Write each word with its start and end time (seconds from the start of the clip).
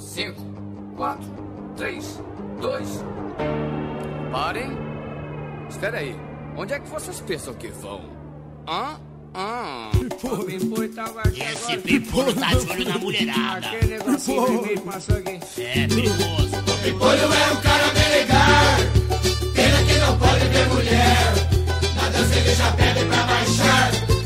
5, 0.00 0.42
4, 0.96 1.24
3, 1.76 2.20
2. 2.60 3.04
Parem. 4.32 4.70
Espera 5.68 5.98
aí. 5.98 6.16
Onde 6.56 6.74
é 6.74 6.80
que 6.80 6.88
vocês 6.88 7.20
pensam 7.20 7.54
que 7.54 7.68
vão? 7.68 8.00
Hã? 8.66 8.98
Ah, 9.32 9.92
o 9.94 10.44
Pimpolho 10.44 10.92
tava 10.92 11.20
aqui 11.20 11.40
Esse 11.40 11.78
pimpolho 11.78 12.34
tá 12.34 12.48
de 12.48 12.68
olho 12.68 12.88
na 12.88 12.98
mulherada. 12.98 13.68
Aquele 13.68 13.98
negocinho 13.98 14.46
vermelho 14.46 14.80
passou 14.80 15.16
aqui. 15.16 15.40
É 15.58 15.86
perigoso. 15.86 16.62
Pimpolho 16.82 17.22
é 17.22 17.52
um 17.52 17.60
cara 17.60 17.86
bem 17.94 18.10
legal. 18.10 19.54
Pena 19.54 19.84
que 19.84 19.98
não 20.00 20.18
pode 20.18 20.48
ver 20.48 20.68
mulher. 20.68 21.34
Na 21.94 22.08
dança 22.08 22.36
ele 22.36 22.54
já 22.56 22.72
pede 22.72 23.04
pra 23.04 23.22
baixar. 23.22 24.19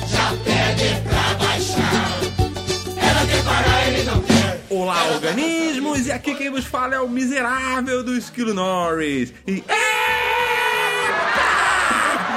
Organismos! 5.25 6.07
E 6.07 6.13
aqui 6.13 6.35
quem 6.35 6.51
vos 6.51 6.65
fala 6.65 6.95
é 6.95 7.01
o 7.01 7.09
miserável 7.09 8.03
do 8.03 8.17
Esquilo 8.17 8.55
Norris. 8.55 9.33
E. 9.47 9.63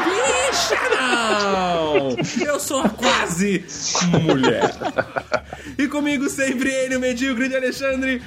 Bicha 0.06 0.90
não! 0.90 2.16
Eu 2.46 2.60
sou 2.60 2.88
quase 2.90 3.66
mulher. 4.24 4.72
E 5.78 5.88
comigo 5.88 6.30
sempre 6.30 6.72
ele, 6.72 6.96
o 6.96 7.00
medíocre 7.00 7.48
de 7.50 7.56
Alexandre 7.56 8.22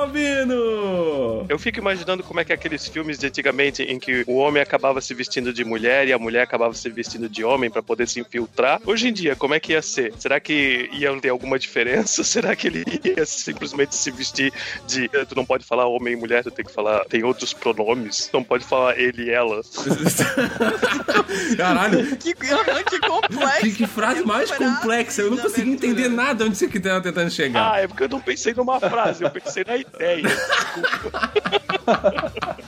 Albino! 0.00 1.46
Eu 1.48 1.58
fico 1.58 1.78
imaginando 1.78 2.22
como 2.22 2.40
é 2.40 2.44
que 2.44 2.52
é 2.52 2.54
aqueles 2.54 2.86
filmes 2.86 3.18
de 3.18 3.26
antigamente 3.26 3.82
em 3.82 3.98
que 3.98 4.24
o 4.26 4.36
homem 4.36 4.62
acabava 4.62 5.00
se 5.00 5.12
vestindo 5.14 5.52
de 5.52 5.64
mulher 5.64 6.08
e 6.08 6.12
a 6.12 6.18
mulher 6.18 6.42
acabava 6.42 6.72
se 6.74 6.88
vestindo 6.88 7.28
de 7.28 7.44
homem 7.44 7.70
pra 7.70 7.82
poder 7.82 8.08
se 8.08 8.20
infiltrar. 8.20 8.80
Hoje 8.86 9.08
em 9.08 9.12
dia, 9.12 9.36
como 9.36 9.54
é 9.54 9.60
que 9.60 9.72
ia 9.72 9.82
ser? 9.82 10.12
Será 10.18 10.40
que 10.40 10.88
ia 10.92 11.14
ter 11.20 11.28
alguma 11.28 11.58
diferença? 11.58 12.22
Será 12.24 12.54
que 12.56 12.66
ele 12.66 12.84
ia 13.04 13.26
simplesmente 13.26 13.94
se 13.94 14.10
vestir 14.10 14.52
de. 14.86 15.08
Tu 15.08 15.34
não 15.36 15.44
pode 15.44 15.64
falar 15.64 15.86
homem 15.86 16.14
e 16.14 16.16
mulher, 16.16 16.42
tu 16.42 16.50
tem 16.50 16.64
que 16.64 16.72
falar. 16.72 17.04
Tem 17.06 17.22
outros 17.22 17.52
pronomes. 17.52 18.30
Não 18.32 18.42
pode 18.42 18.64
falar 18.64 18.98
ele 18.98 19.24
e 19.24 19.30
ela. 19.30 19.60
Caralho, 21.56 22.16
Que, 22.16 22.34
que 22.34 23.00
complexo. 23.00 23.60
que, 23.60 23.72
que 23.72 23.86
frase 23.86 24.22
mais 24.24 24.50
complexa! 24.50 25.22
Eu 25.22 25.30
não 25.30 25.38
consegui 25.38 25.70
entender 25.72 26.08
nada 26.08 26.44
onde 26.44 26.56
você 26.56 26.68
que 26.68 26.80
tava 26.80 27.00
tentando 27.00 27.30
chegar. 27.30 27.72
Ah, 27.74 27.80
é 27.80 27.88
porque 27.88 28.04
eu 28.04 28.08
não 28.08 28.20
pensei 28.20 28.54
numa 28.54 28.78
frase, 28.80 29.24
eu 29.24 29.30
pensei 29.30 29.64
na 29.64 29.76
ideia. 29.76 29.89
É 29.98 30.20
isso. 30.20 30.50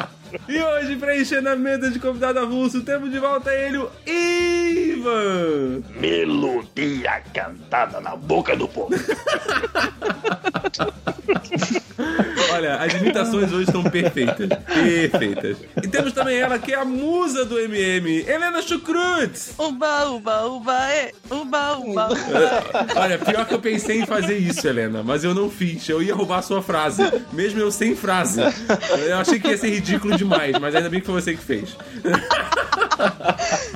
E 0.48 0.62
hoje, 0.62 0.96
preenchendo 0.96 1.48
a 1.48 1.56
mesa 1.56 1.90
de 1.90 1.98
convidado 1.98 2.38
avulso, 2.38 2.82
temos 2.82 3.10
de 3.10 3.18
volta 3.18 3.52
ele, 3.54 3.78
o 3.78 3.90
Ivan! 4.06 5.82
Melodia 5.98 7.22
cantada 7.32 8.00
na 8.00 8.16
boca 8.16 8.56
do 8.56 8.68
povo. 8.68 8.94
Olha, 12.52 12.76
as 12.76 12.92
imitações 12.94 13.52
hoje 13.52 13.64
estão 13.64 13.82
perfeitas. 13.82 14.48
Perfeitas. 14.64 15.56
E 15.82 15.88
temos 15.88 16.12
também 16.12 16.36
ela, 16.38 16.58
que 16.58 16.72
é 16.72 16.76
a 16.76 16.84
musa 16.84 17.44
do 17.44 17.58
MM, 17.58 18.24
Helena 18.26 18.60
Chucrutz! 18.62 19.54
Uba, 19.58 20.06
uba, 20.10 20.46
uba, 20.46 20.90
é. 20.90 21.12
Uba, 21.30 21.78
uba, 21.78 22.08
uba. 22.08 22.18
Olha, 22.96 23.18
pior 23.18 23.46
que 23.46 23.54
eu 23.54 23.60
pensei 23.60 24.00
em 24.00 24.06
fazer 24.06 24.36
isso, 24.38 24.66
Helena, 24.66 25.02
mas 25.02 25.24
eu 25.24 25.34
não 25.34 25.48
fiz. 25.50 25.88
Eu 25.88 26.02
ia 26.02 26.14
roubar 26.14 26.38
a 26.38 26.42
sua 26.42 26.62
frase, 26.62 27.02
mesmo 27.32 27.60
eu 27.60 27.70
sem 27.70 27.96
frase. 27.96 28.40
Eu 29.06 29.18
achei 29.18 29.40
que 29.40 29.48
ia 29.48 29.56
ser 29.56 29.70
ridículo 29.70 30.16
demais, 30.22 30.58
mas 30.58 30.74
ainda 30.74 30.88
bem 30.88 31.00
que 31.00 31.06
foi 31.06 31.20
você 31.20 31.34
que 31.34 31.42
fez. 31.42 31.76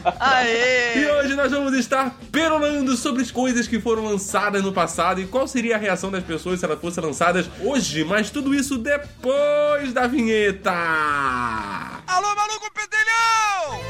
E 0.07 0.19
Aê! 0.21 1.11
hoje 1.11 1.35
nós 1.35 1.51
vamos 1.51 1.75
estar 1.75 2.17
perolando 2.31 2.97
sobre 2.97 3.23
as 3.23 3.31
coisas 3.31 3.67
que 3.67 3.81
foram 3.81 4.05
lançadas 4.05 4.63
no 4.63 4.73
passado 4.73 5.21
e 5.21 5.27
qual 5.27 5.49
seria 5.49 5.75
a 5.75 5.79
reação 5.79 6.11
das 6.11 6.23
pessoas 6.23 6.61
se 6.61 6.65
elas 6.65 6.81
fossem 6.81 7.03
lançadas 7.03 7.47
hoje, 7.61 8.05
mas 8.05 8.31
tudo 8.31 8.55
isso 8.55 8.79
depois 8.79 9.93
da 9.93 10.07
vinheta. 10.07 10.71
Alô, 10.71 12.35
maluco 12.37 12.71
pedelhão! 12.73 13.81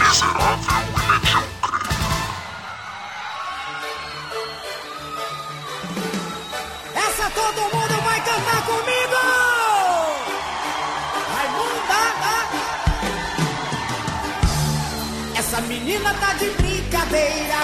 Essa 0.00 0.26
todo 7.34 7.60
mundo 7.74 8.02
vai 8.02 8.20
cantar 8.20 8.60
comigo! 8.66 9.20
Raimunda! 11.34 12.02
Essa 15.38 15.60
menina 15.62 16.14
tá 16.14 16.32
de 16.34 16.50
brincadeira. 16.50 17.58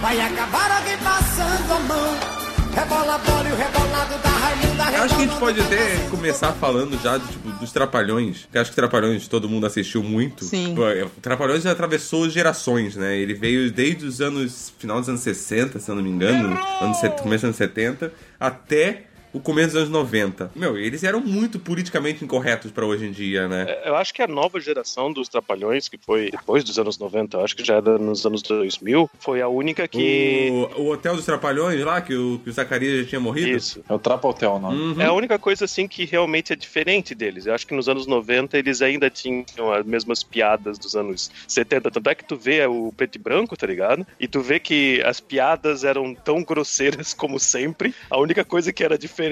Vai 0.00 0.20
acabar 0.20 0.70
alguém 0.70 0.98
passando 0.98 1.72
a 1.72 1.80
mão. 1.80 2.45
Rebola, 2.76 3.16
bola 3.16 3.48
e 3.48 3.52
o 3.52 3.56
rebolado 3.56 4.18
da 4.18 4.28
Raimunda. 4.28 4.84
Eu 4.92 5.02
acho 5.04 5.16
que 5.16 5.22
a 5.22 5.26
gente 5.26 5.38
pode 5.38 5.58
até 5.62 5.96
começar 6.10 6.52
falando 6.52 7.02
já 7.02 7.18
tipo, 7.18 7.48
dos 7.52 7.72
Trapalhões, 7.72 8.46
que 8.52 8.58
acho 8.58 8.68
que 8.68 8.76
Trapalhões 8.76 9.26
todo 9.26 9.48
mundo 9.48 9.64
assistiu 9.64 10.02
muito. 10.02 10.44
Sim. 10.44 10.74
Pô, 10.74 10.86
é, 10.86 11.06
Trapalhões 11.22 11.62
já 11.62 11.72
atravessou 11.72 12.28
gerações, 12.28 12.94
né? 12.94 13.16
Ele 13.16 13.32
veio 13.32 13.72
desde 13.72 14.04
os 14.04 14.20
anos. 14.20 14.74
final 14.78 15.00
dos 15.00 15.08
anos 15.08 15.22
60, 15.22 15.80
se 15.80 15.90
eu 15.90 15.94
não 15.94 16.02
me 16.02 16.10
engano, 16.10 16.48
anos, 16.82 16.98
começo 17.22 17.22
dos 17.22 17.44
anos 17.44 17.56
70, 17.56 18.12
até 18.38 19.04
o 19.36 19.40
começo 19.40 19.68
dos 19.68 19.82
anos 19.82 19.90
90. 19.90 20.50
Meu, 20.56 20.78
eles 20.78 21.04
eram 21.04 21.20
muito 21.20 21.58
politicamente 21.58 22.24
incorretos 22.24 22.70
pra 22.70 22.86
hoje 22.86 23.04
em 23.04 23.10
dia, 23.10 23.46
né? 23.46 23.66
Eu 23.84 23.94
acho 23.94 24.14
que 24.14 24.22
a 24.22 24.26
nova 24.26 24.58
geração 24.58 25.12
dos 25.12 25.28
Trapalhões, 25.28 25.88
que 25.90 25.98
foi 25.98 26.30
depois 26.30 26.64
dos 26.64 26.78
anos 26.78 26.98
90, 26.98 27.36
eu 27.36 27.44
acho 27.44 27.54
que 27.54 27.62
já 27.62 27.74
era 27.74 27.98
nos 27.98 28.24
anos 28.24 28.40
2000, 28.42 29.10
foi 29.20 29.42
a 29.42 29.48
única 29.48 29.86
que. 29.86 30.48
O, 30.50 30.84
o 30.84 30.92
Hotel 30.92 31.16
dos 31.16 31.26
Trapalhões 31.26 31.78
lá, 31.84 32.00
que 32.00 32.14
o, 32.14 32.40
que 32.42 32.48
o 32.48 32.52
Zacarias 32.52 33.02
já 33.02 33.08
tinha 33.10 33.20
morrido. 33.20 33.50
Isso. 33.50 33.84
É 33.86 33.92
o 33.92 33.98
Trapa 33.98 34.26
Hotel 34.26 34.52
o 34.52 34.58
nome. 34.58 35.02
É 35.02 35.06
a 35.06 35.12
única 35.12 35.38
coisa 35.38 35.66
assim 35.66 35.86
que 35.86 36.06
realmente 36.06 36.54
é 36.54 36.56
diferente 36.56 37.14
deles. 37.14 37.44
Eu 37.44 37.54
acho 37.54 37.66
que 37.66 37.74
nos 37.74 37.90
anos 37.90 38.06
90 38.06 38.56
eles 38.56 38.80
ainda 38.80 39.10
tinham 39.10 39.44
as 39.70 39.84
mesmas 39.84 40.22
piadas 40.22 40.78
dos 40.78 40.96
anos 40.96 41.30
70. 41.46 41.90
Tanto 41.90 42.08
é 42.10 42.14
que 42.14 42.24
tu 42.24 42.36
vê 42.36 42.64
o 42.64 42.90
preto 42.96 43.16
e 43.16 43.18
branco, 43.18 43.54
tá 43.54 43.66
ligado? 43.66 44.06
E 44.18 44.26
tu 44.26 44.40
vê 44.40 44.58
que 44.58 45.02
as 45.04 45.20
piadas 45.20 45.84
eram 45.84 46.14
tão 46.14 46.42
grosseiras 46.42 47.12
como 47.14 47.38
sempre. 47.38 47.94
A 48.08 48.18
única 48.18 48.42
coisa 48.42 48.72
que 48.72 48.82
era 48.82 48.96
diferente 48.96 49.25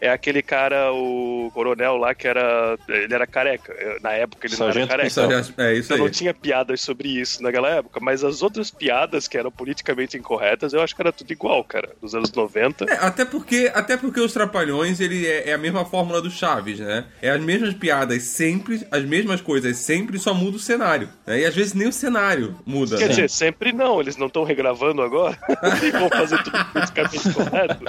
é 0.00 0.10
aquele 0.10 0.42
cara, 0.42 0.92
o 0.92 1.50
coronel 1.52 1.96
lá, 1.96 2.14
que 2.14 2.26
era. 2.28 2.76
Ele 2.88 3.14
era 3.14 3.26
careca. 3.26 3.74
Na 4.02 4.12
época 4.12 4.46
ele 4.46 4.52
não 4.54 4.58
Sargento 4.66 4.92
era 4.92 5.10
careca. 5.10 5.54
É 5.58 5.74
isso 5.74 5.86
Então 5.92 5.96
aí. 5.96 6.02
não 6.02 6.10
tinha 6.10 6.32
piadas 6.34 6.80
sobre 6.80 7.08
isso 7.08 7.42
naquela 7.42 7.68
época, 7.68 8.00
mas 8.00 8.22
as 8.24 8.42
outras 8.42 8.70
piadas 8.70 9.26
que 9.28 9.36
eram 9.36 9.50
politicamente 9.50 10.16
incorretas, 10.16 10.72
eu 10.72 10.80
acho 10.80 10.94
que 10.94 11.02
era 11.02 11.12
tudo 11.12 11.30
igual, 11.32 11.62
cara. 11.64 11.90
Dos 12.00 12.14
anos 12.14 12.32
90. 12.32 12.84
É, 12.84 12.94
até 13.00 13.24
porque, 13.24 13.70
até 13.74 13.96
porque 13.96 14.20
os 14.20 14.32
Trapalhões, 14.32 15.00
ele 15.00 15.26
é, 15.26 15.50
é 15.50 15.52
a 15.52 15.58
mesma 15.58 15.84
fórmula 15.84 16.20
do 16.22 16.30
Chaves, 16.30 16.78
né? 16.80 17.04
É 17.20 17.30
as 17.30 17.40
mesmas 17.40 17.74
piadas 17.74 18.22
sempre, 18.22 18.86
as 18.90 19.04
mesmas 19.04 19.40
coisas 19.40 19.76
sempre, 19.76 20.18
só 20.18 20.32
muda 20.34 20.56
o 20.56 20.60
cenário. 20.60 21.08
né? 21.26 21.40
E 21.40 21.44
às 21.44 21.54
vezes 21.54 21.74
nem 21.74 21.88
o 21.88 21.92
cenário 21.92 22.56
muda. 22.64 22.96
Quer 22.96 23.04
né? 23.04 23.08
dizer, 23.10 23.30
sempre 23.30 23.72
não, 23.72 24.00
eles 24.00 24.16
não 24.16 24.26
estão 24.26 24.44
regravando 24.44 25.02
agora 25.02 25.38
e 25.82 25.90
vão 25.90 26.08
fazer 26.08 26.42
tudo 26.42 26.64
politicamente 26.72 27.32
correto. 27.32 27.84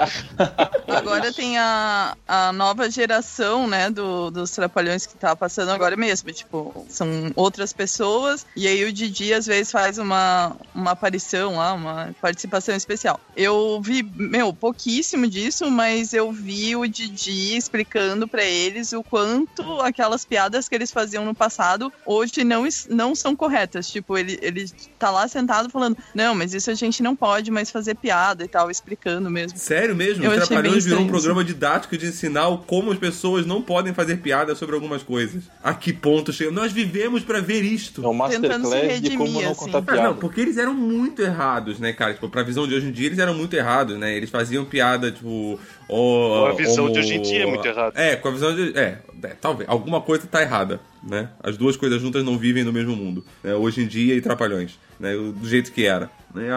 Agora 0.88 1.32
tem 1.32 1.51
a, 1.58 2.16
a 2.26 2.52
nova 2.52 2.90
geração, 2.90 3.66
né, 3.66 3.90
do, 3.90 4.30
dos 4.30 4.50
Trapalhões 4.50 5.06
que 5.06 5.16
tá 5.16 5.34
passando 5.34 5.70
agora 5.70 5.96
mesmo. 5.96 6.32
Tipo, 6.32 6.86
são 6.88 7.08
outras 7.34 7.72
pessoas. 7.72 8.46
E 8.56 8.66
aí 8.66 8.84
o 8.84 8.92
Didi 8.92 9.32
às 9.32 9.46
vezes 9.46 9.72
faz 9.72 9.98
uma, 9.98 10.56
uma 10.74 10.92
aparição 10.92 11.56
lá, 11.56 11.72
uma 11.72 12.14
participação 12.20 12.74
especial. 12.74 13.20
Eu 13.36 13.80
vi, 13.82 14.02
meu, 14.02 14.52
pouquíssimo 14.52 15.26
disso, 15.26 15.70
mas 15.70 16.12
eu 16.12 16.30
vi 16.32 16.76
o 16.76 16.86
Didi 16.86 17.56
explicando 17.56 18.28
pra 18.28 18.44
eles 18.44 18.92
o 18.92 19.02
quanto 19.02 19.80
aquelas 19.80 20.24
piadas 20.24 20.68
que 20.68 20.74
eles 20.74 20.90
faziam 20.90 21.24
no 21.24 21.34
passado 21.34 21.92
hoje 22.06 22.44
não, 22.44 22.66
não 22.88 23.14
são 23.14 23.34
corretas. 23.34 23.90
Tipo, 23.90 24.16
ele, 24.16 24.38
ele 24.42 24.68
tá 24.98 25.10
lá 25.10 25.26
sentado 25.28 25.70
falando, 25.70 25.96
não, 26.14 26.34
mas 26.34 26.54
isso 26.54 26.70
a 26.70 26.74
gente 26.74 27.02
não 27.02 27.16
pode 27.16 27.50
mais 27.50 27.70
fazer 27.70 27.94
piada 27.94 28.44
e 28.44 28.48
tal, 28.48 28.70
explicando 28.70 29.30
mesmo. 29.30 29.58
Sério 29.58 29.94
mesmo? 29.94 30.24
Eu 30.24 30.34
Trapalhões 30.34 30.84
virou 30.84 31.00
um 31.00 31.16
estranho 31.16 31.41
programa 31.42 31.44
didático 31.44 31.96
de 31.98 32.06
ensinar 32.06 32.48
o 32.48 32.58
como 32.58 32.92
as 32.92 32.98
pessoas 32.98 33.44
não 33.44 33.60
podem 33.60 33.92
fazer 33.92 34.16
piada 34.18 34.54
sobre 34.54 34.74
algumas 34.74 35.02
coisas. 35.02 35.44
A 35.62 35.74
que 35.74 35.92
ponto 35.92 36.32
chega? 36.32 36.50
Nós 36.50 36.72
vivemos 36.72 37.22
pra 37.22 37.40
ver 37.40 37.62
isto. 37.62 38.00
É 38.04 38.08
se 38.08 38.14
Masterclass 38.14 38.62
de 39.00 39.10
como 39.10 39.24
redimir, 39.24 39.42
não 39.44 39.50
assim. 39.52 39.60
contar 39.60 39.78
Ah, 39.78 39.82
piada. 39.82 40.02
não, 40.02 40.16
porque 40.16 40.40
eles 40.40 40.56
eram 40.58 40.74
muito 40.74 41.20
errados, 41.22 41.78
né, 41.78 41.92
cara? 41.92 42.14
Tipo, 42.14 42.28
pra 42.28 42.42
visão 42.42 42.66
de 42.66 42.74
hoje 42.74 42.86
em 42.86 42.92
dia, 42.92 43.06
eles 43.06 43.18
eram 43.18 43.34
muito 43.34 43.54
errados, 43.54 43.98
né? 43.98 44.16
Eles 44.16 44.30
faziam 44.30 44.64
piada, 44.64 45.10
tipo. 45.10 45.58
ó, 45.88 46.44
Com 46.44 46.46
a 46.46 46.52
visão 46.54 46.84
homo- 46.84 46.92
de 46.94 47.00
hoje 47.00 47.14
em 47.14 47.22
dia 47.22 47.42
é 47.42 47.46
muito 47.46 47.66
errado. 47.66 47.92
É, 47.96 48.16
com 48.16 48.28
a 48.28 48.30
visão 48.30 48.54
de. 48.54 48.76
É, 48.78 48.98
é, 49.24 49.28
talvez. 49.40 49.68
Alguma 49.68 50.00
coisa 50.00 50.26
tá 50.26 50.40
errada, 50.42 50.80
né? 51.02 51.28
As 51.42 51.56
duas 51.56 51.76
coisas 51.76 52.00
juntas 52.00 52.24
não 52.24 52.38
vivem 52.38 52.64
no 52.64 52.72
mesmo 52.72 52.94
mundo. 52.96 53.24
Né? 53.42 53.54
Hoje 53.54 53.82
em 53.82 53.86
dia 53.86 54.14
e 54.14 54.20
Trapalhões, 54.20 54.78
né? 54.98 55.12
Do 55.14 55.48
jeito 55.48 55.72
que 55.72 55.84
era. 55.84 56.10
Né? 56.34 56.48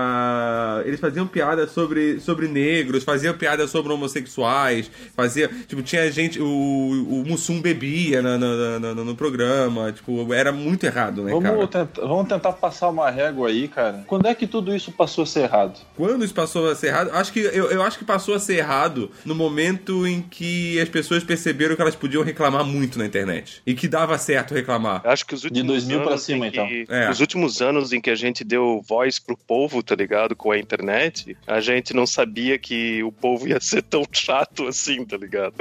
Eles 0.85 0.99
faziam 0.99 1.25
piada 1.27 1.67
sobre, 1.67 2.19
sobre 2.19 2.47
negros, 2.47 3.03
faziam 3.03 3.33
piada 3.33 3.67
sobre 3.67 3.91
homossexuais, 3.93 4.89
fazia, 5.15 5.49
tipo, 5.67 5.81
tinha 5.81 6.11
gente, 6.11 6.39
o, 6.41 6.45
o 6.45 7.23
Mussum 7.27 7.61
bebia 7.61 8.21
na- 8.21 8.37
na- 8.37 8.79
no, 8.95 9.05
no 9.05 9.15
programa, 9.15 9.91
tipo, 9.91 10.33
era 10.33 10.51
muito 10.51 10.83
errado, 10.85 11.23
né, 11.23 11.31
cara? 11.31 11.55
Vamos, 11.55 11.69
tentar, 11.69 12.01
vamos 12.07 12.27
tentar 12.27 12.53
passar 12.53 12.89
uma 12.89 13.09
régua 13.09 13.49
aí, 13.49 13.67
cara. 13.67 14.03
Quando 14.07 14.27
é 14.27 14.35
que 14.35 14.47
tudo 14.47 14.75
isso 14.75 14.91
passou 14.91 15.23
a 15.23 15.27
ser 15.27 15.41
errado? 15.41 15.79
Quando 15.95 16.23
isso 16.23 16.33
passou 16.33 16.69
a 16.69 16.75
ser 16.75 16.87
errado, 16.87 17.09
acho 17.13 17.31
que 17.33 17.39
eu, 17.39 17.71
eu 17.71 17.81
acho 17.81 17.97
que 17.97 18.05
passou 18.05 18.35
a 18.35 18.39
ser 18.39 18.55
errado 18.57 19.09
no 19.25 19.33
momento 19.35 20.05
em 20.07 20.21
que 20.21 20.79
as 20.79 20.89
pessoas 20.89 21.23
perceberam 21.23 21.75
que 21.75 21.81
elas 21.81 21.95
podiam 21.95 22.23
reclamar 22.23 22.63
muito 22.65 22.97
na 22.99 23.05
internet 23.05 23.61
e 23.65 23.73
que 23.73 23.87
dava 23.87 24.17
certo 24.17 24.53
reclamar. 24.53 25.01
Eu 25.03 25.11
Acho 25.11 25.25
que 25.25 25.33
os 25.33 25.43
últimos 25.43 25.67
2000 25.67 26.01
pra 26.01 26.09
anos 26.11 26.23
cima, 26.23 26.47
em 26.47 26.51
que, 26.51 26.81
então. 26.83 26.95
É. 26.95 27.09
Os 27.09 27.19
últimos 27.19 27.61
anos 27.61 27.93
em 27.93 28.01
que 28.01 28.09
a 28.09 28.15
gente 28.15 28.43
deu 28.43 28.81
voz 28.87 29.17
pro 29.19 29.37
povo, 29.37 29.64
tá 29.83 29.95
ligado? 29.95 30.35
Com 30.35 30.51
a 30.51 30.57
internet, 30.57 31.35
a 31.47 31.59
gente 31.59 31.93
não 31.93 32.05
sabia 32.05 32.57
que 32.57 33.03
o 33.03 33.11
povo 33.11 33.47
ia 33.47 33.59
ser 33.59 33.81
tão 33.81 34.03
chato 34.11 34.67
assim, 34.67 35.03
tá 35.05 35.17
ligado? 35.17 35.53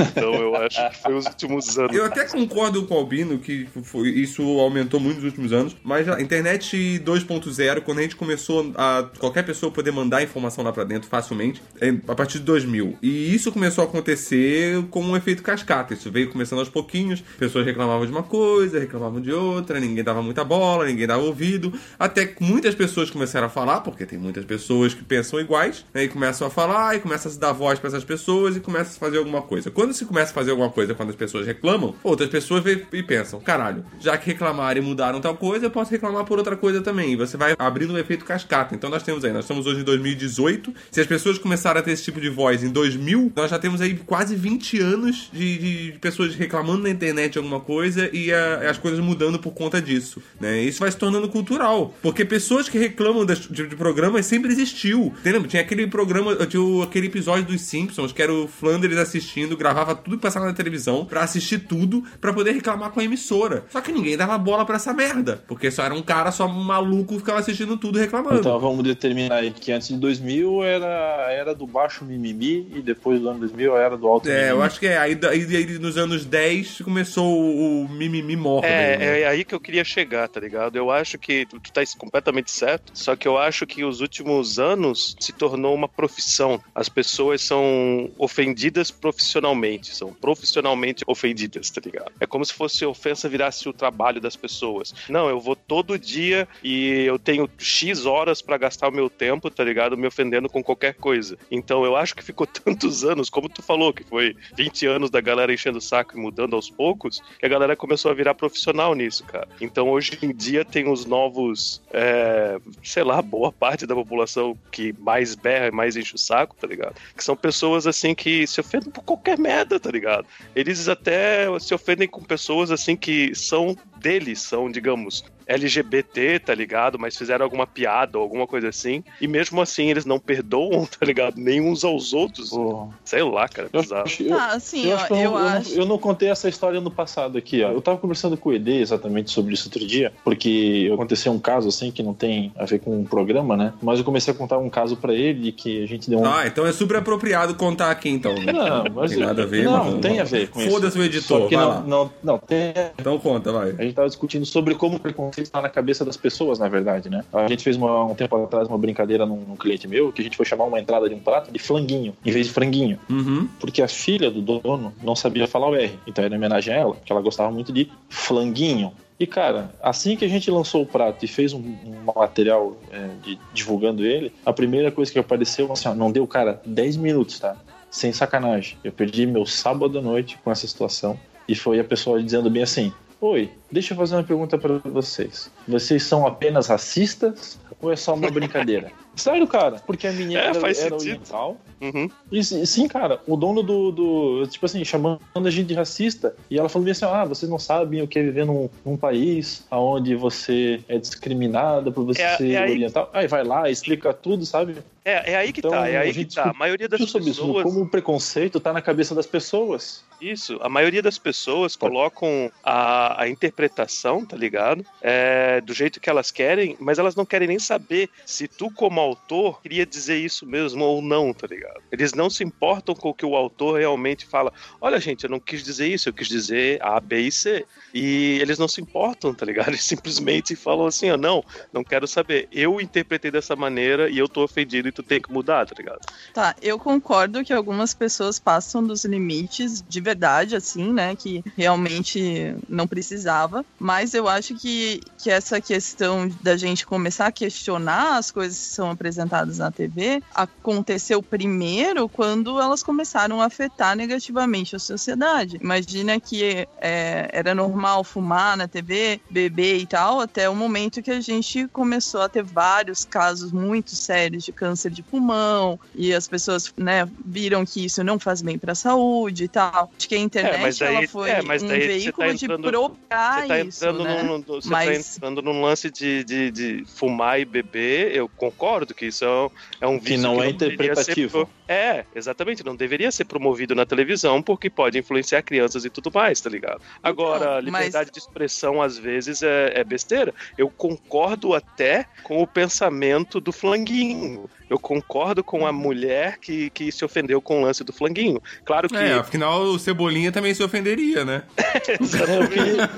Então 0.00 0.34
eu 0.34 0.54
acho 0.56 0.90
que 0.90 0.96
foi 0.98 1.14
os 1.14 1.26
últimos 1.26 1.78
anos. 1.78 1.96
Eu 1.96 2.04
até 2.04 2.24
concordo 2.26 2.84
com 2.86 2.94
o 2.94 2.98
Albino 2.98 3.38
que 3.38 3.66
foi- 3.82 4.10
isso 4.10 4.42
aumentou 4.60 4.98
muito 5.00 5.16
nos 5.16 5.24
últimos 5.24 5.52
anos, 5.52 5.76
mas 5.82 6.08
a 6.08 6.20
internet 6.20 6.98
2.0, 7.04 7.80
quando 7.82 7.98
a 7.98 8.02
gente 8.02 8.16
começou 8.16 8.72
a 8.76 9.08
qualquer 9.18 9.44
pessoa 9.44 9.70
poder 9.72 9.90
mandar 9.92 10.22
informação 10.22 10.64
lá 10.64 10.72
pra 10.72 10.84
dentro 10.84 11.08
facilmente, 11.08 11.62
é 11.80 11.88
a 12.08 12.14
partir 12.14 12.38
de 12.38 12.44
2000. 12.44 12.96
E 13.02 13.34
isso 13.34 13.50
começou 13.52 13.84
a 13.84 13.86
acontecer 13.86 14.82
como 14.90 15.10
um 15.10 15.16
efeito 15.16 15.42
cascata. 15.42 15.94
Isso 15.94 16.10
veio 16.10 16.30
começando 16.30 16.58
aos 16.60 16.68
pouquinhos, 16.68 17.20
pessoas 17.38 17.64
reclamavam 17.64 18.04
de 18.06 18.12
uma 18.12 18.22
coisa, 18.22 18.78
reclamavam 18.78 19.20
de 19.20 19.32
outra, 19.32 19.78
ninguém 19.80 20.02
dava 20.04 20.22
muita 20.22 20.44
bola, 20.44 20.86
ninguém 20.86 21.06
dava 21.06 21.22
ouvido, 21.22 21.72
até 21.98 22.26
que 22.26 22.42
muitas 22.42 22.74
pessoas 22.74 23.10
começaram 23.10 23.37
a 23.46 23.48
falar, 23.48 23.80
porque 23.80 24.04
tem 24.06 24.18
muitas 24.18 24.44
pessoas 24.44 24.94
que 24.94 25.02
pensam 25.04 25.40
iguais, 25.40 25.84
né, 25.94 26.04
e 26.04 26.08
começam 26.08 26.46
a 26.46 26.50
falar, 26.50 26.96
e 26.96 27.00
começa 27.00 27.28
a 27.28 27.30
se 27.32 27.38
dar 27.38 27.52
voz 27.52 27.78
pra 27.78 27.88
essas 27.88 28.04
pessoas 28.04 28.56
e 28.56 28.60
começa 28.60 28.96
a 28.96 28.98
fazer 29.00 29.18
alguma 29.18 29.42
coisa. 29.42 29.70
Quando 29.70 29.92
se 29.92 30.04
começa 30.04 30.30
a 30.30 30.34
fazer 30.34 30.50
alguma 30.50 30.70
coisa 30.70 30.94
quando 30.94 31.10
as 31.10 31.16
pessoas 31.16 31.46
reclamam, 31.46 31.94
outras 32.02 32.28
pessoas 32.28 32.64
e 32.92 33.02
pensam, 33.02 33.40
caralho, 33.40 33.84
já 34.00 34.16
que 34.16 34.26
reclamaram 34.26 34.80
e 34.80 34.84
mudaram 34.84 35.20
tal 35.20 35.36
coisa, 35.36 35.66
eu 35.66 35.70
posso 35.70 35.90
reclamar 35.90 36.24
por 36.24 36.38
outra 36.38 36.56
coisa 36.56 36.80
também. 36.80 37.12
E 37.12 37.16
você 37.16 37.36
vai 37.36 37.54
abrindo 37.58 37.92
um 37.92 37.98
efeito 37.98 38.24
cascata. 38.24 38.74
Então 38.74 38.90
nós 38.90 39.02
temos 39.02 39.24
aí, 39.24 39.32
nós 39.32 39.44
estamos 39.44 39.66
hoje 39.66 39.80
em 39.80 39.84
2018. 39.84 40.72
Se 40.90 41.00
as 41.00 41.06
pessoas 41.06 41.38
começaram 41.38 41.80
a 41.80 41.82
ter 41.82 41.92
esse 41.92 42.04
tipo 42.04 42.20
de 42.20 42.28
voz 42.28 42.62
em 42.62 42.68
2000, 42.70 43.32
nós 43.34 43.50
já 43.50 43.58
temos 43.58 43.80
aí 43.80 43.94
quase 44.06 44.34
20 44.34 44.80
anos 44.80 45.28
de, 45.32 45.58
de 45.92 45.98
pessoas 45.98 46.34
reclamando 46.34 46.82
na 46.82 46.90
internet 46.90 47.38
alguma 47.38 47.60
coisa 47.60 48.08
e 48.12 48.32
a- 48.32 48.70
as 48.70 48.78
coisas 48.78 49.00
mudando 49.00 49.38
por 49.38 49.52
conta 49.52 49.80
disso. 49.80 50.22
Né? 50.40 50.60
Isso 50.62 50.80
vai 50.80 50.90
se 50.90 50.96
tornando 50.96 51.28
cultural. 51.28 51.94
Porque 52.02 52.24
pessoas 52.24 52.68
que 52.68 52.78
reclamam 52.78 53.24
de, 53.34 53.66
de 53.66 53.76
programas 53.76 54.26
sempre 54.26 54.50
existiu. 54.52 55.12
Entendeu? 55.20 55.42
Tinha 55.46 55.62
aquele 55.62 55.86
programa, 55.86 56.34
tinha 56.46 56.62
o- 56.62 56.82
aquele 56.82 57.06
episódio 57.06 57.44
dos 57.44 57.60
Simpsons, 57.62 58.12
que 58.12 58.22
era 58.22 58.32
o 58.32 58.46
Flanders 58.48 58.96
assistindo, 58.96 59.56
gravava 59.56 59.94
tudo 59.94 60.16
que 60.16 60.22
passava 60.22 60.46
na 60.46 60.52
televisão 60.52 61.04
pra 61.04 61.22
assistir 61.22 61.58
tudo, 61.60 62.02
pra 62.20 62.32
poder 62.32 62.52
reclamar 62.52 62.90
com 62.90 63.00
a 63.00 63.04
emissora. 63.04 63.64
Só 63.70 63.80
que 63.80 63.92
ninguém 63.92 64.16
dava 64.16 64.36
bola 64.38 64.64
pra 64.64 64.76
essa 64.76 64.92
merda. 64.92 65.42
Porque 65.46 65.70
só 65.70 65.84
era 65.84 65.94
um 65.94 66.02
cara 66.02 66.30
só 66.32 66.46
maluco 66.48 67.18
ficava 67.18 67.38
assistindo 67.40 67.76
tudo 67.76 67.98
e 67.98 68.00
reclamando. 68.02 68.38
Então 68.40 68.58
vamos 68.58 68.82
determinar 68.84 69.36
aí 69.36 69.50
que 69.50 69.72
antes 69.72 69.88
de 69.88 69.96
2000 69.96 70.62
era 70.64 70.86
a 71.26 71.32
era 71.32 71.54
do 71.54 71.66
baixo 71.66 72.04
mimimi 72.04 72.68
e 72.74 72.80
depois 72.80 73.20
do 73.20 73.28
ano 73.28 73.40
2000 73.40 73.76
a 73.76 73.80
era 73.80 73.96
do 73.96 74.06
alto 74.06 74.28
É, 74.28 74.32
mimimi. 74.34 74.50
eu 74.50 74.62
acho 74.62 74.78
que 74.80 74.86
é. 74.86 74.98
Aí, 74.98 75.14
daí, 75.14 75.44
aí 75.56 75.78
nos 75.78 75.96
anos 75.96 76.24
10 76.24 76.80
começou 76.82 77.26
o, 77.26 77.84
o 77.84 77.88
mimimi 77.88 78.36
morro. 78.36 78.64
É, 78.64 78.96
né? 78.96 79.20
é 79.20 79.26
aí 79.28 79.44
que 79.44 79.54
eu 79.54 79.60
queria 79.60 79.84
chegar, 79.84 80.28
tá 80.28 80.40
ligado? 80.40 80.76
Eu 80.76 80.90
acho 80.90 81.18
que 81.18 81.46
tu, 81.46 81.58
tu 81.60 81.72
tá 81.72 81.82
completamente 81.98 82.50
certo, 82.50 82.92
só 82.94 83.14
que 83.18 83.28
eu 83.28 83.36
acho 83.36 83.66
que 83.66 83.84
os 83.84 84.00
últimos 84.00 84.58
anos 84.58 85.16
se 85.20 85.32
tornou 85.32 85.74
uma 85.74 85.88
profissão. 85.88 86.62
As 86.74 86.88
pessoas 86.88 87.42
são 87.42 88.10
ofendidas 88.16 88.90
profissionalmente, 88.90 89.94
são 89.94 90.12
profissionalmente 90.12 91.04
ofendidas, 91.06 91.70
tá 91.70 91.80
ligado? 91.84 92.12
É 92.20 92.26
como 92.26 92.44
se 92.44 92.54
fosse 92.54 92.84
ofensa 92.86 93.28
virasse 93.28 93.68
o 93.68 93.72
trabalho 93.72 94.20
das 94.20 94.36
pessoas. 94.36 94.94
Não, 95.08 95.28
eu 95.28 95.40
vou 95.40 95.56
todo 95.56 95.98
dia 95.98 96.48
e 96.62 97.04
eu 97.04 97.18
tenho 97.18 97.48
X 97.58 98.06
horas 98.06 98.40
pra 98.40 98.56
gastar 98.56 98.88
o 98.88 98.92
meu 98.92 99.10
tempo, 99.10 99.50
tá 99.50 99.64
ligado? 99.64 99.96
Me 99.96 100.06
ofendendo 100.06 100.48
com 100.48 100.62
qualquer 100.62 100.94
coisa. 100.94 101.36
Então 101.50 101.84
eu 101.84 101.96
acho 101.96 102.14
que 102.14 102.22
ficou 102.22 102.46
tantos 102.46 103.04
anos, 103.04 103.28
como 103.28 103.48
tu 103.48 103.62
falou, 103.62 103.92
que 103.92 104.04
foi 104.04 104.36
20 104.56 104.86
anos 104.86 105.10
da 105.10 105.20
galera 105.20 105.52
enchendo 105.52 105.78
o 105.78 105.82
saco 105.82 106.16
e 106.16 106.20
mudando 106.20 106.54
aos 106.54 106.70
poucos, 106.70 107.20
que 107.38 107.46
a 107.46 107.48
galera 107.48 107.74
começou 107.76 108.10
a 108.10 108.14
virar 108.14 108.34
profissional 108.34 108.94
nisso, 108.94 109.24
cara. 109.24 109.48
Então 109.60 109.90
hoje 109.90 110.18
em 110.22 110.32
dia 110.34 110.64
tem 110.64 110.88
os 110.88 111.04
novos, 111.04 111.82
é, 111.92 112.58
sei 112.82 113.02
lá, 113.02 113.07
boa 113.22 113.50
parte 113.50 113.86
da 113.86 113.94
população 113.94 114.56
que 114.70 114.94
mais 114.98 115.34
berra 115.34 115.68
e 115.68 115.70
mais 115.70 115.96
enche 115.96 116.14
o 116.14 116.18
saco, 116.18 116.54
tá 116.54 116.66
ligado? 116.66 116.94
Que 117.16 117.24
são 117.24 117.36
pessoas 117.36 117.86
assim 117.86 118.14
que 118.14 118.46
se 118.46 118.60
ofendem 118.60 118.90
por 118.90 119.02
qualquer 119.02 119.38
merda, 119.38 119.80
tá 119.80 119.90
ligado? 119.90 120.26
Eles 120.54 120.88
até 120.88 121.46
se 121.58 121.74
ofendem 121.74 122.06
com 122.06 122.22
pessoas 122.22 122.70
assim 122.70 122.96
que 122.96 123.34
são 123.34 123.76
deles, 123.96 124.40
são, 124.40 124.70
digamos, 124.70 125.24
LGBT, 125.48 126.38
tá 126.40 126.54
ligado? 126.54 126.98
Mas 126.98 127.16
fizeram 127.16 127.44
alguma 127.44 127.66
piada 127.66 128.18
ou 128.18 128.22
alguma 128.22 128.46
coisa 128.46 128.68
assim. 128.68 129.02
E 129.20 129.26
mesmo 129.26 129.60
assim 129.60 129.90
eles 129.90 130.04
não 130.04 130.18
perdoam, 130.18 130.86
tá 130.86 131.04
ligado? 131.04 131.36
Nem 131.36 131.60
uns 131.60 131.84
aos 131.84 132.12
outros. 132.12 132.50
Pô, 132.50 132.88
Sei 133.04 133.22
lá, 133.22 133.48
cara, 133.48 133.68
eu, 133.72 133.80
bizarro. 133.80 134.02
acho- 134.04 134.22
eu, 134.22 134.34
Ah, 134.38 134.46
assim, 134.54 134.84
eu 134.86 134.92
ó, 134.92 134.94
acho 134.96 135.06
que 135.06 135.12
eu, 135.12 135.16
eu 135.18 135.30
não- 135.30 135.38
eu 135.38 135.44
não- 135.50 135.56
acho. 135.58 135.70
eu 135.80 135.86
não 135.86 135.98
contei 135.98 136.28
essa 136.30 136.48
história 136.48 136.80
no 136.80 136.90
passado 136.90 137.38
aqui, 137.38 137.62
ó. 137.62 137.70
Eu 137.72 137.80
tava 137.80 137.96
conversando 137.98 138.36
com 138.36 138.50
o 138.50 138.52
ED 138.52 138.80
exatamente 138.80 139.30
sobre 139.30 139.54
isso 139.54 139.68
outro 139.68 139.86
dia, 139.86 140.12
porque 140.24 140.90
aconteceu 140.92 141.32
um 141.32 141.38
caso 141.38 141.68
assim 141.68 141.90
que 141.90 142.02
não 142.02 142.14
tem 142.14 142.52
a 142.56 142.64
ver 142.64 142.78
com 142.80 143.00
o 143.00 143.04
programa, 143.04 143.56
né? 143.56 143.72
Mas 143.82 143.98
eu 143.98 144.04
comecei 144.04 144.32
a 144.32 144.36
contar 144.36 144.58
um 144.58 144.68
caso 144.70 144.96
pra 144.96 145.12
ele 145.14 145.52
que 145.52 145.82
a 145.82 145.86
gente 145.86 146.08
deu 146.10 146.20
um. 146.20 146.24
Ah, 146.26 146.46
então 146.46 146.66
é 146.66 146.72
super 146.72 146.96
apropriado 146.96 147.54
contar 147.54 147.90
aqui 147.90 148.08
então. 148.08 148.34
né? 148.34 148.52
Não, 148.52 148.84
mas 148.94 149.10
tem 149.12 149.20
nada 149.20 149.42
a 149.42 149.46
ver. 149.46 149.64
não, 149.64 149.92
mas- 149.92 150.00
tem 150.00 150.20
a 150.20 150.24
ver 150.24 150.48
com 150.48 150.60
isso. 150.60 150.70
Foda-se 150.70 150.98
o 150.98 151.02
editor, 151.02 151.42
Só 151.42 151.48
que 151.48 151.56
vai 151.56 151.64
não, 151.64 151.70
lá. 151.72 151.80
não, 151.80 152.10
não, 152.22 152.38
tem, 152.38 152.72
Então 152.98 153.18
conta, 153.18 153.52
vai. 153.52 153.70
A 153.78 153.82
gente 153.82 153.94
tava 153.94 154.08
discutindo 154.08 154.44
sobre 154.46 154.74
como 154.74 154.96
o 154.96 155.00
preconceito 155.38 155.46
está 155.46 155.62
na 155.62 155.68
cabeça 155.68 156.04
das 156.04 156.16
pessoas, 156.16 156.58
na 156.58 156.68
verdade, 156.68 157.08
né? 157.08 157.24
A 157.32 157.46
gente 157.48 157.62
fez 157.62 157.76
uma- 157.76 158.04
um 158.04 158.14
tempo 158.14 158.36
atrás 158.42 158.68
uma 158.68 158.78
brincadeira 158.78 159.24
num, 159.24 159.36
num 159.36 159.56
cliente 159.56 159.86
meu 159.88 160.12
que 160.12 160.20
a 160.20 160.24
gente 160.24 160.36
foi 160.36 160.44
chamar 160.46 160.64
uma 160.64 160.78
entrada 160.80 161.08
de 161.08 161.14
um 161.14 161.20
prato 161.20 161.50
de 161.52 161.58
flanguinho, 161.58 162.14
em 162.24 162.30
vez 162.30 162.46
de 162.46 162.52
franguinho. 162.52 162.98
Uhum. 163.08 163.48
Porque 163.60 163.82
a 163.82 163.88
filha 163.88 164.30
do 164.30 164.40
dono 164.42 164.92
não 165.02 165.14
sabia 165.16 165.46
falar 165.46 165.68
o 165.68 165.74
R. 165.76 165.98
Então 166.06 166.24
era 166.24 166.34
em 166.34 166.38
homenagem 166.38 166.74
a 166.74 166.76
ela, 166.76 166.96
que 167.04 167.12
ela 167.12 167.20
gostava 167.22 167.50
muito 167.50 167.72
de 167.72 167.88
flanguinho. 168.08 168.92
E, 169.20 169.26
cara, 169.26 169.70
assim 169.82 170.16
que 170.16 170.24
a 170.24 170.28
gente 170.28 170.48
lançou 170.50 170.82
o 170.82 170.86
prato 170.86 171.24
e 171.24 171.28
fez 171.28 171.52
um, 171.52 171.58
um 171.58 172.12
material 172.14 172.76
é, 172.92 173.08
de- 173.22 173.38
divulgando 173.52 174.04
ele, 174.04 174.32
a 174.46 174.52
primeira 174.52 174.92
coisa 174.92 175.10
que 175.10 175.18
apareceu, 175.18 175.72
assim, 175.72 175.88
ó, 175.88 175.94
não 175.94 176.12
deu, 176.12 176.24
cara, 176.26 176.60
10 176.64 176.96
minutos, 176.96 177.38
tá? 177.40 177.56
Sem 177.90 178.12
sacanagem. 178.12 178.76
Eu 178.84 178.92
perdi 178.92 179.26
meu 179.26 179.44
sábado 179.44 179.98
à 179.98 180.02
noite 180.02 180.38
com 180.44 180.52
essa 180.52 180.66
situação. 180.68 181.18
E 181.48 181.54
foi 181.54 181.80
a 181.80 181.84
pessoa 181.84 182.22
dizendo 182.22 182.48
bem 182.50 182.62
assim: 182.62 182.92
Oi, 183.20 183.50
deixa 183.70 183.94
eu 183.94 183.98
fazer 183.98 184.14
uma 184.14 184.22
pergunta 184.22 184.56
pra 184.56 184.78
vocês. 184.78 185.50
Vocês 185.66 186.04
são 186.04 186.24
apenas 186.24 186.68
racistas 186.68 187.58
ou 187.80 187.92
é 187.92 187.96
só 187.96 188.14
uma 188.14 188.30
brincadeira? 188.30 188.92
Sério, 189.18 189.46
cara, 189.46 189.82
porque 189.86 190.06
a 190.06 190.12
menina 190.12 190.40
É, 190.40 190.44
era, 190.46 190.60
faz 190.60 190.78
era 190.78 190.94
oriental. 190.94 191.56
Uhum. 191.80 192.08
E 192.32 192.42
sim, 192.42 192.88
cara, 192.88 193.20
o 193.26 193.36
dono 193.36 193.62
do, 193.62 193.90
do- 193.92 194.46
Tipo 194.48 194.66
assim, 194.66 194.84
chamando 194.84 195.20
a 195.34 195.50
gente 195.50 195.66
de 195.68 195.74
racista. 195.74 196.34
E 196.50 196.58
ela 196.58 196.68
falou 196.68 196.88
assim: 196.90 197.04
ah, 197.04 197.24
vocês 197.24 197.50
não 197.50 197.58
sabem 197.58 198.02
o 198.02 198.08
que 198.08 198.18
é 198.18 198.22
viver 198.22 198.44
num, 198.46 198.68
num 198.84 198.96
país 198.96 199.66
onde 199.70 200.14
você 200.16 200.80
é 200.88 200.98
discriminada 200.98 201.90
por 201.92 202.04
você 202.04 202.22
É- 202.22 202.36
ser 202.36 202.52
é 202.52 202.58
aí- 202.58 202.70
oriental. 202.72 203.10
Aí 203.12 203.26
vai 203.28 203.44
lá, 203.44 203.68
explica 203.70 204.12
tudo, 204.12 204.44
sabe? 204.46 204.76
É, 205.04 205.32
é 205.32 205.36
aí 205.36 205.52
que 205.52 205.60
Então, 205.60 205.70
tá, 205.70 205.88
é 205.88 205.96
aí 205.96 206.10
a 206.10 206.12
que 206.12 206.24
tá. 206.26 206.50
A 206.50 206.52
maioria 206.52 206.88
das 206.88 207.00
sobre 207.08 207.30
isso, 207.30 207.40
pessoas. 207.40 207.62
como 207.62 207.80
o 207.82 207.88
preconceito 207.88 208.60
tá 208.60 208.72
na 208.72 208.82
cabeça 208.82 209.14
das 209.14 209.26
pessoas. 209.26 210.04
Isso, 210.20 210.58
a 210.60 210.68
maioria 210.68 211.00
das 211.00 211.16
pessoas 211.16 211.76
colocam 211.76 212.50
a, 212.62 213.22
a 213.22 213.28
interpretação, 213.28 214.24
tá 214.26 214.36
ligado? 214.36 214.84
É, 215.00 215.60
do 215.60 215.72
jeito 215.72 216.00
que 216.00 216.10
elas 216.10 216.30
querem, 216.30 216.76
mas 216.80 216.98
elas 216.98 217.14
não 217.14 217.24
querem 217.24 217.48
nem 217.48 217.58
saber 217.58 218.10
se 218.26 218.48
tu, 218.48 218.70
como 218.70 219.00
autor, 219.08 219.60
queria 219.62 219.84
dizer 219.84 220.16
isso 220.16 220.46
mesmo 220.46 220.84
ou 220.84 221.02
não, 221.02 221.32
tá 221.32 221.46
ligado? 221.46 221.80
Eles 221.90 222.12
não 222.12 222.30
se 222.30 222.44
importam 222.44 222.94
com 222.94 223.10
o 223.10 223.14
que 223.14 223.26
o 223.26 223.34
autor 223.34 223.78
realmente 223.78 224.26
fala. 224.26 224.52
Olha, 224.80 225.00
gente, 225.00 225.24
eu 225.24 225.30
não 225.30 225.40
quis 225.40 225.62
dizer 225.62 225.88
isso, 225.88 226.08
eu 226.08 226.12
quis 226.12 226.28
dizer 226.28 226.82
A, 226.82 227.00
B 227.00 227.20
e 227.20 227.32
C. 227.32 227.66
E 227.92 228.38
eles 228.40 228.58
não 228.58 228.68
se 228.68 228.80
importam, 228.80 229.34
tá 229.34 229.44
ligado? 229.44 229.68
Eles 229.78 229.84
simplesmente 229.84 230.54
falam 230.56 230.86
assim, 230.86 231.10
ó, 231.10 231.16
não, 231.16 231.44
não 231.72 231.84
quero 231.84 232.06
saber. 232.06 232.48
Eu 232.52 232.80
interpretei 232.80 233.30
dessa 233.30 233.54
maneira 233.54 234.08
e 234.08 234.18
eu 234.18 234.28
tô 234.28 234.42
ofendido 234.44 234.88
e 234.88 234.92
tu 234.92 235.02
tem 235.02 235.20
que 235.20 235.32
mudar, 235.32 235.66
tá 235.66 235.74
ligado? 235.76 236.00
Tá, 236.32 236.54
eu 236.60 236.78
concordo 236.78 237.44
que 237.44 237.52
algumas 237.52 237.94
pessoas 237.94 238.38
passam 238.38 238.82
dos 238.84 239.04
limites 239.04 239.82
de 239.86 240.00
verdade, 240.00 240.56
assim, 240.56 240.92
né? 240.92 241.16
Que 241.16 241.44
realmente 241.56 242.54
não 242.68 242.86
precisava. 242.86 243.64
Mas 243.78 244.14
eu 244.14 244.28
acho 244.28 244.54
que, 244.54 245.00
que 245.18 245.30
essa 245.30 245.60
questão 245.60 246.28
da 246.42 246.56
gente 246.56 246.86
começar 246.86 247.26
a 247.26 247.32
questionar 247.32 248.18
as 248.18 248.30
coisas 248.30 248.58
que 248.58 248.74
são 248.74 248.90
apresentadas 248.98 249.58
na 249.58 249.70
TV 249.70 250.20
aconteceu 250.34 251.22
primeiro 251.22 252.08
quando 252.08 252.60
elas 252.60 252.82
começaram 252.82 253.40
a 253.40 253.44
afetar 253.46 253.94
negativamente 253.96 254.74
a 254.74 254.78
sociedade. 254.78 255.56
Imagina 255.62 256.18
que 256.20 256.66
é, 256.80 257.28
era 257.32 257.54
normal 257.54 258.02
fumar 258.02 258.56
na 258.56 258.66
TV, 258.66 259.20
beber 259.30 259.78
e 259.78 259.86
tal, 259.86 260.20
até 260.20 260.48
o 260.50 260.54
momento 260.54 261.00
que 261.02 261.10
a 261.12 261.20
gente 261.20 261.68
começou 261.68 262.22
a 262.22 262.28
ter 262.28 262.42
vários 262.42 263.04
casos 263.04 263.52
muito 263.52 263.94
sérios 263.94 264.42
de 264.44 264.52
câncer 264.52 264.90
de 264.90 265.02
pulmão 265.02 265.78
e 265.94 266.12
as 266.12 266.26
pessoas 266.26 266.72
né, 266.76 267.08
viram 267.24 267.64
que 267.64 267.84
isso 267.84 268.02
não 268.02 268.18
faz 268.18 268.42
bem 268.42 268.58
para 268.58 268.72
a 268.72 268.74
saúde 268.74 269.44
e 269.44 269.48
tal. 269.48 269.90
Acho 269.96 270.08
que 270.08 270.14
a 270.16 270.18
internet 270.18 270.78
daí- 270.80 270.96
ela 270.96 271.08
foi 271.08 271.30
é, 271.30 271.42
mas 271.42 271.62
um 271.62 271.68
você 271.68 271.78
veículo 271.78 272.26
tá 272.28 272.32
de 272.34 272.44
entrando- 272.44 272.68
propagar 272.68 273.42
Você 273.42 273.48
tá 273.48 273.60
isso, 273.60 273.92
né? 273.92 274.22
num, 274.22 274.38
num- 274.38 274.42
você 274.42 274.68
Mas- 274.68 275.14
tá 275.14 275.16
entrando 275.28 275.42
num 275.42 275.62
lance 275.62 275.90
de, 275.90 276.24
de, 276.24 276.50
de 276.50 276.84
fumar 276.96 277.38
e 277.40 277.44
beber, 277.44 278.14
eu 278.14 278.28
concordo 278.28 278.77
que 278.86 279.06
isso 279.06 279.24
é 279.24 279.28
um, 279.28 279.50
é 279.80 279.86
um 279.86 279.98
Que 279.98 280.04
vício 280.06 280.22
não 280.22 280.34
é 280.42 280.52
deveria 280.52 280.92
interpretativo. 280.92 281.48
ser 281.66 281.72
É, 281.72 282.04
exatamente, 282.14 282.64
não 282.64 282.74
deveria 282.76 283.10
ser 283.12 283.24
promovido 283.24 283.74
na 283.74 283.84
televisão 283.86 284.42
porque 284.42 284.70
pode 284.70 284.98
influenciar 284.98 285.42
crianças 285.42 285.84
e 285.84 285.90
tudo 285.90 286.10
mais, 286.12 286.40
tá 286.40 286.48
ligado? 286.50 286.80
Agora, 287.02 287.44
Então, 287.44 287.52
a 287.56 287.60
liberdade 287.60 288.06
mas- 288.06 288.10
de 288.12 288.18
expressão 288.18 288.80
às 288.82 288.96
vezes 288.98 289.42
é, 289.42 289.72
é 289.80 289.84
besteira. 289.84 290.34
Eu 290.56 290.68
concordo 290.70 291.54
até 291.54 292.06
com 292.22 292.42
o 292.42 292.46
pensamento 292.46 293.40
do 293.40 293.52
flanguinho. 293.52 294.48
Eu 294.68 294.78
concordo 294.78 295.42
com 295.42 295.66
a 295.66 295.72
mulher 295.72 296.38
que, 296.38 296.70
que 296.70 296.90
se 296.92 297.04
ofendeu 297.04 297.40
com 297.40 297.60
o 297.60 297.64
lance 297.64 297.82
do 297.84 297.92
flanguinho. 297.92 298.40
Claro 298.64 298.88
que 298.88 298.96
É, 298.96 299.14
afinal 299.14 299.62
o 299.62 299.78
Cebolinha 299.78 300.30
também 300.32 300.52
se 300.54 300.62
ofenderia, 300.62 301.24
né? 301.24 301.42
É, 302.28 302.42
eu 302.42 302.48
queria- 302.48 302.90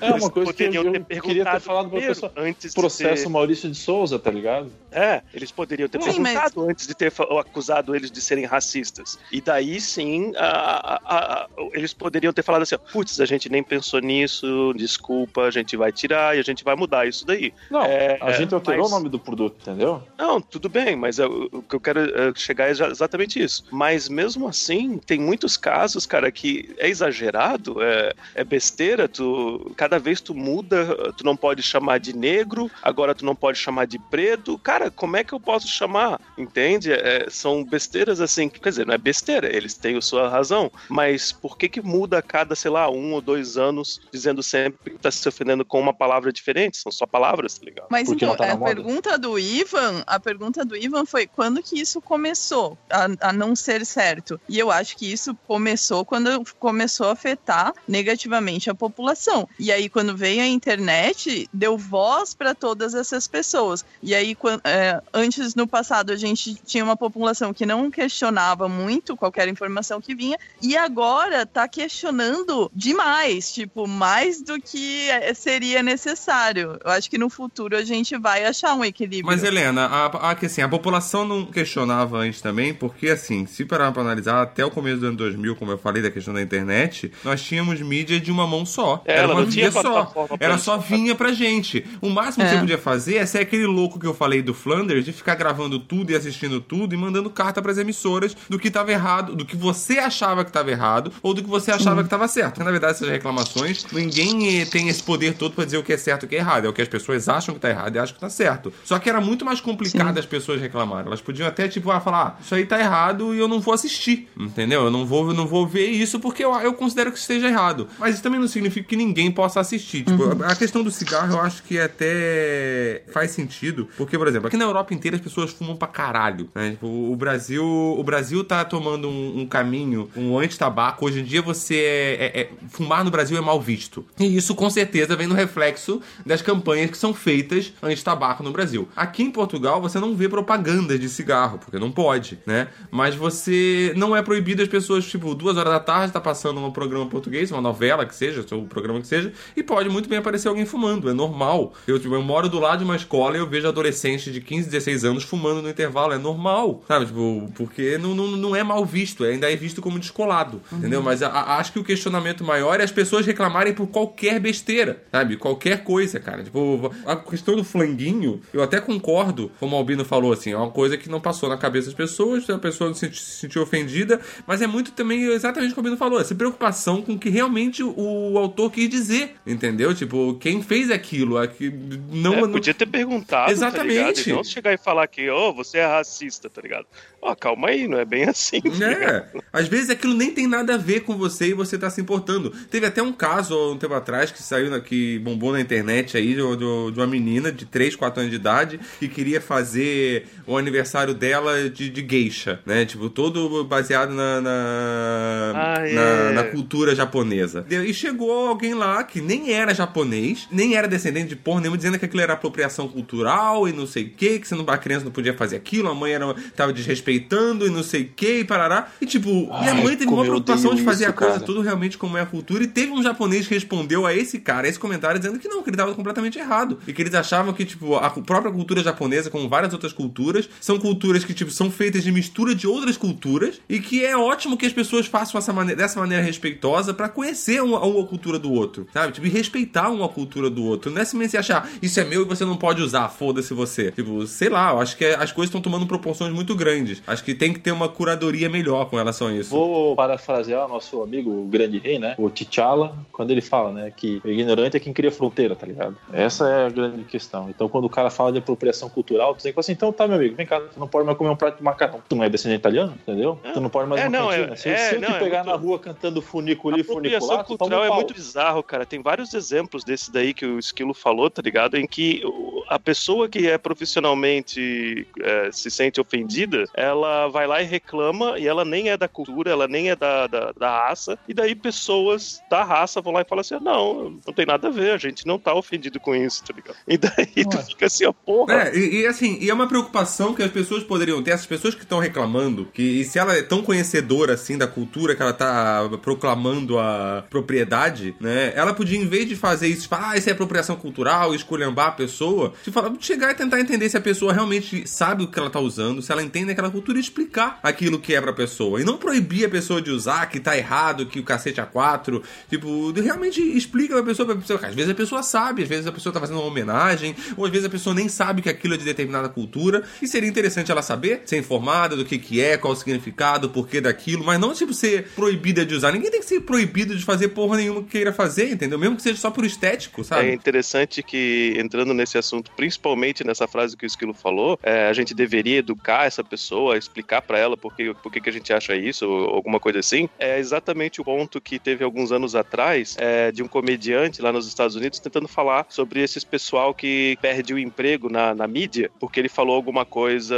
é 0.00 0.12
uma 0.14 0.30
coisa 0.30 0.52
que 0.52 0.64
eu, 0.64 0.70
ter 0.70 0.72
queria 0.72 0.92
ter 1.00 1.04
perguntado 1.04 1.60
falado 1.60 1.82
pra 1.90 1.98
primeiro, 1.98 2.14
pessoa. 2.14 2.32
antes 2.36 2.70
de 2.70 2.74
Processo 2.80 3.22
ser- 3.24 3.28
Maurício 3.28 3.70
de 3.70 3.76
Souza, 3.76 4.18
tá 4.18 4.30
ligado? 4.30 4.70
É, 4.92 5.22
eles 5.34 5.50
poderiam 5.50 5.88
ter 5.88 6.00
Sim, 6.02 6.20
mas- 6.20 6.32
perguntado 6.34 6.68
antes 6.70 6.86
de 6.86 6.94
ter 6.94 7.12
acusado 7.38 7.94
eles 7.94 8.10
de 8.10 8.20
serem 8.20 8.44
racistas. 8.44 9.18
E 9.30 9.40
daí 9.40 9.80
sim, 9.80 10.32
a- 10.36 11.00
a- 11.04 11.16
a- 11.16 11.46
eles 11.72 11.92
poderiam 11.92 12.32
ter 12.32 12.42
falado 12.42 12.62
assim: 12.62 12.76
putz, 12.92 13.20
a 13.20 13.26
gente 13.26 13.48
nem 13.48 13.62
pensou 13.62 14.00
nisso, 14.00 14.72
desculpa, 14.76 15.42
a 15.42 15.50
gente 15.50 15.76
vai 15.76 15.92
tirar 15.92 16.36
e 16.36 16.40
a 16.40 16.42
gente 16.42 16.64
vai 16.64 16.74
mudar 16.74 17.06
isso 17.06 17.26
daí. 17.26 17.52
Não, 17.70 17.82
É, 17.84 18.18
a 18.20 18.32
gente 18.32 18.54
alterou 18.54 18.82
mas- 18.82 18.92
o 18.92 18.94
nome 18.94 19.08
do 19.08 19.18
produto, 19.18 19.56
entendeu? 19.60 20.02
Não, 20.18 20.40
tudo 20.40 20.68
bem, 20.68 20.96
mas 20.96 21.09
eu- 21.18 21.48
o 21.52 21.62
que 21.62 21.74
eu 21.76 21.80
quero 21.80 22.00
é, 22.00 22.32
chegar 22.34 22.68
é 22.68 22.70
exatamente 22.70 23.42
isso. 23.42 23.64
Mas 23.70 24.08
mesmo 24.08 24.46
assim, 24.48 24.98
tem 24.98 25.18
muitos 25.18 25.56
casos, 25.56 26.06
cara, 26.06 26.30
que 26.30 26.74
é 26.78 26.88
exagerado, 26.88 27.82
é, 27.82 28.12
é 28.34 28.44
besteira. 28.44 29.08
Tu, 29.08 29.72
cada 29.76 29.98
vez 29.98 30.20
tu 30.20 30.34
muda, 30.34 31.12
tu 31.16 31.24
não 31.24 31.36
pode 31.36 31.62
chamar 31.62 31.98
de 31.98 32.14
negro, 32.16 32.70
agora 32.82 33.14
tu 33.14 33.24
não 33.24 33.34
pode 33.34 33.58
chamar 33.58 33.86
de 33.86 33.98
preto. 33.98 34.58
Cara, 34.58 34.90
como 34.90 35.16
é 35.16 35.24
que 35.24 35.32
eu 35.32 35.40
posso 35.40 35.68
chamar? 35.68 36.20
Entende? 36.38 36.92
É, 36.92 37.26
são 37.30 37.64
besteiras 37.64 38.20
assim, 38.20 38.48
quer 38.48 38.68
dizer, 38.70 38.86
não 38.86 38.94
é 38.94 38.98
besteira, 38.98 39.54
eles 39.54 39.74
têm 39.74 39.96
a 39.96 40.00
sua 40.00 40.28
razão, 40.28 40.70
mas 40.88 41.32
por 41.32 41.56
que 41.56 41.68
que 41.68 41.80
muda 41.82 42.18
a 42.18 42.22
cada, 42.22 42.54
sei 42.54 42.70
lá, 42.70 42.90
um 42.90 43.12
ou 43.12 43.20
dois 43.20 43.56
anos, 43.56 44.00
dizendo 44.12 44.42
sempre 44.42 44.78
que 44.94 44.98
tá 44.98 45.10
se 45.10 45.28
ofendendo 45.28 45.64
com 45.64 45.80
uma 45.80 45.92
palavra 45.94 46.32
diferente? 46.32 46.78
São 46.78 46.90
só 46.92 47.06
palavras, 47.06 47.58
tá 47.58 47.64
ligado? 47.64 47.86
Mas 47.90 48.08
Porque 48.08 48.24
então, 48.24 48.36
tá 48.36 48.46
na 48.46 48.52
a 48.52 48.56
moda. 48.56 48.74
pergunta 48.74 49.18
do 49.18 49.38
Ivan, 49.38 50.02
a 50.06 50.18
pergunta 50.20 50.64
do 50.64 50.76
Ivan 50.76 50.99
foi 51.06 51.26
quando 51.26 51.62
que 51.62 51.80
isso 51.80 52.00
começou 52.00 52.76
a, 52.90 53.28
a 53.28 53.32
não 53.32 53.54
ser 53.56 53.84
certo? 53.86 54.40
E 54.48 54.58
eu 54.58 54.70
acho 54.70 54.96
que 54.96 55.10
isso 55.10 55.34
começou 55.46 56.04
quando 56.04 56.42
começou 56.58 57.08
a 57.08 57.12
afetar 57.12 57.72
negativamente 57.86 58.70
a 58.70 58.74
população. 58.74 59.48
E 59.58 59.70
aí, 59.72 59.88
quando 59.88 60.16
veio 60.16 60.42
a 60.42 60.46
internet, 60.46 61.48
deu 61.52 61.76
voz 61.76 62.34
para 62.34 62.54
todas 62.54 62.94
essas 62.94 63.26
pessoas. 63.26 63.84
E 64.02 64.14
aí, 64.14 64.34
quan- 64.34 64.60
é, 64.64 65.00
antes 65.12 65.54
no 65.54 65.66
passado, 65.66 66.10
a 66.12 66.16
gente 66.16 66.54
tinha 66.66 66.84
uma 66.84 66.96
população 66.96 67.52
que 67.52 67.64
não 67.66 67.90
questionava 67.90 68.68
muito 68.68 69.16
qualquer 69.16 69.48
informação 69.48 70.00
que 70.00 70.14
vinha, 70.14 70.38
e 70.62 70.76
agora 70.76 71.44
tá 71.46 71.66
questionando 71.68 72.70
demais, 72.74 73.52
tipo, 73.52 73.86
mais 73.86 74.40
do 74.42 74.60
que 74.60 75.08
seria 75.34 75.82
necessário. 75.82 76.78
Eu 76.84 76.90
acho 76.90 77.10
que 77.10 77.18
no 77.18 77.28
futuro 77.30 77.76
a 77.76 77.82
gente 77.84 78.16
vai 78.16 78.44
achar 78.44 78.74
um 78.74 78.84
equilíbrio. 78.84 79.26
Mas, 79.26 79.42
Helena, 79.42 79.86
a, 79.86 80.06
a, 80.30 80.32
assim, 80.32 80.62
a 80.62 80.68
população 80.68 80.89
não 81.24 81.44
questionava 81.46 82.18
antes 82.18 82.40
também, 82.40 82.72
porque, 82.74 83.08
assim, 83.08 83.46
se 83.46 83.64
parar 83.64 83.92
pra 83.92 84.02
analisar, 84.02 84.42
até 84.42 84.64
o 84.64 84.70
começo 84.70 84.98
do 85.00 85.06
ano 85.06 85.16
2000, 85.16 85.56
como 85.56 85.70
eu 85.72 85.78
falei 85.78 86.02
da 86.02 86.10
questão 86.10 86.34
da 86.34 86.42
internet, 86.42 87.12
nós 87.24 87.42
tínhamos 87.42 87.80
mídia 87.80 88.18
de 88.20 88.30
uma 88.30 88.46
mão 88.46 88.64
só. 88.66 89.02
É, 89.04 89.18
Era 89.18 89.28
uma 89.32 89.42
mídia 89.42 89.70
só. 89.70 90.12
Ela 90.40 90.58
só 90.58 90.78
vinha 90.78 91.14
pra 91.14 91.32
gente. 91.32 91.84
O 92.00 92.08
máximo 92.10 92.44
que 92.44 92.50
É. 92.50 92.54
você 92.54 92.60
podia 92.60 92.78
fazer 92.78 93.16
é 93.16 93.26
ser 93.26 93.38
aquele 93.38 93.66
louco 93.66 93.98
que 94.00 94.06
eu 94.06 94.14
falei 94.14 94.42
do 94.42 94.54
Flanders, 94.54 95.04
de 95.04 95.12
ficar 95.12 95.34
gravando 95.34 95.78
tudo 95.78 96.10
e 96.10 96.16
assistindo 96.16 96.60
tudo 96.60 96.94
e 96.94 96.96
mandando 96.96 97.28
carta 97.30 97.60
pras 97.62 97.78
emissoras 97.78 98.36
do 98.48 98.58
que 98.58 98.70
tava 98.70 98.90
errado, 98.92 99.34
do 99.36 99.44
que 99.44 99.56
você 99.56 99.98
achava 99.98 100.44
que 100.44 100.52
tava 100.52 100.70
errado, 100.70 101.12
ou 101.22 101.34
do 101.34 101.42
que 101.42 101.48
você 101.48 101.70
achava 101.70 102.02
que 102.02 102.08
tava 102.08 102.26
certo. 102.28 102.50
Porque, 102.54 102.64
na 102.64 102.70
verdade, 102.70 102.92
essas 102.94 103.08
reclamações, 103.08 103.86
ninguém 103.92 104.60
eh, 104.60 104.64
tem 104.64 104.88
esse 104.88 105.02
poder 105.02 105.34
todo 105.34 105.54
pra 105.54 105.64
dizer 105.64 105.78
o 105.78 105.82
que 105.82 105.92
é 105.92 105.96
certo 105.96 106.24
e 106.24 106.26
o 106.26 106.28
que 106.28 106.36
é 106.36 106.38
errado. 106.38 106.66
É 106.66 106.68
o 106.68 106.72
que 106.72 106.82
as 106.82 106.88
pessoas 106.88 107.28
acham 107.28 107.54
que 107.54 107.60
tá 107.60 107.68
errado 107.68 107.94
e 107.94 107.98
acham 107.98 108.14
que 108.14 108.20
tá 108.20 108.30
certo. 108.30 108.72
Só 108.84 108.98
que 108.98 109.08
era 109.08 109.20
muito 109.20 109.44
mais 109.44 109.60
complicado 109.60 110.18
as 110.18 110.26
pessoas 110.26 110.60
reclamarem. 110.60 110.79
Elas 111.06 111.20
podiam 111.20 111.46
até, 111.48 111.68
tipo, 111.68 111.90
ah, 111.90 112.00
falar, 112.00 112.36
ah, 112.38 112.40
isso 112.42 112.54
aí 112.54 112.64
tá 112.66 112.78
errado 112.78 113.34
e 113.34 113.38
eu 113.38 113.48
não 113.48 113.60
vou 113.60 113.74
assistir. 113.74 114.28
Entendeu? 114.38 114.84
Eu 114.84 114.90
não 114.90 115.04
vou, 115.06 115.28
eu 115.28 115.34
não 115.34 115.46
vou 115.46 115.66
ver 115.66 115.86
isso 115.86 116.18
porque 116.20 116.44
eu, 116.44 116.52
eu 116.60 116.74
considero 116.74 117.12
que 117.12 117.18
esteja 117.18 117.48
errado. 117.48 117.88
Mas 117.98 118.14
isso 118.14 118.22
também 118.22 118.40
não 118.40 118.48
significa 118.48 118.88
que 118.88 118.96
ninguém 118.96 119.30
possa 119.30 119.60
assistir. 119.60 120.04
Tipo, 120.04 120.42
a, 120.44 120.52
a 120.52 120.56
questão 120.56 120.82
do 120.82 120.90
cigarro 120.90 121.32
eu 121.34 121.40
acho 121.40 121.62
que 121.62 121.78
até 121.78 123.02
faz 123.12 123.30
sentido. 123.30 123.88
Porque, 123.96 124.16
por 124.18 124.26
exemplo, 124.28 124.48
aqui 124.48 124.56
na 124.56 124.64
Europa 124.64 124.94
inteira 124.94 125.16
as 125.16 125.22
pessoas 125.22 125.50
fumam 125.50 125.76
pra 125.76 125.88
caralho. 125.88 126.48
né? 126.54 126.70
Tipo, 126.70 126.86
o 126.86 127.16
Brasil. 127.16 127.64
O 127.64 128.02
Brasil 128.02 128.42
tá 128.44 128.64
tomando 128.64 129.08
um, 129.08 129.40
um 129.40 129.46
caminho, 129.46 130.08
um 130.16 130.38
anti-tabaco. 130.38 131.04
Hoje 131.06 131.20
em 131.20 131.24
dia 131.24 131.42
você 131.42 131.76
é, 131.76 132.14
é- 132.34 132.40
é- 132.42 132.50
Fumar 132.68 133.04
no 133.04 133.10
Brasil 133.10 133.36
é 133.36 133.40
mal 133.40 133.60
visto. 133.60 134.04
E 134.18 134.36
isso 134.36 134.54
com 134.54 134.68
certeza 134.70 135.16
vem 135.16 135.26
no 135.26 135.34
reflexo 135.34 136.00
das 136.24 136.42
campanhas 136.42 136.90
que 136.90 136.98
são 136.98 137.12
feitas 137.12 137.72
anti-tabaco 137.82 138.42
no 138.42 138.50
Brasil. 138.52 138.88
Aqui 138.96 139.22
em 139.22 139.30
Portugal 139.30 139.80
você 139.80 139.98
não 139.98 140.14
vê 140.14 140.28
propaganda 140.28 140.69
de 140.78 141.08
cigarro, 141.08 141.58
porque 141.58 141.78
não 141.78 141.90
pode, 141.90 142.38
né? 142.46 142.68
Mas 142.90 143.14
você 143.14 143.92
não 143.96 144.16
é 144.16 144.22
proibido 144.22 144.62
as 144.62 144.68
pessoas, 144.68 145.04
tipo, 145.06 145.34
duas 145.34 145.56
horas 145.56 145.72
da 145.72 145.80
tarde, 145.80 146.12
tá 146.12 146.20
passando 146.20 146.60
um 146.60 146.70
programa 146.70 147.06
português, 147.06 147.50
uma 147.50 147.60
novela 147.60 148.06
que 148.06 148.14
seja, 148.14 148.44
ou 148.52 148.58
um 148.60 148.66
programa 148.66 149.00
que 149.00 149.06
seja, 149.06 149.32
e 149.56 149.62
pode 149.62 149.88
muito 149.88 150.08
bem 150.08 150.18
aparecer 150.18 150.48
alguém 150.48 150.64
fumando, 150.66 151.08
é 151.10 151.12
normal. 151.12 151.72
Eu, 151.86 151.98
tipo, 151.98 152.14
eu 152.14 152.22
moro 152.22 152.48
do 152.48 152.58
lado 152.58 152.78
de 152.78 152.84
uma 152.84 152.96
escola 152.96 153.36
e 153.36 153.40
eu 153.40 153.46
vejo 153.46 153.66
adolescentes 153.68 154.32
de 154.32 154.40
15, 154.40 154.68
16 154.70 155.04
anos 155.04 155.24
fumando 155.24 155.62
no 155.62 155.68
intervalo, 155.68 156.12
é 156.12 156.18
normal, 156.18 156.82
sabe? 156.86 157.06
Tipo, 157.06 157.50
porque 157.54 157.98
não, 157.98 158.14
não, 158.14 158.26
não 158.28 158.56
é 158.56 158.62
mal 158.62 158.84
visto, 158.84 159.24
ainda 159.24 159.50
é 159.50 159.56
visto 159.56 159.80
como 159.82 159.98
descolado, 159.98 160.60
entendeu? 160.72 161.02
Mas 161.02 161.22
a- 161.22 161.28
a- 161.28 161.56
acho 161.58 161.72
que 161.72 161.78
o 161.78 161.84
questionamento 161.84 162.44
maior 162.44 162.80
é 162.80 162.84
as 162.84 162.92
pessoas 162.92 163.26
reclamarem 163.26 163.72
por 163.74 163.86
qualquer 163.88 164.38
besteira, 164.40 165.02
sabe? 165.10 165.36
Qualquer 165.36 165.82
coisa, 165.84 166.18
cara. 166.20 166.42
Tipo, 166.42 166.92
a 167.06 167.16
questão 167.16 167.56
do 167.56 167.64
flanguinho, 167.64 168.40
eu 168.52 168.62
até 168.62 168.80
concordo, 168.80 169.50
como 169.58 169.74
o 169.76 169.78
Albino 169.78 170.04
falou, 170.04 170.32
assim, 170.32 170.49
é 170.52 170.56
uma 170.56 170.70
coisa 170.70 170.96
que 170.96 171.08
não 171.08 171.20
passou 171.20 171.48
na 171.48 171.56
cabeça 171.56 171.86
das 171.86 171.94
pessoas, 171.94 172.48
a 172.48 172.58
pessoa 172.58 172.88
não 172.88 172.94
se 172.94 173.00
senti- 173.00 173.20
se 173.20 173.36
sentiu 173.40 173.62
ofendida, 173.62 174.20
mas 174.46 174.62
é 174.62 174.66
muito 174.66 174.92
também 174.92 175.24
exatamente 175.26 175.74
como 175.74 175.88
o 175.88 175.96
falou, 175.96 176.20
essa 176.20 176.34
preocupação 176.34 177.02
com 177.02 177.14
o 177.14 177.18
que 177.18 177.28
realmente 177.28 177.82
o 177.82 178.38
autor 178.38 178.70
quis 178.70 178.88
dizer, 178.88 179.34
entendeu? 179.46 179.94
Tipo, 179.94 180.34
quem 180.40 180.62
fez 180.62 180.90
aquilo, 180.90 181.40
é 181.42 181.46
que 181.46 181.70
não... 182.12 182.34
É, 182.34 182.40
não- 182.42 182.52
podia 182.52 182.74
ter 182.74 182.86
perguntado, 182.86 183.50
Exatamente. 183.50 183.96
tá 183.96 184.06
ligado? 184.10 184.28
E 184.28 184.32
não 184.32 184.44
chegar 184.44 184.72
e 184.72 184.78
falar 184.78 185.06
que, 185.06 185.28
ô, 185.30 185.52
você 185.52 185.78
é 185.78 185.86
racista, 185.86 186.48
tá 186.48 186.60
ligado? 186.60 186.86
Ó, 187.22 187.34
calma 187.34 187.68
aí, 187.68 187.86
não 187.86 187.98
é 187.98 188.04
bem 188.04 188.24
assim. 188.28 188.60
tá? 188.60 188.90
É, 188.90 189.26
às 189.52 189.68
vezes 189.68 189.90
aquilo 189.90 190.14
nem 190.14 190.30
tem 190.32 190.46
nada 190.46 190.74
a 190.74 190.78
ver 190.78 191.00
com 191.00 191.16
você 191.16 191.48
e 191.48 191.54
você 191.54 191.76
tá 191.76 191.90
se 191.90 192.00
importando. 192.00 192.50
Teve 192.70 192.86
até 192.86 193.02
um 193.02 193.12
caso, 193.12 193.54
há 193.54 193.72
um 193.72 193.76
tempo 193.78 193.94
atrás, 193.94 194.30
que 194.30 194.42
saiu, 194.42 194.80
que 194.82 195.18
bombou 195.18 195.52
na 195.52 195.60
internet 195.60 196.16
aí, 196.16 196.28
de, 196.34 196.40
de- 196.56 196.92
de 196.92 197.00
uma 197.00 197.06
menina 197.06 197.50
de 197.52 197.66
3, 197.66 197.94
4 197.96 198.20
anos 198.20 198.30
de 198.30 198.36
idade, 198.36 198.80
que 198.98 199.08
queria 199.08 199.40
fazer 199.40 200.26
o 200.50 200.58
aniversário 200.58 201.14
dela 201.14 201.68
de, 201.70 201.88
de 201.88 202.06
geisha, 202.08 202.60
né? 202.66 202.84
Tipo, 202.84 203.08
todo 203.08 203.64
baseado 203.64 204.10
na, 204.12 204.40
na, 204.40 205.52
Ah, 205.54 205.78
na, 205.80 205.84
é. 205.84 206.32
na 206.32 206.44
cultura 206.44 206.94
japonesa. 206.94 207.64
E 207.70 207.92
chegou 207.94 208.48
alguém 208.48 208.74
lá 208.74 209.02
que 209.04 209.20
nem 209.20 209.52
era 209.52 209.72
japonês, 209.74 210.48
nem 210.50 210.74
era 210.74 210.88
descendente 210.88 211.28
de 211.28 211.36
porra 211.36 211.60
nenhuma, 211.60 211.76
dizendo 211.76 211.98
que 211.98 212.04
aquilo 212.04 212.20
era 212.20 212.32
apropriação 212.32 212.88
cultural 212.88 213.68
e 213.68 213.72
não 213.72 213.86
sei 213.86 214.04
o 214.04 214.10
que, 214.10 214.38
que 214.38 214.48
você 214.48 214.54
não, 214.54 214.64
a 214.68 214.78
criança 214.78 215.04
não 215.04 215.12
podia 215.12 215.34
fazer 215.34 215.56
aquilo, 215.56 215.88
a 215.88 215.94
mãe 215.94 216.12
era, 216.12 216.34
tava 216.56 216.72
desrespeitando 216.72 217.66
e 217.66 217.70
não 217.70 217.82
sei 217.82 218.02
o 218.02 218.08
que, 218.14 218.40
e 218.40 218.44
parará. 218.44 218.88
E 219.00 219.06
tipo, 219.06 219.30
minha 219.30 219.72
Ai, 219.72 219.82
mãe 219.82 219.96
teve 219.96 220.10
uma 220.10 220.22
preocupação 220.24 220.74
de 220.74 220.82
fazer 220.82 221.04
isso, 221.04 221.10
a 221.10 221.16
coisa 221.16 221.34
cara. 221.34 221.46
tudo 221.46 221.60
realmente 221.60 221.96
como 221.96 222.16
é 222.16 222.22
a 222.22 222.26
cultura, 222.26 222.64
e 222.64 222.66
teve 222.66 222.92
um 222.92 223.02
japonês 223.02 223.46
que 223.46 223.54
respondeu 223.54 224.06
a 224.06 224.14
esse 224.14 224.38
cara, 224.40 224.66
a 224.66 224.70
esse 224.70 224.78
comentário, 224.78 225.18
dizendo 225.20 225.38
que 225.38 225.48
não, 225.48 225.62
que 225.62 225.70
ele 225.70 225.76
tava 225.76 225.94
completamente 225.94 226.38
errado. 226.38 226.78
E 226.86 226.92
que 226.92 227.02
eles 227.02 227.14
achavam 227.14 227.52
que, 227.52 227.64
tipo, 227.64 227.94
a 227.96 228.10
própria 228.10 228.52
cultura 228.52 228.82
japonesa, 228.82 229.30
como 229.30 229.48
várias 229.48 229.72
outras 229.72 229.92
culturas, 229.92 230.39
são 230.60 230.78
culturas 230.78 231.24
que, 231.24 231.34
tipo, 231.34 231.50
são 231.50 231.70
feitas 231.70 232.02
de 232.02 232.12
mistura 232.12 232.54
de 232.54 232.66
outras 232.66 232.96
culturas 232.96 233.60
e 233.68 233.80
que 233.80 234.04
é 234.04 234.16
ótimo 234.16 234.56
que 234.56 234.66
as 234.66 234.72
pessoas 234.72 235.06
façam 235.06 235.38
essa 235.38 235.52
maneira, 235.52 235.80
dessa 235.80 235.98
maneira 236.00 236.22
respeitosa 236.22 236.94
para 236.94 237.08
conhecer 237.08 237.62
uma, 237.62 237.80
uma, 237.80 238.06
cultura 238.06 238.38
do 238.38 238.52
outro, 238.52 238.86
sabe? 238.92 239.12
Tipo, 239.12 239.26
e 239.26 239.30
respeitar 239.30 239.90
uma 239.90 240.08
cultura 240.08 240.48
do 240.48 240.64
outro. 240.64 240.90
Não 240.90 241.00
é 241.00 241.04
simplesmente 241.04 241.36
achar, 241.36 241.68
isso 241.82 241.98
é 242.00 242.04
meu 242.04 242.22
e 242.22 242.24
você 242.24 242.44
não 242.44 242.56
pode 242.56 242.82
usar, 242.82 243.08
foda-se 243.08 243.52
você. 243.54 243.90
Tipo, 243.90 244.26
sei 244.26 244.48
lá, 244.48 244.70
eu 244.70 244.80
acho 244.80 244.96
que 244.96 245.04
as 245.04 245.32
coisas 245.32 245.48
estão 245.48 245.60
tomando 245.60 245.86
proporções 245.86 246.32
muito 246.32 246.54
grandes. 246.54 247.02
Acho 247.06 247.24
que 247.24 247.34
tem 247.34 247.52
que 247.52 247.60
ter 247.60 247.72
uma 247.72 247.88
curadoria 247.88 248.48
melhor 248.48 248.86
com 248.86 248.96
relação 248.96 249.28
a 249.28 249.32
isso. 249.32 249.50
Vou 249.50 249.94
parafrasear 249.94 250.66
o 250.66 250.68
nosso 250.68 251.02
amigo 251.02 251.30
o 251.30 251.46
grande 251.46 251.78
rei, 251.78 251.98
né? 251.98 252.14
O 252.18 252.30
T'Challa, 252.30 252.96
quando 253.12 253.30
ele 253.30 253.40
fala, 253.40 253.72
né, 253.72 253.92
que 253.94 254.20
ignorante 254.24 254.76
é 254.76 254.80
quem 254.80 254.92
cria 254.92 255.10
fronteira, 255.10 255.54
tá 255.54 255.66
ligado? 255.66 255.96
Essa 256.12 256.48
é 256.48 256.66
a 256.66 256.70
grande 256.70 257.04
questão. 257.04 257.48
Então, 257.48 257.68
quando 257.68 257.84
o 257.84 257.90
cara 257.90 258.10
fala 258.10 258.32
de 258.32 258.38
apropriação 258.38 258.88
cultural, 258.88 259.34
tu 259.34 259.42
tem 259.42 259.52
que 259.52 259.54
falar 259.54 259.60
assim, 259.60 259.72
então 259.72 259.92
tá, 259.92 260.06
meu 260.06 260.16
amigo, 260.20 260.36
vem 260.36 260.46
cá, 260.46 260.60
tu 260.60 260.78
não 260.78 260.86
pode 260.86 261.06
mais 261.06 261.18
comer 261.18 261.30
um 261.30 261.36
prato 261.36 261.58
de 261.58 261.62
macarrão. 261.62 262.02
Tu 262.08 262.16
não 262.16 262.24
é 262.24 262.28
descendente 262.28 262.60
italiano, 262.60 262.94
entendeu? 263.02 263.38
É. 263.42 263.52
Tu 263.52 263.60
não 263.60 263.68
pode 263.68 263.88
mais 263.88 264.02
é, 264.02 264.08
não, 264.08 264.28
cantina. 264.28 264.52
É, 264.52 264.56
se, 264.56 264.68
é, 264.68 264.76
se 264.76 264.94
eu 264.96 265.00
não, 265.00 265.08
te 265.08 265.14
é 265.14 265.18
pegar 265.18 265.44
muito... 265.44 265.50
na 265.50 265.56
rua 265.56 265.78
cantando 265.78 266.22
funiculi, 266.22 266.82
funicular, 266.84 267.44
cultural 267.44 267.84
é 267.84 267.90
muito 267.90 268.14
bizarro, 268.14 268.62
cara. 268.62 268.86
Tem 268.86 269.02
vários 269.02 269.34
exemplos 269.34 269.84
desse 269.84 270.12
daí 270.12 270.32
que 270.32 270.46
o 270.46 270.58
Esquilo 270.58 270.94
falou, 270.94 271.30
tá 271.30 271.42
ligado? 271.42 271.76
Em 271.76 271.86
que 271.86 272.22
a 272.70 272.78
pessoa 272.78 273.28
que 273.28 273.48
é 273.48 273.58
profissionalmente 273.58 275.04
é, 275.20 275.50
se 275.52 275.68
sente 275.70 276.00
ofendida, 276.00 276.64
ela 276.72 277.26
vai 277.26 277.44
lá 277.44 277.60
e 277.60 277.66
reclama 277.66 278.38
e 278.38 278.46
ela 278.46 278.64
nem 278.64 278.88
é 278.88 278.96
da 278.96 279.08
cultura, 279.08 279.50
ela 279.50 279.66
nem 279.66 279.90
é 279.90 279.96
da, 279.96 280.28
da, 280.28 280.52
da 280.52 280.86
raça. 280.86 281.18
E 281.28 281.34
daí 281.34 281.56
pessoas 281.56 282.40
da 282.48 282.62
raça 282.62 283.00
vão 283.00 283.12
lá 283.12 283.22
e 283.22 283.28
falam 283.28 283.40
assim: 283.40 283.56
não, 283.60 284.16
não 284.24 284.32
tem 284.32 284.46
nada 284.46 284.68
a 284.68 284.70
ver, 284.70 284.92
a 284.92 284.98
gente 284.98 285.26
não 285.26 285.36
tá 285.36 285.52
ofendido 285.52 285.98
com 285.98 286.14
isso, 286.14 286.44
tá 286.44 286.54
ligado? 286.54 286.76
E 286.86 286.96
daí 286.96 287.44
tu 287.44 287.58
fica 287.66 287.86
assim, 287.86 288.06
ó, 288.06 288.12
porra. 288.12 288.68
É, 288.68 288.76
e, 288.76 289.00
e 289.00 289.06
assim, 289.06 289.36
e 289.40 289.50
é 289.50 289.54
uma 289.54 289.66
preocupação 289.66 290.32
que 290.32 290.42
as 290.42 290.52
pessoas 290.52 290.84
poderiam 290.84 291.20
ter, 291.22 291.32
essas 291.32 291.46
pessoas 291.46 291.74
que 291.74 291.82
estão 291.82 291.98
reclamando, 291.98 292.66
que 292.72 293.00
e 293.00 293.04
se 293.04 293.18
ela 293.18 293.36
é 293.36 293.42
tão 293.42 293.62
conhecedora 293.62 294.34
assim 294.34 294.56
da 294.56 294.66
cultura 294.66 295.16
que 295.16 295.22
ela 295.22 295.32
tá 295.32 295.88
proclamando 296.02 296.78
a 296.78 297.24
propriedade, 297.28 298.14
né? 298.20 298.52
Ela 298.54 298.72
podia, 298.72 298.98
em 298.98 299.06
vez 299.06 299.28
de 299.28 299.34
fazer 299.34 299.66
isso, 299.66 299.88
falar, 299.88 300.10
ah, 300.10 300.16
isso 300.16 300.28
é 300.28 300.32
apropriação 300.32 300.76
cultural, 300.76 301.34
esculhambar 301.34 301.88
a 301.88 301.92
pessoa, 301.92 302.52
de 302.64 302.70
falar, 302.70 302.92
chegar 303.00 303.30
e 303.30 303.34
tentar 303.34 303.60
entender 303.60 303.88
se 303.88 303.96
a 303.96 304.00
pessoa 304.00 304.32
realmente 304.32 304.86
sabe 304.88 305.24
o 305.24 305.28
que 305.28 305.38
ela 305.38 305.50
tá 305.50 305.60
usando, 305.60 306.02
se 306.02 306.10
ela 306.12 306.22
entende 306.22 306.52
aquela 306.52 306.70
cultura 306.70 306.98
e 306.98 307.00
explicar 307.00 307.58
aquilo 307.62 307.98
que 307.98 308.14
é 308.14 308.20
pra 308.20 308.32
pessoa. 308.32 308.80
E 308.80 308.84
não 308.84 308.96
proibir 308.96 309.46
a 309.46 309.48
pessoa 309.48 309.80
de 309.80 309.90
usar, 309.90 310.26
que 310.26 310.40
tá 310.40 310.56
errado, 310.56 311.06
que 311.06 311.18
o 311.18 311.24
cacete 311.24 311.60
é 311.60 311.64
quatro. 311.64 312.22
Tipo, 312.48 312.92
realmente 312.92 313.40
explica 313.40 313.94
pra 313.94 314.02
pessoa, 314.02 314.26
pra 314.26 314.36
pessoa. 314.36 314.60
Às 314.62 314.74
vezes 314.74 314.90
a 314.90 314.94
pessoa 314.94 315.22
sabe, 315.22 315.62
às 315.62 315.68
vezes 315.68 315.86
a 315.86 315.92
pessoa 315.92 316.12
tá 316.12 316.20
fazendo 316.20 316.36
uma 316.38 316.46
homenagem, 316.46 317.14
ou 317.36 317.44
às 317.44 317.50
vezes 317.50 317.66
a 317.66 317.70
pessoa 317.70 317.94
nem 317.94 318.08
sabe 318.08 318.42
que 318.42 318.48
aquilo 318.48 318.74
é 318.74 318.76
de 318.76 318.84
determinada 318.84 319.28
cultura. 319.28 319.82
E 320.02 320.06
seria 320.06 320.28
interessante 320.28 320.70
ela 320.70 320.82
saber, 320.82 321.22
ser 321.24 321.38
informada 321.38 321.96
do 321.96 322.04
que 322.04 322.18
que 322.18 322.40
é, 322.40 322.56
qual 322.56 322.72
o 322.72 322.76
significado, 322.76 323.46
o 323.46 323.50
porquê 323.50 323.80
daquilo, 323.80 324.24
mas 324.24 324.38
não 324.38 324.52
tipo 324.52 324.72
ser 324.74 325.08
proibida 325.14 325.64
de 325.64 325.74
usar. 325.74 325.92
Ninguém 325.92 326.10
tem 326.10 326.20
que 326.20 326.26
ser 326.26 326.40
proibido 326.40 326.96
de 326.96 327.04
fazer 327.04 327.28
porra 327.28 327.56
nenhuma 327.56 327.82
que 327.82 327.90
queira 327.90 328.12
fazer, 328.12 328.50
entendeu? 328.50 328.78
Mesmo 328.78 328.96
que 328.96 329.02
seja 329.02 329.18
só 329.18 329.30
por 329.30 329.44
estético, 329.44 330.00
É 330.00 330.04
sabe? 330.04 330.32
interessante 330.32 331.02
que, 331.02 331.54
entrando 331.58 331.92
nesse 331.94 332.18
assunto, 332.18 332.49
principalmente 332.56 333.24
nessa 333.24 333.46
frase 333.46 333.76
que 333.76 333.84
o 333.84 333.86
Esquilo 333.86 334.14
falou, 334.14 334.58
é, 334.62 334.88
a 334.88 334.92
gente 334.92 335.14
deveria 335.14 335.58
educar 335.58 336.06
essa 336.06 336.22
pessoa, 336.22 336.76
explicar 336.76 337.22
pra 337.22 337.38
ela 337.38 337.56
por 337.56 337.74
que, 337.74 337.94
por 337.94 338.12
que, 338.12 338.20
que 338.20 338.28
a 338.28 338.32
gente 338.32 338.52
acha 338.52 338.74
isso, 338.76 339.08
ou 339.08 339.34
alguma 339.34 339.60
coisa 339.60 339.78
assim. 339.78 340.08
É 340.18 340.38
exatamente 340.38 341.00
o 341.00 341.04
ponto 341.04 341.40
que 341.40 341.58
teve 341.58 341.84
alguns 341.84 342.12
anos 342.12 342.34
atrás 342.34 342.96
é, 342.98 343.32
de 343.32 343.42
um 343.42 343.48
comediante 343.48 344.22
lá 344.22 344.32
nos 344.32 344.46
Estados 344.46 344.76
Unidos 344.76 344.98
tentando 344.98 345.28
falar 345.28 345.66
sobre 345.68 346.00
esses 346.00 346.24
pessoal 346.24 346.74
que 346.74 347.16
perde 347.20 347.54
o 347.54 347.58
emprego 347.58 348.08
na, 348.08 348.34
na 348.34 348.46
mídia 348.46 348.90
porque 348.98 349.18
ele 349.18 349.28
falou 349.28 349.56
alguma 349.56 349.84
coisa 349.84 350.36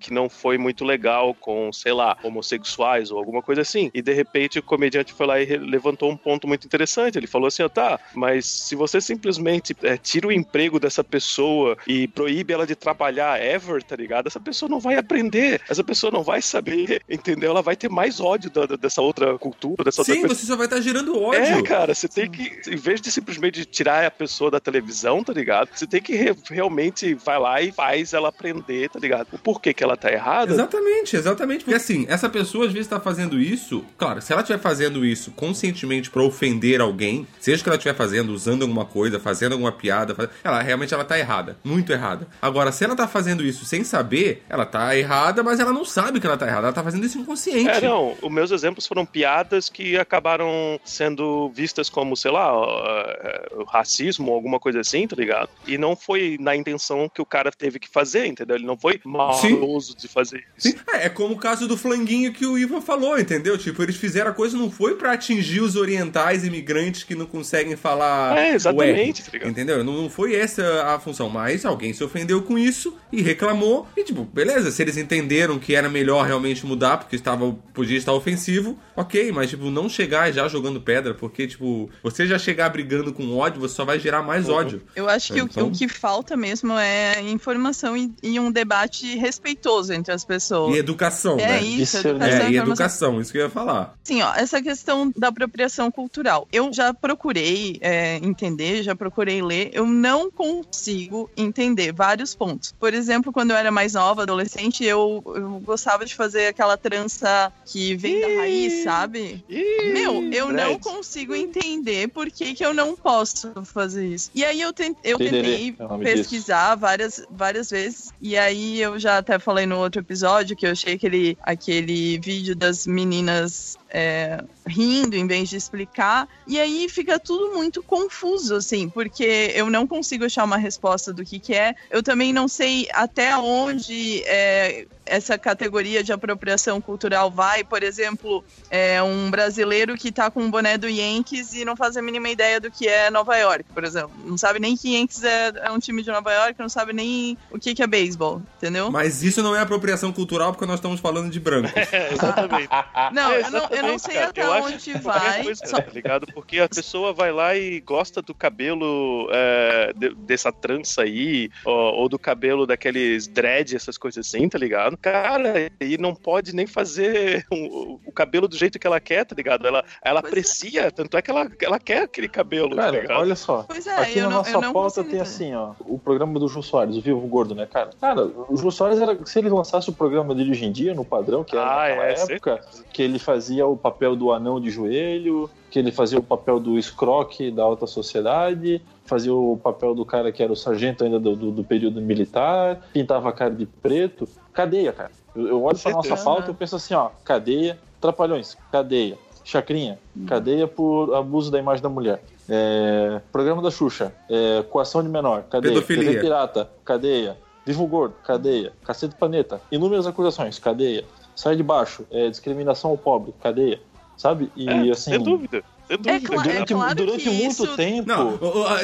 que 0.00 0.12
não 0.12 0.28
foi 0.28 0.58
muito 0.58 0.84
legal 0.84 1.34
com, 1.34 1.72
sei 1.72 1.92
lá, 1.92 2.16
homossexuais 2.22 3.10
ou 3.10 3.18
alguma 3.18 3.42
coisa 3.42 3.62
assim. 3.62 3.90
E 3.94 4.02
de 4.02 4.12
repente 4.12 4.58
o 4.58 4.62
comediante 4.62 5.12
foi 5.12 5.26
lá 5.26 5.40
e 5.40 5.56
levantou 5.56 6.10
um 6.10 6.16
ponto 6.16 6.48
muito 6.48 6.66
interessante. 6.66 7.18
Ele 7.18 7.26
falou 7.26 7.48
assim: 7.48 7.62
ó, 7.62 7.68
tá, 7.68 8.00
mas 8.14 8.46
se 8.46 8.74
você 8.74 9.00
simplesmente 9.00 9.76
é, 9.82 9.96
tira 9.96 10.26
o 10.26 10.32
emprego 10.32 10.80
dessa 10.80 11.04
pessoa 11.04 11.47
e 11.86 12.06
proíbe 12.08 12.52
ela 12.52 12.66
de 12.66 12.74
trabalhar 12.74 13.40
ever, 13.42 13.82
tá 13.82 13.96
ligado? 13.96 14.26
Essa 14.26 14.40
pessoa 14.40 14.68
não 14.68 14.80
vai 14.80 14.96
aprender, 14.96 15.60
essa 15.68 15.82
pessoa 15.84 16.10
não 16.12 16.22
vai 16.22 16.40
saber, 16.42 17.00
entendeu? 17.08 17.50
Ela 17.50 17.62
vai 17.62 17.76
ter 17.76 17.88
mais 17.88 18.20
ódio 18.20 18.50
da- 18.50 18.66
da- 18.66 18.76
dessa 18.76 19.00
outra 19.02 19.38
cultura, 19.38 19.84
dessa 19.84 20.02
Sim, 20.04 20.12
outra 20.22 20.34
você 20.34 20.46
só 20.46 20.56
vai 20.56 20.66
estar 20.66 20.80
gerando 20.80 21.20
ódio. 21.20 21.40
é, 21.42 21.62
cara, 21.62 21.94
você 21.94 22.08
tem 22.08 22.30
que, 22.30 22.60
em 22.70 22.76
vez 22.76 23.00
de 23.00 23.10
simplesmente 23.10 23.64
tirar 23.64 24.04
a 24.04 24.10
pessoa 24.10 24.50
da 24.50 24.60
televisão, 24.60 25.22
tá 25.24 25.32
ligado? 25.32 25.68
Você 25.74 25.86
tem 25.86 26.00
que 26.00 26.14
re- 26.14 26.36
realmente 26.50 27.14
vai 27.14 27.38
lá 27.38 27.60
e 27.62 27.72
faz 27.72 28.12
ela 28.12 28.28
aprender, 28.28 28.88
tá 28.90 28.98
ligado? 28.98 29.26
O 29.32 29.38
porquê 29.38 29.72
que 29.74 29.82
ela 29.84 29.96
tá 29.96 30.10
errada. 30.12 30.52
Exatamente, 30.52 31.16
exatamente. 31.16 31.64
Porque 31.64 31.74
assim, 31.76 32.06
essa 32.08 32.28
pessoa 32.28 32.66
às 32.66 32.72
vezes 32.72 32.88
tá 32.88 33.00
fazendo 33.00 33.38
isso. 33.40 33.84
Claro, 33.96 34.20
se 34.20 34.32
ela 34.32 34.42
estiver 34.42 34.58
fazendo 34.60 35.04
isso 35.04 35.30
conscientemente 35.32 36.10
pra 36.10 36.22
ofender 36.22 36.80
alguém, 36.80 37.26
seja 37.40 37.62
que 37.62 37.68
ela 37.68 37.76
estiver 37.76 37.94
fazendo, 37.94 38.32
usando 38.32 38.62
alguma 38.62 38.84
coisa, 38.84 39.18
fazendo 39.18 39.52
alguma 39.52 39.72
piada, 39.72 40.14
ela 40.44 40.60
realmente 40.62 40.92
ela 40.94 41.04
tá 41.04 41.18
errada. 41.18 41.27
Muito 41.64 41.92
errada. 41.92 42.26
Agora, 42.40 42.72
se 42.72 42.84
ela 42.84 42.96
tá 42.96 43.06
fazendo 43.06 43.42
isso 43.42 43.64
sem 43.64 43.84
saber, 43.84 44.42
ela 44.48 44.64
tá 44.64 44.96
errada, 44.96 45.42
mas 45.42 45.60
ela 45.60 45.72
não 45.72 45.84
sabe 45.84 46.20
que 46.20 46.26
ela 46.26 46.36
tá 46.36 46.46
errada. 46.46 46.66
Ela 46.66 46.72
tá 46.72 46.82
fazendo 46.82 47.04
isso 47.04 47.18
inconsciente. 47.18 47.68
É, 47.68 47.80
não, 47.80 48.14
os 48.20 48.30
meus 48.30 48.50
exemplos 48.50 48.86
foram 48.86 49.04
piadas 49.04 49.68
que 49.68 49.96
acabaram 49.96 50.80
sendo 50.84 51.48
vistas 51.50 51.88
como, 51.88 52.16
sei 52.16 52.30
lá, 52.30 52.52
uh, 52.56 53.64
racismo 53.66 54.30
ou 54.30 54.34
alguma 54.34 54.58
coisa 54.58 54.80
assim, 54.80 55.06
tá 55.06 55.16
ligado? 55.16 55.50
E 55.66 55.76
não 55.76 55.96
foi 55.96 56.36
na 56.40 56.54
intenção 56.54 57.08
que 57.08 57.20
o 57.20 57.26
cara 57.26 57.50
teve 57.50 57.78
que 57.78 57.88
fazer, 57.88 58.26
entendeu? 58.26 58.56
Ele 58.56 58.66
não 58.66 58.76
foi 58.76 59.00
maldoso 59.04 59.96
de 59.96 60.08
fazer 60.08 60.44
isso. 60.56 60.70
Sim, 60.70 60.74
é, 60.92 61.06
é 61.06 61.08
como 61.08 61.34
o 61.34 61.38
caso 61.38 61.66
do 61.66 61.76
flanguinho 61.76 62.32
que 62.32 62.46
o 62.46 62.58
Ivan 62.58 62.80
falou, 62.80 63.18
entendeu? 63.18 63.58
Tipo, 63.58 63.82
eles 63.82 63.96
fizeram 63.96 64.30
a 64.30 64.34
coisa 64.34 64.56
não 64.56 64.70
foi 64.70 64.94
pra 64.94 65.12
atingir 65.12 65.60
os 65.60 65.76
orientais 65.76 66.44
imigrantes 66.44 67.02
que 67.02 67.14
não 67.14 67.26
conseguem 67.26 67.76
falar. 67.76 68.36
É, 68.36 68.54
exatamente, 68.54 69.22
o 69.22 69.40
tá 69.40 69.48
entendeu? 69.48 69.82
Não, 69.82 70.02
não 70.02 70.10
foi 70.10 70.34
essa 70.34 70.84
a 70.84 71.00
função, 71.00 71.17
mas 71.26 71.64
alguém 71.64 71.94
se 71.94 72.04
ofendeu 72.04 72.42
com 72.42 72.58
isso 72.58 72.94
e 73.10 73.22
reclamou. 73.22 73.86
E, 73.96 74.04
tipo, 74.04 74.24
beleza, 74.24 74.70
se 74.70 74.82
eles 74.82 74.98
entenderam 74.98 75.58
que 75.58 75.74
era 75.74 75.88
melhor 75.88 76.26
realmente 76.26 76.66
mudar 76.66 76.98
porque 76.98 77.16
estava, 77.16 77.50
podia 77.72 77.96
estar 77.96 78.12
ofensivo, 78.12 78.78
ok, 78.94 79.32
mas, 79.32 79.48
tipo, 79.48 79.70
não 79.70 79.88
chegar 79.88 80.30
já 80.30 80.46
jogando 80.48 80.82
pedra, 80.82 81.14
porque, 81.14 81.46
tipo, 81.46 81.88
você 82.02 82.26
já 82.26 82.38
chegar 82.38 82.68
brigando 82.68 83.10
com 83.10 83.34
ódio, 83.38 83.58
você 83.62 83.74
só 83.74 83.86
vai 83.86 83.98
gerar 83.98 84.20
mais 84.22 84.50
ódio. 84.50 84.82
Eu 84.94 85.08
acho 85.08 85.32
que 85.32 85.40
o- 85.40 85.44
Então- 85.46 85.68
o, 85.68 85.70
que 85.72 85.88
falta 85.88 86.36
mesmo 86.36 86.74
é 86.74 87.18
informação 87.22 87.96
e, 87.96 88.12
e 88.22 88.38
um 88.38 88.50
debate 88.52 89.16
respeitoso 89.16 89.94
entre 89.94 90.12
as 90.12 90.24
pessoas. 90.26 90.74
E 90.74 90.78
educação, 90.78 91.38
É 91.38 91.46
né? 91.46 91.62
isso, 91.62 91.78
Discernimento. 91.96 92.24
educação 92.26 92.46
É, 92.46 92.50
e 92.50 92.56
educação, 92.58 93.20
isso 93.22 93.32
que 93.32 93.38
eu 93.38 93.42
ia 93.44 93.50
falar. 93.50 93.94
Sim, 94.04 94.20
ó, 94.20 94.34
essa 94.34 94.60
questão 94.60 95.10
da 95.16 95.28
apropriação 95.28 95.90
cultural. 95.90 96.46
Eu 96.52 96.70
já 96.72 96.92
procurei 96.92 97.78
é, 97.80 98.16
entender, 98.16 98.82
já 98.82 98.94
procurei 98.94 99.40
ler, 99.40 99.70
eu 99.72 99.86
não 99.86 100.30
consigo 100.30 101.07
entender 101.36 101.92
vários 101.92 102.34
pontos. 102.34 102.74
Por 102.78 102.94
exemplo, 102.94 103.32
quando 103.32 103.50
eu 103.50 103.56
era 103.56 103.70
mais 103.70 103.94
nova, 103.94 104.22
adolescente, 104.22 104.84
eu, 104.84 105.22
eu 105.34 105.60
gostava 105.64 106.04
de 106.04 106.14
fazer 106.14 106.46
aquela 106.48 106.76
trança 106.76 107.52
que 107.64 107.94
vem 107.94 108.20
da 108.20 108.40
raiz, 108.40 108.84
sabe? 108.84 109.44
Ih, 109.48 109.92
Meu, 109.92 110.30
eu 110.32 110.46
não 110.48 110.54
dreads. 110.54 110.86
consigo 110.86 111.34
entender 111.34 112.08
por 112.08 112.30
que, 112.30 112.54
que 112.54 112.64
eu 112.64 112.74
não 112.74 112.96
posso 112.96 113.52
fazer 113.64 114.06
isso. 114.06 114.30
E 114.34 114.44
aí 114.44 114.60
eu, 114.60 114.72
eu 115.04 115.18
tentei 115.18 115.74
é 115.78 115.98
pesquisar 115.98 116.74
várias, 116.74 117.24
várias 117.30 117.70
vezes. 117.70 118.12
E 118.20 118.36
aí 118.36 118.80
eu 118.80 118.98
já 118.98 119.18
até 119.18 119.38
falei 119.38 119.66
no 119.66 119.78
outro 119.78 120.00
episódio 120.00 120.56
que 120.56 120.66
eu 120.66 120.72
achei 120.72 120.94
aquele, 120.94 121.38
aquele 121.42 122.18
vídeo 122.18 122.54
das 122.54 122.86
meninas 122.86 123.76
é, 123.90 124.42
rindo 124.66 125.16
em 125.16 125.26
vez 125.26 125.48
de 125.48 125.56
explicar. 125.56 126.28
E 126.46 126.58
aí 126.58 126.88
fica 126.88 127.18
tudo 127.18 127.54
muito 127.54 127.82
confuso, 127.82 128.54
assim, 128.54 128.88
porque 128.88 129.52
eu 129.54 129.70
não 129.70 129.86
consigo 129.86 130.24
achar 130.24 130.44
uma 130.44 130.56
resposta 130.56 131.12
do 131.12 131.24
que, 131.24 131.38
que 131.38 131.54
é. 131.54 131.74
Eu 131.90 132.02
também 132.02 132.32
não 132.32 132.48
sei 132.48 132.88
até 132.92 133.36
onde 133.36 134.22
é, 134.24 134.86
essa 135.08 135.38
categoria 135.38 136.02
de 136.02 136.12
apropriação 136.12 136.80
cultural 136.80 137.30
vai. 137.30 137.64
Por 137.64 137.82
exemplo, 137.82 138.44
é 138.70 139.02
um 139.02 139.30
brasileiro 139.30 139.96
que 139.96 140.12
tá 140.12 140.30
com 140.30 140.42
um 140.42 140.50
boné 140.50 140.76
do 140.78 140.88
Yankees 140.88 141.52
e 141.54 141.64
não 141.64 141.76
faz 141.76 141.96
a 141.96 142.02
mínima 142.02 142.28
ideia 142.28 142.60
do 142.60 142.70
que 142.70 142.86
é 142.86 143.10
Nova 143.10 143.36
York, 143.36 143.64
por 143.74 143.84
exemplo. 143.84 144.10
Não 144.24 144.36
sabe 144.38 144.58
nem 144.60 144.76
que 144.76 144.94
Yankees 144.94 145.22
é, 145.24 145.52
é 145.64 145.70
um 145.70 145.78
time 145.78 146.02
de 146.02 146.10
Nova 146.10 146.32
York, 146.32 146.54
não 146.58 146.68
sabe 146.68 146.92
nem 146.92 147.36
o 147.50 147.58
que, 147.58 147.74
que 147.74 147.82
é 147.82 147.86
beisebol, 147.86 148.42
entendeu? 148.56 148.90
Mas 148.90 149.22
isso 149.22 149.42
não 149.42 149.54
é 149.56 149.60
apropriação 149.60 150.12
cultural 150.12 150.52
porque 150.52 150.66
nós 150.66 150.76
estamos 150.76 151.00
falando 151.00 151.30
de 151.30 151.40
branco. 151.40 151.68
É, 151.90 152.12
exatamente. 152.12 152.68
Não, 153.12 153.32
É, 153.32 153.38
eu 153.38 153.50
não, 153.50 153.58
exatamente. 153.58 153.76
eu 153.82 153.82
não 153.88 153.98
sei 153.98 154.14
cara. 154.14 154.26
até 154.28 154.42
Eu 154.42 154.52
acho 154.52 154.66
onde 154.66 154.92
qualquer 155.00 155.20
vai. 155.30 155.42
coisa, 155.44 155.66
só- 155.66 155.80
tá 155.80 155.90
ligado? 155.92 156.26
Porque 156.34 156.58
a 156.60 156.68
pessoa 156.68 157.12
vai 157.14 157.32
lá 157.32 157.56
e 157.56 157.80
gosta 157.80 158.20
do 158.20 158.34
cabelo 158.34 159.28
é, 159.32 159.92
de- 159.96 160.14
dessa 160.14 160.52
trança 160.52 161.02
aí, 161.02 161.50
ou, 161.64 161.74
ou 161.94 162.08
do 162.08 162.18
cabelo 162.18 162.66
daqueles 162.66 163.26
dread, 163.26 163.74
essas 163.74 163.96
coisas 163.96 164.26
assim, 164.26 164.48
tá 164.48 164.58
ligado? 164.58 164.97
Cara, 165.00 165.70
e 165.80 165.96
não 165.96 166.14
pode 166.14 166.54
nem 166.54 166.66
fazer 166.66 167.46
o, 167.50 168.00
o 168.06 168.12
cabelo 168.12 168.48
do 168.48 168.56
jeito 168.56 168.78
que 168.78 168.86
ela 168.86 168.98
quer, 169.00 169.24
tá 169.24 169.34
ligado? 169.34 169.66
Ela, 169.66 169.84
ela 170.02 170.20
Pois 170.20 170.24
é. 170.24 170.38
aprecia, 170.38 170.90
tanto 170.90 171.16
é 171.16 171.22
que 171.22 171.30
ela, 171.30 171.48
ela 171.62 171.78
quer 171.78 172.02
aquele 172.02 172.28
cabelo, 172.28 172.70
tá 172.74 172.82
Cara, 172.82 173.00
ligado? 173.00 173.20
olha 173.20 173.36
só. 173.36 173.64
Pois 173.68 173.86
é, 173.86 173.94
Aqui 173.96 174.20
na 174.20 174.28
não, 174.28 174.38
nossa 174.38 174.72
pauta 174.72 175.04
tem 175.04 175.20
assim, 175.20 175.54
ó, 175.54 175.72
o 175.80 175.98
programa 175.98 176.38
do 176.38 176.48
Jô 176.48 176.62
Soares, 176.62 176.96
o 176.96 177.00
Vivo 177.00 177.20
Gordo, 177.28 177.54
né, 177.54 177.66
cara? 177.66 177.90
Cara, 178.00 178.24
o 178.48 178.56
Jô 178.56 178.70
Soares 178.70 179.00
era, 179.00 179.16
se 179.24 179.38
ele 179.38 179.48
lançasse 179.48 179.88
o 179.88 179.92
programa 179.92 180.34
dele 180.34 180.50
hoje 180.50 180.64
em 180.64 180.72
dia, 180.72 180.94
no 180.94 181.04
padrão, 181.04 181.44
que 181.44 181.56
era 181.56 181.64
Ah, 181.64 181.88
naquela 181.88 182.06
é, 182.06 182.12
época, 182.14 182.60
que 182.92 183.02
ele 183.02 183.18
fazia 183.18 183.66
o 183.66 183.76
papel 183.76 184.16
do 184.16 184.32
anão 184.32 184.60
de 184.60 184.70
joelho, 184.70 185.48
que 185.70 185.78
ele 185.78 185.92
fazia 185.92 186.18
o 186.18 186.22
papel 186.22 186.58
do 186.58 186.78
escroque 186.78 187.50
da 187.50 187.62
alta 187.62 187.86
sociedade, 187.86 188.80
fazia 189.04 189.34
o 189.34 189.56
papel 189.62 189.94
do 189.94 190.04
cara 190.04 190.32
que 190.32 190.42
era 190.42 190.52
o 190.52 190.56
sargento 190.56 191.04
ainda 191.04 191.18
do, 191.20 191.36
do, 191.36 191.50
do 191.50 191.64
período 191.64 192.00
militar, 192.00 192.80
pintava 192.92 193.28
a 193.28 193.32
cara 193.32 193.54
de 193.54 193.66
preto. 193.66 194.28
Cadeia, 194.58 194.92
cara. 194.92 195.12
Eu, 195.36 195.46
eu 195.46 195.62
olho 195.62 195.78
pra 195.78 195.92
nossa 195.92 196.16
pauta 196.16 196.48
e 196.48 196.50
eu 196.50 196.54
penso 196.54 196.74
assim, 196.74 196.92
ó, 196.92 197.10
cadeia, 197.24 197.78
trapalhões, 198.00 198.56
cadeia, 198.72 199.16
chacrinha, 199.44 200.00
cadeia 200.26 200.66
por 200.66 201.14
abuso 201.14 201.48
da 201.48 201.60
imagem 201.60 201.80
da 201.80 201.88
mulher. 201.88 202.20
É, 202.48 203.20
programa 203.30 203.62
da 203.62 203.70
Xuxa, 203.70 204.12
é, 204.28 204.64
coação 204.68 205.00
de 205.00 205.08
menor, 205.08 205.44
cadeia. 205.44 205.74
Pedofilia. 205.74 206.10
TV 206.10 206.20
pirata, 206.20 206.68
cadeia. 206.84 207.36
Vivo 207.64 207.86
gordo, 207.86 208.14
cadeia. 208.24 208.72
Cacete 208.82 209.14
do 209.14 209.18
planeta, 209.18 209.60
inúmeras 209.70 210.08
acusações, 210.08 210.58
cadeia. 210.58 211.04
Sai 211.36 211.54
de 211.54 211.62
baixo, 211.62 212.04
é, 212.10 212.28
discriminação 212.28 212.90
ao 212.90 212.98
pobre, 212.98 213.32
cadeia. 213.40 213.80
Sabe? 214.16 214.50
E 214.56 214.68
É, 214.68 214.90
assim. 214.90 215.12
sem 215.12 215.22
dúvida. 215.22 215.62
Sem 215.88 215.96
dúvida. 215.96 216.20
cla- 216.28 216.42
Durante, 216.42 216.72
é 216.72 216.76
claro 216.76 216.94
durante 216.94 217.22
que 217.24 217.30
muito 217.30 217.50
isso- 217.64 217.76
tempo. 217.76 218.08
Não, 218.08 218.38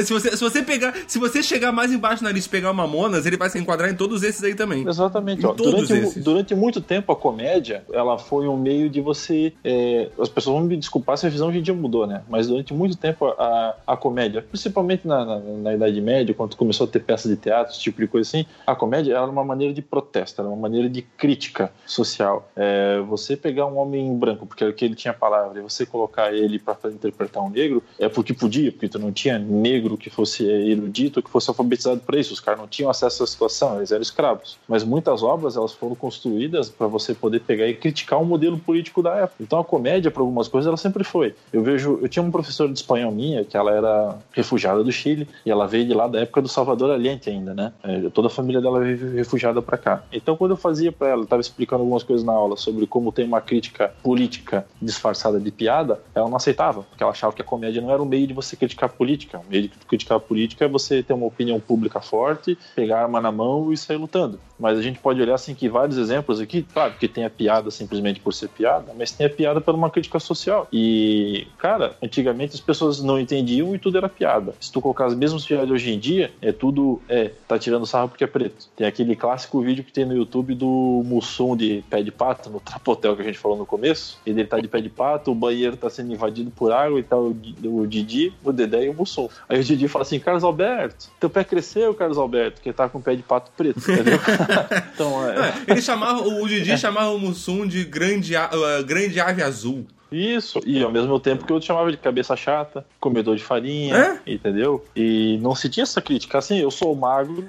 se 0.05 0.13
você, 0.13 0.37
se 0.37 0.43
você 0.43 0.63
pegar. 0.63 0.95
Se 1.07 1.19
você 1.19 1.43
chegar 1.43 1.71
mais 1.73 1.93
embaixo 1.93 2.23
na 2.25 2.31
lista 2.33 2.49
e 2.49 2.51
pegar 2.51 2.71
o 2.71 2.75
Mamonas, 2.75 3.27
ele 3.27 3.37
vai 3.37 3.49
se 3.51 3.59
enquadrar 3.59 3.91
em 3.91 3.95
todos 3.95 4.23
esses 4.23 4.43
aí 4.43 4.55
também. 4.55 4.87
Exatamente. 4.89 5.45
Ó. 5.45 5.53
todos 5.53 5.73
Durante, 5.89 5.93
esses. 5.93 6.23
durante 6.25 6.55
muito 6.55 6.81
tempo, 6.81 7.13
a 7.13 7.17
comédia 7.17 7.85
ela 7.93 8.19
foi 8.19 8.49
um 8.49 8.57
meio 8.57 8.89
de 8.89 9.01
você. 9.01 9.53
é, 9.65 10.09
as 10.19 10.29
pessoas 10.29 10.57
vão 10.59 10.65
me 10.67 10.77
desculpar 10.77 11.17
se 11.19 11.27
a 11.27 11.31
visão 11.31 11.49
hoje 11.49 11.59
em 11.59 11.63
dia 11.63 11.75
mudou, 11.75 12.07
né? 12.07 12.23
Mas 12.29 12.47
durante 12.49 12.73
muito 12.75 12.97
tempo, 12.97 13.27
a, 13.27 13.75
a 13.87 13.97
comédia, 13.97 14.43
principalmente 14.43 15.07
na, 15.07 15.25
na, 15.25 15.39
na 15.39 15.75
Idade 15.75 16.01
Média, 16.01 16.35
quando 16.35 16.57
começou 16.57 16.87
a 16.87 16.91
ter 16.91 17.01
peças 17.01 17.31
de 17.31 17.37
teatro, 17.37 17.73
esse 17.73 17.81
tipo 17.83 18.01
de 18.01 18.07
coisa 18.07 18.27
assim, 18.29 18.47
a 18.67 18.75
comédia 18.75 19.13
era 19.13 19.27
uma 19.27 19.45
maneira 19.45 19.73
de 19.75 19.83
protesto, 19.83 20.41
era 20.41 20.49
uma 20.49 20.57
maneira 20.57 20.89
de 20.89 21.03
crítica 21.03 21.71
social. 21.87 22.49
É, 22.57 23.01
você 23.01 23.37
pegar 23.37 23.67
um 23.67 23.79
homem 23.79 24.17
branco, 24.17 24.47
porque 24.47 24.65
era 24.65 24.71
o 24.73 24.75
que 24.75 24.85
ele 24.85 24.95
tinha 24.95 25.11
a 25.13 25.15
palavra, 25.17 25.59
e 25.59 25.63
você 25.63 25.85
colocar 25.87 26.33
ele 26.33 26.59
para 26.59 26.75
interpretar 26.95 27.43
um 27.43 27.51
negro, 27.51 27.83
é 27.99 28.09
porque 28.09 28.33
podia, 28.33 28.73
porque 28.73 28.89
tu 28.89 28.99
não 28.99 29.13
tinha 29.13 29.39
negro 29.39 29.97
que 29.97 30.11
fosse 30.11 30.45
erudito, 30.45 31.23
que 31.23 31.31
fosse 31.31 31.51
alfabetizado 31.51 32.01
para 32.01 32.19
isso. 32.19 32.33
Os 32.33 32.41
caras 32.41 32.61
não 32.61 32.69
tinham 32.69 32.91
acesso 32.91 33.23
à 33.23 33.27
situação, 33.27 33.77
eles 33.77 33.93
eram 33.93 34.03
escravos. 34.03 34.59
Mas 34.69 34.85
muitas 34.85 35.23
obras 35.23 35.57
elas 35.57 35.73
foram 35.73 35.95
construídas 35.95 36.69
para 36.69 36.87
você 36.87 37.15
poder 37.15 37.41
pegar 37.41 37.67
e 37.67 37.75
criticar 37.75 38.21
o 38.21 38.25
modelo 38.25 38.59
político 38.59 39.03
da 39.03 39.15
época. 39.15 39.37
Então 39.41 39.59
a 39.59 39.65
comédia, 39.65 40.11
para 40.11 40.23
algumas 40.23 40.49
coisas, 40.49 40.67
ela 40.69 40.77
sempre 40.77 41.05
foi. 41.05 41.35
Eu 41.53 41.63
vejo, 41.63 41.99
eu 42.01 42.09
tinha 42.09 42.23
uma 42.23 42.33
professora 42.33 42.73
de 42.73 42.79
espanhol 42.79 43.13
minha 43.13 43.45
que 43.45 43.57
ela 43.57 43.73
era 43.73 44.19
refugiada 44.33 44.83
do 44.83 44.93
Chile 44.93 45.29
e 45.45 45.51
ela 45.51 45.67
veio 45.67 45.87
de 45.87 45.95
lá 45.95 46.07
da 46.07 46.21
época 46.21 46.43
do 46.43 46.49
Salvador 46.49 46.91
Allende 46.91 47.31
ainda, 47.31 47.55
né? 47.55 47.73
É, 47.83 48.09
toda 48.11 48.29
a 48.29 48.31
família 48.31 48.61
dela 48.61 48.81
veio 48.81 49.13
refugiada 49.13 49.61
para 49.63 49.79
cá. 49.79 50.03
Então 50.13 50.37
quando 50.37 50.53
eu 50.53 50.57
fazia 50.57 50.93
para 50.93 51.09
ela, 51.09 51.25
estava 51.25 51.41
explicando 51.41 51.83
algumas 51.83 52.03
coisas 52.03 52.25
na 52.25 52.33
aula 52.33 52.57
sobre 52.57 52.87
como 52.87 53.13
tem 53.13 53.25
uma 53.25 53.41
crítica 53.41 53.93
política 54.03 54.67
disfarçada 54.81 55.41
de 55.41 55.51
piada, 55.51 56.01
ela 56.15 56.29
não 56.29 56.37
aceitava, 56.37 56.84
porque 56.85 57.03
ela 57.03 57.13
achava 57.13 57.33
que 57.33 57.43
a 57.43 57.45
comédia 57.45 57.81
não 57.81 57.91
era 57.91 58.03
um 58.03 58.07
meio 58.07 58.27
de 58.27 58.35
você 58.35 58.57
criticar 58.57 58.89
a 58.89 58.93
política. 58.93 59.39
O 59.39 59.51
meio 59.51 59.63
de 59.65 59.69
criticar 59.89 60.17
a 60.17 60.21
política 60.21 60.65
é 60.65 60.69
você 60.69 61.03
ter 61.03 61.13
uma 61.13 61.27
opinião 61.27 61.59
pública 61.59 62.01
forte, 62.01 62.57
pegar 62.75 62.99
a 62.99 63.03
arma 63.03 63.21
na 63.21 63.33
mão 63.33 63.73
e 63.73 63.77
sair 63.77 63.97
lutando. 63.97 64.39
Mas 64.59 64.79
a 64.79 64.83
gente 64.83 64.99
pode 64.99 65.21
olhar 65.21 65.35
assim 65.35 65.55
que 65.55 65.69
vários 65.69 65.99
exemplos 65.99 66.41
aqui, 66.41 66.63
claro 66.63 66.95
que 66.95 67.09
tem 67.09 67.25
a 67.25 67.31
piada 67.31 67.71
simplesmente 67.71 68.21
por 68.21 68.33
ser 68.33 68.49
piada, 68.49 68.93
mas 68.97 69.11
tem 69.11 69.27
a 69.27 69.31
piada 69.31 69.61
por 69.61 69.75
uma 69.75 69.91
crítica 69.91 70.19
social. 70.21 70.69
E, 70.73 71.47
cara, 71.59 71.97
antigamente 72.03 72.55
as 72.55 72.61
pessoas 72.61 73.03
não 73.03 73.19
entendiam 73.19 73.75
e 73.75 73.79
tudo 73.79 73.99
era 73.99 74.09
piada. 74.09 74.55
Se 74.61 74.73
tu 74.73 74.81
colocar 74.81 75.07
as 75.07 75.15
mesmas 75.15 75.45
piadas 75.45 75.71
hoje 75.71 75.93
em 75.93 75.99
dia, 75.99 76.33
é 76.41 76.53
tudo, 76.53 77.01
é, 77.09 77.31
tá 77.49 77.59
tirando 77.59 77.87
sarro 77.87 78.09
porque 78.09 78.25
é 78.25 78.29
preto. 78.29 78.69
Tem 78.77 78.87
aquele 78.87 79.17
clássico 79.17 79.61
vídeo 79.61 79.85
que 79.85 79.93
tem 79.93 80.05
no 80.05 80.15
YouTube 80.15 80.55
do 80.55 81.03
Mussum 81.05 81.57
de 81.57 81.85
pé 81.91 82.03
de 82.03 82.11
pato, 82.11 82.51
no 82.51 82.61
Trapotel 82.61 83.17
que 83.17 83.23
a 83.23 83.25
gente 83.25 83.39
falou 83.39 83.57
no 83.57 83.67
começo. 83.67 84.19
E 84.25 84.31
ele 84.31 84.45
tá 84.45 84.59
de 84.59 84.69
pé 84.69 84.81
de 84.81 84.89
pato, 84.89 85.31
o 85.31 85.35
banheiro 85.35 85.77
tá 85.77 85.91
sendo 85.91 86.13
invadido 86.13 86.51
por 86.51 86.73
água 86.75 86.99
e 86.99 87.03
tá 87.03 87.17
o, 87.17 87.37
o 87.65 87.87
Didi, 87.87 88.33
o 88.43 88.53
Dedé 88.53 88.85
e 88.85 88.89
o 88.89 88.95
Mussum. 88.95 89.29
Aí 89.49 89.61
o 89.61 89.65
Didi 89.65 89.89
fala 89.89 90.03
assim, 90.03 90.19
Carlos 90.19 90.45
Alberto, 90.45 91.09
teu 91.21 91.31
pé 91.31 91.45
cresceu, 91.45 91.95
Carlos 91.95 92.19
Alberto, 92.19 92.61
que 92.61 92.73
tá 92.73 92.89
com 92.89 93.01
pé 93.01 93.15
de 93.15 93.23
pato 93.23 93.51
preto, 93.57 93.79
entendeu? 93.79 94.19
então, 94.95 95.29
é... 95.29 95.49
É, 95.49 95.55
ele 95.69 95.83
chamava, 95.83 96.21
o 96.23 96.47
Didi 96.49 96.77
chamava 96.79 97.11
o 97.11 97.19
Mussum 97.19 97.67
de 97.67 97.85
grande, 97.85 98.37
ah, 98.37 98.51
grande 98.87 99.21
ave 99.21 99.43
azul. 99.43 99.87
Isso, 100.15 100.61
e 100.65 100.83
ao 100.83 100.93
mesmo 100.93 101.19
tempo 101.19 101.45
que 101.45 101.53
eu 101.53 101.61
chamava 101.61 101.91
de 101.91 101.97
cabeça 101.97 102.37
chata, 102.37 102.85
comedor 103.01 103.37
de 103.37 103.43
farinha, 103.43 104.21
entendeu? 104.27 104.85
E 104.95 105.39
não 105.43 105.55
se 105.55 105.69
tinha 105.69 105.83
essa 105.83 106.01
crítica. 106.01 106.39
Assim, 106.39 106.59
eu 106.59 106.71
sou 106.71 106.95
magro, 106.95 107.45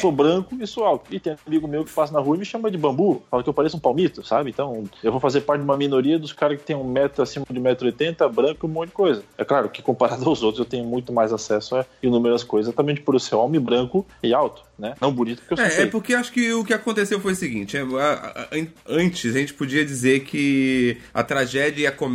sou 0.00 0.12
branco 0.12 0.56
e 0.60 0.66
sou 0.66 0.84
alto. 0.84 1.12
E 1.14 1.18
tem 1.18 1.36
amigo 1.46 1.66
meu 1.66 1.84
que 1.84 1.92
passa 1.92 2.12
na 2.12 2.20
rua 2.20 2.36
e 2.36 2.38
me 2.40 2.44
chama 2.44 2.70
de 2.70 2.76
bambu, 2.78 3.22
fala 3.30 3.42
que 3.42 3.48
eu 3.48 3.54
pareço 3.54 3.76
um 3.76 3.80
palmito, 3.80 4.24
sabe? 4.26 4.50
Então, 4.50 4.84
eu 5.02 5.10
vou 5.10 5.20
fazer 5.20 5.40
parte 5.42 5.60
de 5.60 5.64
uma 5.64 5.76
minoria 5.76 6.18
dos 6.18 6.32
caras 6.32 6.58
que 6.58 6.64
tem 6.64 6.76
um 6.76 6.84
metro 6.84 7.22
acima 7.22 7.46
de 7.50 7.58
1,80m, 7.60 8.28
branco 8.32 8.66
e 8.66 8.68
um 8.68 8.72
monte 8.72 8.88
de 8.88 8.94
coisa. 8.94 9.22
É 9.38 9.44
claro 9.44 9.68
que 9.70 9.80
comparado 9.82 10.24
aos 10.28 10.42
outros, 10.42 10.58
eu 10.58 10.64
tenho 10.70 10.84
muito 10.84 11.12
mais 11.12 11.32
acesso 11.32 11.76
a 11.76 11.86
inúmeras 12.02 12.42
coisas, 12.44 12.68
exatamente 12.68 13.00
por 13.00 13.14
eu 13.14 13.20
ser 13.20 13.34
homem 13.36 13.60
branco 13.60 14.06
e 14.22 14.34
alto, 14.34 14.62
né? 14.78 14.94
Não 15.00 15.12
bonito, 15.12 15.38
porque 15.46 15.54
eu 15.54 15.56
sou 15.56 15.66
É, 15.66 15.82
é 15.82 15.86
porque 15.86 16.14
acho 16.14 16.32
que 16.32 16.52
o 16.52 16.64
que 16.64 16.74
aconteceu 16.74 17.18
foi 17.20 17.32
o 17.32 17.36
seguinte: 17.36 17.76
é, 17.76 17.80
a- 17.80 17.86
a- 17.86 18.42
a- 18.42 18.66
antes 18.88 19.34
a 19.34 19.38
gente 19.38 19.54
podia 19.54 19.84
dizer 19.84 20.20
que 20.20 20.98
a 21.14 21.22
tragédia 21.22 21.82
e 21.82 21.86
a 21.86 21.92
comédia 21.92 22.09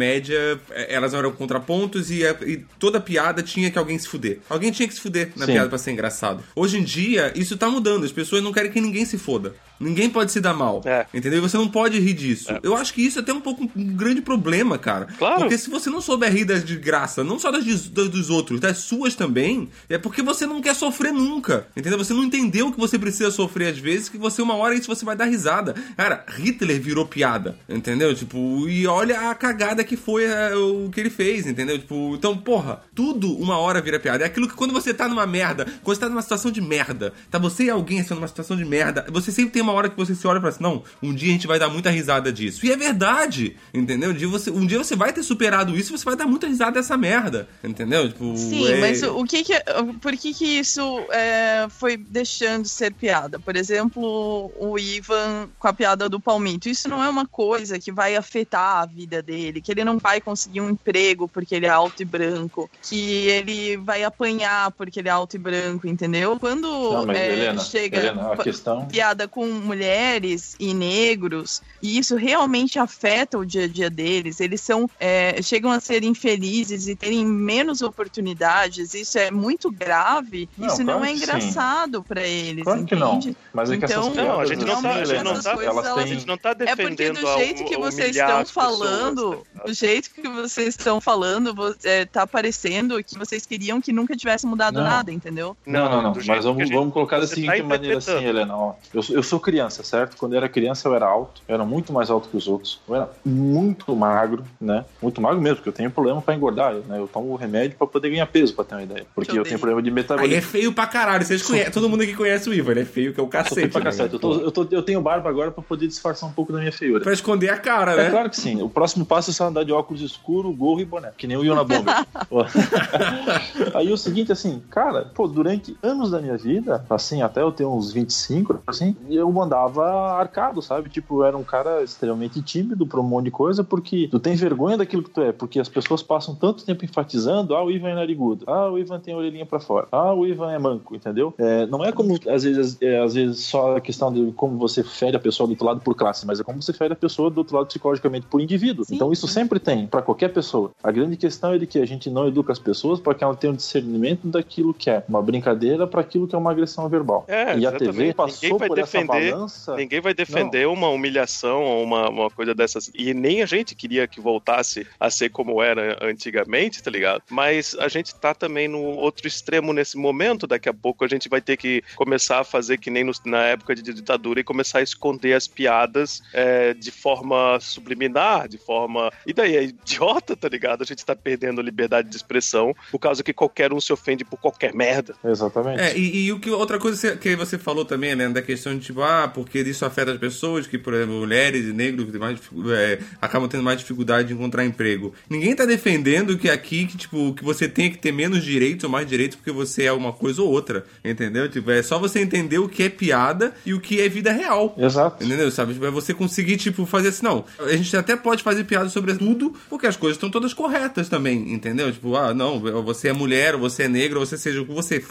é, 0.72 0.94
elas 0.94 1.14
eram 1.14 1.32
contrapontos 1.32 2.12
e, 2.12 2.26
a- 2.26 2.36
e 2.46 2.58
toda 2.80 3.00
piada 3.00 3.42
tinha 3.42 3.72
que 3.72 3.78
alguém 3.78 3.98
se 3.98 4.08
fuder. 4.08 4.40
Alguém 4.50 4.72
tinha 4.72 4.88
que 4.88 4.94
se 4.94 5.02
fuder 5.02 5.32
na 5.36 5.46
Sim. 5.46 5.54
piada 5.54 5.70
pra 5.70 5.78
ser 5.78 5.92
engraçado. 5.92 6.44
Hoje 6.56 6.78
em 6.78 6.84
dia, 6.84 7.32
isso 7.36 7.56
tá 7.58 7.70
mudando. 7.70 8.04
As 8.04 8.12
pessoas 8.12 8.44
não 8.44 8.52
querem 8.54 8.72
que 8.72 8.82
ninguém 8.82 9.06
se 9.06 9.18
foda. 9.18 9.56
Ninguém 9.80 10.10
pode 10.10 10.32
se 10.32 10.40
dar 10.40 10.54
mal. 10.54 10.82
É. 10.86 11.06
Entendeu? 11.14 11.40
E 11.40 11.42
você 11.42 11.58
não 11.58 11.68
pode 11.68 12.00
rir 12.00 12.14
disso. 12.14 12.48
Eu 12.64 12.76
acho 12.76 12.94
que 12.94 13.02
isso 13.02 13.20
é 13.20 13.22
até 13.22 13.34
um 13.34 13.42
pouco 13.42 13.64
um 13.76 13.84
grande 13.96 14.22
problema, 14.22 14.78
cara. 14.78 15.08
Claro. 15.18 15.42
Porque 15.42 15.58
se 15.58 15.70
você 15.70 15.90
não 15.90 16.02
souber 16.02 16.32
rir 16.32 16.46
das 16.46 16.64
de 16.64 16.76
graça, 16.78 17.24
não 17.24 17.38
só 17.40 17.52
das, 17.52 17.64
de- 17.66 17.90
das 17.90 18.10
dos 18.10 18.30
outros, 18.30 18.60
das 18.60 18.78
suas 18.80 19.16
também, 19.16 19.70
é 19.90 19.98
porque 19.98 20.22
você 20.22 20.46
não 20.46 20.62
quer 20.62 20.76
sofrer 20.76 21.12
nunca. 21.14 21.68
Entendeu? 21.76 21.98
Você 21.98 22.14
não 22.14 22.24
entendeu 22.24 22.72
que 22.72 22.80
você 22.80 22.98
precisa 22.98 23.32
sofrer 23.32 23.68
às 23.74 23.78
vezes, 23.80 24.10
que 24.10 24.18
você 24.18 24.42
uma 24.42 24.56
hora 24.56 24.76
isso 24.76 24.88
você 24.88 25.04
vai 25.06 25.16
dar 25.16 25.26
risada. 25.26 25.76
Cara, 25.98 26.26
Hitler 26.38 26.80
virou 26.82 27.06
piada, 27.06 27.58
entendeu? 27.68 28.14
Tipo, 28.16 28.68
e 28.68 28.86
olha 28.88 29.30
a 29.30 29.36
cagada 29.36 29.84
que 29.84 29.96
foi 29.98 30.24
é, 30.26 30.56
o 30.56 30.90
que 30.92 31.00
ele 31.00 31.10
fez, 31.10 31.46
entendeu? 31.48 31.78
Tipo, 31.78 32.16
então, 32.16 32.38
porra, 32.38 32.82
tudo 32.94 33.36
uma 33.38 33.58
hora 33.58 33.82
vira 33.82 34.00
piada. 34.00 34.24
É 34.24 34.28
aquilo 34.28 34.48
que 34.48 34.54
quando 34.56 34.74
você 34.74 34.94
tá 34.94 35.08
numa 35.08 35.26
merda, 35.26 35.66
quando 35.84 35.96
você 35.96 36.02
tá 36.02 36.10
numa 36.10 36.22
situação 36.22 36.52
de 36.52 36.62
merda, 36.62 37.14
tá 37.30 37.38
você 37.38 37.66
e 37.66 37.70
alguém 37.70 38.00
assim 38.00 38.14
numa 38.14 38.28
situação 38.28 38.56
de 38.56 38.66
merda, 38.66 39.06
você 39.12 39.32
sempre 39.32 39.52
tem 39.52 39.62
uma 39.66 39.74
hora 39.74 39.90
que 39.90 39.98
você 39.98 40.16
se 40.16 40.26
olha 40.28 40.38
e 40.38 40.42
fala 40.42 40.54
assim, 40.54 40.64
não, 40.64 40.84
um 41.02 41.14
dia 41.14 41.30
a 41.30 41.34
gente 41.34 41.48
vai 41.48 41.60
dar 41.60 41.70
muita 41.70 41.90
risada 41.90 42.32
disso. 42.32 42.66
E 42.66 42.72
é 42.72 42.78
verdade, 42.78 43.56
entendeu? 43.74 44.12
Um 44.12 44.14
dia 44.14 44.28
você, 44.28 44.50
um 44.50 44.66
dia 44.66 44.78
você 44.78 44.96
vai 44.96 45.12
ter 45.12 45.24
superado 45.24 45.76
isso 45.76 45.94
e 45.94 45.98
você 45.98 46.06
vai 46.06 46.16
dar 46.16 46.26
muita 46.26 46.48
risada 46.48 46.74
dessa 46.74 46.96
merda, 46.98 47.48
entendeu? 47.64 48.08
Tipo, 48.08 48.36
Sim, 48.38 48.68
é- 48.68 48.80
mas 48.80 49.04
o 49.04 49.24
que 49.26 49.44
que, 49.44 49.54
por 50.02 50.14
que 50.14 50.34
que 50.34 50.46
isso 50.46 51.06
é, 51.10 51.68
foi 51.70 51.98
deixando 51.98 52.64
de 52.64 52.70
ser 52.70 52.94
piada? 52.94 53.40
Por 53.40 53.56
exemplo, 53.56 54.52
o 54.58 54.78
Ivan 54.78 55.50
com 55.60 55.68
a 55.68 55.74
piada 55.74 56.08
do 56.08 56.20
palmito. 56.20 56.70
Isso 56.70 56.88
não 56.88 57.04
é 57.04 57.10
uma 57.10 57.26
coisa 57.26 57.80
que 57.80 57.92
vai 57.92 58.16
afetar 58.16 58.82
a 58.82 58.86
vida 58.86 59.22
dele, 59.22 59.62
que 59.62 59.72
ele 59.72 59.84
não 59.84 59.98
vai 59.98 60.22
conseguir 60.22 60.62
um 60.62 60.70
emprego 60.70 61.28
porque 61.28 61.56
ele 61.56 61.66
é 61.66 61.70
alto 61.70 62.02
e 62.02 62.06
branco, 62.06 62.70
que 62.82 63.28
ele 63.28 63.78
vai 63.78 64.04
apanhar 64.04 64.72
porque 64.72 65.00
ele 65.00 65.10
é 65.10 65.12
alto 65.12 65.36
e 65.36 65.40
branco, 65.40 65.88
entendeu? 65.88 66.38
Quando 66.40 66.68
Não, 66.68 67.06
mas 67.06 67.18
é, 67.18 67.34
Helena, 67.34 67.62
chega 67.62 67.98
Helena, 67.98 68.34
a 68.34 68.38
questão... 68.38 68.86
piada 68.86 69.28
com 69.28 69.55
mulheres 69.62 70.56
e 70.60 70.74
negros, 70.74 71.62
e 71.82 71.98
isso 71.98 72.16
realmente 72.16 72.80
afeta 72.80 73.38
o 73.38 73.46
dia 73.46 73.66
a 73.66 73.68
dia 73.68 73.90
deles. 73.90 74.40
Eles 74.40 74.62
são 74.62 74.90
é, 75.00 75.42
chegam 75.42 75.72
a 75.72 75.80
ser 75.80 76.04
infelizes 76.04 76.88
e 76.88 76.96
terem 76.96 77.26
menos 77.26 77.82
oportunidades. 77.82 78.94
Isso 78.94 79.18
é 79.18 79.32
muito 79.32 79.72
grave. 79.72 80.50
Não, 80.58 80.68
isso 80.68 80.84
claro 80.84 81.00
não 81.00 81.06
é 81.06 81.14
engraçado 81.14 82.04
para 82.04 82.22
eles. 82.22 82.64
Claro 82.64 82.86
que 82.86 82.96
não. 82.96 83.20
Mas 83.54 83.72
é 83.72 83.78
que 83.78 83.86
essas 83.86 83.98
Então, 83.98 84.12
piadas, 84.12 84.32
Não, 84.32 84.40
a 84.40 84.46
gente 84.46 84.66
não 84.66 84.82
tá, 84.82 84.90
a 84.94 85.06
gente 85.06 85.24
não 85.24 85.42
tá, 85.42 85.64
Elas 85.64 85.86
a 85.86 85.94
têm- 85.96 86.08
gente 86.08 86.28
não 86.28 86.38
tá 86.38 86.50
É 86.50 86.54
porque 86.54 86.66
defendendo 86.76 87.20
do 87.22 87.38
jeito 87.38 87.64
que 87.66 87.78
vocês 87.78 88.16
estão 88.16 88.28
pessoas, 88.28 88.52
falando, 88.52 89.30
tá 89.32 89.38
ligado? 89.38 89.66
do 89.68 89.74
jeito 89.74 90.10
que 90.12 90.28
vocês 90.28 90.68
estão 90.70 91.02
falando, 91.02 91.76
é, 91.84 92.06
tá 92.06 92.26
parecendo 92.28 93.04
que 93.04 93.18
vocês 93.18 93.46
queriam 93.46 93.82
que 93.82 93.92
nunca 93.94 94.16
tivesse 94.16 94.46
mudado 94.46 94.76
Não. 94.76 94.84
nada, 94.84 95.12
entendeu? 95.12 95.56
Não, 95.66 95.90
não, 95.90 96.02
não. 96.02 96.14
Mas 96.26 96.44
vamos, 96.44 96.64
gente- 96.64 96.74
vamos 96.74 96.94
colocar 96.94 97.20
seguinte 97.28 97.58
tá 97.58 97.64
maneira 97.64 97.98
assim. 97.98 98.24
Helena. 98.24 98.56
Ó, 98.56 98.74
eu, 98.94 99.04
eu 99.10 99.24
sou 99.24 99.40
criança, 99.46 99.84
certo? 99.84 100.18
Quando 100.18 100.34
eu 100.34 100.38
era 100.38 100.50
criança 100.50 100.88
eu 100.88 100.96
era 100.96 101.06
alto, 101.06 101.42
eu 101.48 101.54
era 101.54 101.64
muito 101.64 101.94
mais 101.94 102.10
alto 102.10 102.28
que 102.30 102.36
os 102.36 102.48
outros. 102.48 102.80
Eu 102.90 102.96
era 102.96 103.10
muito 103.24 103.96
magro, 103.96 104.44
né? 104.60 104.84
Muito 105.02 105.22
magro 105.22 105.40
mesmo, 105.40 105.58
porque 105.58 105.70
eu 105.70 105.74
tenho 105.74 105.92
problema 105.92 106.20
pra 106.22 106.34
engordar, 106.34 106.74
né? 106.74 106.98
Eu 107.00 107.08
tomo 107.08 107.36
remédio 107.36 107.78
pra 107.78 107.86
poder 107.86 108.10
ganhar 108.10 108.26
peso, 108.26 108.56
pra 108.56 108.66
ter 108.66 108.76
uma 108.76 108.84
ideia. 108.84 109.06
Porque 109.14 109.32
Eu 109.32 109.38
eu, 109.38 109.44
tenho. 109.44 109.60
problema 109.60 109.82
de 109.82 109.90
Aí 109.90 109.94
metabolismo. 109.96 110.36
é 110.38 110.42
feio 110.42 110.74
pra 110.74 110.88
caralho. 110.88 111.24
Vocês 111.24 111.42
conhecem, 111.44 111.72
todo 111.72 111.88
mundo 111.88 112.02
aqui 112.02 112.16
conhece 112.16 112.50
o 112.50 112.54
Ivan, 112.54 112.72
ele 112.72 112.82
é 112.82 112.86
feio 112.86 113.14
que 113.14 113.20
é 113.20 113.24
o 113.24 113.28
cacete. 113.28 113.68
pra 113.70 113.80
né, 113.80 113.86
cacete. 113.86 114.14
Eu, 114.14 114.20
tô- 114.20 114.34
eu, 114.40 114.52
tô- 114.52 114.68
eu 114.72 114.82
tenho 114.82 115.00
barba 115.02 115.30
agora 115.30 115.52
pra 115.52 115.62
poder 115.64 115.88
disfarçar 115.88 116.28
um 116.28 116.34
pouco 116.34 116.52
da 116.52 116.60
minha 116.60 116.72
feiura. 116.72 117.04
Pra 117.04 117.14
esconder 117.14 117.50
a 117.50 117.58
cara, 117.58 117.94
É 117.94 117.98
né? 118.06 118.10
claro 118.10 118.30
que 118.30 118.38
sim. 118.40 118.62
O 118.62 118.70
próximo 118.70 119.06
passo 119.06 119.30
é 119.30 119.34
só 119.34 119.48
andar 119.48 119.64
de 119.64 119.72
óculos 119.72 120.02
escuro, 120.02 120.52
gorro 120.52 120.82
e 120.82 120.86
boné. 120.86 121.12
Que 121.18 121.28
nem 121.28 121.38
o 121.38 121.44
Yona 121.44 121.64
Bomber. 121.64 121.94
Aí 123.74 123.92
o 123.92 123.98
seguinte, 123.98 124.32
assim, 124.32 124.62
cara, 124.70 125.06
pô, 125.14 125.28
durante 125.28 125.76
anos 125.84 126.12
da 126.12 126.20
minha 126.22 126.38
vida, 126.38 126.84
assim, 126.90 127.22
até 127.22 127.42
eu 127.42 127.52
ter 127.52 127.66
uns 127.66 127.92
25, 127.92 128.60
assim, 128.66 128.96
eu 129.10 129.32
andava 129.42 130.14
arcado, 130.14 130.62
sabe? 130.62 130.90
Tipo, 130.90 131.24
era 131.24 131.38
um 131.38 131.44
cara 131.44 131.84
extremamente 131.84 132.42
tímido 132.42 132.86
pra 132.86 133.00
um 133.00 133.04
monte 133.04 133.26
de 133.26 133.32
coisa, 133.32 133.64
porque 133.64 134.08
tu 134.10 134.20
tem 134.20 134.36
vergonha 134.36 134.78
daquilo 134.78 135.04
que 135.04 135.10
tu 135.10 135.22
é, 135.22 135.32
porque 135.32 135.60
as 135.60 135.70
pessoas 135.70 136.02
passam 136.04 136.36
tanto 136.36 136.66
tempo 136.66 136.86
enfatizando, 136.86 137.56
ah, 137.56 137.64
o 137.64 137.72
Ivan 137.72 137.90
é 137.90 137.96
narigudo, 137.96 138.46
ah, 138.48 138.70
o 138.70 138.78
Ivan 138.78 139.00
tem 139.00 139.14
a 139.14 139.18
orelhinha 139.18 139.46
pra 139.46 139.60
fora, 139.60 139.88
ah, 139.92 140.14
o 140.14 140.26
Ivan 140.26 140.52
é 140.52 140.60
manco, 140.60 140.96
entendeu? 140.96 141.34
É, 141.38 141.66
não 141.68 141.84
é 141.84 141.92
como, 141.92 142.18
às 142.30 142.44
vezes, 142.44 142.78
é, 142.82 143.00
às 143.00 143.14
vezes, 143.14 143.40
só 143.46 143.78
a 143.78 143.82
questão 143.82 144.12
de 144.12 144.32
como 144.34 144.58
você 144.58 144.84
fere 144.84 145.16
a 145.18 145.20
pessoa 145.20 145.48
do 145.48 145.52
outro 145.52 145.66
lado 145.66 145.82
por 145.82 145.96
classe, 145.96 146.26
mas 146.26 146.40
é 146.40 146.44
como 146.44 146.62
você 146.62 146.74
fere 146.74 146.94
a 146.94 146.96
pessoa 146.96 147.30
do 147.30 147.40
outro 147.40 147.56
lado 147.56 147.68
psicologicamente 147.68 148.26
por 148.28 148.42
indivíduo. 148.42 148.86
Sim. 148.86 148.96
Então 148.96 149.12
isso 149.12 149.28
sempre 149.28 149.60
tem, 149.60 149.88
pra 149.88 150.02
qualquer 150.02 150.30
pessoa. 150.34 150.72
A 150.84 150.92
grande 150.92 151.18
questão 151.18 151.54
é 151.54 151.58
de 151.58 151.66
que 151.68 151.80
a 151.80 151.86
gente 151.86 152.10
não 152.10 152.28
educa 152.28 152.52
as 152.52 152.60
pessoas 152.60 153.00
para 153.00 153.14
que 153.14 153.24
elas 153.24 153.38
tenham 153.38 153.56
discernimento 153.56 154.28
daquilo 154.28 154.74
que 154.74 154.90
é 154.90 155.04
uma 155.08 155.22
brincadeira 155.22 155.88
para 155.88 156.02
aquilo 156.02 156.28
que 156.28 156.36
é 156.36 156.38
uma 156.38 156.52
agressão 156.52 156.88
verbal. 156.90 157.26
É, 157.28 157.46
e 157.46 157.50
a 157.50 157.54
exatamente. 157.56 157.86
TV 157.92 158.14
passou 158.14 158.36
Ninguém 158.44 158.58
vai 158.60 158.68
por 158.68 158.80
essa 158.80 158.98
defender- 158.98 159.25
balança. 159.32 159.76
Ninguém 159.76 160.00
vai 160.02 160.14
defender 160.14 160.68
uma 160.68 160.90
humilhação 160.90 161.62
ou 161.64 161.84
uma, 161.84 162.10
uma 162.10 162.30
coisa 162.30 162.54
dessas. 162.54 162.92
E 162.94 163.14
nem 163.14 163.42
a 163.42 163.46
gente 163.46 163.76
queria 163.76 164.08
que 164.08 164.20
voltasse 164.22 164.86
a 165.00 165.10
ser 165.10 165.30
como 165.30 165.62
era 165.62 165.98
antigamente, 166.02 166.82
tá 166.82 166.90
ligado? 166.92 167.24
Mas 167.30 167.76
a 167.80 167.88
gente 167.88 168.14
tá 168.16 168.34
também 168.34 168.68
no 168.68 168.80
outro 168.80 169.28
extremo 169.28 169.74
nesse 169.74 169.98
momento. 169.98 170.48
Daqui 170.48 170.70
a 170.70 170.74
pouco 170.74 171.04
a 171.06 171.08
gente 171.08 171.30
vai 171.30 171.42
ter 171.42 171.58
que 171.58 171.84
começar 171.96 172.40
a 172.40 172.44
fazer 172.44 172.78
que 172.78 172.90
nem 172.90 173.04
nos- 173.04 173.22
na 173.26 173.44
época 173.44 173.76
de 173.76 173.82
ditadura 173.82 174.40
e 174.40 174.44
começar 174.44 174.80
a 174.80 174.84
esconder 174.84 175.34
as 175.34 175.48
piadas 175.48 176.22
é, 176.34 176.74
de 176.74 176.92
forma 176.92 177.60
subliminar, 177.60 178.48
de 178.48 178.58
forma. 178.58 179.12
E 179.26 179.34
daí 179.34 179.56
é 179.56 179.64
idiota, 179.64 180.36
tá 180.36 180.48
ligado? 180.50 180.82
A 180.82 180.86
gente 180.86 181.06
tá 181.06 181.16
perdendo 181.16 181.62
a 181.62 181.64
liberdade 181.64 182.10
de 182.10 182.16
expressão 182.16 182.74
por 182.92 183.00
causa 183.00 183.24
que 183.24 183.34
qualquer 183.34 183.72
um 183.74 183.80
se 183.80 183.94
ofende 183.94 184.24
por 184.26 184.38
qualquer 184.40 184.74
merda. 184.74 185.16
Exatamente. 185.24 185.82
É, 185.82 185.98
e, 185.98 186.26
e 186.26 186.32
o 186.32 186.40
que 186.40 186.50
outra 186.50 186.80
coisa 186.80 187.16
que 187.18 187.36
você 187.36 187.58
falou 187.58 187.86
também, 187.86 188.16
né, 188.16 188.28
da 188.30 188.42
questão 188.42 188.78
de 188.78 188.86
tipo, 188.86 189.02
ah, 189.02 189.15
porque 189.34 189.60
isso 189.60 189.86
afeta 189.86 190.12
as 190.12 190.18
pessoas, 190.18 190.68
que, 190.68 190.78
por 190.78 190.94
exemplo, 190.94 191.16
mulheres 191.16 191.66
e 191.66 191.74
negros 191.74 192.08
mais, 192.16 192.40
é, 192.78 193.00
acabam 193.22 193.48
tendo 193.50 193.64
mais 193.64 193.80
dificuldade 193.80 194.28
de 194.30 194.34
encontrar 194.34 194.66
emprego. 194.66 195.14
Ninguém 195.30 195.56
tá 195.56 195.66
defendendo 195.66 196.38
que 196.38 196.50
aqui, 196.50 196.86
que, 196.86 196.98
tipo, 196.98 197.34
que 197.34 197.44
você 197.44 197.68
tenha 197.68 197.90
que 197.90 197.98
ter 197.98 198.12
menos 198.12 198.44
direitos 198.44 198.84
ou 198.84 198.90
mais 198.90 199.08
direitos 199.08 199.36
porque 199.36 199.52
você 199.52 199.84
é 199.84 199.92
uma 199.94 200.12
coisa 200.14 200.42
ou 200.42 200.50
outra, 200.50 200.86
entendeu? 201.04 201.50
Tipo, 201.50 201.72
é 201.72 201.82
só 201.84 202.00
você 202.00 202.20
entender 202.20 202.60
o 202.60 202.68
que 202.70 202.84
é 202.84 202.90
piada 202.90 203.54
e 203.66 203.74
o 203.74 203.80
que 203.80 204.02
é 204.02 204.10
vida 204.10 204.32
real. 204.32 204.76
Exato. 204.78 205.24
Entendeu? 205.24 205.50
Sabe? 205.52 205.74
Tipo, 205.74 205.86
é 205.86 205.92
você 205.92 206.14
conseguir, 206.14 206.58
tipo, 206.58 206.86
fazer 206.86 207.10
assim, 207.10 207.24
não. 207.24 207.46
A 207.60 207.76
gente 207.76 207.96
até 207.96 208.16
pode 208.16 208.42
fazer 208.44 208.64
piada 208.64 208.90
sobre 208.90 209.14
tudo, 209.16 209.54
porque 209.70 209.88
as 209.88 209.96
coisas 209.96 210.16
estão 210.18 210.30
todas 210.30 210.54
corretas 210.54 211.10
também, 211.10 211.54
entendeu? 211.54 211.92
Tipo, 211.92 212.16
ah, 212.16 212.34
não, 212.34 212.60
você 212.84 213.10
é 213.10 213.14
mulher, 213.14 213.54
ou 213.56 213.62
você 213.62 213.84
é 213.84 213.88
negro, 213.88 214.20
você 214.20 214.38
seja 214.38 214.62
o 214.62 214.66
que 214.66 214.74
você 214.74 215.04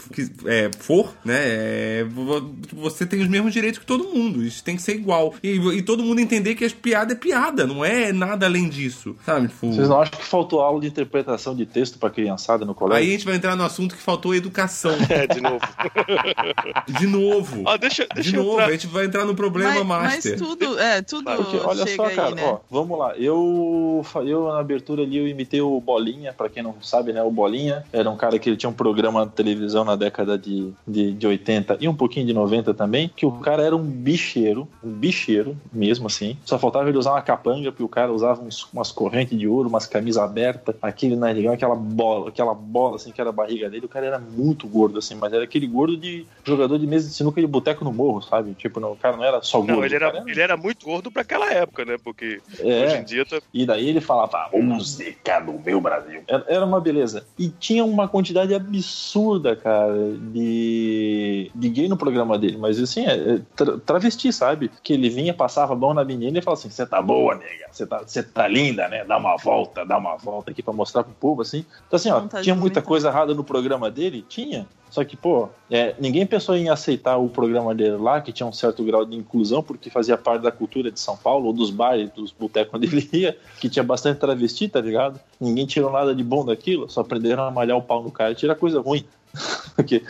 é, 0.45 0.69
for, 0.79 1.13
né? 1.23 1.35
é, 1.45 2.03
vo- 2.09 2.55
você 2.73 3.05
tem 3.05 3.21
os 3.21 3.27
mesmos 3.27 3.53
direitos 3.53 3.79
que 3.79 3.85
todo 3.85 3.94
mundo. 4.03 4.43
Isso 4.43 4.63
tem 4.63 4.75
que 4.75 4.81
ser 4.81 4.95
igual. 4.95 5.33
E, 5.41 5.51
e 5.51 5.81
todo 5.81 6.03
mundo 6.03 6.19
entender 6.19 6.55
que 6.55 6.65
as 6.65 6.73
piada 6.73 7.13
é 7.13 7.15
piada, 7.15 7.65
não 7.65 7.83
é 7.83 8.11
nada 8.11 8.45
além 8.45 8.67
disso. 8.69 9.15
Sabe? 9.25 9.47
Tipo. 9.47 9.71
Vocês 9.73 9.87
não 9.89 10.01
acham 10.01 10.19
que 10.19 10.25
faltou 10.25 10.59
aula 10.61 10.81
de 10.81 10.87
interpretação 10.87 11.55
de 11.55 11.65
texto 11.65 11.97
para 11.97 12.09
criançada 12.09 12.65
no 12.65 12.71
Aí 12.71 12.75
a 12.75 12.79
colégio? 12.79 13.11
gente 13.11 13.25
vai 13.25 13.35
entrar 13.35 13.55
no 13.55 13.63
assunto 13.63 13.95
que 13.95 14.01
faltou 14.01 14.35
educação. 14.35 14.91
É, 15.09 15.27
de 15.27 15.39
novo. 15.39 15.59
De 16.87 17.07
novo. 17.07 17.61
Ó, 17.65 17.77
deixa, 17.77 18.07
deixa 18.13 18.31
De 18.31 18.35
novo, 18.35 18.53
entrar- 18.53 18.67
a 18.67 18.71
gente 18.71 18.87
vai 18.87 19.05
entrar 19.05 19.25
no 19.25 19.35
problema 19.35 19.83
mas, 19.83 19.85
mas 19.85 20.15
master. 20.15 20.37
tudo, 20.37 20.79
é, 20.79 21.01
tudo 21.01 21.23
Porque, 21.23 21.57
olha 21.57 21.85
chega 21.85 21.95
só, 21.95 22.05
aí, 22.05 22.15
cara, 22.15 22.35
né? 22.35 22.43
ó, 22.45 22.57
vamos 22.69 22.97
lá. 22.97 23.15
Eu, 23.17 24.05
eu 24.25 24.47
na 24.47 24.59
abertura 24.59 25.03
ali 25.03 25.17
eu 25.17 25.27
imitei 25.27 25.61
o 25.61 25.79
Bolinha, 25.79 26.33
pra 26.33 26.49
quem 26.49 26.61
não 26.63 26.75
sabe, 26.81 27.13
né? 27.13 27.21
O 27.21 27.31
Bolinha 27.31 27.83
era 27.91 28.09
um 28.09 28.15
cara 28.17 28.37
que 28.39 28.49
ele 28.49 28.57
tinha 28.57 28.69
um 28.69 28.73
programa 28.73 29.25
de 29.25 29.31
televisão 29.33 29.83
na 29.83 29.95
década 29.95 30.37
de, 30.37 30.71
de, 30.87 31.13
de 31.13 31.27
80 31.27 31.77
e 31.79 31.87
um 31.87 31.95
pouquinho 31.95 32.25
de 32.25 32.33
90 32.33 32.73
também, 32.73 33.09
que 33.15 33.25
o 33.25 33.31
cara 33.31 33.63
era 33.63 33.75
um 33.75 33.84
bicheiro, 33.85 34.67
um 34.83 34.91
bicheiro 34.91 35.57
mesmo 35.71 36.07
assim. 36.07 36.37
Só 36.45 36.57
faltava 36.59 36.89
ele 36.89 36.97
usar 36.97 37.11
uma 37.11 37.21
capanga, 37.21 37.71
porque 37.71 37.83
o 37.83 37.87
cara 37.89 38.11
usava 38.11 38.41
uns- 38.43 38.67
umas 38.73 38.91
correntes 38.91 39.37
de 39.37 39.47
ouro, 39.47 39.69
umas 39.69 39.85
camisas 39.85 40.21
abertas, 40.21 40.75
aquele 40.81 41.15
narigão, 41.15 41.53
aquela 41.53 41.75
bola, 41.75 42.29
aquela 42.29 42.53
bola 42.53 42.95
assim 42.97 43.11
que 43.11 43.21
era 43.21 43.29
a 43.29 43.33
barriga 43.33 43.69
dele. 43.69 43.85
O 43.85 43.89
cara 43.89 44.05
era 44.05 44.19
muito 44.19 44.67
gordo 44.67 44.99
assim, 44.99 45.15
mas 45.15 45.31
era 45.33 45.43
aquele 45.43 45.67
gordo 45.67 45.95
de 45.97 46.25
jogador 46.43 46.77
de 46.77 46.87
mesa 46.87 47.07
de 47.07 47.13
sinuca 47.13 47.39
de 47.41 47.47
boteco 47.47 47.83
no 47.83 47.93
morro, 47.93 48.21
sabe? 48.21 48.53
Tipo, 48.53 48.79
não, 48.79 48.91
o 48.93 48.95
cara 48.97 49.15
não 49.17 49.23
era 49.23 49.41
só 49.41 49.59
gordo. 49.59 49.73
Não, 49.73 49.85
ele 49.85 49.97
cara 49.99 50.17
era, 50.19 50.29
ele 50.31 50.41
era 50.41 50.57
muito 50.57 50.85
gordo 50.85 51.11
pra 51.11 51.21
aquela 51.21 51.51
época, 51.51 51.85
né? 51.85 51.97
Porque 52.03 52.41
É. 52.59 52.85
hoje 52.85 52.97
em 52.97 53.03
dia 53.03 53.25
tá. 53.25 53.39
E 53.53 53.65
daí 53.65 53.87
ele 53.89 54.01
falava, 54.01 54.49
música 54.53 55.39
do 55.39 55.53
meu 55.59 55.79
Brasil. 55.81 56.21
Era, 56.27 56.45
era 56.47 56.65
uma 56.65 56.79
beleza. 56.81 57.25
E 57.37 57.49
tinha 57.49 57.83
uma 57.85 58.07
quantidade 58.07 58.53
absurda, 58.53 59.55
cara, 59.55 59.93
de, 60.31 61.51
de 61.53 61.69
gay 61.69 61.87
no 61.87 61.97
programa 61.97 62.37
dele. 62.37 62.57
Mas 62.57 62.79
assim, 62.79 63.05
é, 63.05 63.13
é 63.35 63.41
tra- 63.65 63.77
travesti, 63.79 64.31
sabe? 64.31 64.71
Que 64.83 64.93
ele 64.93 65.09
vinha, 65.09 65.33
passava 65.33 65.73
a 65.73 65.75
mão 65.75 65.93
na 65.93 66.05
menina 66.05 66.37
e 66.39 66.41
falava 66.41 66.59
assim: 66.59 66.69
Você 66.69 66.85
tá 66.85 67.01
boa, 67.01 67.35
nega? 67.35 67.65
Você 67.71 67.85
tá, 67.85 67.97
você 68.05 68.23
tá 68.23 68.47
linda, 68.47 68.87
né? 68.87 69.03
Dá 69.03 69.17
uma 69.17 69.35
volta, 69.37 69.85
dá 69.85 69.97
uma 69.97 70.15
volta 70.15 70.51
aqui 70.51 70.61
pra 70.63 70.73
mostrar 70.73 71.03
pro 71.03 71.13
povo, 71.13 71.41
assim. 71.41 71.65
Então, 71.87 71.97
assim, 71.97 72.09
ó, 72.09 72.19
Vontade 72.21 72.43
tinha 72.43 72.55
muita 72.55 72.81
coisa 72.81 73.09
errada 73.09 73.33
no 73.33 73.43
programa 73.43 73.91
dele? 73.91 74.23
Tinha. 74.27 74.67
Só 74.89 75.03
que, 75.03 75.17
pô, 75.17 75.49
é, 75.69 75.93
ninguém 75.99 76.25
pensou 76.25 76.55
em 76.55 76.69
aceitar 76.69 77.17
o 77.17 77.27
programa 77.27 77.75
dele 77.75 77.97
lá, 77.97 78.21
que 78.21 78.31
tinha 78.31 78.47
um 78.47 78.53
certo 78.53 78.81
grau 78.81 79.03
de 79.03 79.17
inclusão, 79.17 79.61
porque 79.61 79.89
fazia 79.89 80.15
parte 80.17 80.43
da 80.43 80.51
cultura 80.53 80.89
de 80.89 80.99
São 81.01 81.17
Paulo, 81.17 81.47
ou 81.47 81.53
dos 81.53 81.69
bares, 81.69 82.09
dos 82.11 82.31
botecos 82.31 82.73
onde 82.75 82.87
ele 82.87 83.09
ia, 83.11 83.37
que 83.59 83.67
tinha 83.67 83.83
bastante 83.83 84.19
travesti, 84.19 84.69
tá 84.69 84.79
ligado? 84.79 85.19
Ninguém 85.41 85.65
tirou 85.65 85.91
nada 85.91 86.15
de 86.15 86.23
bom 86.23 86.45
daquilo, 86.45 86.89
só 86.89 87.01
aprenderam 87.01 87.43
a 87.43 87.51
malhar 87.51 87.75
o 87.75 87.81
pau 87.81 88.01
no 88.01 88.11
cara 88.11 88.31
e 88.31 88.35
tirar 88.35 88.55
coisa 88.55 88.79
ruim. 88.79 89.03
porque 89.75 90.01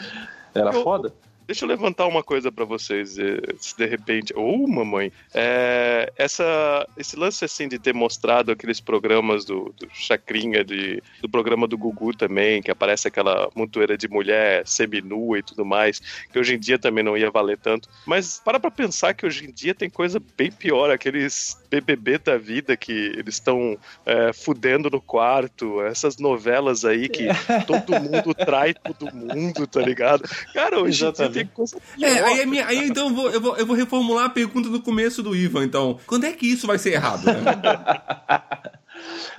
era 0.53 0.71
Eu- 0.71 0.83
foda. 0.83 1.11
Deixa 1.47 1.63
eu 1.63 1.69
levantar 1.69 2.07
uma 2.07 2.23
coisa 2.23 2.51
pra 2.51 2.65
vocês, 2.65 3.19
eh, 3.19 3.37
se 3.59 3.77
de 3.77 3.85
repente. 3.85 4.33
Ô, 4.35 4.67
mamãe! 4.67 5.11
É, 5.33 6.11
essa, 6.17 6.87
esse 6.97 7.15
lance 7.15 7.45
assim 7.45 7.67
de 7.67 7.77
ter 7.77 7.93
mostrado 7.93 8.51
aqueles 8.51 8.79
programas 8.79 9.45
do, 9.45 9.73
do 9.77 9.87
Chacrinha, 9.93 10.63
de, 10.63 11.03
do 11.21 11.29
programa 11.29 11.67
do 11.67 11.77
Gugu 11.77 12.15
também, 12.15 12.63
que 12.63 12.71
aparece 12.71 13.07
aquela 13.07 13.49
montoeira 13.55 13.95
de 13.95 14.07
mulher 14.07 14.67
seminua 14.67 15.37
e 15.37 15.43
tudo 15.43 15.63
mais, 15.63 15.99
que 16.31 16.39
hoje 16.39 16.55
em 16.55 16.59
dia 16.59 16.79
também 16.79 17.03
não 17.03 17.15
ia 17.15 17.29
valer 17.29 17.59
tanto. 17.59 17.89
Mas 18.07 18.41
para 18.43 18.59
pra 18.59 18.71
pensar 18.71 19.13
que 19.13 19.25
hoje 19.25 19.45
em 19.45 19.51
dia 19.51 19.75
tem 19.75 19.89
coisa 19.89 20.19
bem 20.35 20.51
pior, 20.51 20.89
aqueles 20.89 21.57
BBB 21.69 22.17
da 22.17 22.37
vida 22.37 22.75
que 22.75 22.91
eles 22.91 23.35
estão 23.35 23.77
é, 24.03 24.33
fudendo 24.33 24.89
no 24.89 25.01
quarto, 25.01 25.81
essas 25.81 26.17
novelas 26.17 26.85
aí 26.85 27.07
que 27.07 27.27
todo 27.67 28.01
mundo 28.01 28.33
trai 28.33 28.73
todo 28.73 29.13
mundo, 29.13 29.67
tá 29.67 29.81
ligado? 29.81 30.23
Cara, 30.51 30.79
hoje 30.79 31.05
Exatamente. 31.05 31.34
Tem 31.35 31.45
coisa 31.47 31.77
pior. 31.95 32.07
É, 32.09 32.19
aí, 32.23 32.39
é 32.41 32.45
minha- 32.45 32.65
aí 32.67 32.87
então 32.87 33.07
eu 33.09 33.13
vou, 33.15 33.29
eu, 33.31 33.41
vou, 33.41 33.57
eu 33.57 33.65
vou 33.65 33.75
reformular 33.75 34.25
a 34.25 34.29
pergunta 34.29 34.69
do 34.69 34.81
começo 34.81 35.21
do 35.23 35.35
Ivan, 35.35 35.63
então. 35.65 35.99
Quando 36.07 36.25
é 36.25 36.31
que 36.33 36.45
isso 36.47 36.65
vai 36.67 36.77
ser 36.77 36.93
errado? 36.93 37.23
Né? 37.25 37.33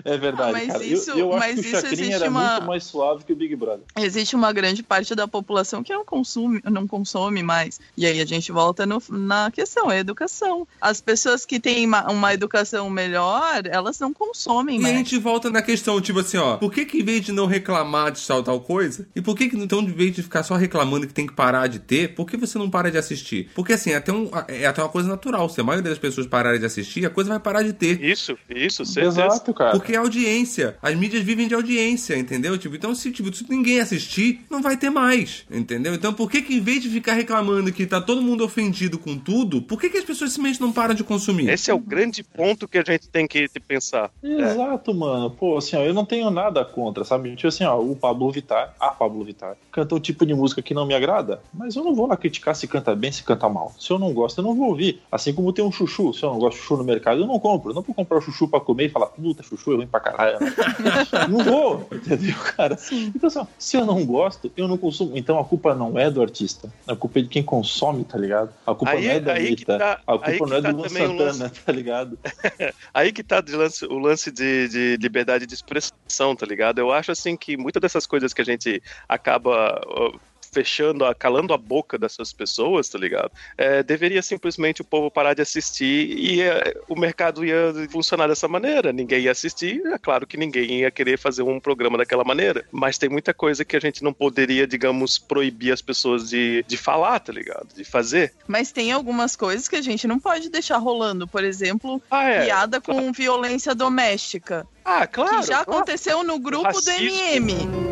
É 0.05 0.17
verdade, 0.17 0.51
Ah, 0.51 0.53
mas 0.53 0.73
cara. 0.73 0.85
isso- 0.85 1.11
eu, 1.11 1.19
eu 1.19 1.29
acho 1.31 1.39
mas 1.39 1.55
que 1.55 1.61
o 1.61 1.65
isso 1.79 1.87
existe 1.87 2.13
era 2.13 2.29
uma- 2.31 2.55
muito 2.57 2.67
mais 2.67 2.85
suave 2.85 3.25
que 3.25 3.33
o 3.33 3.37
Big 3.37 3.55
Brother. 3.57 3.85
Existe 3.99 4.37
uma 4.37 4.53
grande 4.53 4.83
parte 4.83 5.15
da 5.15 5.27
população 5.27 5.83
que 5.83 5.93
não 5.93 6.05
consome, 6.05 6.61
não 6.65 6.87
consome 6.87 7.43
mais. 7.43 7.81
E 7.97 8.05
aí 8.07 8.21
a 8.21 8.25
gente 8.25 8.53
volta 8.53 8.85
no- 8.87 9.03
na 9.09 9.51
questão, 9.51 9.91
é 9.91 9.97
a 9.97 10.01
educação. 10.01 10.67
As 10.81 11.01
pessoas 11.01 11.45
que 11.47 11.59
têm 11.59 11.87
uma, 11.87 12.11
uma 12.11 12.33
educação 12.35 12.89
melhor, 12.91 13.63
elas 13.67 13.99
não 13.99 14.13
consomem 14.13 14.77
E 14.77 14.81
a 14.81 14.83
mais. 14.83 14.97
gente 14.97 15.19
volta 15.19 15.51
na 15.51 15.63
questão, 15.63 16.01
tipo 16.01 16.21
assim, 16.21 16.37
ó, 16.37 16.57
por 16.57 16.73
que 16.73 16.85
que 16.85 16.99
em 17.01 17.05
vez 17.05 17.23
de 17.25 17.33
não 17.33 17.47
reclamar 17.47 18.13
de 18.13 18.25
tal 18.27 18.43
tal 18.43 18.61
coisa, 18.61 19.07
e 19.17 19.21
por 19.23 19.37
que 19.37 19.49
que 19.49 19.57
então, 19.57 19.81
em 19.81 19.87
vez 19.87 20.15
de 20.15 20.23
ficar 20.23 20.43
só 20.43 20.55
reclamando 20.57 21.07
que 21.07 21.15
tem 21.15 21.27
que 21.27 21.33
parar 21.35 21.67
de 21.67 21.79
ter, 21.79 22.15
por 22.15 22.27
que 22.27 22.37
você 22.37 22.59
não 22.59 22.69
para 22.71 22.91
de 22.91 22.99
assistir? 22.99 23.51
Porque 23.55 23.73
assim, 23.73 23.91
é 23.93 23.97
até, 23.97 24.13
um, 24.13 24.31
é 24.49 24.67
até 24.67 24.83
uma 24.83 24.89
coisa 24.89 25.09
natural, 25.09 25.49
se 25.49 25.61
a 25.61 25.65
maioria 25.65 25.89
das 25.91 25.99
pessoas 25.99 26.27
pararem 26.27 26.61
de 26.61 26.67
assistir, 26.67 27.05
a 27.07 27.11
coisa 27.11 27.31
vai 27.31 27.41
parar 27.41 27.63
de 27.63 27.73
ter. 27.73 28.03
Isso, 28.03 28.37
isso, 28.49 28.85
certeza. 28.85 29.25
Exato, 29.25 29.55
cara. 29.57 29.73
Porque 29.73 29.93
é 29.93 29.97
audiência. 29.97 30.77
As 30.81 30.95
mídias 30.95 31.23
vivem 31.23 31.49
de 31.49 31.55
audiência, 31.55 32.17
entendeu? 32.17 32.57
Tipo, 32.59 32.77
então 32.77 32.95
se, 32.95 33.11
tipo, 33.11 33.35
se 33.35 33.45
ninguém 33.49 33.81
assistir, 33.81 34.45
não 34.51 34.63
vai 34.63 34.77
ter 34.77 34.91
mais, 34.91 35.45
entendeu? 35.51 35.95
Então 35.95 36.13
por 36.13 36.31
que 36.31 36.43
que 36.43 36.55
em 36.55 36.61
vez 36.61 36.83
de 36.83 36.91
ficar 36.91 37.15
reclamando 37.15 37.73
que 37.73 37.87
tá 37.87 38.01
todo 38.01 38.23
mundo 38.23 38.45
ofendido 38.45 38.99
com 38.99 39.17
tudo, 39.17 39.63
por 39.63 39.81
que 39.81 39.91
que 39.91 39.99
as 39.99 40.05
pessoas 40.05 40.33
simplesmente 40.33 40.61
não 40.61 40.73
param 40.73 40.95
de 40.95 41.03
consumir? 41.03 41.49
Esse 41.49 41.71
é 41.71 41.75
o 41.75 41.79
grande 41.79 42.23
ponto 42.23 42.69
que 42.69 42.79
a 42.79 42.85
gente 42.85 43.09
tem 43.09 43.27
que 43.27 43.49
pensar. 43.67 44.11
Exato, 44.23 44.95
mano. 44.95 45.31
Pô, 45.31 45.57
assim, 45.57 45.77
ó, 45.77 45.81
eu 45.81 45.95
não 45.95 46.05
tenho 46.05 46.31
nada 46.31 46.65
contra, 46.65 47.05
sabe? 47.05 47.35
Tipo 47.35 47.49
assim, 47.49 47.65
ó, 47.65 47.81
o 47.81 47.97
Pablo 47.97 48.31
Vittar, 48.31 48.75
a 48.79 48.89
Pablo 48.89 49.25
Vittar, 49.25 49.57
canta 49.73 49.95
um 49.95 50.01
tipo 50.01 50.27
de 50.27 50.35
música 50.35 50.63
que 50.63 50.75
não 50.75 50.87
me 50.87 50.95
agrada, 50.95 51.41
mas 51.53 51.77
eu 51.77 51.85
não 51.85 51.95
vou 51.95 52.07
lá 52.07 52.17
criticar 52.17 52.55
se 52.55 52.67
canta 52.67 52.95
bem, 52.95 53.11
se 53.11 53.23
canta 53.23 53.49
mal. 53.49 53.75
Se 53.79 53.91
eu 53.91 53.99
não 53.99 54.13
gosto, 54.13 54.39
eu 54.39 54.45
não 54.45 54.55
vou 54.55 54.69
ouvir. 54.69 55.01
Assim 55.11 55.33
como 55.33 55.53
tem 55.53 55.65
um 55.65 55.73
chuchu, 55.73 56.13
se 56.13 56.23
eu 56.23 56.31
não 56.31 56.39
gosto 56.39 56.57
de 56.57 56.63
chuchu 56.63 56.77
no 56.77 56.85
mercado, 56.85 57.21
eu 57.21 57.27
não 57.27 57.39
compro. 57.39 57.71
Eu 57.71 57.75
não 57.75 57.83
vou 57.83 57.95
comprar 57.95 58.19
o 58.19 58.21
chuchu 58.21 58.49
pra 58.49 58.61
comer 58.61 58.87
e 58.87 58.89
falar, 58.89 59.07
puta, 59.07 59.43
chuchu 59.49 59.73
é 59.73 59.77
ruim 59.77 59.87
pra 59.87 60.01
caralho. 60.01 60.39
não 61.31 61.45
vou, 61.45 61.89
entendeu, 61.93 62.35
cara? 62.57 62.77
Então, 62.93 63.29
assim, 63.29 63.39
ó, 63.39 63.47
se 63.59 63.77
eu 63.77 63.87
não 63.87 64.05
gosto, 64.05 64.51
eu 64.57 64.67
não 64.69 64.77
consumo. 64.77 65.17
Então 65.17 65.39
a 65.39 65.45
culpa 65.45 65.75
não 65.75 65.99
é 65.99 66.11
do 66.11 66.21
artista, 66.21 66.73
a 66.87 66.95
culpa 66.97 67.19
é 67.19 67.23
de 67.23 67.29
quem 67.29 67.43
consome, 67.43 68.05
tá 68.05 68.19
ligado? 68.19 68.51
A 68.67 68.75
culpa 68.75 68.91
Aí- 68.93 69.05
não 69.07 69.11
é 69.13 69.21
da 69.21 69.35
Anitta, 69.35 69.79
tá- 69.79 70.01
a 70.07 70.19
culpa 70.19 70.47
não 70.47 70.57
é 70.57 70.63
tá 70.63 70.71
do 70.71 70.77
Luan 70.77 70.87
o 70.87 71.17
lance- 71.17 71.39
Santana, 71.39 71.53
tá 71.65 71.73
ligado? 71.73 72.19
Aí 72.93 73.13
que 73.13 73.23
tá 73.23 73.41
de 73.41 73.55
lance- 73.55 73.87
o 73.87 73.99
lance 73.99 74.31
de, 74.31 74.69
de 74.69 74.97
liberdade 75.01 75.47
de 75.47 75.55
expressão, 75.55 76.35
tá 76.37 76.47
ligado? 76.47 76.79
Eu 76.79 76.93
acho 76.93 77.13
assim 77.13 77.37
que 77.37 77.57
muitas 77.57 77.81
dessas 77.81 78.07
coisas 78.07 78.33
que 78.33 78.43
a 78.43 78.45
gente 78.45 78.83
acaba 79.09 79.81
fechando, 80.57 81.05
a- 81.05 81.15
calando 81.15 81.53
a 81.53 81.59
boca 81.59 81.99
dessas 81.99 82.33
pessoas, 82.33 82.89
tá 82.89 82.99
ligado? 82.99 83.31
É, 83.59 83.83
deveria 83.83 84.23
simplesmente 84.23 84.81
o 84.81 84.85
povo 84.85 85.11
parar 85.11 85.35
de 85.35 85.43
assistir 85.43 86.17
e 86.19 86.41
é, 86.41 86.75
o 86.89 86.99
mercado 86.99 87.45
ia 87.45 87.75
funcionar 87.91 88.27
dessa 88.27 88.49
maneira. 88.49 88.91
Ninguém 88.91 89.21
ia 89.25 89.33
assistir, 89.33 89.83
é 89.87 89.99
claro 89.99 90.27
que 90.27 90.39
ninguém 90.39 90.81
ia 90.81 90.91
querer 90.91 91.19
fazer 91.19 91.43
um 91.43 91.61
programa 91.61 91.99
daquela 91.99 92.25
maneira. 92.25 92.65
Mas 92.73 92.97
tem 92.97 93.11
muita 93.11 93.35
coisa 93.35 93.67
que 93.67 93.77
a 93.77 93.81
gente 93.81 94.03
não 94.03 94.15
poderia, 94.15 94.67
digamos, 94.67 95.19
proibir 95.19 95.73
as 95.73 95.83
pessoas 95.83 96.31
de, 96.31 96.65
de 96.67 96.77
falar, 96.79 97.19
tá 97.21 97.33
ligado? 97.35 97.69
De 97.75 97.85
fazer. 97.85 98.33
Mas 98.49 98.73
tem 98.73 98.93
algumas 98.93 99.37
coisas 99.37 99.69
que 99.69 99.77
a 99.77 99.83
gente 99.83 100.07
não 100.07 100.19
pode 100.19 100.49
deixar 100.49 100.79
rolando. 100.79 101.29
Por 101.29 101.45
exemplo, 101.45 102.01
Ah, 102.11 102.25
é. 102.31 102.45
piada 102.47 102.81
com 102.81 103.13
violência 103.13 103.75
doméstica. 103.75 104.67
Ah, 104.85 105.07
claro. 105.07 105.41
que 105.41 105.47
já 105.49 105.65
claro. 105.65 105.73
aconteceu 105.73 106.23
no 106.25 106.39
grupo 106.39 106.63
do 106.81 106.91
Racismo. 106.91 107.21
MM. 107.35 107.86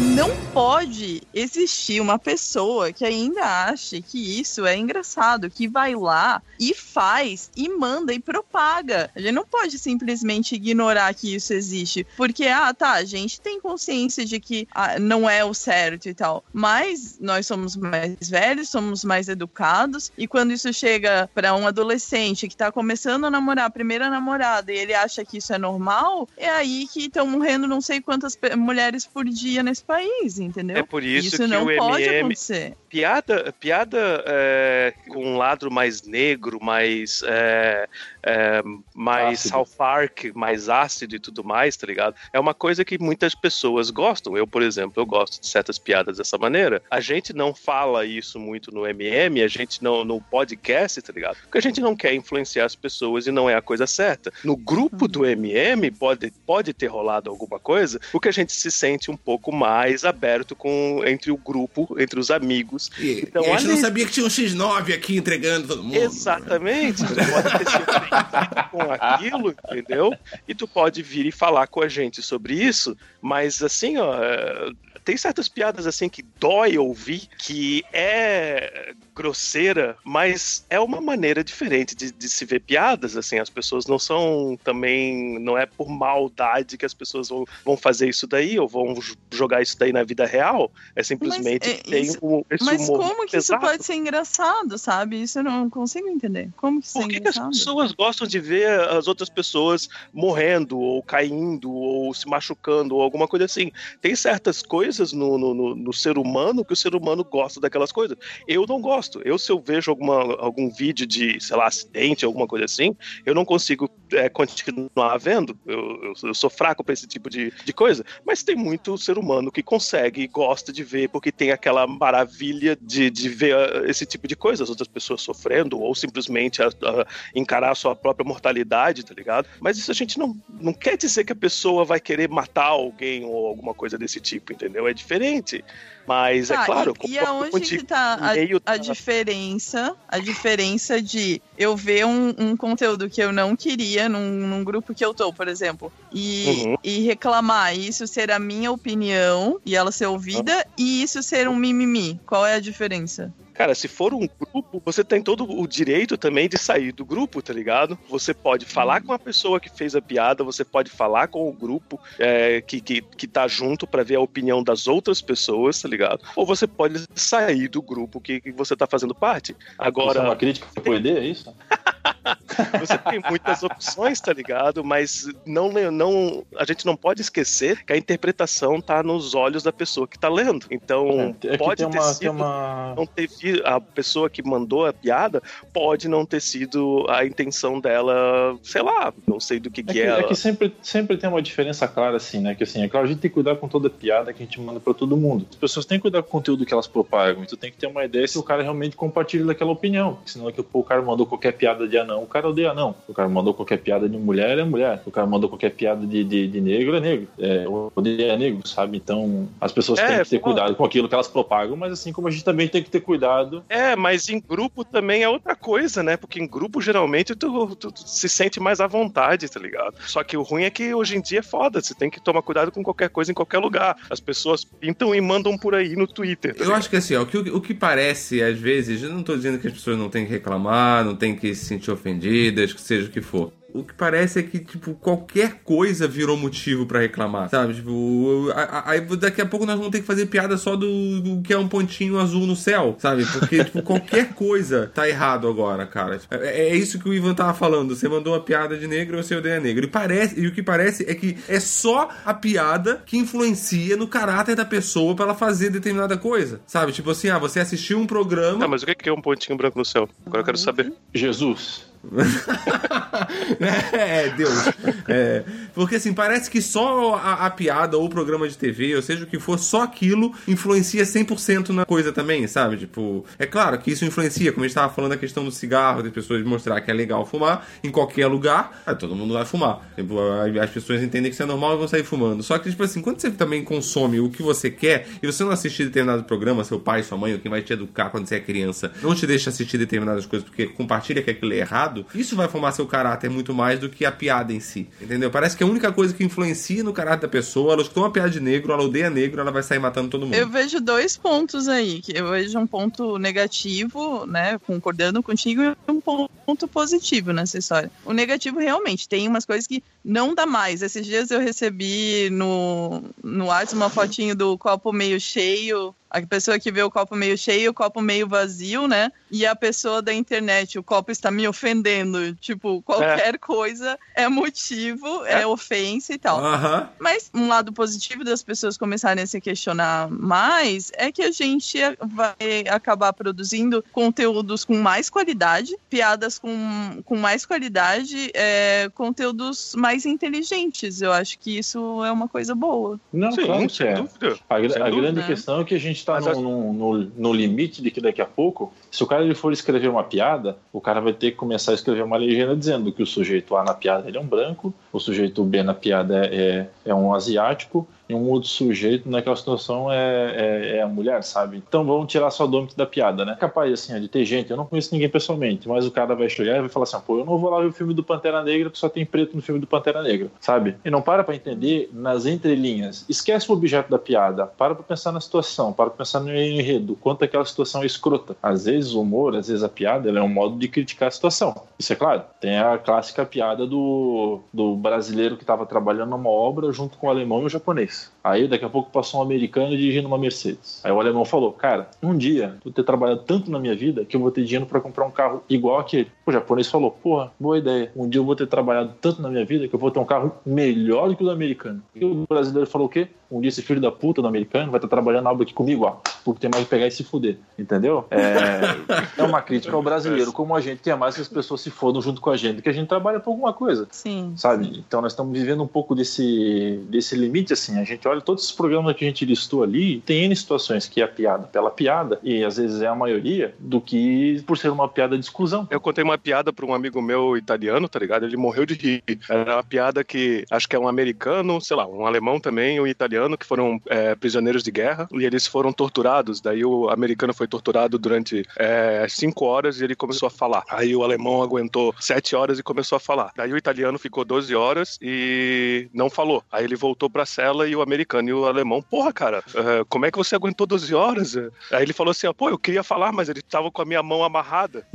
Não 0.00 0.45
pode 0.56 1.20
existir 1.34 2.00
uma 2.00 2.18
pessoa 2.18 2.90
que 2.90 3.04
ainda 3.04 3.66
ache 3.66 4.00
que 4.00 4.40
isso 4.40 4.64
é 4.64 4.74
engraçado, 4.74 5.50
que 5.50 5.68
vai 5.68 5.94
lá 5.94 6.42
e 6.58 6.72
faz 6.72 7.50
e 7.54 7.68
manda 7.68 8.14
e 8.14 8.18
propaga. 8.18 9.10
A 9.14 9.20
gente 9.20 9.32
não 9.32 9.44
pode 9.44 9.78
simplesmente 9.78 10.54
ignorar 10.54 11.12
que 11.12 11.34
isso 11.34 11.52
existe, 11.52 12.06
porque 12.16 12.46
ah, 12.46 12.72
tá, 12.72 12.92
a 12.92 13.04
gente 13.04 13.38
tem 13.38 13.60
consciência 13.60 14.24
de 14.24 14.40
que 14.40 14.66
ah, 14.74 14.98
não 14.98 15.28
é 15.28 15.44
o 15.44 15.52
certo 15.52 16.08
e 16.08 16.14
tal, 16.14 16.42
mas 16.54 17.18
nós 17.20 17.46
somos 17.46 17.76
mais 17.76 18.16
velhos, 18.26 18.70
somos 18.70 19.04
mais 19.04 19.28
educados 19.28 20.10
e 20.16 20.26
quando 20.26 20.52
isso 20.52 20.72
chega 20.72 21.28
para 21.34 21.54
um 21.54 21.66
adolescente 21.66 22.48
que 22.48 22.56
tá 22.56 22.72
começando 22.72 23.26
a 23.26 23.30
namorar 23.30 23.66
a 23.66 23.70
primeira 23.70 24.08
namorada 24.08 24.72
e 24.72 24.78
ele 24.78 24.94
acha 24.94 25.22
que 25.22 25.36
isso 25.36 25.52
é 25.52 25.58
normal, 25.58 26.26
é 26.34 26.48
aí 26.48 26.88
que 26.90 27.00
estão 27.04 27.26
morrendo 27.26 27.68
não 27.68 27.82
sei 27.82 28.00
quantas 28.00 28.38
mulheres 28.56 29.04
por 29.04 29.26
dia 29.26 29.62
nesse 29.62 29.84
país, 29.84 30.45
entendeu? 30.46 30.76
É 30.76 30.82
por 30.82 31.02
isso, 31.02 31.36
que 31.36 31.46
não 31.46 31.64
o 31.64 31.76
pode 31.76 32.02
MM 32.02 32.18
acontecer. 32.20 32.74
piada, 32.88 33.54
piada 33.60 34.24
é, 34.26 34.94
com 35.08 35.24
um 35.24 35.36
lado 35.36 35.70
mais 35.70 36.02
negro, 36.02 36.58
mais 36.62 37.22
é, 37.26 37.88
é, 38.26 38.60
mais 38.92 39.46
Ácido. 39.46 39.76
Park, 39.78 40.24
mais 40.34 40.68
ácido 40.68 41.14
e 41.14 41.20
tudo 41.20 41.44
mais, 41.44 41.76
tá 41.76 41.86
ligado? 41.86 42.16
É 42.32 42.40
uma 42.40 42.52
coisa 42.52 42.84
que 42.84 42.98
muitas 42.98 43.34
pessoas 43.34 43.88
gostam. 43.88 44.36
Eu, 44.36 44.46
por 44.46 44.62
exemplo, 44.62 45.00
eu 45.00 45.06
gosto 45.06 45.40
de 45.40 45.46
certas 45.46 45.78
piadas 45.78 46.16
dessa 46.18 46.36
maneira. 46.36 46.82
A 46.90 47.00
gente 47.00 47.32
não 47.32 47.54
fala 47.54 48.04
isso 48.04 48.40
muito 48.40 48.72
no 48.72 48.84
MM, 48.86 49.42
a 49.42 49.48
gente 49.48 49.82
não 49.82 50.04
no 50.04 50.20
podcast, 50.20 51.00
tá 51.00 51.12
ligado? 51.12 51.36
Porque 51.42 51.58
a 51.58 51.62
gente 51.62 51.80
não 51.80 51.94
quer 51.94 52.14
influenciar 52.14 52.64
as 52.64 52.74
pessoas 52.74 53.28
e 53.28 53.30
não 53.30 53.48
é 53.48 53.54
a 53.54 53.62
coisa 53.62 53.86
certa. 53.86 54.32
No 54.42 54.56
grupo 54.56 55.06
do 55.06 55.24
MM 55.24 55.88
pode, 55.92 56.32
pode 56.44 56.72
ter 56.74 56.88
rolado 56.88 57.30
alguma 57.30 57.60
coisa, 57.60 58.00
porque 58.10 58.28
a 58.28 58.32
gente 58.32 58.52
se 58.52 58.70
sente 58.72 59.08
um 59.08 59.16
pouco 59.16 59.52
mais 59.52 60.04
aberto 60.04 60.56
com 60.56 61.02
entre 61.06 61.30
o 61.30 61.36
grupo, 61.36 61.94
entre 61.98 62.18
os 62.18 62.30
amigos. 62.30 62.90
E, 62.98 63.20
Então, 63.20 63.42
e 63.42 63.46
a 63.46 63.50
gente 63.50 63.66
olha 63.66 63.74
não 63.74 63.80
sabia 63.80 64.04
que 64.04 64.12
tinha 64.12 64.26
um 64.26 64.28
X9 64.28 64.94
aqui 64.94 65.16
entregando 65.16 65.68
todo 65.68 65.84
mundo. 65.84 65.96
Exatamente. 65.96 67.02
Você 67.02 67.14
pode 67.14 67.58
ter 67.58 67.70
se 67.70 68.15
com 68.70 68.82
aquilo, 68.92 69.50
entendeu? 69.50 70.12
E 70.46 70.54
tu 70.54 70.66
pode 70.66 71.02
vir 71.02 71.26
e 71.26 71.32
falar 71.32 71.66
com 71.66 71.82
a 71.82 71.88
gente 71.88 72.22
sobre 72.22 72.54
isso, 72.54 72.96
mas 73.20 73.62
assim, 73.62 73.96
ó. 73.98 74.14
é, 74.22 74.70
Tem 75.04 75.16
certas 75.16 75.48
piadas 75.48 75.86
assim 75.86 76.08
que 76.08 76.22
dói 76.38 76.78
ouvir, 76.78 77.28
que 77.38 77.84
é 77.92 78.94
grosseira, 79.16 79.96
mas 80.04 80.64
é 80.68 80.78
uma 80.78 81.00
maneira 81.00 81.42
diferente 81.42 81.94
de, 81.96 82.12
de 82.12 82.28
se 82.28 82.44
ver 82.44 82.60
piadas, 82.60 83.16
assim, 83.16 83.38
as 83.38 83.48
pessoas 83.50 83.86
não 83.86 83.98
são 83.98 84.58
também, 84.62 85.38
não 85.40 85.56
é 85.56 85.64
por 85.64 85.88
maldade 85.88 86.76
que 86.76 86.84
as 86.84 86.92
pessoas 86.94 87.28
vão, 87.30 87.44
vão 87.64 87.76
fazer 87.76 88.08
isso 88.08 88.26
daí, 88.26 88.58
ou 88.58 88.68
vão 88.68 88.94
jogar 89.32 89.62
isso 89.62 89.78
daí 89.78 89.92
na 89.92 90.04
vida 90.04 90.26
real, 90.26 90.70
é 90.94 91.02
simplesmente 91.02 91.66
Mas, 91.68 91.78
é, 91.78 91.82
tem 91.82 92.02
isso- 92.02 92.18
o, 92.20 92.44
esse 92.50 92.64
Mas 92.64 92.86
como 92.86 93.26
que 93.26 93.36
isso 93.36 93.48
pesado. 93.52 93.60
pode 93.66 93.84
ser 93.84 93.94
engraçado, 93.94 94.76
sabe? 94.78 95.22
Isso 95.22 95.38
eu 95.38 95.44
não 95.44 95.70
consigo 95.70 96.08
entender. 96.08 96.50
Como 96.56 96.80
que 96.80 96.86
isso 96.86 96.98
Por 96.98 97.04
é 97.04 97.08
que, 97.08 97.20
que 97.20 97.28
as 97.28 97.36
engraçado? 97.36 97.50
pessoas 97.52 97.92
gostam 97.92 98.26
de 98.26 98.38
ver 98.38 98.80
as 98.90 99.08
outras 99.08 99.30
pessoas 99.30 99.88
morrendo, 100.12 100.78
ou 100.78 101.02
caindo, 101.02 101.72
ou 101.72 102.12
se 102.12 102.28
machucando, 102.28 102.94
ou 102.96 103.02
alguma 103.02 103.26
coisa 103.26 103.46
assim? 103.46 103.72
Tem 104.00 104.14
certas 104.14 104.60
coisas 104.62 105.12
no, 105.12 105.38
no, 105.38 105.54
no- 105.54 105.74
no 105.74 105.92
ser 105.92 106.18
humano 106.18 106.64
que 106.64 106.72
o 106.72 106.76
ser 106.76 106.94
humano 106.94 107.24
gosta 107.24 107.60
daquelas 107.60 107.90
coisas. 107.92 108.16
Eu 108.46 108.66
não 108.66 108.80
gosto. 108.80 109.05
Eu, 109.24 109.38
se 109.38 109.50
eu 109.50 109.60
vejo 109.60 109.90
alguma, 109.90 110.34
algum 110.36 110.70
vídeo 110.70 111.06
de, 111.06 111.40
sei 111.40 111.56
lá, 111.56 111.66
acidente, 111.66 112.24
alguma 112.24 112.46
coisa 112.46 112.64
assim, 112.64 112.94
eu 113.24 113.34
não 113.34 113.44
consigo 113.44 113.90
é, 114.12 114.28
continuar 114.28 115.16
vendo. 115.18 115.58
Eu, 115.66 115.78
eu, 116.02 116.12
eu 116.24 116.34
sou 116.34 116.50
fraco 116.50 116.82
pra 116.84 116.92
esse 116.92 117.06
tipo 117.06 117.28
de, 117.30 117.52
de 117.64 117.72
coisa. 117.72 118.04
Mas 118.24 118.42
tem 118.42 118.56
muito 118.56 118.96
ser 118.98 119.18
humano 119.18 119.50
que 119.52 119.62
consegue 119.62 120.22
e 120.22 120.26
gosta 120.26 120.72
de 120.72 120.82
ver, 120.84 121.08
porque 121.08 121.30
tem 121.32 121.50
aquela 121.50 121.86
maravilha 121.86 122.76
de, 122.80 123.10
de 123.10 123.28
ver 123.28 123.54
ah, 123.56 123.82
esse 123.88 124.04
tipo 124.06 124.26
de 124.26 124.36
coisa, 124.36 124.62
as 124.62 124.70
outras 124.70 124.88
pessoas 124.88 125.20
sofrendo, 125.22 125.78
ou 125.80 125.94
simplesmente 125.94 126.62
a- 126.62 126.68
a 126.68 127.06
encarar 127.34 127.70
a 127.72 127.74
sua 127.74 127.94
própria 127.94 128.26
mortalidade, 128.26 129.04
tá 129.04 129.14
ligado? 129.14 129.46
Mas 129.60 129.78
isso 129.78 129.90
a 129.90 129.94
gente 129.94 130.18
não, 130.18 130.36
não 130.60 130.72
quer 130.72 130.96
dizer 130.96 131.24
que 131.24 131.32
a 131.32 131.36
pessoa 131.36 131.84
vai 131.84 132.00
querer 132.00 132.28
matar 132.28 132.66
alguém 132.66 133.24
ou 133.24 133.46
alguma 133.46 133.74
coisa 133.74 133.96
desse 133.98 134.20
tipo, 134.20 134.52
entendeu? 134.52 134.86
É 134.88 134.94
diferente. 134.94 135.64
Mas 136.06 136.48
Tá, 136.48 136.62
é 136.62 136.66
claro, 136.66 136.94
e, 137.04 137.12
e 137.12 137.18
aonde 137.18 137.60
que 137.78 137.84
tá 137.84 138.14
a, 138.14 138.30
a 138.72 138.76
da- 138.76 138.82
diferença? 138.82 139.92
A 140.08 140.18
diferença 140.18 141.02
de 141.02 141.40
eu 141.56 141.76
ver 141.76 142.06
um, 142.06 142.32
um 142.38 142.56
conteúdo 142.56 143.08
que 143.10 143.20
eu 143.20 143.32
não 143.32 143.56
queria 143.56 144.08
num, 144.08 144.30
num 144.46 144.62
grupo 144.64 144.94
que 144.94 145.04
eu 145.04 145.12
tô, 145.14 145.32
por 145.32 145.48
exemplo, 145.48 145.92
e, 146.12 146.44
Uhum. 146.46 146.74
e 146.84 147.00
reclamar, 147.00 147.76
isso 147.76 148.06
ser 148.06 148.30
a 148.30 148.38
minha 148.38 148.70
opinião 148.70 149.58
e 149.66 149.74
ela 149.74 149.90
ser 149.90 150.06
ouvida, 150.06 150.64
e 150.78 151.02
isso 151.02 151.22
ser 151.22 151.48
um 151.48 151.56
mimimi. 151.56 152.20
Qual 152.26 152.46
é 152.46 152.54
a 152.54 152.60
diferença? 152.60 153.34
Cara, 153.56 153.74
se 153.74 153.88
for 153.88 154.12
um 154.12 154.28
grupo, 154.28 154.82
você 154.84 155.02
tem 155.02 155.22
todo 155.22 155.50
o 155.50 155.66
direito 155.66 156.16
também 156.16 156.48
de 156.48 156.58
sair 156.58 156.92
do 156.92 157.04
grupo, 157.04 157.40
tá 157.40 157.52
ligado? 157.52 157.98
Você 158.08 158.34
pode 158.34 158.66
falar 158.66 159.02
com 159.02 159.12
a 159.12 159.18
pessoa 159.18 159.58
que 159.58 159.70
fez 159.70 159.96
a 159.96 160.02
piada, 160.02 160.44
você 160.44 160.64
pode 160.64 160.90
falar 160.90 161.28
com 161.28 161.48
o 161.48 161.52
grupo 161.52 161.98
é, 162.18 162.60
que, 162.60 162.80
que, 162.80 163.00
que 163.00 163.26
tá 163.26 163.48
junto 163.48 163.86
pra 163.86 164.02
ver 164.02 164.16
a 164.16 164.20
opinião 164.20 164.62
das 164.62 164.86
outras 164.86 165.22
pessoas, 165.22 165.80
tá 165.80 165.88
ligado? 165.88 166.20
Ou 166.34 166.44
você 166.44 166.66
pode 166.66 167.04
sair 167.14 167.68
do 167.68 167.80
grupo 167.80 168.20
que, 168.20 168.40
que 168.40 168.52
você 168.52 168.76
tá 168.76 168.86
fazendo 168.86 169.14
parte. 169.14 169.52
Isso 169.52 169.68
é 169.78 169.82
uma 169.82 169.88
Agora, 169.88 170.36
crítica 170.36 170.66
pro 170.80 170.94
ED, 170.94 171.08
é 171.10 171.24
isso? 171.24 171.54
você 172.80 172.98
tem 172.98 173.20
muitas 173.28 173.62
opções, 173.62 174.20
tá 174.20 174.32
ligado? 174.32 174.84
Mas 174.84 175.28
não, 175.44 175.70
não, 175.90 176.44
a 176.56 176.64
gente 176.64 176.84
não 176.86 176.96
pode 176.96 177.20
esquecer 177.20 177.84
que 177.84 177.92
a 177.92 177.96
interpretação 177.96 178.80
tá 178.80 179.02
nos 179.02 179.34
olhos 179.34 179.62
da 179.62 179.72
pessoa 179.72 180.06
que 180.06 180.18
tá 180.18 180.28
lendo. 180.28 180.66
Então, 180.70 181.34
É, 181.42 181.46
é 181.48 181.50
que 181.52 181.58
pode 181.58 181.76
ter 181.76 181.86
uma, 181.98 182.02
sido 182.14 182.30
uma... 182.30 182.94
não 182.96 183.06
ter 183.06 183.28
vi- 183.28 183.62
a 183.64 183.80
pessoa 183.80 184.28
que 184.30 184.42
mandou 184.42 184.86
a 184.86 184.92
piada 184.92 185.42
pode 185.72 186.08
não 186.08 186.24
ter 186.24 186.40
sido 186.40 187.06
a 187.08 187.24
intenção 187.24 187.80
dela, 187.80 188.56
sei 188.62 188.82
lá, 188.82 189.12
não 189.26 189.40
sei 189.40 189.58
do 189.60 189.70
que 189.70 189.80
É 189.80 189.84
que 189.84 189.92
que, 189.92 190.00
é. 190.02 190.20
é 190.20 190.22
que 190.22 190.34
sempre, 190.34 190.74
sempre 190.82 191.16
tem 191.16 191.28
uma 191.28 191.42
diferença 191.42 191.86
clara, 191.88 192.16
assim, 192.16 192.40
né? 192.40 192.54
Que 192.54 192.64
assim, 192.64 192.82
é 192.82 192.88
claro, 192.88 193.06
a 193.06 193.08
gente 193.08 193.20
tem 193.20 193.30
que 193.30 193.34
cuidar 193.34 193.56
com 193.56 193.68
toda 193.68 193.88
piada 193.90 194.32
que 194.32 194.42
a 194.42 194.46
gente 194.46 194.60
manda 194.60 194.80
pra 194.80 194.92
todo 194.94 195.16
mundo. 195.16 195.46
As 195.50 195.56
pessoas 195.56 195.86
têm 195.86 195.98
que 195.98 196.02
cuidar 196.02 196.22
com 196.22 196.28
o 196.28 196.30
conteúdo 196.32 196.64
que 196.66 196.72
elas 196.72 196.86
propagam. 196.86 197.42
Então 197.42 197.58
tem 197.58 197.70
que 197.70 197.76
ter 197.78 197.86
uma 197.86 198.04
ideia 198.04 198.26
se 198.26 198.38
o 198.38 198.42
cara 198.42 198.62
realmente 198.62 198.96
compartilha 198.96 199.44
daquela 199.44 199.70
opinião. 199.70 200.18
Senão 200.26 200.46
daqui 200.46 200.60
a 200.60 200.64
pouco 200.64 200.80
o 200.80 200.84
cara 200.88 201.02
mandou 201.02 201.26
qualquer 201.26 201.52
piada 201.52 201.86
de 201.88 201.96
anão, 201.98 202.15
o 202.22 202.26
cara 202.26 202.48
odeia 202.48 202.72
não. 202.74 202.94
O 203.08 203.14
cara 203.14 203.28
mandou 203.28 203.54
qualquer 203.54 203.78
piada 203.78 204.08
de 204.08 204.16
mulher, 204.16 204.58
é 204.58 204.64
mulher. 204.64 205.02
O 205.06 205.10
cara 205.10 205.26
mandou 205.26 205.48
qualquer 205.48 205.70
piada 205.70 206.06
de, 206.06 206.24
de, 206.24 206.46
de 206.48 206.60
negro, 206.60 206.96
é 206.96 207.00
negro. 207.00 207.28
É, 207.38 207.64
odeia 207.94 208.36
negro, 208.36 208.66
sabe? 208.66 208.96
Então, 208.96 209.48
as 209.60 209.72
pessoas 209.72 209.98
É, 209.98 210.06
têm 210.08 210.22
que 210.24 210.30
ter 210.30 210.38
pô. 210.38 210.44
cuidado 210.46 210.74
com 210.74 210.84
aquilo 210.84 211.08
que 211.08 211.14
elas 211.14 211.28
propagam, 211.28 211.76
mas 211.76 211.92
assim 211.92 212.12
como 212.12 212.28
a 212.28 212.30
gente 212.30 212.44
também 212.44 212.68
tem 212.68 212.82
que 212.82 212.90
ter 212.90 213.00
cuidado. 213.00 213.64
É, 213.68 213.94
mas 213.96 214.28
em 214.28 214.40
grupo 214.40 214.84
também 214.84 215.22
é 215.22 215.28
outra 215.28 215.54
coisa, 215.54 216.02
né? 216.02 216.16
Porque 216.16 216.40
em 216.40 216.46
grupo, 216.46 216.80
geralmente, 216.80 217.34
tu, 217.34 217.74
tu- 217.76 217.92
tu 217.92 218.08
se 218.08 218.28
sente 218.28 218.60
mais 218.60 218.80
à 218.80 218.86
vontade, 218.86 219.48
tá 219.48 219.60
ligado? 219.60 219.94
Só 220.06 220.22
que 220.22 220.36
o 220.36 220.42
ruim 220.42 220.64
é 220.64 220.70
que 220.70 220.94
hoje 220.94 221.16
em 221.16 221.20
dia 221.20 221.40
é 221.40 221.42
foda. 221.42 221.80
Você 221.80 221.94
tem 221.94 222.10
que 222.10 222.20
tomar 222.20 222.42
cuidado 222.42 222.70
com 222.70 222.82
qualquer 222.82 223.08
coisa 223.10 223.30
em 223.30 223.34
qualquer 223.34 223.58
lugar. 223.58 223.96
As 224.10 224.20
pessoas 224.20 224.64
pintam 224.64 225.14
e 225.14 225.20
mandam 225.20 225.56
por 225.56 225.74
aí 225.74 225.94
no 225.96 226.06
Twitter. 226.06 226.54
tá 226.54 226.64
Eu 226.64 226.74
acho 226.74 226.88
que 226.90 226.96
assim, 226.96 227.14
ó, 227.16 227.22
o, 227.22 227.26
que, 227.26 227.38
o 227.38 227.60
que 227.60 227.74
parece, 227.74 228.42
às 228.42 228.58
vezes, 228.58 229.02
eu 229.02 229.10
não 229.10 229.22
tô 229.22 229.34
dizendo 229.36 229.58
que 229.58 229.66
as 229.66 229.72
pessoas 229.72 229.96
não 229.98 230.08
têm 230.08 230.24
que 230.24 230.30
reclamar, 230.32 231.04
não 231.04 231.14
têm 231.16 231.34
que 231.34 231.54
se 231.54 231.64
sentir 231.64 231.90
ofendidas, 231.90 232.05
que 232.14 232.80
seja 232.80 233.06
o 233.06 233.10
que 233.10 233.20
for. 233.20 233.52
O 233.76 233.84
que 233.84 233.92
parece 233.92 234.38
é 234.38 234.42
que, 234.42 234.58
tipo, 234.58 234.94
qualquer 234.94 235.60
coisa 235.62 236.08
virou 236.08 236.34
motivo 236.34 236.86
pra 236.86 237.00
reclamar, 237.00 237.50
sabe? 237.50 237.74
Tipo, 237.74 238.50
aí 238.86 239.02
daqui 239.02 239.42
a 239.42 239.46
pouco 239.46 239.66
nós 239.66 239.76
vamos 239.76 239.90
ter 239.90 240.00
que 240.00 240.06
fazer 240.06 240.26
piada 240.26 240.56
só 240.56 240.74
do, 240.74 241.20
do 241.20 241.42
que 241.42 241.52
é 241.52 241.58
um 241.58 241.68
pontinho 241.68 242.18
azul 242.18 242.46
no 242.46 242.56
céu, 242.56 242.96
sabe? 242.98 243.26
Porque, 243.26 243.64
tipo, 243.64 243.82
qualquer 243.84 244.32
coisa 244.32 244.90
tá 244.94 245.06
errado 245.06 245.46
agora, 245.46 245.84
cara. 245.86 246.16
Tipo, 246.18 246.36
É, 246.36 246.68
é 246.68 246.74
isso 246.74 246.98
que 246.98 247.06
o 247.06 247.12
Ivan 247.12 247.34
tava 247.34 247.52
falando. 247.52 247.94
Você 247.94 248.08
mandou 248.08 248.32
uma 248.32 248.40
piada 248.40 248.78
de 248.78 248.86
negro, 248.86 249.22
você 249.22 249.34
odeia 249.36 249.60
negro. 249.60 249.84
E, 249.84 249.88
parece, 249.88 250.40
e 250.40 250.46
o 250.46 250.52
que 250.52 250.62
parece 250.62 251.04
é 251.06 251.14
que 251.14 251.36
é 251.46 251.60
só 251.60 252.08
a 252.24 252.32
piada 252.32 253.02
que 253.04 253.18
influencia 253.18 253.94
no 253.94 254.08
caráter 254.08 254.56
da 254.56 254.64
pessoa 254.64 255.14
pra 255.14 255.26
ela 255.26 255.34
fazer 255.34 255.68
determinada 255.68 256.16
coisa, 256.16 256.62
sabe? 256.66 256.92
Tipo 256.92 257.10
assim, 257.10 257.28
ah, 257.28 257.38
você 257.38 257.60
assistiu 257.60 257.98
um 257.98 258.06
programa. 258.06 258.64
Ah, 258.64 258.68
mas 258.68 258.82
o 258.82 258.86
que 258.86 259.06
é 259.06 259.12
um 259.12 259.20
pontinho 259.20 259.58
branco 259.58 259.78
no 259.78 259.84
céu? 259.84 260.08
Agora 260.24 260.40
eu 260.40 260.46
quero 260.46 260.56
saber. 260.56 260.90
Jesus. 261.12 261.84
é, 263.92 264.28
Deus. 264.30 264.68
É, 265.08 265.44
porque 265.74 265.96
assim, 265.96 266.12
parece 266.12 266.50
que 266.50 266.60
só 266.60 267.14
a, 267.14 267.46
a 267.46 267.50
piada 267.50 267.96
ou 267.96 268.06
o 268.06 268.10
programa 268.10 268.48
de 268.48 268.56
TV, 268.56 268.94
ou 268.96 269.02
seja 269.02 269.24
o 269.24 269.26
que 269.26 269.38
for, 269.38 269.58
só 269.58 269.82
aquilo 269.82 270.32
influencia 270.46 271.04
100% 271.04 271.70
na 271.70 271.84
coisa 271.84 272.12
também, 272.12 272.46
sabe? 272.46 272.76
Tipo, 272.76 273.24
é 273.38 273.46
claro 273.46 273.78
que 273.78 273.90
isso 273.90 274.04
influencia, 274.04 274.52
como 274.52 274.64
a 274.64 274.68
gente 274.68 274.74
tava 274.74 274.92
falando 274.92 275.10
da 275.12 275.16
questão 275.16 275.44
do 275.44 275.50
cigarro, 275.50 276.02
das 276.02 276.12
pessoas 276.12 276.44
mostrar 276.44 276.80
que 276.80 276.90
é 276.90 276.94
legal 276.94 277.24
fumar 277.24 277.66
em 277.82 277.90
qualquer 277.90 278.26
lugar, 278.26 278.82
aí 278.86 278.94
todo 278.94 279.14
mundo 279.14 279.34
vai 279.34 279.44
fumar. 279.44 279.80
Tipo, 279.94 280.18
as 280.62 280.70
pessoas 280.70 281.02
entendem 281.02 281.30
que 281.30 281.34
isso 281.34 281.42
é 281.42 281.46
normal 281.46 281.74
e 281.74 281.78
vão 281.78 281.88
sair 281.88 282.04
fumando. 282.04 282.42
Só 282.42 282.58
que, 282.58 282.70
tipo 282.70 282.82
assim, 282.82 283.00
quando 283.00 283.20
você 283.20 283.30
também 283.30 283.62
consome 283.64 284.20
o 284.20 284.30
que 284.30 284.42
você 284.42 284.70
quer 284.70 285.06
e 285.22 285.26
você 285.26 285.42
não 285.44 285.50
assistir 285.50 285.84
determinado 285.84 286.24
programa, 286.24 286.64
seu 286.64 286.78
pai, 286.78 287.02
sua 287.02 287.16
mãe, 287.16 287.32
ou 287.32 287.38
quem 287.38 287.50
vai 287.50 287.62
te 287.62 287.72
educar 287.72 288.10
quando 288.10 288.26
você 288.26 288.36
é 288.36 288.40
criança, 288.40 288.92
não 289.02 289.14
te 289.14 289.26
deixa 289.26 289.50
assistir 289.50 289.78
determinadas 289.78 290.26
coisas 290.26 290.46
porque 290.46 290.66
compartilha 290.66 291.22
que 291.22 291.30
aquilo 291.30 291.52
é 291.52 291.58
errado, 291.58 291.95
isso 292.14 292.36
vai 292.36 292.48
formar 292.48 292.72
seu 292.72 292.86
caráter 292.86 293.30
muito 293.30 293.54
mais 293.54 293.78
do 293.78 293.88
que 293.88 294.04
a 294.04 294.12
piada 294.12 294.52
em 294.52 294.60
si. 294.60 294.88
Entendeu? 295.00 295.30
Parece 295.30 295.56
que 295.56 295.62
a 295.62 295.66
única 295.66 295.92
coisa 295.92 296.12
que 296.12 296.24
influencia 296.24 296.82
no 296.82 296.92
caráter 296.92 297.22
da 297.22 297.28
pessoa, 297.28 297.72
ela 297.72 297.82
escutou 297.82 298.02
uma 298.02 298.10
piada 298.10 298.30
de 298.30 298.40
negro, 298.40 298.72
ela 298.72 298.82
odeia 298.82 299.08
negro, 299.08 299.40
ela 299.40 299.50
vai 299.50 299.62
sair 299.62 299.78
matando 299.78 300.08
todo 300.08 300.26
mundo. 300.26 300.34
Eu 300.34 300.48
vejo 300.48 300.80
dois 300.80 301.16
pontos 301.16 301.68
aí. 301.68 302.02
Eu 302.08 302.30
vejo 302.30 302.58
um 302.58 302.66
ponto 302.66 303.18
negativo, 303.18 304.26
né? 304.26 304.58
Concordando 304.66 305.22
contigo, 305.22 305.62
e 305.62 305.90
um 305.90 306.00
ponto 306.00 306.68
positivo 306.68 307.32
nessa 307.32 307.58
história. 307.58 307.90
O 308.04 308.12
negativo 308.12 308.58
realmente 308.58 309.08
tem 309.08 309.28
umas 309.28 309.44
coisas 309.44 309.66
que 309.66 309.82
não 310.04 310.34
dá 310.34 310.46
mais. 310.46 310.82
Esses 310.82 311.04
dias 311.04 311.30
eu 311.30 311.40
recebi 311.40 312.28
no, 312.30 313.02
no 313.22 313.46
WhatsApp 313.46 313.76
uma 313.76 313.90
fotinho 313.90 314.34
do 314.34 314.56
copo 314.56 314.92
meio 314.92 315.20
cheio. 315.20 315.94
A 316.16 316.26
pessoa 316.26 316.58
que 316.58 316.72
vê 316.72 316.82
o 316.82 316.90
copo 316.90 317.14
meio 317.14 317.36
cheio, 317.36 317.70
o 317.72 317.74
copo 317.74 318.00
meio 318.00 318.26
vazio, 318.26 318.88
né? 318.88 319.12
E 319.30 319.44
a 319.44 319.54
pessoa 319.54 320.00
da 320.00 320.14
internet, 320.14 320.78
o 320.78 320.82
copo 320.82 321.12
está 321.12 321.30
me 321.30 321.46
ofendendo. 321.46 322.34
Tipo, 322.36 322.80
qualquer 322.80 323.38
coisa 323.38 323.98
é 324.14 324.26
motivo, 324.26 325.26
é, 325.26 325.46
ofensa 325.46 326.14
e 326.14 326.18
tal. 326.18 326.42
Aham. 326.42 326.88
Mas 326.98 327.30
um 327.34 327.48
lado 327.48 327.70
positivo 327.70 328.24
das 328.24 328.42
pessoas 328.42 328.78
começarem 328.78 329.24
a 329.24 329.26
se 329.26 329.40
questionar 329.42 330.08
mais 330.10 330.90
é 330.94 331.12
que 331.12 331.20
a 331.20 331.30
gente 331.30 331.78
vai 332.00 332.64
acabar 332.70 333.12
produzindo 333.12 333.84
conteúdos 333.92 334.64
com 334.64 334.76
mais 334.76 335.10
qualidade, 335.10 335.76
piadas 335.90 336.38
com, 336.38 337.02
com 337.04 337.16
mais 337.16 337.44
qualidade, 337.44 338.30
é, 338.32 338.88
conteúdos 338.94 339.74
mais 339.76 340.06
inteligentes. 340.06 341.02
Eu 341.02 341.12
acho 341.12 341.38
que 341.38 341.58
isso 341.58 342.02
é 342.04 342.10
uma 342.10 342.26
coisa 342.26 342.54
boa. 342.54 342.98
Não, 343.12 343.32
Sim, 343.32 343.44
claro 343.44 343.66
que 343.66 343.76
sem 343.76 343.88
é. 343.88 343.94
dúvida. 343.94 344.38
A, 344.48 344.56
a 344.56 344.90
grande 344.90 345.22
questão 345.24 345.60
é 345.60 345.64
que 345.64 345.74
a 345.74 345.80
gente 345.80 346.05
está 346.14 346.34
no, 346.34 346.72
no, 346.72 346.98
no 347.16 347.32
limite 347.32 347.82
de 347.82 347.90
que 347.90 348.00
daqui 348.00 348.20
a 348.20 348.26
pouco, 348.26 348.72
se 348.90 349.02
o 349.02 349.06
cara 349.06 349.24
ele 349.24 349.34
for 349.34 349.52
escrever 349.52 349.88
uma 349.88 350.04
piada, 350.04 350.56
o 350.72 350.80
cara 350.80 351.00
vai 351.00 351.12
ter 351.12 351.32
que 351.32 351.36
começar 351.36 351.72
a 351.72 351.74
escrever 351.74 352.02
uma 352.02 352.16
legenda 352.16 352.56
dizendo 352.56 352.92
que 352.92 353.02
o 353.02 353.06
sujeito 353.06 353.56
A 353.56 353.64
na 353.64 353.74
piada 353.74 354.08
ele 354.08 354.16
é 354.16 354.20
um 354.20 354.26
branco, 354.26 354.72
o 354.92 354.98
sujeito 354.98 355.42
B 355.44 355.62
na 355.62 355.74
piada 355.74 356.26
é, 356.26 356.36
é, 356.36 356.68
é 356.86 356.94
um 356.94 357.14
asiático 357.14 357.86
e 358.08 358.14
um 358.14 358.28
outro 358.30 358.48
sujeito 358.48 359.08
naquela 359.08 359.36
situação 359.36 359.90
é, 359.90 359.96
é, 359.96 360.76
é 360.76 360.82
a 360.82 360.88
mulher, 360.88 361.22
sabe? 361.22 361.62
Então 361.66 361.84
vamos 361.84 362.10
tirar 362.10 362.30
só 362.30 362.44
o 362.44 362.66
da 362.76 362.86
piada, 362.86 363.24
né? 363.24 363.36
Capaz 363.38 363.72
assim, 363.72 364.00
de 364.00 364.08
ter 364.08 364.24
gente, 364.24 364.50
eu 364.50 364.56
não 364.56 364.66
conheço 364.66 364.92
ninguém 364.92 365.08
pessoalmente, 365.08 365.68
mas 365.68 365.86
o 365.86 365.90
cara 365.90 366.14
vai 366.14 366.28
chegar 366.28 366.56
e 366.56 366.60
vai 366.60 366.68
falar 366.68 366.84
assim: 366.84 367.00
pô, 367.06 367.18
eu 367.18 367.24
não 367.24 367.38
vou 367.38 367.50
lá 367.50 367.60
ver 367.60 367.66
o 367.66 367.72
filme 367.72 367.92
do 367.92 368.02
Pantera 368.02 368.42
Negra 368.42 368.70
que 368.70 368.78
só 368.78 368.88
tem 368.88 369.04
preto 369.04 369.36
no 369.36 369.42
filme 369.42 369.60
do 369.60 369.66
Pantera 369.66 370.02
Negra, 370.02 370.30
sabe? 370.40 370.76
E 370.84 370.90
não 370.90 371.02
para 371.02 371.24
pra 371.24 371.34
entender 371.34 371.90
nas 371.92 372.26
entrelinhas. 372.26 373.04
Esquece 373.08 373.50
o 373.50 373.54
objeto 373.54 373.90
da 373.90 373.98
piada, 373.98 374.46
para 374.46 374.74
pra 374.74 374.84
pensar 374.84 375.12
na 375.12 375.20
situação, 375.20 375.72
para 375.72 375.90
pra 375.90 375.98
pensar 375.98 376.20
no 376.20 376.34
enredo, 376.34 376.96
quanto 377.00 377.24
aquela 377.24 377.44
situação 377.44 377.82
é 377.82 377.86
escrota. 377.86 378.36
Às 378.42 378.64
vezes 378.64 378.92
o 378.92 379.00
humor, 379.00 379.36
às 379.36 379.48
vezes 379.48 379.62
a 379.62 379.68
piada, 379.68 380.08
ela 380.08 380.20
é 380.20 380.22
um 380.22 380.28
modo 380.28 380.56
de 380.56 380.68
criticar 380.68 381.08
a 381.08 381.10
situação. 381.10 381.54
Isso 381.78 381.92
é 381.92 381.96
claro. 381.96 382.22
Tem 382.40 382.58
a 382.58 382.78
clássica 382.78 383.24
piada 383.24 383.66
do, 383.66 384.40
do 384.52 384.76
brasileiro 384.76 385.36
que 385.36 385.42
estava 385.42 385.66
trabalhando 385.66 386.10
numa 386.10 386.30
obra 386.30 386.72
junto 386.72 386.96
com 386.96 387.06
o 387.06 387.10
alemão 387.10 387.42
e 387.42 387.44
o 387.46 387.48
japonês. 387.48 387.95
Aí 388.26 388.48
daqui 388.48 388.64
a 388.64 388.68
pouco 388.68 388.90
passou 388.90 389.20
um 389.20 389.22
americano 389.22 389.70
dirigindo 389.70 390.08
uma 390.08 390.18
Mercedes. 390.18 390.80
Aí 390.84 390.90
o 390.90 390.98
alemão 390.98 391.24
falou: 391.24 391.52
Cara, 391.52 391.88
um 392.02 392.16
dia 392.16 392.56
vou 392.64 392.72
ter 392.72 392.82
trabalhado 392.82 393.22
tanto 393.24 393.48
na 393.48 393.60
minha 393.60 393.76
vida 393.76 394.04
que 394.04 394.16
eu 394.16 394.20
vou 394.20 394.32
ter 394.32 394.42
dinheiro 394.42 394.66
para 394.66 394.80
comprar 394.80 395.04
um 395.06 395.12
carro 395.12 395.44
igual 395.48 395.78
aquele. 395.78 396.10
O 396.26 396.32
japonês 396.32 396.68
falou: 396.68 396.90
Porra, 396.90 397.32
boa 397.38 397.56
ideia. 397.56 397.92
Um 397.94 398.08
dia 398.08 398.20
eu 398.20 398.24
vou 398.24 398.34
ter 398.34 398.48
trabalhado 398.48 398.94
tanto 399.00 399.22
na 399.22 399.28
minha 399.28 399.44
vida 399.44 399.68
que 399.68 399.74
eu 399.74 399.78
vou 399.78 399.92
ter 399.92 400.00
um 400.00 400.04
carro 400.04 400.32
melhor 400.44 401.08
do 401.08 401.14
que 401.14 401.22
o 401.22 401.26
do 401.26 401.30
americano. 401.30 401.80
E 401.94 402.04
o 402.04 402.26
brasileiro 402.28 402.68
falou 402.68 402.88
o 402.88 402.90
quê? 402.90 403.06
Um 403.30 403.40
dia 403.40 403.48
esse 403.48 403.62
filho 403.62 403.80
da 403.80 403.90
puta 403.90 404.22
do 404.22 404.28
americano 404.28 404.70
vai 404.70 404.78
estar 404.78 404.88
trabalhando 404.88 405.24
na 405.24 405.30
obra 405.30 405.44
aqui 405.44 405.54
comigo, 405.54 405.84
ó, 405.84 405.96
porque 406.24 406.40
tem 406.40 406.50
mais 406.50 406.64
que 406.64 406.70
pegar 406.70 406.86
e 406.86 406.90
se 406.90 407.04
fuder. 407.04 407.38
Entendeu? 407.58 408.06
É, 408.10 409.20
é 409.20 409.22
uma 409.22 409.42
crítica 409.42 409.74
ao 409.74 409.82
brasileiro, 409.82 410.32
como 410.32 410.54
a 410.54 410.60
gente 410.60 410.82
quer 410.82 410.96
mais 410.96 411.14
que 411.14 411.20
as 411.20 411.28
pessoas 411.28 411.60
se 411.60 411.70
fodam 411.70 412.00
junto 412.00 412.20
com 412.20 412.30
a 412.30 412.36
gente, 412.36 412.62
que 412.62 412.68
a 412.68 412.72
gente 412.72 412.88
trabalha 412.88 413.20
por 413.20 413.30
alguma 413.30 413.52
coisa 413.52 413.88
Sim. 413.90 414.32
sabe? 414.36 414.84
Então 414.86 415.00
nós 415.00 415.12
estamos 415.12 415.36
vivendo 415.36 415.62
um 415.62 415.66
pouco 415.66 415.94
desse, 415.94 416.80
desse 416.88 417.16
limite, 417.16 417.52
assim. 417.52 417.78
A 417.78 417.84
gente 417.84 418.06
olha 418.06 418.20
todos 418.20 418.44
os 418.44 418.52
programas 418.52 418.94
que 418.94 419.04
a 419.04 419.08
gente 419.08 419.24
listou 419.24 419.62
ali, 419.62 420.00
tem 420.00 420.24
N 420.24 420.36
situações 420.36 420.86
que 420.88 421.00
é 421.00 421.04
a 421.04 421.08
piada 421.08 421.46
pela 421.46 421.70
piada, 421.70 422.18
e 422.22 422.44
às 422.44 422.56
vezes 422.56 422.82
é 422.82 422.86
a 422.86 422.94
maioria, 422.94 423.54
do 423.58 423.80
que 423.80 424.42
por 424.46 424.58
ser 424.58 424.70
uma 424.70 424.88
piada 424.88 425.16
de 425.18 425.24
exclusão. 425.24 425.66
Eu 425.70 425.80
contei 425.80 426.04
uma 426.04 426.18
piada 426.18 426.52
pra 426.52 426.66
um 426.66 426.74
amigo 426.74 427.00
meu 427.00 427.36
italiano, 427.36 427.88
tá 427.88 427.98
ligado? 427.98 428.24
Ele 428.24 428.36
morreu 428.36 428.66
de 428.66 428.74
rir. 428.74 429.02
Era 429.28 429.56
uma 429.56 429.64
piada 429.64 430.04
que 430.04 430.44
acho 430.50 430.68
que 430.68 430.76
é 430.76 430.78
um 430.78 430.88
americano, 430.88 431.60
sei 431.60 431.76
lá, 431.76 431.86
um 431.86 432.06
alemão 432.06 432.38
também, 432.40 432.80
um 432.80 432.86
italiano, 432.86 433.15
que 433.38 433.46
foram 433.46 433.80
é, 433.86 434.14
prisioneiros 434.14 434.62
de 434.62 434.70
guerra 434.70 435.08
e 435.12 435.24
eles 435.24 435.46
foram 435.46 435.72
torturados. 435.72 436.40
Daí 436.40 436.64
o 436.64 436.88
americano 436.90 437.32
foi 437.32 437.46
torturado 437.46 437.98
durante 437.98 438.44
é, 438.58 439.06
cinco 439.08 439.44
horas 439.44 439.80
e 439.80 439.84
ele 439.84 439.94
começou 439.94 440.26
a 440.26 440.30
falar. 440.30 440.64
Aí 440.68 440.94
o 440.94 441.02
alemão 441.02 441.42
aguentou 441.42 441.94
sete 441.98 442.36
horas 442.36 442.58
e 442.58 442.62
começou 442.62 442.96
a 442.96 443.00
falar. 443.00 443.32
Daí 443.36 443.52
o 443.52 443.56
italiano 443.56 443.98
ficou 443.98 444.24
12 444.24 444.54
horas 444.54 444.98
e 445.00 445.88
não 445.92 446.10
falou. 446.10 446.42
Aí 446.50 446.64
ele 446.64 446.76
voltou 446.76 447.08
pra 447.08 447.26
cela 447.26 447.68
e 447.68 447.74
o 447.74 447.82
americano 447.82 448.28
e 448.28 448.32
o 448.32 448.46
alemão, 448.46 448.82
porra, 448.82 449.12
cara, 449.12 449.42
é, 449.54 449.84
como 449.88 450.06
é 450.06 450.10
que 450.10 450.18
você 450.18 450.34
aguentou 450.34 450.66
12 450.66 450.94
horas? 450.94 451.36
Aí 451.72 451.82
ele 451.82 451.92
falou 451.92 452.10
assim: 452.10 452.26
ó, 452.26 452.32
pô, 452.32 452.48
eu 452.48 452.58
queria 452.58 452.82
falar, 452.82 453.12
mas 453.12 453.28
ele 453.28 453.42
tava 453.42 453.70
com 453.70 453.82
a 453.82 453.84
minha 453.84 454.02
mão 454.02 454.22
amarrada. 454.24 454.86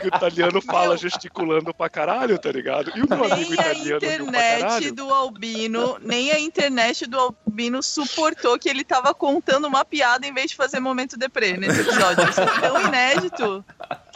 que 0.00 0.06
o 0.06 0.08
italiano 0.08 0.60
fala 0.60 0.96
gesticulando 0.96 1.72
pra 1.74 1.88
caralho, 1.88 2.38
tá 2.38 2.50
ligado? 2.50 2.92
E 2.96 3.02
o 3.02 3.08
meu 3.08 3.24
amigo 3.32 3.52
a 3.52 3.54
italiano 3.54 4.00
pra 4.00 4.14
internet 4.14 4.60
caralho. 4.60 4.94
do 4.94 5.12
Albino, 5.30 5.96
nem 6.00 6.32
a 6.32 6.40
internet 6.40 7.06
do 7.06 7.18
Albino 7.18 7.82
suportou 7.82 8.58
que 8.58 8.68
ele 8.68 8.82
tava 8.82 9.14
contando 9.14 9.66
uma 9.66 9.84
piada 9.84 10.26
em 10.26 10.34
vez 10.34 10.50
de 10.50 10.56
fazer 10.56 10.80
momento 10.80 11.16
deprê 11.16 11.56
nesse 11.56 11.80
episódio. 11.80 12.28
Isso 12.28 12.40
é 12.40 12.60
tão 12.60 12.80
inédito 12.80 13.64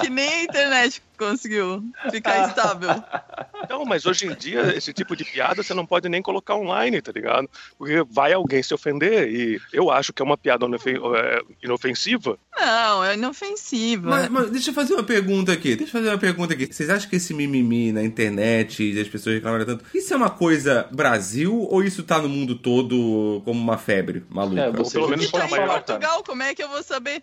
que 0.01 0.11
nem 0.11 0.29
a 0.29 0.43
internet 0.43 1.03
conseguiu 1.17 1.85
ficar 2.11 2.49
estável. 2.49 2.91
Não, 3.69 3.85
mas 3.85 4.07
hoje 4.07 4.27
em 4.27 4.35
dia, 4.35 4.77
esse 4.77 4.93
tipo 4.93 5.15
de 5.17 5.25
piada 5.25 5.63
você 5.63 5.75
não 5.75 5.85
pode 5.85 6.09
nem 6.09 6.23
colocar 6.23 6.55
online, 6.55 7.01
tá 7.03 7.13
ligado? 7.13 7.49
Porque 7.79 8.03
vai 8.11 8.33
alguém 8.33 8.63
se 8.63 8.73
ofender 8.73 9.29
e 9.29 9.61
eu 9.73 9.91
acho 9.91 10.13
que 10.13 10.23
é 10.23 10.25
uma 10.25 10.37
piada 10.37 10.65
é, 10.67 11.41
inofensiva. 11.63 12.39
Não, 12.57 13.05
é 13.05 13.15
inofensiva. 13.15 14.09
Mas, 14.09 14.29
mas 14.29 14.51
deixa 14.51 14.71
eu 14.71 14.75
fazer 14.75 14.95
uma 14.95 15.03
pergunta 15.03 15.53
aqui. 15.53 15.77
Deixa 15.77 15.97
eu 15.97 16.01
fazer 16.01 16.09
uma 16.13 16.19
pergunta 16.19 16.55
aqui. 16.55 16.67
Vocês 16.67 16.89
acham 16.89 17.09
que 17.09 17.17
esse 17.17 17.35
mimimi 17.35 17.93
na 17.93 18.03
internet 18.03 18.83
e 18.83 18.99
as 19.01 19.09
pessoas 19.09 19.37
reclamarem 19.37 19.67
tanto, 19.67 19.85
isso 19.95 20.13
é 20.13 20.17
uma 20.17 20.31
coisa 20.31 20.89
Brasil 20.91 21.67
ou 21.71 21.83
isso 21.83 22.03
tá 22.03 22.21
no 22.21 22.29
mundo 22.29 22.55
todo 22.55 23.43
como 23.45 23.61
uma 23.61 23.79
febre 23.79 24.25
maluca? 24.31 24.61
É, 24.61 24.71
você 24.71 24.99
pelo 24.99 25.09
menos 25.09 25.31
tá 25.31 25.47
em 25.47 25.51
maior, 25.51 25.67
falar, 25.67 25.83
cara. 25.83 25.83
Portugal, 25.83 26.25
como 26.25 26.43
é 26.43 26.55
que 26.55 26.63
eu 26.63 26.69
vou 26.69 26.83
saber? 26.83 27.23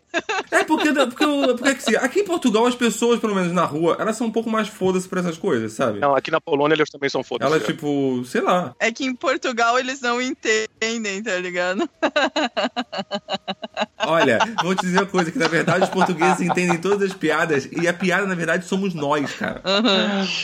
É 0.51 0.63
porque, 0.63 0.91
porque, 0.93 1.15
porque, 1.15 1.53
porque 1.57 1.69
assim, 1.69 1.95
aqui 1.95 2.19
em 2.19 2.25
Portugal 2.25 2.41
Portugal, 2.41 2.65
as 2.65 2.75
pessoas, 2.75 3.19
pelo 3.19 3.35
menos 3.35 3.53
na 3.53 3.65
rua, 3.65 3.80
elas 3.89 4.15
são 4.15 4.27
um 4.27 4.31
pouco 4.31 4.49
mais 4.49 4.67
foda-se 4.67 5.07
pra 5.07 5.19
essas 5.19 5.37
coisas, 5.37 5.73
sabe? 5.73 5.99
Não, 5.99 6.15
aqui 6.15 6.29
na 6.29 6.39
Polônia 6.41 6.75
eles 6.75 6.89
também 6.89 7.09
são 7.09 7.23
foda 7.23 7.45
Elas, 7.45 7.63
tipo, 7.65 8.23
sei 8.25 8.41
lá. 8.41 8.75
É 8.79 8.91
que 8.91 9.05
em 9.05 9.15
Portugal 9.15 9.79
eles 9.79 10.01
não 10.01 10.21
entendem, 10.21 11.23
tá 11.23 11.37
ligado? 11.37 11.89
Olha, 14.05 14.39
vou 14.61 14.75
te 14.75 14.81
dizer 14.81 14.99
uma 14.99 15.05
coisa: 15.05 15.31
que 15.31 15.39
na 15.39 15.47
verdade 15.47 15.83
os 15.83 15.89
portugueses 15.89 16.41
entendem 16.41 16.77
todas 16.77 17.11
as 17.11 17.15
piadas 17.15 17.67
e 17.71 17.87
a 17.87 17.93
piada, 17.93 18.25
na 18.25 18.35
verdade, 18.35 18.65
somos 18.65 18.93
nós, 18.93 19.31
cara. 19.33 19.61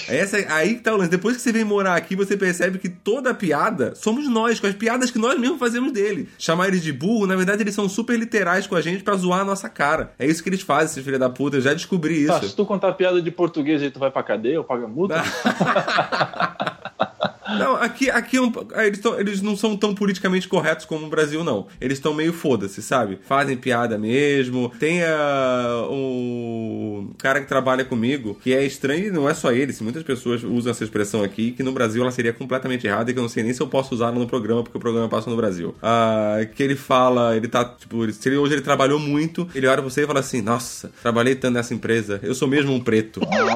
Essa, 0.08 0.38
aí 0.54 0.76
que 0.76 0.82
tá 0.82 0.94
o 0.94 0.98
lance. 0.98 1.10
Depois 1.10 1.36
que 1.36 1.42
você 1.42 1.52
vem 1.52 1.64
morar 1.64 1.96
aqui, 1.96 2.16
você 2.16 2.38
percebe 2.38 2.78
que 2.78 2.90
toda 2.90 3.32
a 3.32 3.34
piada 3.34 3.94
somos 3.96 4.30
nós, 4.30 4.60
com 4.60 4.68
as 4.68 4.76
piadas 4.76 5.12
que 5.12 5.20
nós 5.20 5.40
mesmos 5.40 5.60
fazemos 5.60 5.92
dele. 5.92 6.30
Chamar 6.38 6.68
eles 6.68 6.82
de 6.82 6.92
burro, 6.92 7.28
na 7.28 7.36
verdade, 7.36 7.64
eles 7.64 7.76
são 7.76 7.90
super 7.90 8.18
literais 8.18 8.68
com 8.68 8.76
a 8.76 8.82
gente 8.82 9.04
pra 9.04 9.16
zoar 9.16 9.42
a 9.42 9.46
nossa 9.46 9.70
cara. 9.70 10.12
É 10.20 10.26
isso 10.26 10.44
que 10.44 10.50
eles 10.50 10.62
fazem, 10.62 10.88
esses 10.88 11.04
filhos 11.04 11.20
da 11.20 11.30
puta. 11.30 11.58
Eu 11.58 11.62
já 11.62 11.74
descobri 11.74 12.24
isso. 12.24 12.34
Tá, 12.34 12.42
se 12.42 12.56
tu 12.56 12.66
contar 12.66 12.94
piada 12.94 13.22
de 13.22 13.32
português 13.32 13.82
e 13.82 13.90
tu 13.90 14.00
vai 14.00 14.12
pra 14.12 14.24
cadeia 14.24 14.60
ou 14.60 14.64
paga 14.64 14.88
multa? 14.88 15.24
Não, 17.58 17.76
aqui, 17.76 18.10
aqui 18.10 18.38
é 18.38 18.42
um- 18.42 18.52
eles, 18.86 19.00
tão- 19.00 19.20
eles 19.20 19.42
não 19.42 19.56
são 19.56 19.76
tão 19.78 19.94
politicamente 19.96 20.48
corretos 20.48 20.86
como 20.86 21.06
o 21.06 21.10
Brasil, 21.10 21.44
não. 21.44 21.68
Eles 21.80 21.98
estão 21.98 22.14
meio 22.14 22.34
foda-se, 22.34 22.82
sabe? 22.82 23.20
Fazem 23.28 23.56
piada 23.58 23.98
mesmo. 23.98 24.72
Tem 24.80 25.04
ah, 25.04 25.88
um 25.90 27.12
cara 27.18 27.42
que 27.42 27.48
trabalha 27.48 27.86
comigo, 27.86 28.38
que 28.42 28.54
é 28.54 28.64
estranho, 28.66 29.08
e 29.08 29.12
não 29.12 29.30
é 29.30 29.34
só 29.34 29.52
ele, 29.52 29.74
se 29.74 29.84
muitas 29.84 30.04
pessoas 30.04 30.44
usam 30.44 30.72
essa 30.72 30.84
expressão 30.84 31.24
aqui, 31.24 31.52
que 31.52 31.64
no 31.64 31.72
Brasil 31.72 32.02
ela 32.02 32.12
seria 32.12 32.34
completamente 32.34 32.86
errada 32.88 33.10
e 33.10 33.14
que 33.14 33.20
eu 33.20 33.24
não 33.24 33.30
sei 33.30 33.44
nem 33.44 33.54
se 33.54 33.62
eu 33.62 33.68
posso 33.68 33.94
usar 33.96 34.12
no 34.12 34.28
programa, 34.28 34.64
porque 34.64 34.78
o 34.78 34.82
programa 34.82 35.08
passa 35.08 35.30
no 35.30 35.36
Brasil. 35.36 35.76
Ah, 35.82 36.38
que 36.56 36.62
ele 36.64 36.76
fala, 36.76 37.36
ele 37.36 37.48
tá, 37.48 37.64
tipo, 37.66 38.10
se 38.12 38.28
ele, 38.30 38.38
hoje 38.38 38.54
ele 38.56 38.62
trabalhou 38.62 39.00
muito, 39.00 39.48
ele 39.56 39.68
olha 39.68 39.78
pra 39.82 39.90
você 39.90 40.04
e 40.04 40.08
fala 40.08 40.20
assim, 40.20 40.42
nossa, 40.42 40.92
trabalhei 41.02 41.36
tanto 41.36 41.54
nessa 41.54 41.74
empresa, 41.74 42.20
eu 42.24 42.34
sou 42.36 42.48
mesmo 42.48 42.74
um 42.74 42.80
preto. 42.80 43.20
Meu 43.30 43.48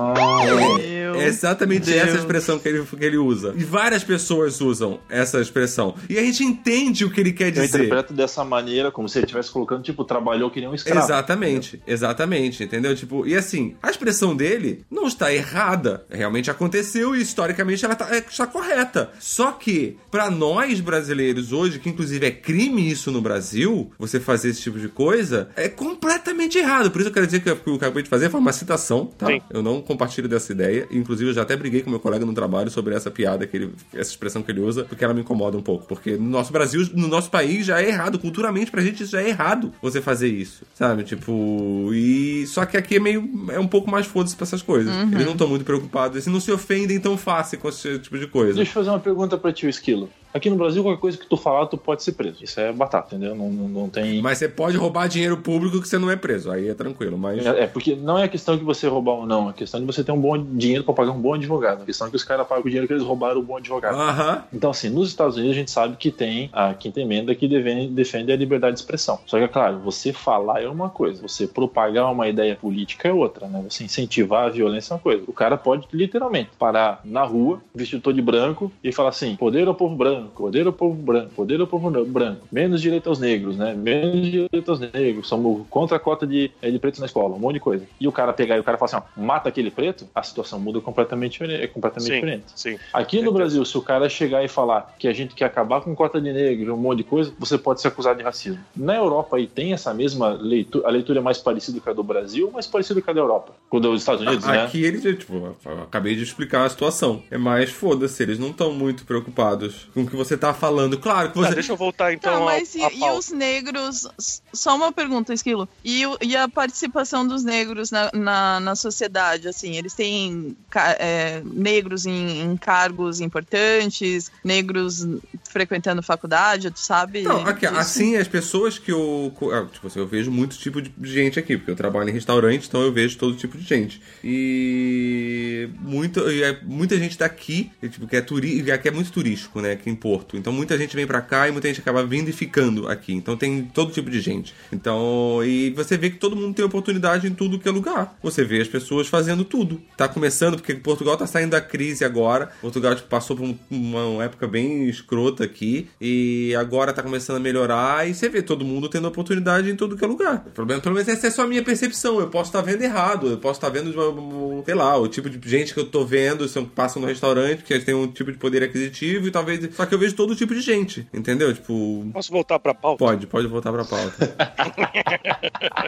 É 0.79 1.00
exatamente 1.19 1.85
Deus. 1.85 2.07
essa 2.07 2.17
expressão 2.17 2.59
que 2.59 2.67
ele, 2.67 2.83
que 2.85 3.05
ele 3.05 3.17
usa. 3.17 3.53
E 3.57 3.63
várias 3.63 4.03
pessoas 4.03 4.61
usam 4.61 4.99
essa 5.09 5.39
expressão. 5.41 5.95
E 6.09 6.17
a 6.17 6.23
gente 6.23 6.43
entende 6.43 7.05
o 7.05 7.09
que 7.11 7.19
ele 7.19 7.33
quer 7.33 7.47
Eu 7.47 7.51
dizer. 7.63 7.77
interpreto 7.77 8.13
dessa 8.13 8.43
maneira, 8.43 8.91
como 8.91 9.07
se 9.09 9.17
ele 9.17 9.25
estivesse 9.25 9.51
colocando, 9.51 9.83
tipo, 9.83 10.03
trabalhou 10.03 10.49
que 10.49 10.59
nem 10.59 10.69
um 10.69 10.75
escravo. 10.75 11.05
Exatamente, 11.05 11.81
exatamente, 11.85 12.63
entendeu? 12.63 12.95
Tipo, 12.95 13.25
e 13.25 13.35
assim, 13.35 13.75
a 13.81 13.89
expressão 13.89 14.35
dele 14.35 14.85
não 14.89 15.07
está 15.07 15.33
errada. 15.33 16.05
Realmente 16.09 16.49
aconteceu 16.51 17.15
e 17.15 17.21
historicamente 17.21 17.83
ela 17.85 17.95
tá, 17.95 18.07
é, 18.15 18.19
está 18.19 18.45
correta. 18.47 19.11
Só 19.19 19.51
que, 19.51 19.97
pra 20.09 20.29
nós 20.29 20.79
brasileiros 20.79 21.51
hoje, 21.51 21.79
que 21.79 21.89
inclusive 21.89 22.25
é 22.25 22.31
crime 22.31 22.89
isso 22.89 23.11
no 23.11 23.21
Brasil, 23.21 23.91
você 23.97 24.19
fazer 24.19 24.49
esse 24.49 24.61
tipo 24.61 24.79
de 24.79 24.87
coisa, 24.87 25.49
é 25.55 25.69
completamente 25.69 26.57
errado. 26.57 26.91
Por 26.91 26.99
isso 27.01 27.09
eu 27.09 27.13
quero 27.13 27.25
dizer 27.25 27.41
que 27.41 27.49
o 27.49 27.55
que 27.55 27.69
eu 27.69 27.75
acabei 27.75 28.03
de 28.03 28.09
fazer 28.09 28.29
foi 28.29 28.39
uma 28.39 28.53
citação, 28.53 29.05
tá? 29.17 29.27
Sim. 29.27 29.41
Eu 29.49 29.61
não 29.61 29.81
compartilho 29.81 30.27
dessa 30.27 30.51
ideia. 30.51 30.87
Inclusive, 31.01 31.29
eu 31.29 31.33
já 31.33 31.41
até 31.41 31.55
briguei 31.55 31.81
com 31.81 31.89
meu 31.89 31.99
colega 31.99 32.25
no 32.25 32.33
trabalho 32.33 32.69
sobre 32.69 32.95
essa 32.95 33.11
piada, 33.11 33.45
que 33.45 33.57
ele, 33.57 33.73
essa 33.93 34.11
expressão 34.11 34.41
que 34.41 34.51
ele 34.51 34.61
usa, 34.61 34.83
porque 34.85 35.03
ela 35.03 35.13
me 35.13 35.21
incomoda 35.21 35.57
um 35.57 35.61
pouco. 35.61 35.85
Porque 35.85 36.11
no 36.17 36.29
nosso 36.29 36.51
Brasil, 36.51 36.87
no 36.93 37.07
nosso 37.07 37.29
país, 37.29 37.65
já 37.65 37.81
é 37.81 37.89
errado. 37.89 38.19
Culturalmente, 38.19 38.71
pra 38.71 38.81
gente, 38.81 39.03
isso 39.03 39.11
já 39.11 39.21
é 39.21 39.29
errado 39.29 39.73
você 39.81 40.01
fazer 40.01 40.27
isso. 40.27 40.63
Sabe? 40.73 41.03
Tipo. 41.03 41.89
E. 41.93 42.45
Só 42.47 42.65
que 42.65 42.77
aqui 42.77 42.95
é 42.95 42.99
meio. 42.99 43.29
É 43.51 43.59
um 43.59 43.67
pouco 43.67 43.89
mais 43.89 44.05
foda-se 44.05 44.35
pra 44.35 44.43
essas 44.43 44.61
coisas. 44.61 44.93
Eles 45.11 45.25
não 45.25 45.33
estão 45.33 45.47
muito 45.47 45.65
preocupados. 45.65 46.17
Assim, 46.17 46.31
não 46.31 46.39
se 46.39 46.51
ofendem 46.51 46.99
tão 46.99 47.17
fácil 47.17 47.59
com 47.59 47.69
esse 47.69 47.99
tipo 47.99 48.17
de 48.17 48.27
coisa. 48.27 48.53
Deixa 48.55 48.69
eu 48.69 48.73
fazer 48.73 48.89
uma 48.89 48.99
pergunta 48.99 49.37
pra 49.37 49.51
ti, 49.51 49.67
Esquilo. 49.67 50.09
Aqui 50.33 50.49
no 50.49 50.55
Brasil, 50.55 50.81
qualquer 50.83 50.99
coisa 51.01 51.17
que 51.17 51.25
tu 51.27 51.35
falar, 51.37 51.65
tu 51.67 51.77
pode 51.77 52.03
ser 52.03 52.13
preso. 52.13 52.43
Isso 52.43 52.59
é 52.59 52.71
batata, 52.71 53.15
entendeu? 53.15 53.35
Não, 53.35 53.49
não, 53.49 53.67
não 53.67 53.89
tem. 53.89 54.21
Mas 54.21 54.37
você 54.37 54.47
pode 54.47 54.77
roubar 54.77 55.07
dinheiro 55.07 55.37
público 55.37 55.81
que 55.81 55.87
você 55.87 55.97
não 55.97 56.09
é 56.09 56.15
preso. 56.15 56.49
Aí 56.51 56.69
é 56.69 56.73
tranquilo. 56.73 57.17
Mas. 57.17 57.45
É, 57.45 57.63
é, 57.63 57.67
porque 57.67 57.95
não 57.95 58.17
é 58.17 58.23
a 58.23 58.27
questão 58.27 58.55
de 58.57 58.63
você 58.63 58.87
roubar 58.87 59.13
ou 59.13 59.25
não, 59.25 59.47
é 59.47 59.49
a 59.49 59.53
questão 59.53 59.79
de 59.79 59.85
você 59.85 60.03
ter 60.03 60.11
um 60.11 60.19
bom 60.19 60.37
dinheiro 60.41 60.83
pra 60.83 60.93
pagar 60.93 61.11
um 61.11 61.19
bom 61.19 61.33
advogado. 61.33 61.83
A 61.83 61.85
questão 61.85 62.07
é 62.07 62.09
que 62.09 62.15
os 62.15 62.23
caras 62.23 62.47
pagam 62.47 62.63
o 62.63 62.67
dinheiro 62.67 62.87
que 62.87 62.93
eles 62.93 63.03
roubaram 63.03 63.39
o 63.39 63.43
bom 63.43 63.57
advogado. 63.57 63.95
Aham. 63.99 64.43
Então, 64.53 64.69
assim, 64.71 64.89
nos 64.89 65.09
Estados 65.09 65.35
Unidos 65.35 65.55
a 65.55 65.59
gente 65.59 65.71
sabe 65.71 65.97
que 65.97 66.11
tem 66.11 66.49
a 66.53 66.73
quinta 66.73 67.01
emenda 67.01 67.33
que 67.35 67.47
deve- 67.47 67.87
defende 67.87 68.31
a 68.31 68.35
liberdade 68.35 68.73
de 68.75 68.79
expressão. 68.79 69.19
Só 69.25 69.37
que, 69.37 69.43
é 69.43 69.47
claro, 69.47 69.79
você 69.79 70.13
falar 70.13 70.61
é 70.63 70.67
uma 70.69 70.89
coisa, 70.89 71.21
você 71.21 71.47
propagar 71.47 72.11
uma 72.11 72.27
ideia 72.27 72.55
política 72.55 73.07
é 73.07 73.13
outra, 73.13 73.47
né? 73.47 73.63
Você 73.69 73.83
incentivar 73.83 74.45
a 74.45 74.49
violência 74.49 74.93
é 74.93 74.95
uma 74.95 75.01
coisa. 75.01 75.23
O 75.27 75.33
cara 75.33 75.57
pode, 75.57 75.87
literalmente, 75.91 76.49
parar 76.57 77.01
na 77.03 77.23
rua, 77.23 77.61
vestido 77.75 78.01
todo 78.01 78.15
de 78.15 78.21
branco, 78.21 78.71
e 78.83 78.91
falar 78.91 79.09
assim: 79.09 79.35
poder 79.35 79.67
ao 79.67 79.75
povo 79.75 79.95
branco, 79.95 80.20
poder 80.29 80.65
ao 80.67 80.73
povo 80.73 80.95
branco, 80.95 81.29
poder 81.35 81.59
ao 81.59 81.67
povo 81.67 81.89
branco, 82.05 82.47
menos 82.51 82.81
direito 82.81 83.09
aos 83.09 83.19
negros, 83.19 83.57
né? 83.57 83.73
Menos 83.73 84.27
direito 84.27 84.69
aos 84.71 84.79
negros, 84.79 85.27
somos 85.27 85.65
contra 85.69 85.97
a 85.97 85.99
cota 85.99 86.25
de, 86.25 86.51
eh, 86.61 86.71
de 86.71 86.79
pretos 86.79 86.99
na 86.99 87.05
escola, 87.05 87.35
um 87.35 87.39
monte 87.39 87.55
de 87.55 87.59
coisa. 87.59 87.85
E 87.99 88.07
o 88.07 88.11
cara 88.11 88.33
pegar 88.33 88.57
e 88.57 88.59
o 88.59 88.63
cara 88.63 88.77
falar 88.77 88.97
assim: 88.97 89.07
ó, 89.17 89.21
mata 89.21 89.49
aquele 89.49 89.71
preto, 89.71 90.05
a 90.13 90.23
situação 90.23 90.59
muda 90.59 90.79
completamente, 90.81 91.33
diferente- 91.33 91.63
é 91.63 91.67
completamente 91.67 92.07
Sim, 92.09 92.15
diferente. 92.15 92.43
sim. 92.55 92.77
Aqui 92.93 93.21
no 93.21 93.31
Brasil, 93.31 93.63
se 93.65 93.77
o 93.77 93.81
cara 93.81 94.07
chegar 94.09 94.43
e 94.43 94.47
falar 94.47 94.95
que 94.99 95.07
a 95.07 95.13
gente 95.13 95.33
quer 95.35 95.45
acabar 95.45 95.81
com 95.81 95.95
cota 95.95 96.19
de 96.21 96.31
negro, 96.31 96.73
um 96.73 96.77
monte 96.77 96.99
de 96.99 97.03
coisa, 97.03 97.33
você 97.37 97.57
pode 97.57 97.81
ser 97.81 97.87
acusado 97.89 98.17
de 98.17 98.23
racismo. 98.23 98.59
Na 98.75 98.95
Europa 98.95 99.37
aí 99.37 99.47
tem 99.47 99.73
essa 99.73 99.93
mesma 99.93 100.29
leitura, 100.29 100.87
a 100.87 100.91
leitura 100.91 101.19
é 101.19 101.21
mais 101.21 101.37
parecida 101.37 101.79
com 101.79 101.89
a 101.89 101.93
do 101.93 102.03
Brasil, 102.03 102.49
mais 102.51 102.67
parecida 102.67 103.01
com 103.01 103.11
a 103.11 103.13
da 103.13 103.19
Europa, 103.19 103.53
com 103.69 103.77
a 103.77 103.79
dos 103.79 104.01
Estados 104.01 104.21
Unidos, 104.25 104.45
né? 104.45 104.63
Aqui 104.63 104.83
eles, 104.83 105.01
tipo, 105.17 105.55
acabei 105.83 106.15
de 106.15 106.23
explicar 106.23 106.65
a 106.65 106.69
situação. 106.69 107.23
É 107.31 107.37
mais 107.37 107.69
foda-se, 107.69 108.21
eles 108.21 108.37
não 108.39 108.49
estão 108.49 108.71
muito 108.73 109.05
preocupados 109.05 109.87
com 109.93 110.01
o 110.01 110.07
que 110.11 110.15
você 110.17 110.37
tá 110.37 110.53
falando. 110.53 110.97
Claro 110.99 111.29
que 111.31 111.39
Tá, 111.41 111.47
você. 111.47 111.55
deixa 111.55 111.71
eu 111.71 111.77
voltar 111.77 112.13
então 112.13 112.31
Tá, 112.33 112.37
ao- 112.37 112.45
mas 112.45 112.75
e, 112.75 112.83
à 112.83 112.91
e 112.91 112.99
pauta. 112.99 113.17
os 113.17 113.29
negros? 113.31 114.07
Só 114.53 114.75
uma 114.75 114.91
pergunta, 114.91 115.33
Esquilo. 115.33 115.67
E, 115.83 116.03
e 116.21 116.35
a 116.35 116.47
participação 116.47 117.25
dos 117.25 117.43
negros 117.43 117.89
na, 117.89 118.11
na, 118.13 118.59
na 118.59 118.75
sociedade? 118.75 119.47
Assim, 119.47 119.75
eles 119.77 119.93
têm 119.93 120.55
é, 120.99 121.41
negros 121.45 122.05
em, 122.05 122.41
em 122.41 122.57
cargos 122.57 123.19
importantes, 123.21 124.31
negros 124.43 125.07
frequentando 125.49 126.03
faculdade, 126.03 126.69
tu 126.71 126.79
sabe? 126.79 127.23
Não, 127.23 127.45
aqui, 127.45 127.65
assim, 127.65 128.15
as 128.17 128.27
pessoas 128.27 128.77
que 128.77 128.91
eu. 128.91 129.33
ah, 129.53 129.65
Tipo 129.71 129.87
assim, 129.87 129.99
eu 129.99 130.07
vejo 130.07 130.29
muito 130.31 130.57
tipo 130.57 130.81
de 130.81 130.91
gente 131.11 131.39
aqui, 131.39 131.57
porque 131.57 131.71
eu 131.71 131.75
trabalho 131.75 132.09
em 132.09 132.13
restaurante, 132.13 132.67
então 132.67 132.81
eu 132.81 132.91
vejo 132.91 133.17
todo 133.17 133.35
tipo 133.35 133.57
de 133.57 133.63
gente. 133.63 134.01
E. 134.23 135.69
Muito, 135.79 136.19
e 136.29 136.43
é 136.43 136.59
muita 136.63 136.97
gente 136.97 137.17
daqui, 137.17 137.71
e, 137.81 137.89
tipo, 137.89 138.07
que 138.07 138.15
é, 138.15 138.21
turi, 138.21 138.63
que 138.81 138.87
é 138.87 138.91
muito 138.91 139.11
turístico, 139.11 139.61
né? 139.61 139.75
Porto. 140.01 140.35
Então 140.35 140.51
muita 140.51 140.75
gente 140.77 140.95
vem 140.95 141.05
pra 141.05 141.21
cá 141.21 141.47
e 141.47 141.51
muita 141.51 141.67
gente 141.67 141.79
acaba 141.79 142.03
vindo 142.03 142.27
e 142.29 142.33
ficando 142.33 142.87
aqui. 142.87 143.13
Então 143.13 143.37
tem 143.37 143.61
todo 143.63 143.91
tipo 143.91 144.09
de 144.09 144.19
gente. 144.19 144.53
Então. 144.73 145.41
E 145.45 145.69
você 145.71 145.95
vê 145.95 146.09
que 146.09 146.17
todo 146.17 146.35
mundo 146.35 146.55
tem 146.55 146.65
oportunidade 146.65 147.27
em 147.27 147.33
tudo 147.33 147.59
que 147.59 147.69
é 147.69 147.71
lugar. 147.71 148.17
Você 148.23 148.43
vê 148.43 148.59
as 148.61 148.67
pessoas 148.67 149.07
fazendo 149.07 149.45
tudo. 149.45 149.79
Tá 149.95 150.07
começando, 150.07 150.55
porque 150.55 150.73
Portugal 150.73 151.15
tá 151.15 151.27
saindo 151.27 151.51
da 151.51 151.61
crise 151.61 152.03
agora. 152.03 152.49
Portugal 152.59 152.95
tipo, 152.95 153.07
passou 153.07 153.35
por 153.37 153.45
um- 153.45 153.57
uma 153.69 154.23
época 154.23 154.47
bem 154.47 154.89
escrota 154.89 155.43
aqui. 155.43 155.87
E 156.01 156.53
agora 156.57 156.91
tá 156.91 157.03
começando 157.03 157.37
a 157.37 157.39
melhorar. 157.39 158.09
E 158.09 158.13
você 158.15 158.27
vê 158.27 158.41
todo 158.41 158.65
mundo 158.65 158.89
tendo 158.89 159.07
oportunidade 159.07 159.69
em 159.69 159.75
tudo 159.75 159.95
que 159.95 160.03
é 160.03 160.07
lugar. 160.07 160.43
O 160.47 160.49
problema, 160.51 160.81
pelo 160.81 160.95
menos, 160.95 161.07
essa 161.07 161.27
é 161.27 161.29
só 161.29 161.43
a 161.43 161.47
minha 161.47 161.61
percepção. 161.63 162.19
Eu 162.19 162.27
posso 162.27 162.49
estar 162.49 162.61
vendo 162.61 162.81
errado. 162.81 163.27
Eu 163.27 163.37
posso 163.37 163.57
estar 163.59 163.69
vendo, 163.69 163.91
um, 164.11 164.63
sei 164.65 164.73
lá, 164.73 164.97
o 164.97 165.07
tipo 165.07 165.29
de 165.29 165.49
gente 165.49 165.73
que 165.73 165.79
eu 165.79 165.85
tô 165.85 166.03
vendo, 166.03 166.47
são 166.47 166.65
que 166.65 166.71
passam 166.71 167.01
no 167.01 167.07
restaurante, 167.07 167.63
que 167.63 167.77
tem 167.79 167.93
um 167.93 168.07
tipo 168.07 168.31
de 168.31 168.37
poder 168.37 168.63
aquisitivo 168.63 169.27
e 169.27 169.31
talvez. 169.31 169.61
Só 169.75 169.85
que 169.85 169.90
eu 169.95 169.99
vejo 169.99 170.15
todo 170.15 170.35
tipo 170.35 170.53
de 170.53 170.61
gente. 170.61 171.07
Entendeu? 171.13 171.53
Tipo. 171.53 172.05
Posso 172.13 172.31
voltar 172.31 172.59
pra 172.59 172.73
pauta? 172.73 172.97
Pode, 173.03 173.27
pode 173.27 173.47
voltar 173.47 173.71
pra 173.71 173.85
pauta. 173.85 174.35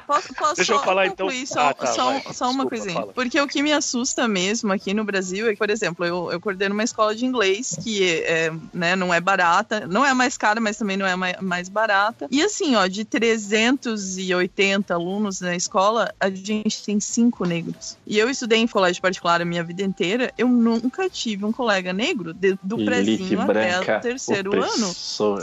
Posso, 0.06 0.34
posso 0.36 0.56
Deixa 0.56 0.74
eu 0.74 0.80
falar, 0.80 1.08
então. 1.08 1.30
Só, 1.46 1.70
Ah, 1.70 1.74
tá, 1.74 1.88
só, 1.88 2.06
vai. 2.12 2.22
só 2.34 2.46
uma 2.46 2.66
Desculpa, 2.66 2.70
coisinha. 2.70 2.94
fala. 2.94 3.14
Porque 3.14 3.40
o 3.42 3.48
que 3.48 3.62
me 3.64 3.72
assusta 3.72 4.28
mesmo 4.28 4.72
aqui 4.72 4.94
no 4.94 5.04
Brasil 5.04 5.48
é 5.48 5.52
que, 5.52 5.58
por 5.58 5.70
exemplo, 5.70 6.06
eu, 6.06 6.32
eu 6.32 6.40
coordeno 6.40 6.74
uma 6.74 6.84
escola 6.84 7.16
de 7.16 7.26
inglês 7.26 7.78
que 7.82 8.22
é, 8.24 8.52
né, 8.74 8.96
não 8.96 9.14
é 9.14 9.20
barata, 9.20 9.88
não 9.88 10.06
é 10.06 10.14
mais 10.14 10.38
cara, 10.38 10.60
mas 10.62 10.78
também 10.78 10.98
não 10.98 11.06
é 11.06 11.16
mai- 11.16 11.36
mais 11.42 11.70
barata. 11.70 12.28
E 12.30 12.42
assim, 12.44 12.76
ó, 12.76 12.86
de 12.88 13.04
380 13.06 14.94
alunos 14.94 15.42
na 15.42 15.56
escola, 15.56 16.14
a 16.20 16.30
gente 16.30 16.84
tem 16.84 17.00
cinco 17.00 17.46
negros. 17.46 17.98
E 18.06 18.18
eu 18.20 18.30
estudei 18.30 18.60
em 18.60 18.68
colégio 18.68 19.02
particular 19.02 19.42
a 19.42 19.46
minha 19.46 19.64
vida 19.64 19.84
inteira, 19.84 20.32
eu 20.38 20.48
nunca 20.48 21.10
tive 21.10 21.46
um 21.46 21.52
colega 21.52 21.94
negro, 21.94 22.34
de- 22.34 22.58
do 22.62 22.76
Elite 22.80 22.86
prezinho 22.86 23.42
até 23.42 23.72
terceiro 24.00 24.54
ano 24.54 24.94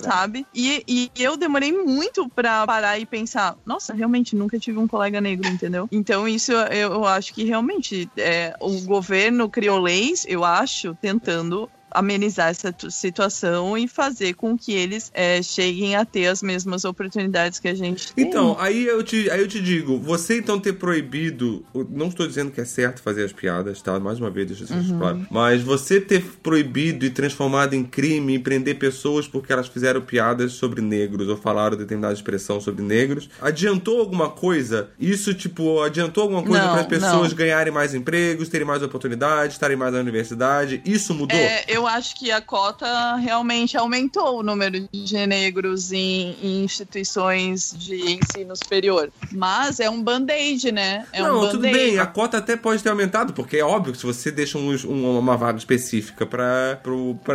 sabe? 0.02 0.46
E, 0.54 0.82
e 0.86 1.10
eu 1.18 1.36
demorei 1.36 1.72
muito 1.72 2.28
pra 2.30 2.66
parar 2.66 2.98
e 2.98 3.06
pensar, 3.06 3.56
nossa, 3.66 3.92
realmente 3.92 4.36
nunca 4.36 4.58
tive 4.58 4.78
um 4.78 4.86
colega 4.86 5.20
negro, 5.20 5.48
entendeu? 5.48 5.88
Então 5.90 6.28
isso 6.28 6.52
eu, 6.52 6.92
eu 6.92 7.04
acho 7.04 7.32
que 7.32 7.44
realmente 7.44 8.08
é, 8.16 8.54
o 8.60 8.80
governo 8.82 9.48
criou 9.48 9.78
leis, 9.78 10.24
eu 10.28 10.44
acho, 10.44 10.94
tentando 11.00 11.68
amenizar 11.90 12.48
essa 12.48 12.72
tu- 12.72 12.90
situação 12.90 13.76
e 13.76 13.86
fazer 13.88 14.34
com 14.34 14.56
que 14.56 14.72
eles 14.72 15.10
é, 15.14 15.42
cheguem 15.42 15.96
a 15.96 16.04
ter 16.04 16.26
as 16.26 16.42
mesmas 16.42 16.84
oportunidades 16.84 17.58
que 17.58 17.68
a 17.68 17.74
gente 17.74 18.12
tem. 18.12 18.26
Então, 18.26 18.56
aí 18.58 18.86
eu, 18.86 19.02
te, 19.02 19.30
aí 19.30 19.40
eu 19.40 19.48
te 19.48 19.60
digo, 19.60 19.98
você 19.98 20.38
então 20.38 20.58
ter 20.58 20.74
proibido. 20.74 21.64
eu 21.74 21.86
Não 21.90 22.08
estou 22.08 22.26
dizendo 22.26 22.50
que 22.50 22.60
é 22.60 22.64
certo 22.64 23.02
fazer 23.02 23.24
as 23.24 23.32
piadas, 23.32 23.80
tá? 23.82 23.98
Mais 23.98 24.18
uma 24.20 24.30
vez, 24.30 24.46
deixa 24.48 24.64
isso 24.64 24.94
claro. 24.98 25.26
Mas 25.30 25.62
você 25.62 26.00
ter 26.00 26.22
proibido 26.42 27.04
e 27.04 27.10
transformado 27.10 27.74
em 27.74 27.84
crime 27.84 28.34
e 28.34 28.38
prender 28.38 28.78
pessoas 28.78 29.26
porque 29.26 29.52
elas 29.52 29.68
fizeram 29.68 30.00
piadas 30.00 30.52
sobre 30.52 30.80
negros 30.80 31.28
ou 31.28 31.36
falaram 31.36 31.76
determinada 31.76 32.14
expressão 32.14 32.60
sobre 32.60 32.82
negros, 32.82 33.28
adiantou 33.40 34.00
alguma 34.00 34.28
coisa? 34.30 34.90
Isso, 34.98 35.34
tipo, 35.34 35.80
adiantou 35.82 36.22
alguma 36.24 36.42
coisa 36.42 36.68
para 36.68 36.80
as 36.80 36.86
pessoas 36.86 37.30
não. 37.30 37.36
ganharem 37.36 37.72
mais 37.72 37.94
empregos, 37.94 38.48
terem 38.48 38.66
mais 38.66 38.82
oportunidades, 38.82 39.54
estarem 39.54 39.76
mais 39.76 39.92
na 39.92 40.00
universidade? 40.00 40.80
Isso 40.84 41.14
mudou? 41.14 41.38
É, 41.38 41.64
eu 41.68 41.79
acho 41.86 42.16
que 42.16 42.30
a 42.30 42.40
cota 42.40 43.16
realmente 43.16 43.76
aumentou 43.76 44.38
o 44.40 44.42
número 44.42 44.88
de 44.92 45.26
negros 45.26 45.92
em, 45.92 46.36
em 46.42 46.64
instituições 46.64 47.74
de 47.76 47.94
ensino 48.18 48.54
superior. 48.56 49.10
Mas 49.32 49.80
é 49.80 49.88
um 49.88 50.02
band-aid, 50.02 50.72
né? 50.72 51.06
É 51.12 51.22
não, 51.22 51.44
um 51.44 51.50
tudo 51.50 51.62
bem, 51.62 51.98
a 51.98 52.06
cota 52.06 52.38
até 52.38 52.56
pode 52.56 52.82
ter 52.82 52.88
aumentado, 52.90 53.32
porque 53.32 53.56
é 53.58 53.64
óbvio 53.64 53.92
que 53.92 53.98
se 53.98 54.06
você 54.06 54.30
deixa 54.30 54.58
uns- 54.58 54.84
um- 54.84 55.18
uma 55.18 55.36
vaga 55.36 55.58
específica 55.58 56.26
pra 56.26 56.78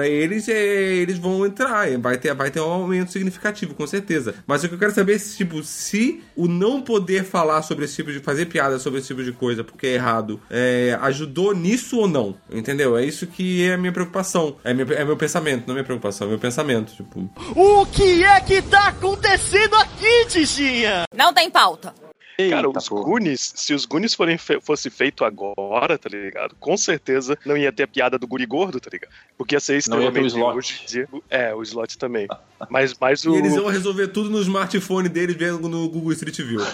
eles, 0.08 0.48
é, 0.50 0.56
eles 0.96 1.18
vão 1.18 1.46
entrar, 1.46 1.86
vai 2.00 2.18
ter, 2.18 2.34
vai 2.34 2.52
ter 2.52 2.60
um 2.60 2.64
aumento 2.70 3.12
significativo, 3.12 3.74
com 3.74 3.86
certeza. 3.88 4.36
Mas 4.46 4.64
o 4.64 4.68
que 4.70 4.76
eu 4.76 4.80
quero 4.80 4.94
saber 4.94 5.16
é 5.16 5.18
se, 5.18 5.38
tipo, 5.38 5.64
se 5.64 6.22
o 6.36 6.48
não 6.48 6.82
poder 6.82 7.24
falar 7.24 7.62
sobre 7.62 7.86
esse 7.86 7.96
tipo 7.96 8.12
de. 8.12 8.20
fazer 8.20 8.46
piada 8.48 8.80
sobre 8.80 9.00
esse 9.00 9.08
tipo 9.08 9.24
de 9.24 9.32
coisa 9.32 9.64
porque 9.64 9.88
é 9.88 9.94
errado, 9.94 10.40
é, 10.50 10.98
ajudou 11.02 11.54
nisso 11.56 11.98
ou 12.00 12.08
não? 12.08 12.36
Entendeu? 12.52 12.98
É 12.98 13.06
isso 13.06 13.28
que 13.28 13.64
é 13.64 13.74
a 13.74 13.78
minha 13.78 13.92
preocupação. 13.92 14.35
É, 14.64 14.74
minha, 14.74 14.86
é 14.96 15.06
meu 15.06 15.18
pensamento, 15.18 15.64
não 15.68 15.74
é 15.74 15.76
minha 15.76 15.84
preocupação, 15.84 16.28
é 16.28 16.30
meu 16.32 16.40
pensamento. 16.40 16.94
Tipo, 16.96 17.30
O 17.56 17.86
que 17.88 18.24
é 18.24 18.40
que 18.42 18.62
tá 18.62 18.88
acontecendo 18.90 19.74
aqui, 19.76 20.26
Tichinha? 20.28 21.04
Não 21.16 21.34
tem 21.34 21.50
pauta. 21.50 21.94
Cara, 22.38 22.68
Eita, 22.68 22.80
os 22.80 22.90
porra. 22.90 23.04
Goonies, 23.06 23.54
se 23.56 23.74
os 23.74 23.86
Goonies 23.86 24.14
forem 24.14 24.38
fe 24.38 24.60
fosse 24.60 24.90
feito 24.90 25.24
agora, 25.24 25.98
tá 25.98 26.10
ligado? 26.10 26.54
Com 26.60 26.76
certeza 26.76 27.38
não 27.46 27.56
ia 27.56 27.72
ter 27.72 27.84
a 27.84 27.88
piada 27.88 28.20
do 28.20 28.28
guri 28.28 28.46
gordo, 28.46 28.78
tá 28.78 28.90
ligado? 28.92 29.10
Porque 29.38 29.56
ia 29.56 29.60
ser 29.62 29.82
Não 29.88 30.02
ia 30.02 30.12
ter 30.12 30.20
o 30.22 30.26
extremamente 30.26 30.32
slot. 30.34 30.58
hoje 30.58 30.82
em 30.84 30.86
dia. 30.86 31.08
É, 31.30 31.56
o 31.56 31.64
slot 31.64 31.98
também. 31.98 32.28
Mas, 32.70 32.94
mas 33.00 33.24
o. 33.26 33.36
E 33.36 33.38
eles 33.38 33.56
vão 33.56 33.68
resolver 33.68 34.10
tudo 34.10 34.30
no 34.30 34.42
smartphone 34.42 35.08
deles 35.08 35.38
vendo 35.38 35.70
no 35.70 35.88
Google 35.88 36.12
Street 36.12 36.36
View. 36.42 36.60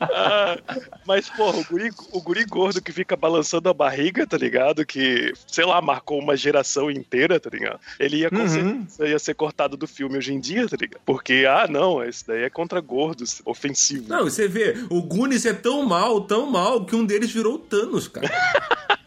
Ah, 0.00 0.58
mas, 1.06 1.28
porra, 1.30 1.58
o 1.58 1.64
guri, 1.64 1.90
o 2.12 2.20
guri 2.20 2.44
gordo 2.44 2.80
que 2.82 2.92
fica 2.92 3.16
balançando 3.16 3.68
a 3.68 3.74
barriga, 3.74 4.26
tá 4.26 4.36
ligado? 4.36 4.84
Que, 4.86 5.32
sei 5.46 5.64
lá, 5.64 5.80
marcou 5.80 6.18
uma 6.18 6.36
geração 6.36 6.90
inteira, 6.90 7.38
tá 7.38 7.50
ligado? 7.50 7.78
Ele 7.98 8.18
ia, 8.18 8.30
Uhum. 8.32 8.48
certeza, 8.86 9.08
ia 9.08 9.18
ser 9.18 9.34
cortado 9.34 9.76
do 9.76 9.86
filme 9.86 10.16
hoje 10.18 10.32
em 10.32 10.40
dia, 10.40 10.68
tá 10.68 10.76
ligado? 10.80 11.00
Porque, 11.04 11.44
ah, 11.48 11.66
não, 11.68 12.02
esse 12.02 12.26
daí 12.26 12.42
é 12.42 12.50
contra 12.50 12.80
gordos, 12.80 13.40
ofensivo. 13.44 14.08
Não, 14.08 14.24
você 14.24 14.48
vê, 14.48 14.74
o 14.90 15.02
Goonies 15.02 15.44
é 15.46 15.52
tão 15.52 15.84
mal, 15.84 16.20
tão 16.22 16.50
mal, 16.50 16.84
que 16.84 16.96
um 16.96 17.04
deles 17.04 17.30
virou 17.30 17.54
o 17.54 17.58
Thanos, 17.58 18.08
cara. 18.08 18.28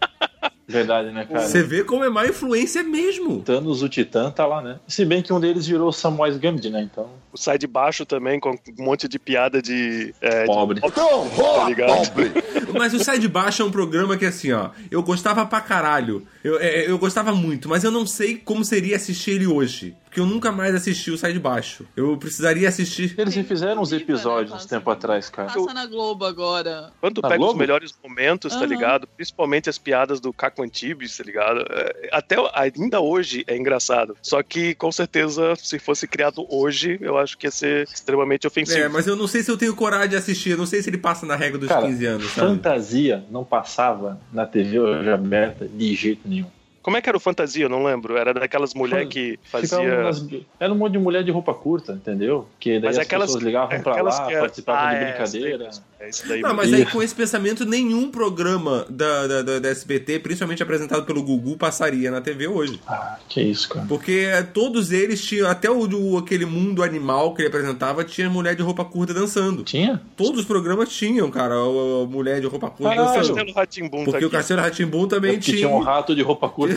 Verdade, 0.67 1.11
né, 1.11 1.25
cara? 1.25 1.47
Você 1.47 1.63
vê 1.63 1.83
como 1.83 2.03
é 2.03 2.09
má 2.09 2.25
influência 2.27 2.83
mesmo. 2.83 3.41
Thanos, 3.41 3.81
o 3.81 3.87
Titã, 3.87 4.29
tá 4.29 4.45
lá, 4.45 4.61
né? 4.61 4.79
Se 4.87 5.05
bem 5.05 5.21
que 5.21 5.31
um 5.31 5.39
deles 5.39 5.65
virou 5.65 5.93
Samwise 5.93 6.37
Gamgee, 6.37 6.69
né? 6.69 6.81
Então, 6.81 7.07
O 7.31 7.37
sai 7.37 7.57
de 7.57 7.65
baixo 7.67 8.05
também, 8.05 8.37
com 8.39 8.51
um 8.51 8.83
monte 8.83 9.07
de 9.07 9.17
piada 9.17 9.61
de. 9.61 10.13
É, 10.19 10.41
de- 10.41 10.45
pobre. 10.47 10.81
tá 10.81 11.69
ligado? 11.69 12.11
Mas 12.77 12.93
o 12.93 13.01
Sai 13.01 13.17
de 13.17 13.29
Baixo 13.29 13.61
é 13.61 13.65
um 13.65 13.71
programa 13.71 14.17
que, 14.17 14.25
assim, 14.25 14.51
ó, 14.51 14.69
eu 14.91 15.01
gostava 15.01 15.45
pra 15.45 15.61
caralho. 15.61 16.27
Eu, 16.43 16.59
é, 16.59 16.89
eu 16.89 16.97
gostava 16.99 17.31
muito, 17.33 17.67
mas 17.69 17.83
eu 17.83 17.89
não 17.89 18.05
sei 18.05 18.35
como 18.35 18.63
seria 18.65 18.97
assistir 18.97 19.31
ele 19.31 19.47
hoje. 19.47 19.95
Porque 20.17 20.21
eu 20.21 20.25
nunca 20.25 20.51
mais 20.51 20.73
assisti 20.73 21.11
o 21.11 21.17
Sai 21.17 21.31
de 21.31 21.39
Baixo. 21.39 21.85
Eu 21.95 22.17
precisaria 22.17 22.67
assistir. 22.67 23.13
Eles 23.19 23.35
refizeram 23.35 23.83
uns 23.83 23.91
Viva, 23.91 23.99
né, 23.99 24.03
episódios 24.13 24.51
uns 24.51 24.63
passa- 24.63 24.69
tempo 24.69 24.89
atrás, 24.89 25.29
cara. 25.29 25.53
Passa 25.53 25.73
na 25.75 25.85
Globo 25.85 26.25
agora. 26.25 26.91
Quando 26.99 27.21
Na 27.21 27.29
pega 27.29 27.39
os 27.41 27.45
Globo? 27.47 27.59
melhores 27.59 27.93
momentos, 28.03 28.51
tá 28.53 28.59
Aham. 28.61 28.65
ligado? 28.65 29.05
Principalmente 29.15 29.69
as 29.69 29.77
piadas 29.77 30.19
do 30.19 30.33
Caco 30.33 30.63
Antibes, 30.63 31.15
tá 31.15 31.23
ligado? 31.23 31.59
É, 31.69 32.09
Até 32.11 32.35
ainda 32.55 32.99
hoje 32.99 33.43
é 33.45 33.55
engraçado. 33.55 34.17
Só 34.23 34.41
que, 34.41 34.73
com 34.73 34.91
certeza, 34.91 35.55
se 35.55 35.77
fosse 35.77 36.07
criado 36.07 36.47
hoje, 36.49 36.97
eu 36.99 37.15
acho 37.17 37.37
que 37.37 37.45
ia 37.45 37.51
ser 37.51 37.83
extremamente 37.83 38.47
ofensivo. 38.47 38.79
É, 38.79 38.87
mas 38.87 39.05
eu 39.05 39.15
não 39.15 39.27
sei 39.27 39.43
se 39.43 39.51
eu 39.51 39.57
tenho 39.57 39.75
coragem 39.75 40.09
de 40.09 40.15
assistir. 40.15 40.51
Eu 40.51 40.57
não 40.57 40.65
sei 40.65 40.81
se 40.81 40.89
ele 40.89 40.97
passa 40.97 41.27
na 41.27 41.35
regra 41.35 41.59
dos 41.59 41.69
Cara, 41.69 41.85
15 41.85 42.05
anos, 42.07 42.31
sabe? 42.31 42.47
fantasia 42.47 43.23
não 43.29 43.43
passava 43.43 44.19
na 44.33 44.47
TV 44.47 44.79
hoje 44.79 45.09
aberta 45.11 45.67
de 45.67 45.93
jeito 45.93 46.27
nenhum. 46.27 46.47
Como 46.87 46.95
é 46.95 47.01
que 47.01 47.09
era 47.09 47.17
o 47.17 47.19
Fantasia? 47.19 47.65
Eu 47.65 47.69
não 47.69 47.83
lembro. 47.83 48.15
Era 48.15 48.33
daquelas 48.33 48.73
mulheres 48.73 49.09
que 49.09 49.37
fazia... 49.43 50.03
nas- 50.03 50.25
Era 50.57 50.71
um 50.71 50.77
monte 50.77 50.93
de 50.93 50.99
mulher 50.99 51.21
de 51.21 51.29
roupa 51.31 51.53
curta, 51.53 51.91
entendeu? 51.91 52.47
Que 52.57 52.79
daí 52.79 52.83
Mas 52.83 52.97
as 52.97 53.05
aquelas- 53.05 53.25
pessoas 53.25 53.43
ligavam 53.43 53.81
pra 53.81 53.91
aquelas 53.91 54.17
lá, 54.17 54.25
que 54.25 54.31
era- 54.31 54.41
participavam 54.43 54.81
Ah, 54.87 54.93
de 54.93 54.95
é, 55.03 55.05
brincadeira. 55.11 55.57
daí, 55.57 55.79
É 55.99 56.09
isso 56.09 56.27
daí. 56.29 56.41
Não, 56.41 56.53
mas 56.53 56.71
aí 56.73 56.85
com 56.85 57.03
esse 57.03 57.13
pensamento, 57.13 57.65
nenhum 57.65 58.09
programa 58.09 58.85
da, 58.89 59.27
da, 59.27 59.41
da, 59.41 59.59
da 59.59 59.67
SBT, 59.69 60.19
principalmente 60.19 60.63
apresentado 60.63 61.03
pelo 61.05 61.21
Gugu, 61.21 61.57
passaria 61.57 62.09
na 62.09 62.21
TV 62.21 62.47
hoje. 62.47 62.79
Ah, 62.87 63.17
que 63.27 63.41
isso, 63.41 63.67
cara. 63.67 63.85
Porque 63.85 64.25
todos 64.53 64.91
eles 64.93 65.21
tinham, 65.25 65.49
até 65.49 65.69
o, 65.69 65.89
o- 65.93 66.17
aquele 66.17 66.45
mundo 66.45 66.81
animal 66.83 67.33
que 67.33 67.41
ele 67.41 67.49
apresentava, 67.49 68.05
tinha 68.05 68.29
mulher 68.29 68.55
de 68.55 68.61
roupa 68.63 68.85
curta 68.85 69.13
dançando. 69.13 69.63
Tinha? 69.63 70.01
Todos 70.15 70.39
os 70.39 70.45
programas 70.45 70.87
tinham, 70.87 71.29
cara, 71.29 71.53
a, 71.55 71.57
a 72.03 72.05
mulher 72.07 72.39
de 72.39 72.47
roupa 72.47 72.69
curta 72.69 72.95
Caralho. 72.95 73.17
dançando. 73.17 73.35
Castelo 73.35 73.53
Ratimbum 73.53 74.05
tá 74.05 74.11
Porque 74.11 74.25
o. 74.25 74.29
Castelo 74.29 74.61
Ratimbum 74.61 75.05
É 75.05 75.07
também 75.09 75.31
porque 75.33 75.45
tinha. 75.51 75.57
tinha 75.57 75.69
um 75.69 75.79
rato 75.81 76.15
de 76.15 76.21
roupa 76.21 76.47
curta. 76.47 76.76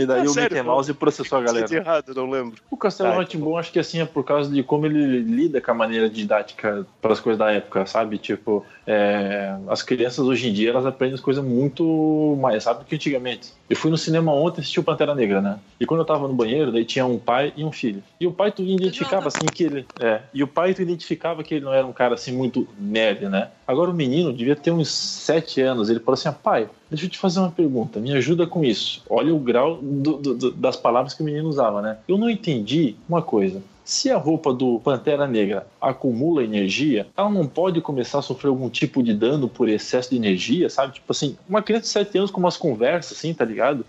e 0.00 0.06
daí 0.06 0.20
Ah, 0.20 0.24
o 0.24 0.28
sério, 0.30 0.56
Mickey 0.56 0.66
Mouse 0.66 0.94
processou 0.94 1.38
a 1.38 1.42
galera. 1.42 1.74
errado, 1.74 2.14
não 2.14 2.30
lembro. 2.30 2.60
O 2.70 2.76
Castelo 2.76 3.10
Ah, 3.10 3.16
Rá-Tim-Bum 3.16 3.56
acho 3.56 3.72
que 3.72 3.78
assim 3.78 4.00
é 4.00 4.04
por 4.04 4.24
causa 4.24 4.50
de 4.52 4.62
como 4.62 4.86
ele 4.86 5.20
lida 5.20 5.60
com 5.60 5.70
a 5.70 5.74
maneira 5.74 6.08
didática 6.08 6.86
para 7.00 7.12
as 7.12 7.20
coisas 7.20 7.38
da 7.38 7.50
época, 7.50 7.84
sabe? 7.86 8.18
Tipo, 8.18 8.64
é, 8.86 9.54
as 9.68 9.82
crianças 9.82 10.26
hoje 10.26 10.48
em 10.48 10.52
dia 10.52 10.70
elas 10.70 10.86
aprendem 10.86 11.14
as 11.14 11.20
coisas 11.20 11.44
muito 11.44 12.36
mais 12.40 12.64
rápido 12.64 12.86
que 12.86 12.94
antigamente. 12.94 13.52
Eu 13.68 13.76
fui 13.76 13.90
no 13.90 13.96
cinema 13.98 14.32
ontem 14.32 14.60
assistir 14.60 14.80
o 14.80 14.84
Pantera 14.84 15.14
Negra, 15.14 15.40
né? 15.40 15.58
E 15.78 15.86
quando 15.86 16.00
eu 16.00 16.06
tava 16.06 16.26
no 16.26 16.34
banheiro, 16.34 16.72
daí 16.72 16.84
tinha 16.84 17.06
um 17.06 17.18
pai 17.18 17.52
e 17.56 17.64
um 17.64 17.70
filho. 17.72 18.02
E 18.20 18.26
o 18.26 18.32
pai 18.32 18.50
tu 18.50 18.62
identificava 18.62 19.28
assim 19.28 19.48
que 19.50 19.64
ele, 19.64 19.86
é, 19.98 20.22
e 20.34 20.42
o 20.42 20.48
pai 20.48 20.74
tu 20.74 20.82
identificava 20.82 21.42
que 21.44 21.54
ele 21.54 21.64
não 21.64 21.72
era 21.72 21.86
um 21.86 21.92
cara 21.92 22.14
assim 22.14 22.32
muito 22.32 22.66
nerd, 22.78 23.28
né? 23.28 23.50
Agora 23.66 23.90
o 23.90 23.94
menino 23.94 24.32
devia 24.32 24.56
ter 24.56 24.70
uns 24.72 24.88
sete 24.90 25.60
anos, 25.60 25.88
ele 25.88 26.00
falou 26.00 26.14
assim: 26.14 26.28
ah, 26.28 26.32
"Pai, 26.32 26.68
deixa 26.90 27.06
eu 27.06 27.10
te 27.10 27.18
fazer 27.18 27.40
uma 27.40 27.50
pergunta, 27.50 28.00
me 28.00 28.12
ajuda 28.12 28.46
com 28.46 28.64
isso". 28.64 29.02
Olha 29.08 29.34
o 29.34 29.38
grau 29.38 29.78
do- 29.80 30.16
do- 30.16 30.34
do- 30.34 30.50
das 30.52 30.76
palavras 30.76 31.14
que 31.14 31.22
o 31.22 31.24
menino 31.24 31.48
usava, 31.48 31.80
né? 31.80 31.98
Eu 32.08 32.18
não 32.18 32.28
entendi 32.28 32.94
uma 33.08 33.22
coisa. 33.22 33.62
Se 33.84 34.08
a 34.10 34.16
roupa 34.16 34.52
do 34.52 34.78
Pantera 34.78 35.26
Negra 35.26 35.66
acumula 35.80 36.44
energia, 36.44 37.08
ela 37.16 37.28
não 37.28 37.46
pode 37.46 37.80
começar 37.80 38.18
a 38.20 38.22
sofrer 38.22 38.48
algum 38.48 38.68
tipo 38.70 39.02
de 39.02 39.12
dano 39.12 39.48
por 39.48 39.68
excesso 39.68 40.10
de 40.10 40.16
energia, 40.16 40.70
sabe? 40.70 40.94
Tipo 40.94 41.10
assim, 41.10 41.36
uma 41.48 41.60
criança 41.60 41.82
de 41.82 41.88
7 41.88 42.18
anos 42.18 42.30
com 42.30 42.38
umas 42.38 42.56
conversas, 42.56 43.18
assim, 43.18 43.34
tá 43.34 43.44
ligado? 43.44 43.84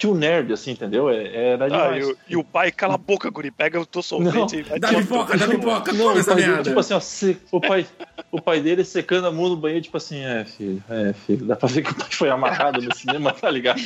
É 0.00 0.06
too 0.06 0.14
nerd, 0.14 0.50
assim, 0.50 0.70
entendeu? 0.70 1.10
É, 1.10 1.52
era 1.52 1.66
Ah, 1.66 1.68
demais. 1.68 2.06
e, 2.06 2.10
o- 2.10 2.16
e 2.30 2.36
o 2.38 2.42
pai, 2.42 2.72
cala 2.72 2.94
a 2.94 2.98
boca, 2.98 3.28
guri, 3.28 3.50
pega 3.50 3.78
o 3.78 3.84
teu 3.84 4.02
sorvete 4.02 4.56
e 4.56 4.62
vai 4.62 4.78
Dá 4.80 4.88
pipoca, 4.94 5.36
dá 5.36 5.46
pipoca, 5.46 5.92
Não, 5.92 6.16
essa 6.16 6.32
pai 6.32 6.40
merda. 6.42 6.62
tipo 6.62 6.80
assim, 6.80 6.94
ó, 6.94 7.00
se- 7.00 7.36
o, 7.52 7.60
pai, 7.60 7.86
o 8.32 8.40
pai 8.40 8.62
dele 8.62 8.82
secando 8.82 9.26
a 9.26 9.30
mão 9.30 9.50
no 9.50 9.56
banheiro, 9.58 9.84
tipo 9.84 9.98
assim, 9.98 10.24
é, 10.24 10.42
filho, 10.46 10.82
é, 10.88 11.12
filho. 11.12 11.44
Dá 11.44 11.54
pra 11.54 11.68
ver 11.68 11.82
que 11.82 11.90
o 11.90 11.94
pai 11.94 12.08
foi 12.10 12.30
amarrado 12.30 12.80
no 12.80 12.94
cinema, 12.94 13.30
tá 13.38 13.50
ligado? 13.50 13.80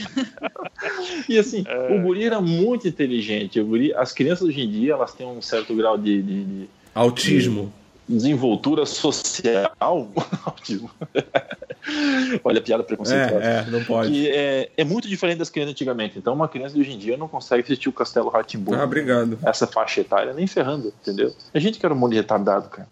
E 1.28 1.36
assim, 1.36 1.64
o 1.90 2.00
guri 2.00 2.24
era 2.24 2.40
muito 2.40 2.86
inteligente. 2.86 3.58
O 3.58 3.66
guri, 3.66 3.92
as 3.94 4.12
crianças 4.12 4.46
hoje 4.46 4.60
em 4.60 4.70
dia, 4.70 4.92
elas 4.92 5.12
têm 5.12 5.26
um 5.26 5.42
certo 5.42 5.74
grau 5.74 5.98
de, 5.98 6.22
de- 6.22 6.44
de 6.44 6.68
Autismo. 6.94 7.72
Desenvoltura 8.08 8.86
social. 8.86 9.74
Olha 12.42 12.58
a 12.58 12.62
piada 12.62 12.82
preconceituosa. 12.82 13.44
É, 13.44 13.58
é, 13.58 13.70
não 13.70 13.84
pode. 13.84 14.28
É, 14.28 14.70
é 14.76 14.84
muito 14.84 15.08
diferente 15.08 15.38
das 15.38 15.50
crianças 15.50 15.72
antigamente. 15.72 16.18
Então, 16.18 16.32
uma 16.34 16.48
criança 16.48 16.74
de 16.74 16.80
hoje 16.80 16.92
em 16.92 16.98
dia 16.98 17.16
não 17.16 17.28
consegue 17.28 17.62
assistir 17.62 17.88
o 17.88 17.92
Castelo 17.92 18.28
Ratimbun. 18.28 18.74
Ah, 18.74 18.84
obrigado. 18.84 19.38
Essa 19.44 19.66
faixa 19.66 20.00
etária, 20.00 20.32
nem 20.32 20.46
ferrando, 20.46 20.92
entendeu? 21.00 21.34
A 21.52 21.58
gente 21.58 21.78
que 21.78 21.84
era 21.84 21.94
um 21.94 21.98
monte 21.98 22.12
de 22.12 22.18
retardado, 22.18 22.68
cara. 22.68 22.88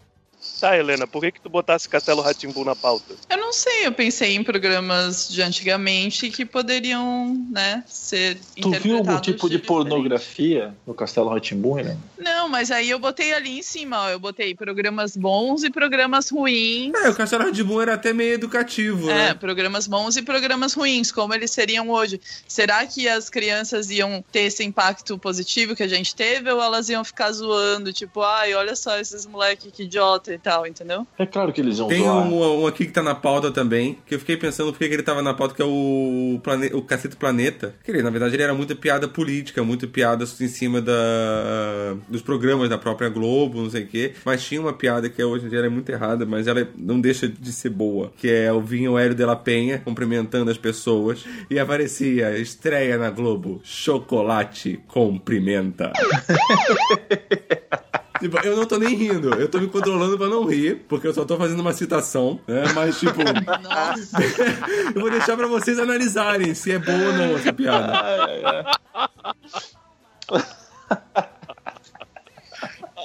Tá, 0.59 0.77
Helena, 0.77 1.05
por 1.05 1.21
que 1.21 1.31
que 1.33 1.41
tu 1.41 1.49
botasse 1.49 1.89
Castelo 1.89 2.21
Ratimbu 2.21 2.63
na 2.63 2.73
pauta? 2.75 3.15
Eu 3.29 3.37
não 3.37 3.51
sei, 3.51 3.85
eu 3.85 3.91
pensei 3.91 4.35
em 4.35 4.43
programas 4.43 5.27
de 5.27 5.41
antigamente 5.41 6.29
que 6.29 6.45
poderiam, 6.45 7.35
né, 7.51 7.83
ser 7.87 8.39
Tu 8.61 8.71
viu 8.71 8.97
algum 8.97 9.19
tipo 9.19 9.49
de 9.49 9.57
diferente. 9.57 9.67
pornografia 9.67 10.73
no 10.85 10.93
Castelo 10.93 11.29
Ratimbun, 11.29 11.83
né? 11.83 11.97
Não, 12.17 12.47
mas 12.47 12.71
aí 12.71 12.89
eu 12.89 12.99
botei 12.99 13.33
ali 13.33 13.59
em 13.59 13.61
cima, 13.63 14.03
ó, 14.03 14.09
eu 14.09 14.19
botei 14.19 14.55
programas 14.55 15.17
bons 15.17 15.63
e 15.63 15.69
programas 15.69 16.29
ruins. 16.29 16.93
É, 16.95 17.09
o 17.09 17.15
Castelo 17.15 17.43
Radibum 17.43 17.81
era 17.81 17.95
até 17.95 18.13
meio 18.13 18.33
educativo, 18.33 19.09
É, 19.09 19.13
né? 19.13 19.33
programas 19.33 19.87
bons 19.87 20.15
e 20.15 20.21
programas 20.21 20.73
ruins, 20.73 21.11
como 21.11 21.33
eles 21.33 21.51
seriam 21.51 21.89
hoje. 21.89 22.21
Será 22.47 22.85
que 22.85 23.07
as 23.07 23.29
crianças 23.29 23.89
iam 23.89 24.23
ter 24.31 24.41
esse 24.41 24.63
impacto 24.63 25.17
positivo 25.17 25.75
que 25.75 25.83
a 25.83 25.87
gente 25.87 26.15
teve 26.15 26.49
ou 26.51 26.61
elas 26.61 26.87
iam 26.89 27.03
ficar 27.03 27.31
zoando, 27.31 27.91
tipo, 27.91 28.21
ai, 28.21 28.53
olha 28.53 28.75
só 28.75 28.97
esses 28.97 29.25
moleque 29.25 29.71
que 29.71 29.83
idiota, 29.83 30.33
tal, 30.43 30.67
entendeu? 30.67 31.07
É 31.17 31.25
claro 31.25 31.53
que 31.53 31.61
eles 31.61 31.79
vão 31.79 31.87
Tem 31.87 32.03
zoar. 32.03 32.27
um, 32.27 32.63
um 32.63 32.67
aqui 32.67 32.85
que 32.85 32.91
tá 32.91 33.01
na 33.01 33.15
pauta 33.15 33.49
também, 33.49 33.97
que 34.05 34.13
eu 34.13 34.19
fiquei 34.19 34.35
pensando 34.35 34.71
porque 34.71 34.87
que 34.87 34.93
ele 34.93 35.03
tava 35.03 35.21
na 35.21 35.33
pauta, 35.33 35.55
que 35.55 35.61
é 35.61 35.65
o, 35.65 36.39
plane... 36.43 36.67
o 36.73 36.81
Cacete 36.81 37.15
Planeta. 37.15 37.73
Que 37.83 37.91
ele, 37.91 38.03
na 38.03 38.09
verdade, 38.09 38.35
ele 38.35 38.43
era 38.43 38.53
muita 38.53 38.75
piada 38.75 39.07
política, 39.07 39.63
muita 39.63 39.87
piada 39.87 40.25
em 40.25 40.47
cima 40.47 40.81
da... 40.81 41.95
dos 42.09 42.21
programas 42.21 42.69
da 42.69 42.77
própria 42.77 43.09
Globo, 43.09 43.61
não 43.61 43.69
sei 43.69 43.83
o 43.83 43.87
quê. 43.87 44.13
Mas 44.25 44.45
tinha 44.45 44.59
uma 44.59 44.73
piada 44.73 45.09
que 45.09 45.23
hoje 45.23 45.45
em 45.45 45.49
dia 45.49 45.59
é 45.59 45.69
muito 45.69 45.89
errada, 45.89 46.25
mas 46.25 46.47
ela 46.47 46.67
não 46.75 46.99
deixa 46.99 47.27
de 47.27 47.53
ser 47.53 47.69
boa. 47.69 48.11
Que 48.17 48.29
é 48.29 48.51
o 48.51 48.61
Vinho 48.61 48.97
Hélio 48.97 49.15
de 49.15 49.25
la 49.25 49.35
Penha 49.35 49.79
cumprimentando 49.79 50.51
as 50.51 50.57
pessoas. 50.57 51.23
E 51.49 51.57
aparecia, 51.57 52.37
estreia 52.37 52.97
na 52.97 53.09
Globo, 53.09 53.61
chocolate 53.63 54.79
cumprimenta. 54.87 55.93
Tipo, 58.19 58.37
eu 58.45 58.55
não 58.55 58.65
tô 58.65 58.77
nem 58.77 58.95
rindo, 58.95 59.33
eu 59.33 59.49
tô 59.49 59.59
me 59.59 59.67
controlando 59.67 60.17
pra 60.17 60.27
não 60.27 60.45
rir, 60.45 60.85
porque 60.87 61.07
eu 61.07 61.13
só 61.13 61.25
tô 61.25 61.35
fazendo 61.37 61.59
uma 61.59 61.73
citação, 61.73 62.39
né? 62.47 62.63
Mas, 62.73 62.99
tipo, 62.99 63.19
Nossa. 63.61 64.17
eu 64.93 65.01
vou 65.01 65.09
deixar 65.09 65.35
pra 65.35 65.47
vocês 65.47 65.79
analisarem 65.79 66.53
se 66.53 66.71
é 66.71 66.79
boa 66.79 66.97
ou 66.97 67.13
não 67.13 67.35
essa 67.35 67.51
piada. 67.51 68.71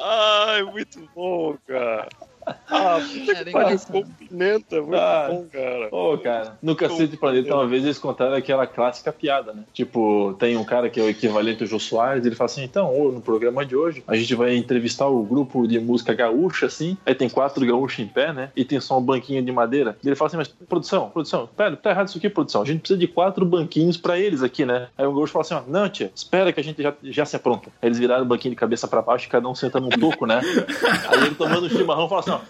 Ai, 0.01 0.63
muito 0.63 1.09
bom, 1.15 1.57
cara. 1.67 2.09
Ah, 2.71 3.01
puta 3.01 3.33
Era 3.33 3.45
que 3.45 3.51
pariu, 3.51 3.79
com 3.91 4.03
pimenta, 4.05 4.81
muito 4.83 4.95
Ah. 4.97 5.29
bom, 5.31 5.47
cara. 5.51 5.89
Ô, 5.91 6.19
cara, 6.19 6.59
no 6.63 6.77
Cacete 6.77 7.17
Planeta, 7.17 7.55
uma 7.55 7.67
vez 7.67 7.85
eles 7.85 7.99
contaram 7.99 8.35
aquela 8.35 8.67
clássica 8.67 9.13
piada, 9.13 9.53
né? 9.53 9.65
Tipo, 9.73 10.35
tem 10.39 10.57
um 10.57 10.65
cara 10.65 10.91
que 10.91 11.01
é 11.01 11.03
o 11.03 11.09
equivalente 11.09 11.63
ao 11.63 11.69
Jô 11.69 11.79
Soares, 11.79 12.25
ele 12.27 12.35
fala 12.35 12.47
assim: 12.51 12.63
então, 12.65 12.93
no 13.13 13.21
programa 13.21 13.65
de 13.65 13.75
hoje, 13.77 14.03
a 14.07 14.15
gente 14.17 14.35
vai 14.35 14.57
entrevistar 14.57 15.07
o 15.07 15.23
grupo 15.23 15.67
de 15.67 15.79
música 15.81 16.13
gaúcha, 16.15 16.67
assim. 16.67 16.97
Aí 17.07 17.15
tem 17.15 17.29
quatro 17.29 17.65
gaúchos 17.67 17.99
em 18.01 18.07
pé, 18.07 18.33
né? 18.33 18.51
E 18.55 18.65
tem 18.65 18.81
só 18.81 18.99
um 18.99 19.03
banquinho 19.03 19.43
de 19.43 19.51
madeira. 19.53 19.97
E 20.05 20.07
ele 20.07 20.17
fala 20.17 20.27
assim: 20.29 20.37
mas, 20.37 20.49
produção, 20.49 21.09
produção, 21.11 21.49
pera, 21.57 21.77
tá 21.77 21.91
errado 21.91 22.09
isso 22.09 22.19
aqui, 22.19 22.29
produção. 22.29 22.63
A 22.63 22.67
gente 22.67 22.81
precisa 22.81 22.99
de 22.99 23.07
quatro 23.07 23.45
banquinhos 23.47 23.97
pra 23.97 24.19
eles 24.19 24.43
aqui, 24.43 24.65
né? 24.67 24.89
Aí 24.99 25.07
o 25.07 25.13
gaúcho 25.15 25.33
fala 25.33 25.45
assim: 25.45 25.55
ó, 25.55 25.63
não, 25.67 25.89
tia, 25.89 26.11
espera 26.15 26.53
que 26.53 26.61
a 26.61 26.65
gente 26.65 26.83
já, 26.83 26.93
já 27.03 27.25
se 27.25 27.35
apronta. 27.37 27.71
Aí 27.81 27.89
eles 27.89 27.99
viraram 27.99 28.23
o 28.25 28.27
banquinho 28.27 28.53
de 28.55 28.61
cabeça 28.61 28.87
pra 28.87 29.01
baixo 29.01 29.27
e 29.27 29.31
cada 29.31 29.49
um 29.49 29.55
senta 29.55 29.81
num 29.81 29.89
toco, 29.89 30.27
né? 30.27 30.41
Aí 31.09 31.27
ele 31.27 31.35
tomando 31.35 31.67
um 31.67 31.71
chimarrão 31.71 32.09
fala 32.09 32.21
assim: 32.21 32.31
ó, 32.31 32.41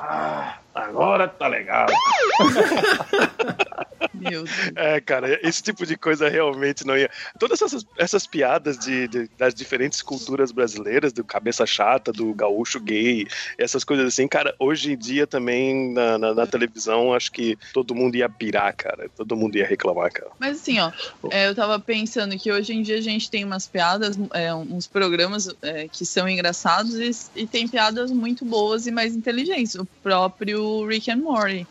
ah, 0.00 0.58
agora 0.74 1.28
tá 1.28 1.46
legal. 1.46 1.86
Meu 4.14 4.30
Deus. 4.30 4.50
É, 4.76 5.00
cara, 5.00 5.38
esse 5.46 5.62
tipo 5.62 5.86
de 5.86 5.96
coisa 5.96 6.28
realmente 6.28 6.86
não 6.86 6.96
ia. 6.96 7.10
Todas 7.38 7.60
essas, 7.62 7.86
essas 7.98 8.26
piadas 8.26 8.78
de, 8.78 9.08
de- 9.08 9.30
das 9.38 9.54
diferentes 9.54 10.02
culturas 10.02 10.52
brasileiras, 10.52 11.12
do 11.12 11.24
cabeça 11.24 11.64
chata, 11.66 12.12
do 12.12 12.32
gaúcho 12.34 12.80
gay, 12.80 13.26
essas 13.58 13.84
coisas 13.84 14.06
assim, 14.06 14.26
cara, 14.28 14.54
hoje 14.58 14.92
em 14.92 14.96
dia 14.98 15.26
também 15.26 15.92
na, 15.92 16.18
na, 16.18 16.34
na 16.34 16.46
televisão, 16.46 17.14
acho 17.14 17.32
que 17.32 17.56
todo 17.72 17.94
mundo 17.94 18.16
ia 18.16 18.28
pirar, 18.28 18.74
cara. 18.74 19.08
Todo 19.16 19.36
mundo 19.36 19.56
ia 19.56 19.66
reclamar, 19.66 20.12
cara. 20.12 20.30
Mas 20.38 20.60
assim, 20.60 20.78
ó, 20.80 20.90
é, 21.30 21.48
eu 21.48 21.54
tava 21.54 21.78
pensando 21.78 22.38
que 22.38 22.50
hoje 22.52 22.72
em 22.72 22.82
dia 22.82 22.98
a 22.98 23.02
gente 23.02 23.30
tem 23.30 23.44
umas 23.44 23.66
piadas, 23.66 24.18
é, 24.32 24.54
uns 24.54 24.86
programas 24.86 25.54
é, 25.62 25.88
que 25.88 26.04
são 26.04 26.28
engraçados 26.28 26.94
e, 26.94 27.42
e 27.42 27.46
tem 27.46 27.66
piadas 27.68 28.10
muito 28.10 28.44
boas 28.44 28.86
e 28.86 28.90
mais 28.90 29.14
inteligentes. 29.14 29.74
O 29.74 29.86
próprio 30.02 30.84
Rick 30.84 31.08
and 31.08 31.22
Morty. 31.22 31.66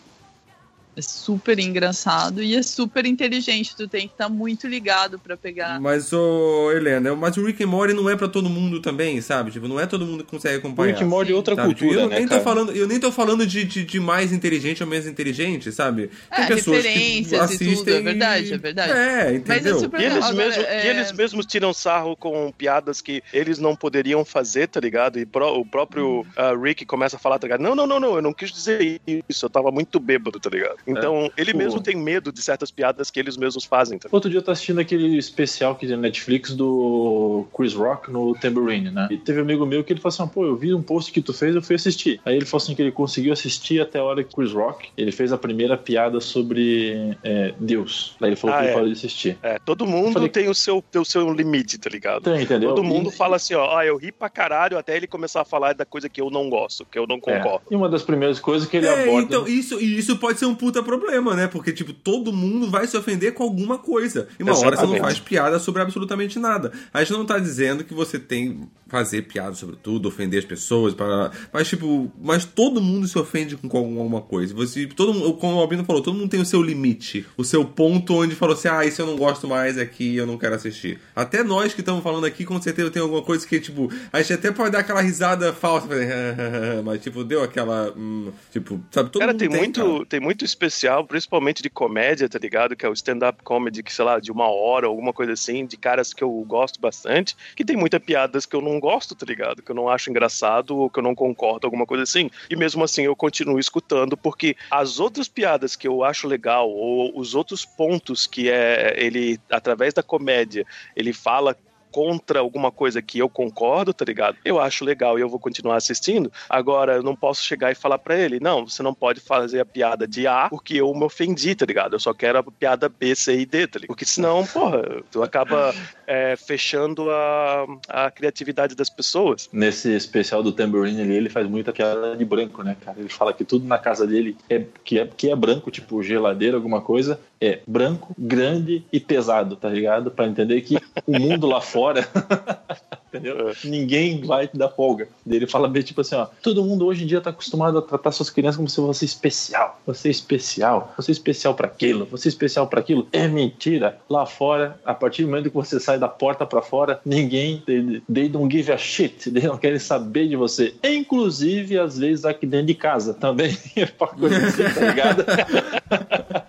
É 1.00 1.02
super 1.02 1.58
engraçado 1.60 2.44
e 2.44 2.56
é 2.56 2.62
super 2.62 3.06
inteligente. 3.06 3.76
Tu 3.76 3.88
tem 3.88 4.08
que 4.08 4.14
estar 4.14 4.28
muito 4.30 4.68
ligado 4.68 5.18
pra 5.18 5.38
pegar. 5.38 5.80
Mas, 5.80 6.12
ô, 6.12 6.72
Helena, 6.72 7.16
mas 7.16 7.38
o 7.38 7.46
Rick 7.46 7.64
and 7.64 7.68
Morty 7.68 7.94
não 7.94 8.10
é 8.10 8.16
pra 8.18 8.28
todo 8.28 8.50
mundo 8.50 8.82
também, 8.82 9.22
sabe? 9.22 9.50
Tipo, 9.52 9.68
não 9.68 9.80
é 9.80 9.86
todo 9.86 10.06
mundo 10.06 10.24
que 10.26 10.30
consegue 10.32 10.56
O 10.56 10.60
acompanhar. 10.60 10.92
Rick 10.92 11.04
and 11.04 11.08
Morty 11.08 11.32
é 11.32 11.36
outra 11.36 11.56
Sabe? 11.56 11.74
Tipo, 11.74 11.80
cultura, 11.88 12.02
eu, 12.04 12.10
né, 12.10 12.16
nem 12.18 12.26
tô 12.28 12.30
cara? 12.32 12.44
falando, 12.44 12.72
eu 12.74 12.88
nem 12.88 13.00
tô 13.00 13.12
falando 13.12 13.48
de, 13.48 13.64
de, 13.64 13.84
de 13.86 14.00
mais 14.00 14.32
inteligente 14.34 14.84
ou 14.84 14.90
menos 14.90 15.08
inteligente, 15.08 15.72
sabe? 15.72 16.10
É, 16.30 16.42
referências 16.84 17.52
e 17.62 17.76
tudo, 17.76 17.90
é 17.90 18.02
verdade, 18.02 18.54
é 18.54 18.58
verdade. 18.58 18.92
É, 18.92 19.24
Mas 19.24 19.34
é 19.34 19.36
entendeu? 19.36 19.80
super 19.80 20.00
E 20.02 20.04
eles, 20.06 20.18
Agora, 20.26 20.34
mesmo, 20.34 20.62
é- 20.64 20.86
e 20.86 20.90
eles 20.90 21.12
mesmos 21.12 21.46
tiram 21.46 21.74
sarro 21.74 22.16
com 22.16 22.52
piadas 22.52 23.02
que 23.02 23.24
eles 23.34 23.58
não 23.60 23.76
poderiam 23.76 24.24
fazer, 24.26 24.68
tá 24.68 24.80
ligado? 24.80 25.20
E 25.20 25.26
pró- 25.26 25.58
o 25.58 25.66
próprio 25.66 26.26
ah, 26.36 26.54
Rick 26.62 26.86
começa 26.86 27.16
a 27.16 27.20
falar, 27.20 27.40
tá 27.40 27.48
ligado? 27.48 27.62
Não, 27.62 27.76
não, 27.76 27.88
não, 27.88 28.00
não, 28.00 28.16
eu 28.16 28.22
não 28.22 28.34
quis 28.34 28.52
dizer 28.52 29.00
isso, 29.28 29.46
eu 29.46 29.50
tava 29.50 29.72
muito 29.72 30.00
bêbado, 30.00 30.40
tá 30.40 30.50
ligado? 30.50 30.78
Então, 30.92 31.32
ele 31.38 31.52
Pô. 31.52 31.58
mesmo 31.58 31.82
tem 31.82 31.96
medo 31.96 32.32
de 32.32 32.42
certas 32.42 32.72
piadas 32.72 33.10
que 33.12 33.20
eles 33.20 33.38
mesmos 33.38 33.64
fazem, 33.66 33.98
ligado? 33.98 34.14
Outro 34.14 34.30
dia 34.30 34.40
eu 34.40 34.44
tava 34.44 34.54
assistindo 34.54 34.80
aquele 34.80 35.18
especial 35.18 35.76
que 35.76 35.86
tem 35.88 35.96
na 35.96 36.02
Netflix 36.04 36.54
do 36.54 37.46
Chris 37.56 37.74
Rock 37.74 38.12
no 38.12 38.34
Tambourine, 38.36 38.90
né? 38.92 39.08
E 39.12 39.18
teve 39.18 39.40
um 39.40 39.44
amigo 39.44 39.66
meu 39.66 39.84
que 39.84 39.94
ele 39.94 40.00
falou 40.00 40.14
assim: 40.14 40.28
pô, 40.34 40.46
eu 40.46 40.56
vi 40.56 40.74
um 40.74 40.82
post 40.82 41.12
que 41.12 41.22
tu 41.22 41.34
fez, 41.34 41.56
eu 41.56 41.62
fui 41.62 41.76
assistir. 41.76 42.20
Aí 42.26 42.36
ele 42.36 42.46
falou 42.46 42.64
assim 42.64 42.76
que 42.76 42.82
ele 42.82 42.92
conseguiu 42.92 43.34
assistir 43.34 43.82
até 43.82 44.00
a 44.00 44.04
hora 44.04 44.24
que 44.24 44.34
Chris 44.36 44.52
Rock 44.52 44.90
ele 44.98 45.12
fez 45.12 45.32
a 45.32 45.38
primeira 45.38 45.78
piada 45.78 46.20
sobre 46.20 47.18
é, 47.24 47.54
Deus. 47.60 48.16
Aí 48.22 48.30
ele 48.30 48.36
falou 48.36 48.56
Ah, 48.56 48.60
que 48.60 48.64
ele 48.66 48.72
é. 48.72 48.74
parou 48.74 48.88
de 48.88 48.94
assistir. 48.94 49.38
É, 49.42 49.60
todo 49.60 49.86
mundo 49.86 50.14
Falei- 50.14 50.30
tem 50.30 50.50
o 50.50 50.56
seu, 50.56 50.82
tem 50.92 51.02
o 51.02 51.06
seu 51.06 51.32
limite, 51.34 51.78
tá 51.78 51.90
ligado? 51.90 52.22
Então, 52.22 52.40
entendeu? 52.40 52.70
Todo 52.70 52.84
mundo 52.84 53.10
E- 53.10 53.16
fala 53.16 53.36
assim, 53.36 53.54
ó, 53.54 53.78
ah, 53.78 53.86
eu 53.86 53.98
ri 53.98 54.12
pra 54.12 54.30
caralho 54.30 54.78
até 54.78 54.96
ele 54.96 55.08
começar 55.08 55.42
a 55.42 55.46
falar 55.46 55.74
da 55.74 55.86
coisa 55.86 56.10
que 56.10 56.22
eu 56.22 56.30
não 56.30 56.50
gosto, 56.50 56.86
que 56.86 56.98
eu 56.98 57.06
não 57.08 57.16
É. 57.18 57.20
concordo. 57.20 57.62
E 57.72 57.76
uma 57.76 57.90
das 57.90 58.04
primeiras 58.04 58.40
coisas 58.40 58.68
que 58.68 58.78
ele 58.78 58.88
É, 58.88 59.04
aborda. 59.04 59.22
então, 59.26 59.48
isso, 59.48 59.80
e 59.80 59.98
isso 59.98 60.18
pode 60.18 60.40
ser 60.40 60.46
um 60.46 60.56
puta 60.56 60.79
problema, 60.84 61.36
né? 61.36 61.48
Porque, 61.48 61.72
tipo, 61.72 61.94
todo 61.94 62.34
mundo 62.34 62.70
vai 62.70 62.88
se 62.88 62.98
ofender 62.98 63.34
com 63.34 63.44
alguma 63.44 63.78
coisa. 63.78 64.28
E 64.40 64.44
uma 64.44 64.52
hora 64.52 64.76
você 64.76 64.84
não 64.84 64.96
Exatamente. 64.96 65.02
faz 65.02 65.20
piada 65.20 65.60
sobre 65.60 65.82
absolutamente 65.82 66.40
nada. 66.40 66.72
A 66.94 67.00
gente 67.00 67.14
não 67.14 67.26
tá 67.26 67.40
dizendo 67.40 67.84
que 67.84 67.94
você 67.94 68.20
tem 68.20 68.54
que 68.54 68.68
fazer 68.90 69.22
piada 69.24 69.54
sobre 69.54 69.76
tudo, 69.76 70.08
ofender 70.08 70.40
as 70.40 70.46
pessoas, 70.46 70.94
para... 70.94 71.32
mas, 71.54 71.68
tipo, 71.68 72.12
mas 72.20 72.44
todo 72.44 72.82
mundo 72.82 73.08
se 73.08 73.18
ofende 73.18 73.56
com 73.56 73.78
alguma 73.78 74.22
coisa. 74.22 74.54
Você, 74.56 74.88
todo 74.88 75.14
mundo, 75.14 75.34
como 75.36 75.56
o 75.56 75.60
Albino 75.60 75.86
falou, 75.86 76.02
todo 76.02 76.18
mundo 76.18 76.30
tem 76.30 76.42
o 76.42 76.46
seu 76.46 76.62
limite, 76.62 77.26
o 77.38 77.44
seu 77.44 77.64
ponto 77.64 78.16
onde 78.16 78.36
falou 78.36 78.56
assim, 78.56 78.68
ah, 78.68 78.84
isso 78.84 79.02
eu 79.02 79.06
não 79.06 79.16
gosto 79.16 79.48
mais 79.48 79.78
aqui, 79.78 80.16
eu 80.16 80.26
não 80.26 80.38
quero 80.38 80.56
assistir. 80.56 81.00
Até 81.16 81.44
nós 81.44 81.74
que 81.74 81.82
estamos 81.82 82.04
falando 82.04 82.26
aqui, 82.26 82.44
com 82.44 82.60
certeza 82.62 82.90
tem 82.90 83.02
alguma 83.02 83.22
coisa 83.22 83.48
que, 83.48 83.60
tipo, 83.60 83.92
a 84.12 84.22
gente 84.22 84.34
até 84.34 84.52
pode 84.52 84.72
dar 84.72 84.80
aquela 84.80 85.02
risada 85.02 85.54
falsa, 85.54 85.88
mas, 86.84 87.02
tipo, 87.02 87.24
deu 87.24 87.44
aquela, 87.44 87.94
hum, 87.96 88.32
tipo, 88.52 88.82
sabe, 88.92 89.10
todo 89.12 89.20
cara, 89.20 89.34
mundo 89.34 89.40
tem, 89.40 89.50
tem, 89.50 89.60
muito, 89.60 89.82
cara. 89.82 90.06
tem 90.08 90.20
muito 90.20 90.46
especial, 90.60 91.06
principalmente 91.06 91.64
de 91.64 91.70
comédia, 91.70 92.28
tá 92.28 92.38
ligado? 92.38 92.76
Que 92.76 92.86
é 92.86 92.90
o 92.90 92.94
stand-up 92.94 93.42
comedy, 93.44 93.82
que 93.82 93.94
sei 93.94 94.04
lá, 94.04 94.20
de 94.20 94.32
uma 94.32 94.48
hora, 94.50 94.88
alguma 94.88 95.14
coisa 95.14 95.32
assim, 95.32 95.66
de 95.66 95.78
caras 95.78 96.14
que 96.14 96.24
eu 96.24 96.30
gosto 96.46 96.80
bastante, 96.80 97.36
que 97.56 97.64
tem 97.64 97.78
muitas 97.78 98.02
piadas 98.02 98.46
que 98.46 98.56
eu 98.56 98.62
não 98.62 98.80
gosto, 98.80 99.16
tá 99.16 99.26
ligado? 99.26 99.64
Que 99.64 99.72
eu 99.72 99.76
não 99.76 99.88
acho 99.88 100.10
engraçado 100.10 100.78
ou 100.78 100.90
que 100.90 101.00
eu 101.00 101.04
não 101.04 101.16
concordo, 101.16 101.66
alguma 101.66 101.86
coisa 101.86 102.04
assim. 102.04 102.30
E 102.50 102.56
mesmo 102.56 102.84
assim 102.84 103.04
eu 103.04 103.16
continuo 103.16 103.60
escutando, 103.60 104.18
porque 104.18 104.58
as 104.70 105.00
outras 105.00 105.28
piadas 105.28 105.76
que 105.76 105.88
eu 105.88 106.04
acho 106.04 106.28
legal, 106.28 106.70
ou 106.70 107.18
os 107.18 107.34
outros 107.34 107.64
pontos 107.64 108.28
que 108.28 108.50
é 108.50 108.94
ele, 108.98 109.40
através 109.50 109.94
da 109.94 110.04
comédia, 110.04 110.66
ele 110.96 111.14
fala 111.14 111.56
contra 111.92 112.40
alguma 112.40 112.72
coisa 112.72 113.02
que 113.02 113.20
eu 113.20 113.30
concordo, 113.30 113.94
tá 113.94 114.06
ligado? 114.06 114.38
Eu 114.44 114.60
acho 114.60 114.86
legal 114.86 115.18
e 115.18 115.22
eu 115.22 115.30
vou 115.30 115.40
continuar 115.40 115.76
assistindo. 115.76 116.32
Agora, 116.50 116.96
eu 116.96 117.04
não 117.04 117.16
posso 117.16 117.44
chegar 117.44 117.72
e 117.72 117.76
falar 117.76 117.98
pra 117.98 118.18
ele, 118.18 118.40
não, 118.40 118.68
você 118.68 118.84
não 118.84 118.94
pode 118.94 119.20
fazer 119.20 119.60
a 119.60 119.66
piada 119.66 120.08
de 120.08 120.28
A 120.28 120.50
porque 120.50 120.76
eu 120.76 120.94
me 120.94 121.04
ofendi, 121.04 121.56
tá 121.56 121.66
ligado? 121.66 121.94
Eu 121.94 122.00
só 122.00 122.14
quero 122.14 122.40
a 122.40 122.44
piada 122.44 122.90
B, 122.90 123.16
C 123.16 123.40
e 123.40 123.46
D, 123.46 123.68
tá 123.68 123.80
ligado? 123.80 123.88
Porque 123.88 124.06
senão, 124.06 124.46
porra, 124.46 125.04
tu 125.12 125.24
acaba 125.24 125.74
é, 126.08 126.36
fechando 126.36 127.10
a, 127.10 127.66
a 127.88 128.12
criatividade 128.12 128.76
das 128.76 128.90
pessoas. 128.90 129.50
Nesse 129.52 129.92
especial 129.94 130.44
do 130.44 130.52
Tambourine 130.52 131.02
ali, 131.02 131.16
ele 131.16 131.30
faz 131.30 131.48
muita 131.48 131.72
piada 131.72 132.16
de 132.16 132.26
branco, 132.26 132.64
né, 132.64 132.76
cara? 132.84 133.00
Ele 133.00 133.10
fala 133.10 133.34
que 133.34 133.44
tudo 133.44 133.66
na 133.66 133.78
casa 133.78 134.06
dele 134.06 134.38
é 134.50 134.64
que 134.84 135.00
é, 135.00 135.08
que 135.08 135.30
é 135.30 135.36
branco, 135.36 135.72
tipo 135.72 136.02
geladeira, 136.02 136.58
alguma 136.58 136.82
coisa, 136.82 137.20
é 137.42 137.60
branco, 137.66 138.14
grande 138.18 138.84
e 138.92 139.00
pesado, 139.00 139.56
tá 139.56 139.70
ligado? 139.70 140.12
Pra 140.12 140.28
entender 140.28 140.62
que 140.62 140.78
o 141.06 141.20
mundo 141.20 141.48
lá 141.48 141.62
fora. 141.62 142.08
Entendeu? 143.10 143.52
Ninguém 143.64 144.22
vai 144.22 144.48
te 144.48 144.56
dar 144.56 144.70
folga. 144.70 145.08
Ele 145.28 145.48
fala 145.48 145.68
bem 145.68 145.82
tipo 145.82 146.02
assim, 146.02 146.14
ó, 146.14 146.28
todo 146.44 146.64
mundo 146.64 146.86
hoje 146.86 147.04
em 147.04 147.08
dia 147.08 147.20
tá 147.20 147.32
acostumado 147.32 147.80
a 147.80 147.82
tratar 147.82 148.12
suas 148.12 148.30
crianças 148.30 148.58
como 148.58 148.70
se 148.70 148.76
fosse 148.76 149.04
especial. 149.04 149.82
Você 149.88 150.10
é 150.10 150.12
especial, 150.12 150.94
você 150.96 151.10
é 151.12 151.14
especial 151.14 151.56
pra 151.56 151.66
aquilo, 151.66 152.06
você 152.06 152.28
é 152.28 152.30
especial 152.30 152.68
pra 152.68 152.82
aquilo. 152.82 153.08
É 153.12 153.28
mentira. 153.28 153.98
Lá 154.08 154.28
fora, 154.28 154.80
a 154.86 154.94
partir 154.94 155.24
do 155.24 155.30
momento 155.30 155.50
que 155.50 155.56
você 155.56 155.80
sai 155.80 155.98
da 155.98 156.08
porta 156.08 156.46
pra 156.46 156.62
fora, 156.62 157.02
ninguém, 157.04 157.64
they, 157.66 158.02
they 158.14 158.30
don't 158.30 158.56
give 158.56 158.72
a 158.72 158.78
shit. 158.78 159.28
Eles 159.30 159.44
não 159.44 159.58
querem 159.58 159.80
saber 159.80 160.28
de 160.28 160.36
você. 160.36 160.76
Inclusive, 160.84 161.80
às 161.80 161.98
vezes, 161.98 162.26
aqui 162.26 162.46
dentro 162.46 162.68
de 162.68 162.76
casa 162.76 163.14
também. 163.14 163.58
É 163.80 163.88
uma 163.98 164.08
coisa 164.08 164.48
assim, 164.48 164.64
tá 164.64 164.86
ligado? 164.86 165.26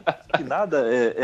nada 0.50 0.84
é, 0.92 1.14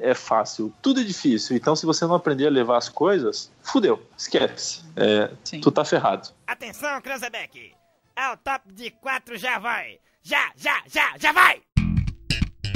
é, 0.00 0.10
é 0.10 0.14
fácil, 0.14 0.74
tudo 0.82 1.00
é 1.00 1.04
difícil. 1.04 1.56
Então, 1.56 1.76
se 1.76 1.86
você 1.86 2.04
não 2.04 2.16
aprender 2.16 2.48
a 2.48 2.50
levar 2.50 2.78
as 2.78 2.88
coisas, 2.88 3.50
fudeu, 3.62 4.02
esquece. 4.18 4.82
É, 4.96 5.30
tu 5.60 5.70
tá 5.70 5.84
ferrado. 5.84 6.30
Atenção, 6.44 7.00
Cranzebeck! 7.00 7.72
É 8.16 8.28
o 8.30 8.36
top 8.36 8.72
de 8.72 8.90
quatro, 8.90 9.38
já 9.38 9.58
vai! 9.60 10.00
Já, 10.22 10.50
já, 10.56 10.82
já, 10.86 11.16
já 11.16 11.32
vai! 11.32 11.62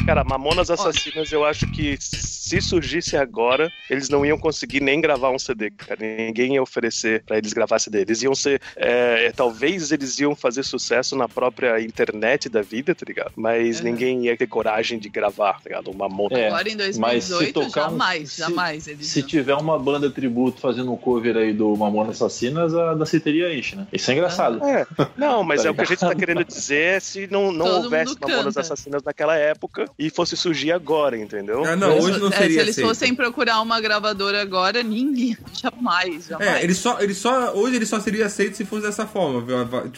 Cara, 0.06 0.22
Mamonas 0.22 0.70
Assassinas, 0.70 1.32
eu 1.32 1.44
acho 1.44 1.66
que 1.66 1.96
se 2.00 2.60
surgisse 2.60 3.16
agora, 3.16 3.72
eles 3.90 4.08
não 4.08 4.24
iam 4.24 4.38
conseguir 4.38 4.80
nem 4.80 5.00
gravar 5.00 5.30
um 5.30 5.38
CD, 5.38 5.68
cara. 5.72 5.98
Ninguém 6.00 6.54
ia 6.54 6.62
oferecer 6.62 7.24
pra 7.24 7.36
eles 7.38 7.52
gravar 7.52 7.80
CD. 7.80 8.02
Eles 8.02 8.22
iam 8.22 8.32
ser. 8.34 8.60
é, 8.76 9.32
talvez 9.34 9.90
eles 9.90 10.16
iam 10.20 10.36
fazer 10.36 10.62
sucesso 10.62 11.16
na 11.16 11.28
própria 11.28 11.80
internet 11.80 12.48
da 12.48 12.62
vida, 12.62 12.94
tá 12.94 13.04
ligado? 13.06 13.32
Mas 13.34 13.80
É. 13.80 13.82
ninguém 13.82 14.26
ia 14.26 14.36
ter 14.36 14.46
coragem 14.46 14.96
de 14.98 15.08
gravar, 15.08 15.54
tá 15.54 15.62
ligado? 15.70 15.90
Uma 15.90 16.08
Mamonas. 16.08 16.38
É, 16.38 16.46
Agora 16.46 16.68
em 16.68 16.76
mas 16.76 17.24
se 17.24 17.30
2018, 17.30 17.52
tocar 17.52 17.90
jamais, 17.90 18.30
se- 18.32 18.38
jamais. 18.42 18.86
Eles 18.86 19.06
Se 19.08 19.22
não. 19.22 19.26
tiver 19.28 19.54
uma 19.56 19.76
banda 19.76 20.08
tributo 20.08 20.60
fazendo 20.60 20.92
um 20.92 20.96
cover 20.96 21.36
aí 21.36 21.52
do 21.52 21.74
Mamona 21.76 22.10
Assassinas, 22.12 22.72
a 22.76 22.94
danceteria 22.94 23.52
enche, 23.52 23.74
né? 23.74 23.88
Isso 23.92 24.08
é 24.08 24.14
engraçado. 24.14 24.64
É, 24.64 24.86
não, 25.16 25.42
mas 25.42 25.62
Tá 25.62 25.68
é 25.68 25.70
o 25.72 25.74
que 25.74 25.80
a 25.80 25.84
gente 25.84 25.98
tá 25.98 26.14
querendo 26.14 26.44
dizer 26.44 26.76
é 26.96 27.00
se 27.00 27.26
não, 27.26 27.50
não 27.50 27.66
Todo 27.66 27.84
houvesse 27.84 28.16
Mamonas 28.20 28.44
canta. 28.54 28.60
Assassinas 28.60 29.02
naquela 29.02 29.34
época 29.36 29.86
e 29.98 30.10
fosse 30.10 30.36
surgir 30.36 30.72
agora, 30.72 31.16
entendeu? 31.16 31.64
Ah, 31.64 31.74
não, 31.74 31.98
hoje 31.98 32.18
não 32.18 32.28
É, 32.28 32.32
se 32.32 32.36
seria 32.38 32.60
eles 32.60 32.70
aceito. 32.72 32.88
fossem 32.88 33.14
procurar 33.14 33.60
uma 33.62 33.80
gravadora 33.80 34.42
agora, 34.42 34.82
ninguém. 34.82 35.36
Jamais, 35.62 36.26
jamais. 36.28 36.48
É, 36.56 36.62
ele 36.62 36.74
só, 36.74 37.00
ele 37.00 37.14
só, 37.14 37.54
hoje 37.54 37.76
ele 37.76 37.86
só 37.86 37.98
seria 37.98 38.26
aceito 38.26 38.56
se 38.56 38.64
fosse 38.64 38.82
dessa 38.82 39.06
forma. 39.06 39.40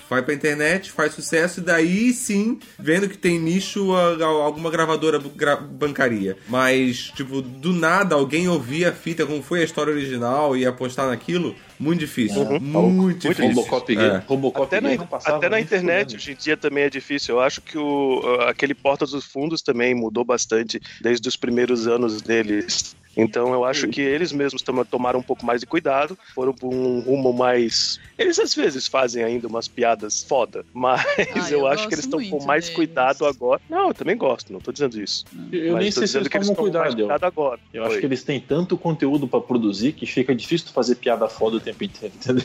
Vai- 0.08 0.22
pra 0.22 0.34
internet, 0.34 0.92
faz 0.92 1.12
sucesso, 1.14 1.60
e 1.60 1.62
daí 1.64 2.12
sim, 2.12 2.58
vendo 2.78 3.08
que 3.08 3.18
tem 3.18 3.38
nicho, 3.40 3.92
alguma 3.92 4.70
gravadora 4.70 5.18
gra- 5.34 5.56
bancaria. 5.56 6.36
Mas, 6.48 7.10
tipo, 7.16 7.42
do 7.42 7.72
nada 7.72 8.14
alguém 8.14 8.48
ouvia 8.48 8.90
a 8.90 8.92
fita 8.92 9.26
como 9.26 9.42
foi 9.42 9.60
a 9.62 9.64
história 9.64 9.92
original 9.92 10.56
e 10.56 10.64
apostar 10.64 11.08
naquilo, 11.08 11.54
muito 11.78 12.00
difícil. 12.00 12.42
Uhum. 12.42 12.58
Muito 12.60 13.28
difícil. 13.28 13.48
Robocop 13.48 13.94
gay. 13.94 14.04
É. 14.06 14.22
Robocop 14.26 14.66
Até 14.66 14.80
gay 14.80 14.96
na, 14.98 15.04
até 15.36 15.48
na 15.48 15.60
internet 15.60 16.16
hoje 16.16 16.32
em 16.32 16.36
dia 16.36 16.56
também 16.56 16.84
é 16.84 16.90
difícil. 16.90 17.36
Eu 17.36 17.40
acho 17.40 17.60
que 17.60 17.76
o, 17.78 18.20
aquele 18.48 18.74
Porta 18.74 19.06
dos 19.06 19.24
Fundos 19.24 19.62
também 19.62 19.94
mudou 19.94 20.24
bastante 20.24 20.80
desde 21.00 21.28
os 21.28 21.36
primeiros 21.36 21.86
anos 21.86 22.20
deles. 22.22 22.96
Então 23.16 23.52
eu 23.52 23.64
acho 23.64 23.88
que 23.88 24.00
eles 24.00 24.30
mesmos 24.30 24.62
toma- 24.62 24.84
tomaram 24.84 25.18
um 25.18 25.22
pouco 25.22 25.44
mais 25.44 25.60
de 25.60 25.66
cuidado, 25.66 26.16
foram 26.36 26.52
por 26.52 26.72
um 26.72 27.00
rumo 27.00 27.32
mais. 27.32 27.98
Eles 28.16 28.38
às 28.38 28.54
vezes 28.54 28.86
fazem 28.86 29.24
ainda 29.24 29.48
umas 29.48 29.66
piadas 29.66 30.22
foda, 30.22 30.64
mas 30.72 31.04
Ah, 31.34 31.50
eu, 31.50 31.60
eu 31.60 31.66
acho 31.66 31.88
que 31.88 31.94
eles 31.94 32.04
estão 32.04 32.22
com 32.30 32.44
mais 32.44 32.64
deles. 32.66 32.76
cuidado 32.76 33.26
agora. 33.26 33.60
Não, 33.68 33.88
eu 33.88 33.94
também 33.94 34.16
gosto, 34.16 34.52
não 34.52 34.60
tô 34.60 34.70
dizendo 34.70 35.00
isso. 35.00 35.24
Eu 35.50 35.72
mas 35.72 35.82
nem 35.82 35.90
sei 35.90 36.06
se 36.06 36.16
eles 36.16 36.28
tomam 36.28 36.42
estão 36.42 36.64
mais 36.64 36.94
cuidado. 36.94 36.96
Cuidado 36.96 37.24
agora. 37.24 37.60
eu 37.74 37.82
acho 37.84 37.94
Oi. 37.94 38.00
que 38.00 38.06
eles 38.06 38.22
têm 38.22 38.38
tanto 38.38 38.78
conteúdo 38.78 39.26
pra 39.26 39.40
produzir 39.40 39.92
que 39.94 40.06
fica 40.06 40.32
difícil 40.32 40.68
fazer 40.68 40.94
piada 40.94 41.28
foda 41.28 41.56
o 41.56 41.60
tempo 41.72 41.84
inteiro, 41.84 42.14
entendeu? 42.16 42.44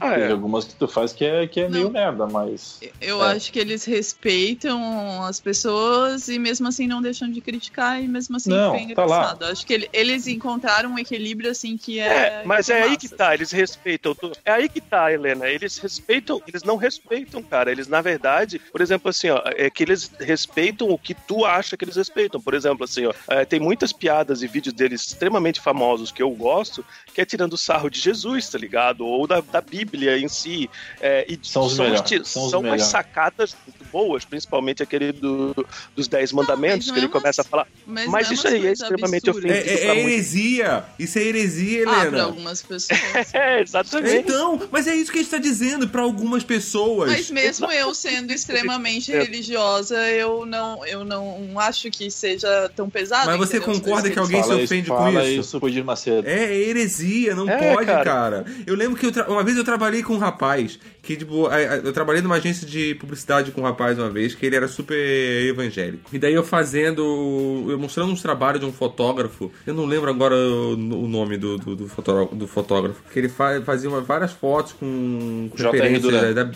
Ah, 0.00 0.14
Tem 0.14 0.22
é. 0.24 0.30
algumas 0.30 0.64
que 0.64 0.74
tu 0.74 0.86
faz 0.86 1.12
que 1.12 1.24
é, 1.24 1.46
que 1.46 1.60
é 1.60 1.64
Não. 1.64 1.70
meio 1.70 1.90
merda, 1.90 2.26
mas. 2.26 2.78
Eu 3.00 3.22
É. 3.24 3.32
acho 3.32 3.52
que 3.52 3.58
eles 3.58 3.84
respeitam 3.84 5.22
as 5.24 5.40
pessoas 5.40 6.28
e 6.28 6.38
mesmo 6.38 6.68
assim 6.68 6.86
não 6.86 7.00
deixam 7.00 7.30
de 7.30 7.40
criticar 7.40 8.02
e 8.02 8.08
mesmo 8.08 8.36
assim 8.36 8.50
Não, 8.50 8.78
fica 8.78 8.94
tá 8.94 9.04
lá. 9.04 9.36
Acho 9.42 9.66
que 9.66 9.72
ele- 9.72 9.88
eles 9.92 10.26
encontraram 10.26 10.90
um 10.90 10.98
equilíbrio 10.98 11.50
assim 11.50 11.76
que 11.76 11.98
é. 11.98 12.06
É, 12.06 12.42
mas 12.44 12.66
que 12.66 12.72
é 12.72 12.82
aí 12.82 12.88
massa. 12.90 13.00
que 13.00 13.08
tá, 13.08 13.34
eles 13.34 13.50
respeitam. 13.50 14.14
tu- 14.14 14.32
É 14.44 14.52
aí 14.52 14.68
que 14.68 14.80
tá, 14.80 15.12
Helena. 15.12 15.46
Eles 15.48 15.78
respeitam, 15.78 16.40
eles 16.46 16.62
não 16.62 16.76
respeitam, 16.76 17.42
cara. 17.42 17.70
Eles, 17.70 17.86
na 17.88 18.00
verdade, 18.00 18.60
por 18.72 18.80
exemplo, 18.80 19.08
assim, 19.10 19.30
ó, 19.30 19.40
é 19.56 19.70
que 19.70 19.82
eles 19.82 20.10
respeitam 20.20 20.88
o 20.88 20.98
que 20.98 21.14
tu 21.26 21.44
acha 21.44 21.76
que 21.76 21.84
eles 21.84 21.96
respeitam. 21.96 22.40
Por 22.40 22.54
exemplo, 22.54 22.84
assim, 22.84 23.06
ó, 23.06 23.12
é, 23.28 23.44
tem 23.44 23.58
muitas 23.60 23.92
piadas 23.92 24.42
e 24.42 24.46
vídeos 24.46 24.74
deles 24.74 25.06
extremamente 25.06 25.60
famosos 25.60 26.10
que 26.12 26.22
eu 26.22 26.30
gosto, 26.30 26.84
que 27.14 27.20
é 27.20 27.24
tirando 27.24 27.56
sarro 27.56 27.88
de 27.90 28.00
Jesus, 28.00 28.17
tá 28.52 28.58
ligado? 28.58 29.04
Ou 29.06 29.26
da, 29.26 29.40
da 29.40 29.60
Bíblia 29.60 30.18
em 30.18 30.28
si. 30.28 30.68
É, 31.00 31.24
e 31.28 31.38
São 31.42 31.62
os 31.62 31.72
os 31.72 31.76
são 32.28 32.44
os 32.44 32.50
são 32.50 32.60
umas 32.60 32.82
sacadas 32.82 33.56
muito 33.66 33.84
boas, 33.90 34.24
principalmente 34.24 34.82
aquele 34.82 35.12
do- 35.12 35.66
dos 35.96 36.08
Dez 36.08 36.32
Mandamentos, 36.32 36.86
não 36.88 36.94
que 36.94 37.00
é 37.00 37.02
ele 37.04 37.12
começa 37.12 37.42
a 37.42 37.44
falar. 37.44 37.66
Mas, 37.86 38.06
Mas 38.08 38.30
é 38.30 38.34
isso 38.34 38.48
aí 38.48 38.66
é 38.66 38.72
extremamente 38.72 39.30
absurdas. 39.30 39.50
É, 39.56 39.60
ofensivo. 39.60 39.78
é- 39.90 39.96
é 39.96 40.00
heresia. 40.02 40.84
Isso 40.98 41.18
é 41.18 41.22
heresia, 41.22 41.84
Ah, 41.86 41.90
pra 41.92 42.06
Helena. 42.06 42.22
algumas 42.24 42.62
pessoas. 42.62 42.98
É, 43.34 43.60
exatamente. 43.62 44.16
então, 44.16 44.60
mas 44.70 44.86
é 44.86 44.94
isso 44.94 45.10
que 45.12 45.18
a 45.18 45.22
gente 45.22 45.30
tá 45.30 45.38
dizendo 45.38 45.88
pra 45.88 46.02
algumas 46.02 46.42
pessoas. 46.44 47.10
Mas 47.10 47.30
mesmo 47.30 47.70
eu 47.70 47.94
sendo 47.94 48.32
extremamente 48.32 49.12
É. 49.12 49.22
religiosa, 49.22 49.96
eu 50.10 50.44
não, 50.46 50.84
eu 50.86 51.04
não 51.04 51.58
acho 51.58 51.90
que 51.90 52.10
seja 52.10 52.70
tão 52.74 52.88
pesado. 52.90 53.26
Mas 53.26 53.36
você 53.38 53.56
entendeu? 53.58 53.74
Concorda 53.74 53.90
coisas 54.02 54.12
que 54.12 54.18
alguém 54.18 54.42
se 54.42 54.48
Fala 54.48 54.62
ofende 54.62 54.82
isso, 54.82 54.90
com 54.92 54.96
fala 54.98 55.24
isso? 55.24 55.40
isso 55.40 55.84
Macedo. 55.84 56.28
É 56.28 56.54
heresia, 56.54 57.34
não 57.34 57.48
É, 57.48 57.74
pode, 57.74 57.86
cara. 57.86 58.07
Cara. 58.08 58.44
Eu 58.66 58.74
lembro 58.74 58.96
que 58.96 59.06
eu 59.06 59.12
uma 59.28 59.42
vez 59.42 59.56
eu 59.56 59.64
trabalhei 59.64 60.02
com 60.02 60.14
um 60.14 60.18
rapaz 60.18 60.78
que, 61.02 61.16
tipo, 61.16 61.48
eu 61.84 61.92
trabalhei 61.92 62.20
numa 62.22 62.36
agência 62.36 62.66
de 62.66 62.94
publicidade 62.96 63.50
com 63.50 63.60
um 63.62 63.64
rapaz 63.64 63.98
uma 63.98 64.10
vez 64.10 64.34
que 64.34 64.44
ele 64.44 64.56
era 64.56 64.68
super 64.68 64.94
evangélico. 65.46 66.04
E 66.12 66.18
daí 66.18 66.34
eu 66.34 66.42
fazendo, 66.44 67.66
eu 67.68 67.78
mostrando 67.78 68.12
uns 68.12 68.22
trabalhos 68.22 68.60
de 68.60 68.66
um 68.66 68.72
fotógrafo, 68.72 69.50
eu 69.66 69.72
não 69.74 69.86
lembro 69.86 70.10
agora 70.10 70.34
o, 70.36 70.72
o 70.74 71.08
nome 71.08 71.36
do, 71.36 71.56
do, 71.58 71.76
do 71.76 71.88
fotógrafo, 71.88 72.34
do 72.34 72.46
fotógrafo, 72.46 73.00
que 73.12 73.18
ele 73.18 73.28
fa- 73.28 73.60
fazia 73.64 73.88
uma- 73.88 74.00
várias 74.00 74.32
fotos 74.32 74.72
com, 74.72 75.48
com 75.50 75.56
referências 75.72 76.12
da, 76.34 76.44
da, 76.44 76.50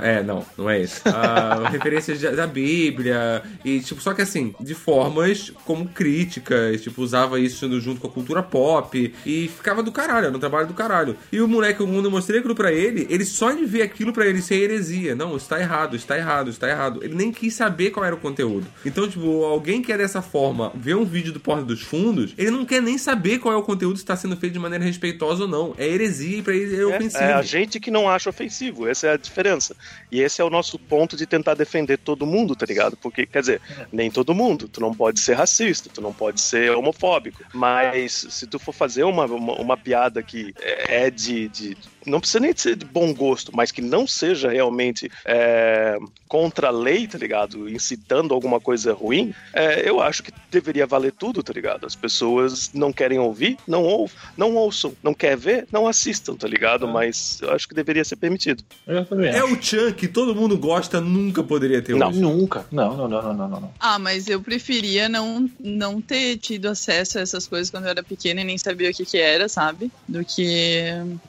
da- 0.00 0.06
É, 0.06 0.22
não, 0.22 0.44
não 0.56 0.70
é 0.70 0.80
esse. 0.80 1.00
Ah, 1.06 1.68
referências 1.70 2.20
da, 2.20 2.30
da 2.30 2.46
Bíblia. 2.46 3.42
E, 3.64 3.80
tipo, 3.80 4.00
só 4.00 4.14
que 4.14 4.22
assim, 4.22 4.54
de 4.60 4.74
formas 4.74 5.52
como 5.64 5.88
críticas, 5.88 6.80
tipo, 6.82 7.02
usava 7.02 7.38
isso 7.40 7.68
junto 7.80 8.00
com 8.00 8.06
a 8.06 8.10
cultura 8.10 8.42
pop. 8.42 9.12
E 9.24 9.48
ficava 9.48 9.82
do 9.82 9.92
caralho, 9.92 10.26
era 10.26 10.36
um 10.36 10.40
trabalho 10.40 10.55
do 10.64 10.72
caralho. 10.72 11.16
E 11.30 11.40
o 11.40 11.48
moleque, 11.48 11.78
quando 11.78 12.04
eu 12.04 12.10
mostrei 12.10 12.38
aquilo 12.40 12.54
pra 12.54 12.72
ele, 12.72 13.06
ele 13.10 13.24
só 13.24 13.52
de 13.52 13.64
ver 13.64 13.82
aquilo 13.82 14.12
pra 14.12 14.26
ele 14.26 14.40
ser 14.40 14.54
heresia. 14.54 15.14
Não, 15.14 15.36
isso 15.36 15.48
tá 15.48 15.60
errado, 15.60 15.96
isso 15.96 16.06
tá 16.06 16.16
errado, 16.16 16.50
isso 16.50 16.60
tá 16.60 16.68
errado. 16.68 17.02
Ele 17.02 17.14
nem 17.14 17.32
quis 17.32 17.54
saber 17.54 17.90
qual 17.90 18.04
era 18.06 18.14
o 18.14 18.18
conteúdo. 18.18 18.66
Então, 18.84 19.08
tipo, 19.08 19.44
alguém 19.44 19.82
que 19.82 19.92
é 19.92 19.98
dessa 19.98 20.22
forma, 20.22 20.72
vê 20.74 20.94
um 20.94 21.04
vídeo 21.04 21.32
do 21.32 21.40
Porta 21.40 21.64
dos 21.64 21.82
Fundos, 21.82 22.32
ele 22.38 22.50
não 22.50 22.64
quer 22.64 22.80
nem 22.80 22.96
saber 22.96 23.38
qual 23.38 23.54
é 23.54 23.56
o 23.58 23.62
conteúdo, 23.62 23.98
se 23.98 24.04
tá 24.04 24.16
sendo 24.16 24.36
feito 24.36 24.52
de 24.52 24.58
maneira 24.58 24.84
respeitosa 24.84 25.42
ou 25.42 25.48
não. 25.48 25.74
É 25.76 25.86
heresia 25.86 26.38
e 26.38 26.42
pra 26.42 26.54
ele 26.54 26.80
é 26.80 26.86
ofensivo. 26.86 27.24
É, 27.24 27.30
é 27.30 27.34
a 27.34 27.42
gente 27.42 27.80
que 27.80 27.90
não 27.90 28.08
acha 28.08 28.30
ofensivo, 28.30 28.86
essa 28.86 29.08
é 29.08 29.12
a 29.12 29.16
diferença. 29.16 29.76
E 30.10 30.20
esse 30.20 30.40
é 30.40 30.44
o 30.44 30.50
nosso 30.50 30.78
ponto 30.78 31.16
de 31.16 31.26
tentar 31.26 31.54
defender 31.54 31.98
todo 31.98 32.26
mundo, 32.26 32.54
tá 32.54 32.64
ligado? 32.66 32.96
Porque, 32.96 33.26
quer 33.26 33.40
dizer, 33.40 33.60
nem 33.92 34.10
todo 34.10 34.34
mundo. 34.34 34.68
Tu 34.68 34.80
não 34.80 34.94
pode 34.94 35.20
ser 35.20 35.34
racista, 35.34 35.90
tu 35.92 36.00
não 36.00 36.12
pode 36.12 36.40
ser 36.40 36.70
homofóbico. 36.76 37.42
Mas 37.52 38.26
se 38.30 38.46
tu 38.46 38.58
for 38.58 38.72
fazer 38.72 39.04
uma, 39.04 39.24
uma, 39.26 39.54
uma 39.54 39.76
piada 39.76 40.22
que 40.22 40.54
é 40.88 41.10
de, 41.10 41.48
de- 41.48 41.76
Não 42.06 42.20
precisa 42.20 42.40
nem 42.40 42.56
ser 42.56 42.76
de 42.76 42.84
bom 42.84 43.12
gosto, 43.12 43.52
mas 43.54 43.70
que 43.72 43.82
não 43.82 44.06
seja 44.06 44.48
realmente 44.50 45.10
é, 45.24 45.98
contra 46.28 46.68
a 46.68 46.70
lei, 46.70 47.06
tá 47.06 47.18
ligado? 47.18 47.68
Incitando 47.68 48.34
alguma 48.34 48.60
coisa 48.60 48.92
ruim, 48.92 49.34
é, 49.52 49.88
eu 49.88 50.00
acho 50.00 50.22
que 50.22 50.32
deveria 50.50 50.86
valer 50.86 51.12
tudo, 51.12 51.42
tá 51.42 51.52
ligado? 51.52 51.86
As 51.86 51.94
pessoas 51.94 52.70
não 52.72 52.92
querem 52.92 53.18
ouvir, 53.18 53.56
não, 53.66 53.82
ou, 53.82 54.10
não 54.36 54.54
ouçam. 54.54 54.94
Não 55.02 55.14
quer 55.14 55.36
ver, 55.36 55.66
não 55.70 55.86
assistam, 55.86 56.34
tá 56.34 56.48
ligado? 56.48 56.86
Mas 56.86 57.40
eu 57.42 57.50
acho 57.52 57.68
que 57.68 57.74
deveria 57.74 58.04
ser 58.04 58.16
permitido. 58.16 58.62
É 58.86 59.44
o 59.44 59.60
Chan 59.60 59.92
que 59.92 60.08
todo 60.08 60.34
mundo 60.34 60.56
gosta, 60.56 61.00
nunca 61.00 61.42
poderia 61.42 61.82
ter 61.82 61.94
Não. 61.94 62.08
hoje. 62.08 62.20
Nunca. 62.20 62.66
Não, 62.70 62.96
não, 62.96 63.08
não, 63.08 63.22
não, 63.22 63.34
não, 63.34 63.48
não, 63.48 63.60
não. 63.60 63.74
Ah, 63.78 63.98
mas 63.98 64.28
eu 64.28 64.40
preferia 64.40 65.08
não, 65.08 65.48
não 65.60 66.00
ter 66.00 66.36
tido 66.38 66.66
acesso 66.66 67.18
a 67.18 67.22
essas 67.22 67.46
coisas 67.46 67.70
quando 67.70 67.84
eu 67.84 67.90
era 67.90 68.02
pequena 68.02 68.40
e 68.40 68.44
nem 68.44 68.58
sabia 68.58 68.90
o 68.90 68.94
que 68.94 69.04
que 69.04 69.18
era, 69.18 69.48
sabe? 69.48 69.90
Do 70.08 70.24
que, 70.24 70.84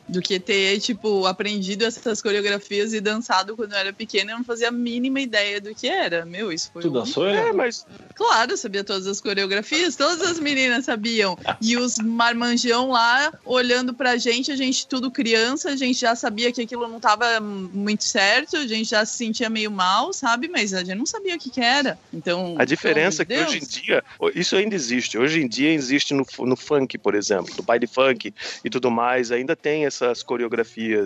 do 0.08 0.22
que 0.22 0.40
ter, 0.40 0.67
tipo, 0.80 1.26
aprendido 1.26 1.86
essas 1.86 2.22
coreografias 2.22 2.94
e 2.94 3.00
dançado 3.00 3.56
quando 3.56 3.74
eu 3.74 3.78
era 3.78 3.94
pequena 3.94 4.32
eu 4.32 4.38
não 4.38 4.44
fazia 4.44 4.70
a 4.70 4.72
mínima 4.72 5.20
ideia 5.22 5.62
do 5.62 5.74
que 5.76 5.88
era. 5.88 6.26
Meu, 6.26 6.52
isso 6.52 6.70
foi 6.74 6.82
Tu 6.82 6.90
um- 6.90 6.94
dançou, 6.94 7.28
É, 7.28 7.54
mas 7.54 7.86
Claro, 8.16 8.52
eu 8.54 8.58
sabia 8.58 8.84
todas 8.84 9.06
as 9.06 9.22
coreografias, 9.22 9.96
todas 9.96 10.22
as 10.22 10.40
meninas 10.40 10.86
sabiam. 10.86 11.38
E 11.62 11.78
os 11.78 11.98
marmanjão 12.00 12.90
lá 12.90 13.32
olhando 13.46 13.94
pra 13.94 14.18
gente, 14.18 14.52
a 14.52 14.56
gente 14.56 14.88
tudo 14.88 15.12
criança, 15.12 15.70
a 15.70 15.76
gente 15.76 16.00
já 16.00 16.16
sabia 16.16 16.52
que 16.52 16.62
aquilo 16.62 16.88
não 16.88 17.00
tava 17.00 17.40
muito 17.40 18.04
certo, 18.04 18.58
a 18.58 18.66
gente 18.68 18.90
já 18.90 19.06
se 19.06 19.18
sentia 19.18 19.50
meio 19.50 19.70
mal, 19.70 20.12
sabe? 20.14 20.48
Mas 20.48 20.74
a 20.74 20.80
gente 20.84 20.96
não 20.98 21.06
sabia 21.06 21.36
o 21.36 21.40
que, 21.40 21.50
que 21.50 21.62
era. 21.62 21.98
Então. 22.12 22.56
a 22.58 22.66
diferença 22.66 23.22
é 23.22 23.26
que 23.26 23.40
hoje 23.40 23.58
em 23.60 23.68
dia, 23.68 24.04
isso 24.34 24.56
ainda 24.56 24.74
existe. 24.76 25.18
Hoje 25.18 25.42
em 25.42 25.48
dia 25.48 25.72
existe 25.72 26.14
no, 26.14 26.26
no 26.40 26.56
funk, 26.56 26.98
por 26.98 27.14
exemplo, 27.14 27.54
no 27.56 27.64
baile 27.64 27.86
funk 27.88 28.34
e 28.64 28.70
tudo 28.70 28.90
mais, 28.90 29.32
ainda 29.32 29.56
tem 29.56 29.86
essas 29.86 30.24
coreografias, 30.24 30.57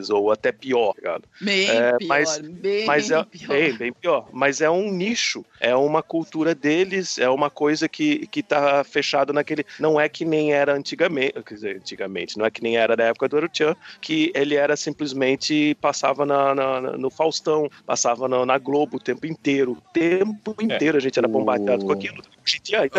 ou 0.10 0.32
até 0.32 0.52
pior, 0.52 0.94
tá 0.94 1.00
ligado? 1.02 1.24
Bem 1.40 1.70
É, 1.70 1.98
pior, 1.98 2.08
mas- 2.08 2.40
bem 2.40 2.86
Mas 2.86 3.12
é 3.12 3.24
pior. 3.24 3.48
bem, 3.48 3.74
bem 3.74 3.94
pior. 3.94 4.28
Mas 4.32 4.62
é 4.62 4.70
um 4.70 4.92
nicho, 4.92 5.44
é 5.60 5.76
uma 5.76 6.02
cultura 6.04 6.54
deles, 6.56 7.18
é 7.18 7.30
uma 7.30 7.50
coisa 7.50 7.88
que, 7.90 8.28
que 8.28 8.42
tá 8.44 8.84
fechada 8.84 9.32
naquele. 9.34 9.66
Não 9.80 10.00
é 10.00 10.08
que 10.10 10.24
nem 10.26 10.54
era 10.54 10.74
antigamente, 10.74 11.34
quer 11.44 11.54
dizer, 11.54 11.76
antigamente, 11.78 12.38
não 12.38 12.46
é 12.46 12.52
que 12.52 12.62
nem 12.64 12.78
era 12.78 12.96
da 12.96 13.06
época 13.06 13.28
do 13.28 13.38
Aruchan, 13.38 13.76
que 14.00 14.32
ele 14.36 14.56
era 14.56 14.76
simplesmente 14.76 15.76
passava 15.82 16.26
na, 16.26 16.54
na- 16.56 16.82
no 16.98 17.10
Faustão, 17.10 17.70
passava 17.86 18.28
na, 18.28 18.46
na 18.46 18.58
Globo 18.58 18.98
o 18.98 19.00
tempo 19.00 19.26
inteiro. 19.26 19.74
O 19.74 19.82
tempo 19.94 20.56
inteiro 20.62 20.98
a 20.98 21.02
gente 21.02 21.18
era 21.18 21.28
bombardeado 21.28 21.84
o- 21.84 21.88
com 21.88 21.94
aquilo. 21.94 22.22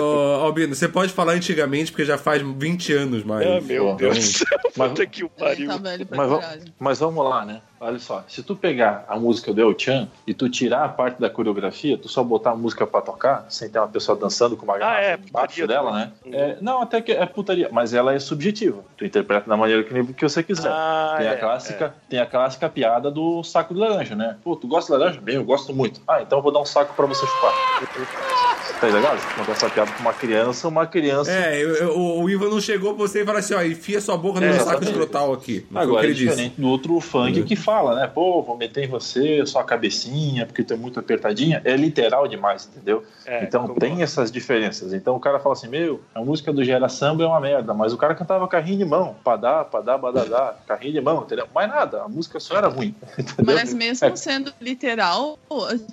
Ô, 0.00 0.44
Albino, 0.44 0.74
você 0.74 0.88
pode 0.88 1.12
falar 1.12 1.32
antigamente 1.32 1.90
porque 1.90 2.04
já 2.04 2.16
faz 2.16 2.40
20 2.42 2.92
anos 2.92 3.24
mais. 3.24 3.46
Ah, 3.46 3.60
meu 3.60 3.94
Deus 3.94 4.42
Mas- 4.76 4.88
puta 4.90 5.06
que 5.06 5.24
o 5.24 5.28
pariu. 5.28 5.68
tá 5.68 5.78
Mas 6.10 6.30
mas 6.78 6.98
vamos 6.98 7.24
lá, 7.24 7.44
né? 7.44 7.60
Olha 7.80 7.98
só, 7.98 8.24
se 8.28 8.42
tu 8.42 8.54
pegar 8.54 9.04
a 9.08 9.18
música 9.18 9.52
do 9.52 9.60
El 9.60 9.76
Chan 9.76 10.08
e 10.24 10.32
tu 10.32 10.48
tirar 10.48 10.84
a 10.84 10.88
parte 10.88 11.20
da 11.20 11.28
coreografia, 11.28 11.98
tu 11.98 12.08
só 12.08 12.22
botar 12.22 12.52
a 12.52 12.56
música 12.56 12.86
pra 12.86 13.00
tocar, 13.00 13.44
sem 13.48 13.68
ter 13.68 13.78
uma 13.80 13.88
pessoa 13.88 14.16
dançando 14.16 14.56
com 14.56 14.64
uma 14.64 14.78
garrafa 14.78 15.00
é, 15.00 15.14
embaixo 15.14 15.66
dela, 15.66 15.92
né? 15.92 16.12
É, 16.26 16.56
não, 16.60 16.80
até 16.80 17.00
que 17.00 17.10
é 17.10 17.26
putaria, 17.26 17.68
mas 17.72 17.92
ela 17.92 18.14
é 18.14 18.20
subjetiva. 18.20 18.84
Tu 18.96 19.04
interpreta 19.04 19.48
da 19.48 19.56
maneira 19.56 19.82
que, 19.82 20.14
que 20.14 20.28
você 20.28 20.44
quiser. 20.44 20.70
Ah, 20.70 21.16
tem, 21.18 21.26
a 21.26 21.32
é, 21.32 21.36
clássica, 21.36 21.94
tem 22.08 22.20
a 22.20 22.26
clássica 22.26 22.68
piada 22.68 23.10
do 23.10 23.42
saco 23.42 23.74
de 23.74 23.80
laranja, 23.80 24.14
né? 24.14 24.36
Pô, 24.44 24.54
tu 24.54 24.68
gosta 24.68 24.92
de 24.92 24.98
laranja? 24.98 25.20
Bem, 25.20 25.34
eu 25.34 25.44
gosto 25.44 25.74
muito. 25.74 26.00
Ah, 26.06 26.22
então 26.22 26.38
eu 26.38 26.42
vou 26.42 26.52
dar 26.52 26.60
um 26.60 26.66
saco 26.66 26.94
pra 26.94 27.06
você 27.06 27.26
chupar. 27.26 27.52
Tá 28.82 28.88
legal? 28.88 29.16
Se 29.16 29.26
contar 29.36 29.52
essa 29.52 29.70
piada 29.70 29.92
pra 29.92 30.00
uma 30.00 30.12
criança, 30.12 30.66
uma 30.66 30.86
criança. 30.86 31.30
É, 31.30 31.62
eu- 31.62 31.74
eu- 31.76 31.96
o, 32.18 32.28
Ivan 32.28 32.48
não 32.50 32.60
chegou 32.60 32.94
pra 32.94 33.06
você 33.06 33.22
e 33.22 33.24
falou 33.24 33.38
assim, 33.38 33.54
ó, 33.54 33.62
enfia 33.62 34.00
sua 34.00 34.16
boca 34.16 34.40
no 34.40 34.46
É, 34.46 34.50
meu 34.52 34.60
saco 34.64 34.82
escrotal 34.82 35.32
aqui. 35.32 35.64
Não 35.70 35.80
Agora 35.80 36.00
que 36.00 36.06
é 36.06 36.08
ele 36.08 36.14
disse. 36.14 36.28
diferente 36.30 36.60
do 36.60 36.66
outro 36.68 36.98
funk 36.98 37.44
que 37.44 37.54
fala, 37.54 37.94
né? 37.94 38.08
Pô, 38.12 38.42
vou 38.42 38.56
meter 38.56 38.82
em 38.84 38.88
você, 38.88 39.46
só 39.46 39.60
a 39.60 39.64
cabecinha, 39.64 40.46
porque 40.46 40.64
tu 40.64 40.74
é 40.74 40.76
muito 40.76 40.98
apertadinha. 40.98 41.62
É 41.64 41.76
literal 41.76 42.26
demais, 42.26 42.68
entendeu? 42.74 43.04
É, 43.24 43.44
então 43.44 43.62
concordo. 43.68 43.80
tem 43.80 44.02
essas 44.02 44.32
diferenças. 44.32 44.92
Então 44.92 45.14
o 45.14 45.20
cara 45.20 45.38
fala 45.38 45.52
assim: 45.54 45.68
Meu, 45.68 46.00
a 46.12 46.20
música 46.20 46.52
do 46.52 46.64
Gera 46.64 46.88
Samba 46.88 47.22
é 47.22 47.26
uma 47.28 47.40
merda, 47.40 47.72
mas 47.72 47.92
o 47.92 47.96
cara 47.96 48.16
cantava 48.16 48.48
carrinho 48.48 48.78
de 48.78 48.84
mão, 48.84 49.14
padá, 49.22 49.64
padá, 49.64 49.96
badadá, 49.96 50.56
carrinho 50.66 50.94
de 50.94 51.00
mão, 51.00 51.22
entendeu? 51.22 51.46
Mais 51.54 51.68
nada, 51.68 52.02
a 52.02 52.08
música 52.08 52.40
só 52.40 52.56
era 52.56 52.66
ruim. 52.66 52.94
Entendeu? 53.16 53.54
Mas 53.54 53.72
mesmo 53.72 54.08
É. 54.08 54.16
sendo 54.16 54.52
literal, 54.60 55.38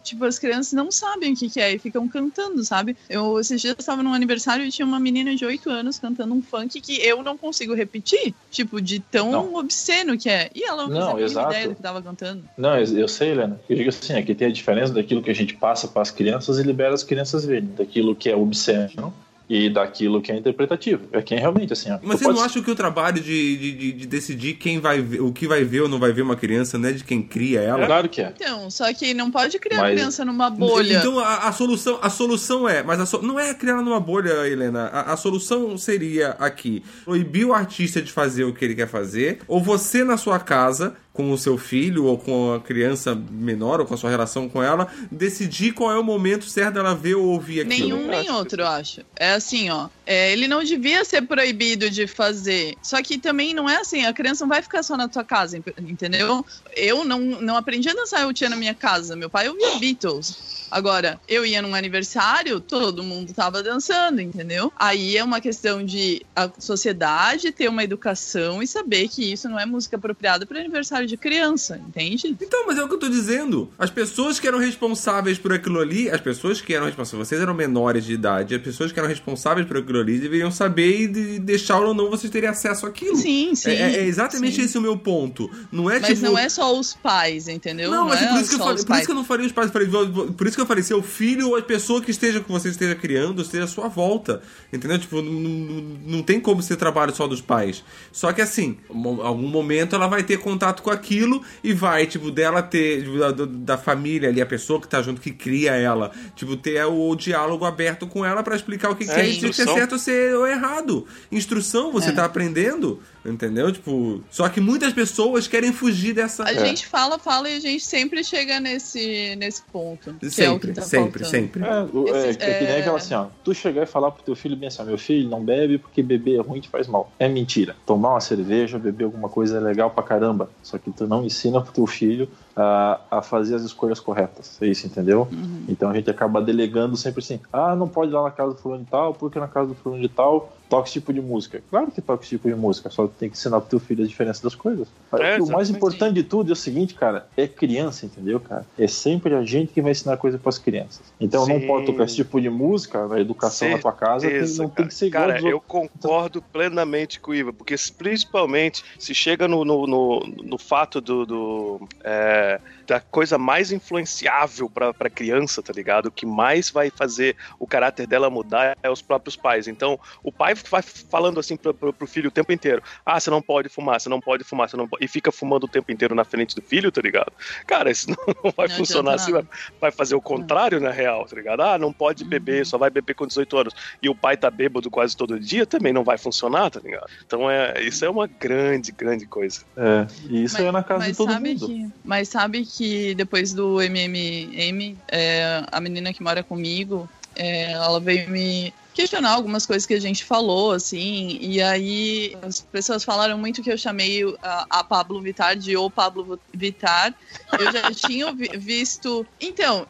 tipo, 0.04 0.26
as 0.26 0.40
crianças 0.40 0.74
não 0.74 0.92
sabem 0.92 1.34
o 1.34 1.36
que, 1.36 1.50
que 1.50 1.62
é 1.62 1.72
e 1.74 1.78
ficam 1.78 2.08
cantando, 2.08 2.64
sabe? 2.80 2.96
Eu 3.10 3.40
esses 3.40 3.62
dias 3.62 3.76
estava 3.78 4.02
num 4.02 4.14
aniversário 4.14 4.66
e 4.66 4.72
tinha 4.72 4.86
uma 4.86 5.00
menina 5.00 5.36
de 5.36 5.46
8 5.46 5.70
anos 5.70 6.00
cantando 6.00 6.34
um 6.34 6.42
funk 6.42 6.80
que 6.82 6.96
eu 7.02 7.22
não 7.22 7.38
consigo 7.38 7.74
repetir. 7.74 8.34
Tipo, 8.50 8.82
de 8.82 9.00
tão 9.00 9.32
Não. 9.32 9.56
obsceno 9.56 10.18
que 10.18 10.30
é. 10.30 10.50
E 10.56 10.64
ela 10.64 10.88
não, 10.88 11.00
Não, 11.14 11.20
exato. 11.20 11.52
ideia 11.52 11.68
do 11.70 11.76
que 11.76 11.82
tava 11.82 12.02
cantando. 12.02 12.44
Não, 12.58 12.78
eu 12.78 13.00
eu 13.00 13.08
sei, 13.08 13.32
Helena. 13.32 13.60
Eu 13.70 13.76
digo 13.76 13.90
assim, 13.90 14.14
aqui 14.14 14.34
tem 14.34 14.48
a 14.48 14.52
diferença 14.52 14.94
daquilo 14.94 15.22
que 15.22 15.30
a 15.30 15.36
gente 15.36 15.56
passa 15.56 15.88
para 15.88 16.02
as 16.02 16.12
crianças 16.12 16.58
e 16.58 16.64
libera 16.64 16.94
as 16.94 17.04
crianças 17.04 17.46
verem, 17.46 17.70
daquilo 17.78 18.16
que 18.16 18.30
é 18.30 18.36
obsceno 18.36 19.14
e 19.50 19.68
daquilo 19.70 20.22
que 20.22 20.32
é 20.32 20.38
interpretativo. 20.38 21.08
É 21.12 21.22
quem 21.24 21.39
realmente, 21.39 21.74
assim, 21.74 21.89
ó. 21.91 21.97
Mas 22.04 22.20
você 22.20 22.26
não 22.28 22.36
pode- 22.36 22.45
acha 22.45 22.62
que 22.62 22.70
o 22.70 22.76
trabalho 22.76 23.20
de, 23.20 23.58
de, 23.58 23.72
de- 23.72 23.91
de 23.93 24.06
decidir 24.08 24.54
quem 24.54 24.80
vai 24.80 25.02
ver, 25.02 25.22
o 25.22 25.34
que 25.34 25.47
vai 25.47 25.64
ver 25.64 25.82
ou 25.82 25.89
não 25.89 25.97
vai 25.97 26.14
ver 26.14 26.22
uma 26.22 26.36
criança 26.36 26.78
não 26.78 26.89
é 26.89 26.91
de 26.91 27.04
quem 27.04 27.22
cria 27.24 27.60
ela? 27.62 27.86
Claro 27.86 28.08
que 28.08 28.22
é. 28.22 28.32
Então, 28.36 28.70
só 28.70 28.93
que 28.93 29.14
não 29.14 29.32
pode 29.32 29.58
criar 29.58 29.80
Mas- 29.82 29.95
criança 29.95 30.24
numa 30.24 30.50
bolha. 30.52 31.00
Então 31.00 31.18
a, 31.20 31.47
a 31.47 31.52
solução, 31.52 31.97
a 32.02 32.10
solução 32.10 32.70
é, 32.70 32.84
mas 32.84 33.00
a 33.00 33.06
so- 33.08 33.22
não 33.24 33.39
é 33.39 33.54
criar 33.56 33.74
ela 33.74 33.82
numa 33.82 34.00
bolha, 34.00 34.47
Helena. 34.47 34.86
A, 34.86 35.14
a 35.14 35.18
solução 35.18 35.78
seria 35.78 36.32
aqui 36.39 36.84
proibir 37.04 37.45
o 37.45 37.54
artista 37.54 38.02
de 38.02 38.12
fazer 38.12 38.43
o 38.43 38.54
que 38.54 38.64
ele 38.64 38.76
quer 38.76 38.88
fazer, 38.88 39.39
ou 39.47 39.62
você 39.64 40.04
na 40.04 40.16
sua 40.18 40.39
casa 40.39 40.95
com 41.20 41.34
o 41.34 41.38
seu 41.38 41.57
filho 41.57 42.05
ou 42.05 42.17
com 42.17 42.53
a 42.53 42.61
criança 42.61 43.13
menor 43.13 43.82
ou 43.82 43.86
com 43.86 43.93
a 43.93 43.97
sua 43.97 44.09
relação 44.09 44.47
com 44.47 44.63
ela 44.63 44.88
decidir 45.11 45.74
qual 45.74 45.91
é 45.91 45.99
o 45.99 46.03
momento 46.03 46.45
certo 46.45 46.76
dela 46.76 46.95
ver 46.95 47.15
ou 47.15 47.26
ouvir 47.26 47.59
aquilo. 47.65 47.78
Nenhum 47.97 48.07
nem 48.07 48.32
outro, 48.32 48.61
eu 48.61 48.67
acho. 48.67 49.01
É 49.17 49.34
assim, 49.34 49.70
ó. 49.70 49.89
é, 50.05 50.32
ele 50.32 50.47
não 50.47 50.63
devia 50.63 51.03
ser 51.03 51.24
proibido 51.24 51.89
de 51.89 52.07
fazer. 52.07 52.76
Só 52.82 53.01
que 53.03 53.17
também 53.17 53.53
não 53.53 53.70
é 53.70 53.76
assim, 53.82 54.05
a 54.05 54.13
criança 54.13 54.45
não 54.45 54.49
vai 54.49 54.61
ficar 54.61 54.82
só 54.82 54.95
na 54.95 55.09
tua 55.09 55.26
casa, 55.26 55.57
ent- 55.57 55.67
entendeu? 55.78 56.45
Eu 56.74 57.03
não, 57.03 57.20
não 57.20 57.57
aprendi 57.57 57.89
a 57.89 57.93
dançar 57.93 58.22
eu 58.22 58.32
tinha 58.34 58.49
na 58.49 58.55
minha 58.55 58.74
casa. 58.74 59.13
Meu 59.13 59.30
pai 59.30 59.49
ouvia 59.49 59.78
Beatles. 59.78 60.68
Agora, 60.72 61.20
eu 61.28 61.45
ia 61.45 61.61
num 61.61 61.76
aniversário, 61.76 62.59
todo 62.59 63.03
mundo 63.03 63.34
tava 63.34 63.61
dançando, 63.61 64.22
entendeu? 64.22 64.72
Aí 64.78 65.17
é 65.17 65.24
uma 65.24 65.41
questão 65.41 65.84
de 65.84 66.22
a 66.36 66.49
sociedade 66.57 67.51
ter 67.51 67.70
uma 67.70 67.84
educação 67.84 68.61
e 68.61 68.67
saber 68.67 69.07
que 69.07 69.32
isso 69.32 69.49
não 69.49 69.59
é 69.59 69.65
música 69.65 69.97
apropriada 69.97 70.45
para 70.45 70.59
aniversário 70.59 71.07
de 71.07 71.17
criança, 71.17 71.82
entende? 71.88 72.36
Então, 72.41 72.65
mas 72.67 72.78
é 72.78 72.84
o 72.84 72.88
que 72.88 72.93
eu 72.93 72.99
tô 72.99 73.09
dizendo. 73.09 73.70
As 73.78 73.89
pessoas 73.89 74.39
que 74.39 74.47
eram 74.47 74.59
responsáveis 74.59 75.38
por 75.38 75.51
aquilo 75.51 75.80
ali, 75.80 76.09
as 76.09 76.22
pessoas 76.22 76.61
que 76.61 76.74
eram 76.74 76.86
responsáveis, 76.86 77.28
vocês 77.28 77.41
eram 77.41 77.53
menores 77.53 78.05
de 78.05 78.13
idade, 78.13 78.55
as 78.55 78.61
pessoas 78.61 78.91
que 78.91 78.99
eram 78.99 79.09
responsáveis 79.09 79.67
por 79.67 79.78
aquilo 79.78 79.99
ali 79.99 80.20
deveriam 80.20 80.51
saber 80.51 81.01
e 81.01 81.07
de 81.07 81.39
deixar 81.39 81.80
ou 81.80 81.93
não 81.93 82.09
vocês 82.09 82.32
terem 82.32 82.49
acesso 82.49 82.86
àquilo. 82.86 83.15
Sim, 83.15 83.53
sim. 83.55 83.72
É, 83.72 83.97
é 83.97 84.05
exatamente 84.05 84.55
sim. 84.55 84.63
esse 84.63 84.78
o 84.78 84.82
meu 84.82 84.97
ponto. 84.97 85.49
Não 85.72 85.89
é 85.89 85.99
Mas 85.99 86.09
tipo. 86.09 86.22
não 86.22 86.38
é 86.38 86.47
só 86.47 86.78
os 86.78 86.93
pais, 86.93 87.47
entendeu? 87.47 87.91
Não, 87.91 88.05
mas 88.05 88.22
é 88.22 88.26
é 88.26 88.28
por 88.28 88.41
isso, 88.41 88.49
que 88.49 88.55
eu 88.55 88.59
falei, 88.59 88.84
por 88.84 88.95
isso 88.95 89.05
que 89.05 89.11
eu 89.11 89.15
não 89.15 89.26
faria 89.26 89.45
os 89.45 89.51
pais. 89.51 89.72
Por 89.72 90.47
isso 90.47 90.57
que 90.60 90.64
eu 90.64 90.68
falei, 90.68 90.84
seu 90.84 91.01
filho 91.01 91.49
ou 91.49 91.55
a 91.55 91.62
pessoa 91.62 92.01
que 92.01 92.12
esteja 92.12 92.39
que 92.39 92.51
você 92.51 92.70
esteja 92.70 92.95
criando, 92.95 93.41
esteja 93.41 93.64
à 93.64 93.68
sua 93.68 93.88
volta. 93.88 94.41
Entendeu? 94.72 94.99
Tipo, 94.99 95.22
não, 95.22 96.22
tem 96.22 96.39
como 96.39 96.62
ser 96.62 96.76
trabalho 96.76 97.16
só 97.16 97.28
dos 97.28 97.41
pais. 97.41 97.84
Só 98.12 98.32
que 98.34 98.41
assim, 98.41 98.78
em 98.89 99.22
algum 99.22 99.47
momento 99.47 99.95
ela 99.95 100.07
vai 100.07 100.24
ter 100.24 100.38
contato 100.38 100.84
com 100.84 100.89
aquilo 100.89 101.43
e 101.64 101.74
vai, 101.74 102.05
tipo, 102.05 102.30
dela 102.32 102.62
ter, 102.62 103.03
tipo, 103.03 103.18
da, 103.18 103.32
da 103.32 103.78
família 103.78 104.30
ali, 104.30 104.41
a 104.41 104.45
pessoa 104.45 104.82
que 104.82 104.88
tá 104.88 105.01
junto, 105.01 105.22
que 105.22 105.32
cria 105.32 105.72
ela, 105.74 106.12
tipo, 106.36 106.55
ter 106.57 106.84
o, 106.86 107.16
diálogo 107.16 107.66
aberto 107.66 108.07
com 108.07 108.26
ela 108.26 108.43
pra 108.43 108.55
explicar 108.55 108.89
o 108.89 108.95
que, 108.95 109.05
que 109.05 109.12
É, 109.12 109.22
é, 109.22 109.28
e 109.28 109.53
se 109.53 109.62
é 109.62 109.66
certo 109.66 109.93
ou 109.93 109.99
se 109.99 110.12
é 110.12 110.36
ou 110.36 110.47
errado. 110.47 111.05
Instrução, 111.32 111.91
você 111.91 112.10
É. 112.10 112.12
tá 112.12 112.26
aprendendo, 112.26 113.01
entendeu? 113.26 113.72
Tipo, 113.72 114.24
só 114.30 114.47
que 114.49 114.60
muitas 114.60 114.93
pessoas 114.93 115.47
querem 115.47 115.72
fugir 115.72 116.14
dessa. 116.14 116.43
A 116.43 116.53
gente 116.53 116.86
fala, 116.88 117.18
fala 117.18 117.49
e 117.49 117.55
a 117.57 117.60
gente 117.60 117.84
sempre 117.84 118.24
chega 118.24 118.60
nesse, 118.60 119.36
nesse 119.38 119.62
ponto. 119.72 120.16
Que 120.20 120.43
é 120.43 120.49
o 120.49 120.49
que 120.49 120.49
Sempre, 120.54 120.74
tá 120.74 120.82
sempre, 120.82 121.26
sempre. 121.26 121.64
É, 121.64 121.68
é, 121.68 122.30
é 122.30 122.34
que 122.34 122.64
nem 122.66 122.74
é- 122.76 122.80
aquela 122.80 122.97
assim, 122.97 123.14
ó. 123.14 123.28
Tu 123.43 123.54
chegar 123.54 123.84
e 123.84 123.86
falar 123.86 124.12
pro 124.12 124.24
teu 124.24 124.36
filho 124.36 124.56
bem 124.56 124.68
assim, 124.68 124.82
ó, 124.82 124.86
meu 124.86 124.97
filho, 124.97 125.30
não 125.30 125.43
bebe 125.43 125.78
porque 125.78 126.02
beber 126.04 126.38
é 126.39 126.41
ruim 126.41 126.60
te 126.60 126.70
faz 126.70 126.88
mal. 126.88 127.12
É 127.20 127.28
mentira. 127.28 127.76
Tomar 127.86 128.12
uma 128.12 128.22
cerveja, 128.22 128.78
beber 128.80 129.06
alguma 129.06 129.30
coisa 129.30 129.58
é 129.58 129.60
legal 129.60 129.89
pra 129.91 130.04
caramba. 130.04 130.50
Só 130.64 130.78
que 130.78 130.91
tu 130.91 131.08
não 131.08 131.24
ensina 131.24 131.62
pro 131.62 131.72
teu 131.72 131.88
filho 131.88 132.28
a, 132.60 132.99
a 133.10 133.22
fazer 133.22 133.55
as 133.55 133.64
escolhas 133.64 133.99
corretas. 133.99 134.57
É 134.62 134.68
isso, 134.68 134.86
entendeu? 134.86 135.28
Uhum. 135.32 135.64
Então 135.68 135.89
a 135.89 135.93
gente 135.93 136.10
acaba 136.10 136.41
delegando 136.41 136.95
sempre 136.97 137.20
assim, 137.20 137.39
ah, 137.51 137.76
não 137.76 137.88
pode 137.88 138.12
ir 138.12 138.16
lá 138.16 138.24
na 138.24 138.32
casa 138.32 138.53
do 138.53 138.60
fulano 138.60 138.84
de 138.84 138.89
tal, 138.89 139.14
porque 139.14 139.39
na 139.39 139.47
casa 139.47 139.70
do 139.70 139.76
fulano 139.76 140.01
de 140.01 140.10
tal 140.10 140.51
toca 140.70 140.84
esse 140.88 140.93
tipo 140.93 141.12
de 141.12 141.20
música. 141.20 141.64
Claro 141.70 141.89
que 141.89 141.99
toca 141.99 142.22
esse 142.24 142.30
tipo 142.30 142.47
de 142.47 142.53
música, 142.55 142.89
só 142.91 143.07
tem 143.07 143.28
que 143.30 143.36
ensinar 143.36 143.60
pro 143.60 143.70
teu 143.70 143.80
filho 143.80 144.03
a 144.03 144.07
diferença 144.07 144.43
das 144.43 144.53
coisas. 144.53 144.88
É, 145.14 145.41
o 145.41 145.47
mais 145.47 145.70
importante 145.70 146.14
de 146.14 146.24
tudo 146.24 146.51
é 146.51 146.53
o 146.53 146.55
seguinte, 146.55 146.93
cara, 146.93 147.28
é 147.36 147.47
criança, 147.47 148.05
entendeu, 148.05 148.39
cara? 148.39 148.66
É 148.78 148.88
sempre 148.88 149.34
a 149.34 149.43
gente 149.43 149.74
que 149.74 149.82
vai 149.82 149.91
ensinar 149.91 150.18
coisa 150.18 150.38
pras 150.38 150.60
crianças. 150.60 151.01
Então 151.20 151.47
não 151.47 151.60
Sim. 151.60 151.68
pode 151.68 151.86
tocar 151.88 152.03
esse 152.03 152.16
tipo 152.18 152.39
de 152.39 152.49
música, 152.49 153.07
a 153.12 153.20
educação 153.20 153.70
na 153.70 153.80
tua 153.80 153.91
casa 153.91 154.28
tem- 154.28 154.30
Certeza, 154.39 154.64
não 154.64 154.70
tem 154.70 154.76
cara. 154.76 154.88
que 154.88 154.93
ser 154.93 155.05
igual 155.07 155.28
Cara, 155.28 155.39
eu 155.41 155.55
outros. 155.55 155.64
concordo 155.68 156.41
plenamente 156.41 157.20
com 157.20 157.32
o 157.32 157.36
Iva, 157.36 157.51
porque 157.51 157.76
principalmente 157.97 158.84
se 158.97 159.14
chega 159.14 159.47
no, 159.47 159.66
no, 159.66 159.88
no, 159.88 160.20
no 160.43 160.57
fato 160.57 161.01
do, 161.01 161.26
do, 161.26 161.88
é, 162.03 162.49
da 162.88 163.00
coisa 163.00 163.38
mais 163.38 163.72
influenciável 163.72 164.70
pra, 164.70 164.93
pra 164.93 165.10
criança, 165.10 165.62
tá 165.62 165.72
ligado? 165.74 166.08
O 166.08 166.12
que 166.12 166.26
mais 166.26 166.70
vai 166.70 166.89
fazer 166.89 167.36
o 167.60 167.68
caráter 167.68 168.08
dela 168.08 168.30
mudar 168.30 168.78
é 168.82 168.89
os 168.89 169.02
próprios 169.02 169.36
pais. 169.36 169.68
Então, 169.68 170.00
o 170.24 170.32
pai 170.32 170.56
vai 170.56 170.82
falando 170.82 171.39
assim 171.39 171.56
pro, 171.56 171.74
pro, 171.74 171.93
pro 171.93 172.08
filho 172.08 172.30
o 172.30 172.32
tempo 172.32 172.52
inteiro: 172.52 172.82
ah, 173.06 173.20
você 173.20 173.30
não 173.30 173.41
pode 173.41 173.70
fumar, 173.70 174.00
você 174.00 174.10
não 174.10 174.20
pode 174.20 174.43
fumar, 174.43 174.70
você 174.70 174.78
não 174.78 174.88
pode. 174.88 175.04
E 175.04 175.08
fica 175.08 175.32
fumando 175.32 175.66
o 175.66 175.68
tempo 175.68 175.91
inteiro 175.91 176.16
na 176.16 176.24
frente 176.24 176.56
do 176.56 176.62
filho, 176.62 176.91
tá 176.91 177.02
ligado? 177.02 177.32
Cara, 177.68 177.91
isso 177.91 178.10
não, 178.10 178.18
não 178.43 178.52
vai 178.56 178.68
Não 178.68 178.76
funcionar 178.76 179.16
assim, 179.16 179.32
vai, 179.32 179.43
vai 179.80 179.91
fazer 179.91 180.16
o 180.16 180.22
contrário 180.22 180.80
na 180.80 180.91
real, 180.91 181.26
tá 181.26 181.36
ligado? 181.36 181.62
Ah, 181.62 181.78
não 181.78 181.93
pode 181.93 182.24
beber, 182.24 182.66
só 182.66 182.78
vai 182.78 182.89
beber 182.89 183.14
com 183.14 183.28
18 183.28 183.58
anos. 183.58 183.74
E 184.02 184.10
o 184.10 184.16
pai 184.16 184.38
tá 184.38 184.50
bêbado 184.50 184.89
quase 184.89 185.16
todo 185.16 185.39
dia, 185.39 185.66
também 185.66 185.93
não 185.93 186.04
vai 186.04 186.18
funcionar, 186.18 186.70
tá 186.70 186.80
ligado? 186.80 187.08
Então 187.26 187.50
é, 187.50 187.82
isso 187.82 188.04
é 188.06 188.10
uma 188.10 188.28
grande, 188.28 188.91
grande 188.91 189.26
coisa. 189.26 189.62
É, 189.76 190.08
e 190.30 190.43
isso 190.43 190.56
Mas- 190.56 190.66
é 190.66 190.72
na 190.72 190.84
casa 190.84 191.00
mas 191.00 191.12
de 191.12 191.18
todo 191.18 191.32
sabe 191.32 191.50
mundo. 191.50 191.68
Que, 191.68 191.89
mas 192.04 192.29
sabe 192.30 192.66
que 192.66 193.14
depois 193.16 193.54
do 193.54 193.82
MMM, 193.82 194.98
é, 195.08 195.64
a 195.72 195.82
menina 195.82 196.14
que 196.14 196.24
mora 196.24 196.44
comigo, 196.44 197.10
é, 197.36 197.72
ela 197.72 198.00
veio 198.00 198.30
me 198.30 198.74
questionar 198.94 199.32
algumas 199.32 199.66
coisas 199.66 199.86
que 199.86 199.94
a 199.94 200.00
gente 200.00 200.26
falou, 200.26 200.72
assim, 200.72 201.38
e 201.42 201.62
aí 201.62 202.36
as 202.42 202.60
pessoas 202.60 203.04
falaram 203.04 203.38
muito 203.38 203.64
que 203.64 203.72
eu 203.72 203.78
chamei 203.78 204.24
a, 204.42 204.66
a 204.70 204.84
Pablo 204.84 205.22
Vittar 205.22 205.56
de 205.56 205.78
O 205.78 205.90
Pablo 205.90 206.40
Vittar. 206.54 207.16
Eu 207.58 207.72
já 207.72 207.92
tinha 207.96 208.32
vi- 208.34 208.58
visto. 208.58 209.26
Então. 209.40 209.88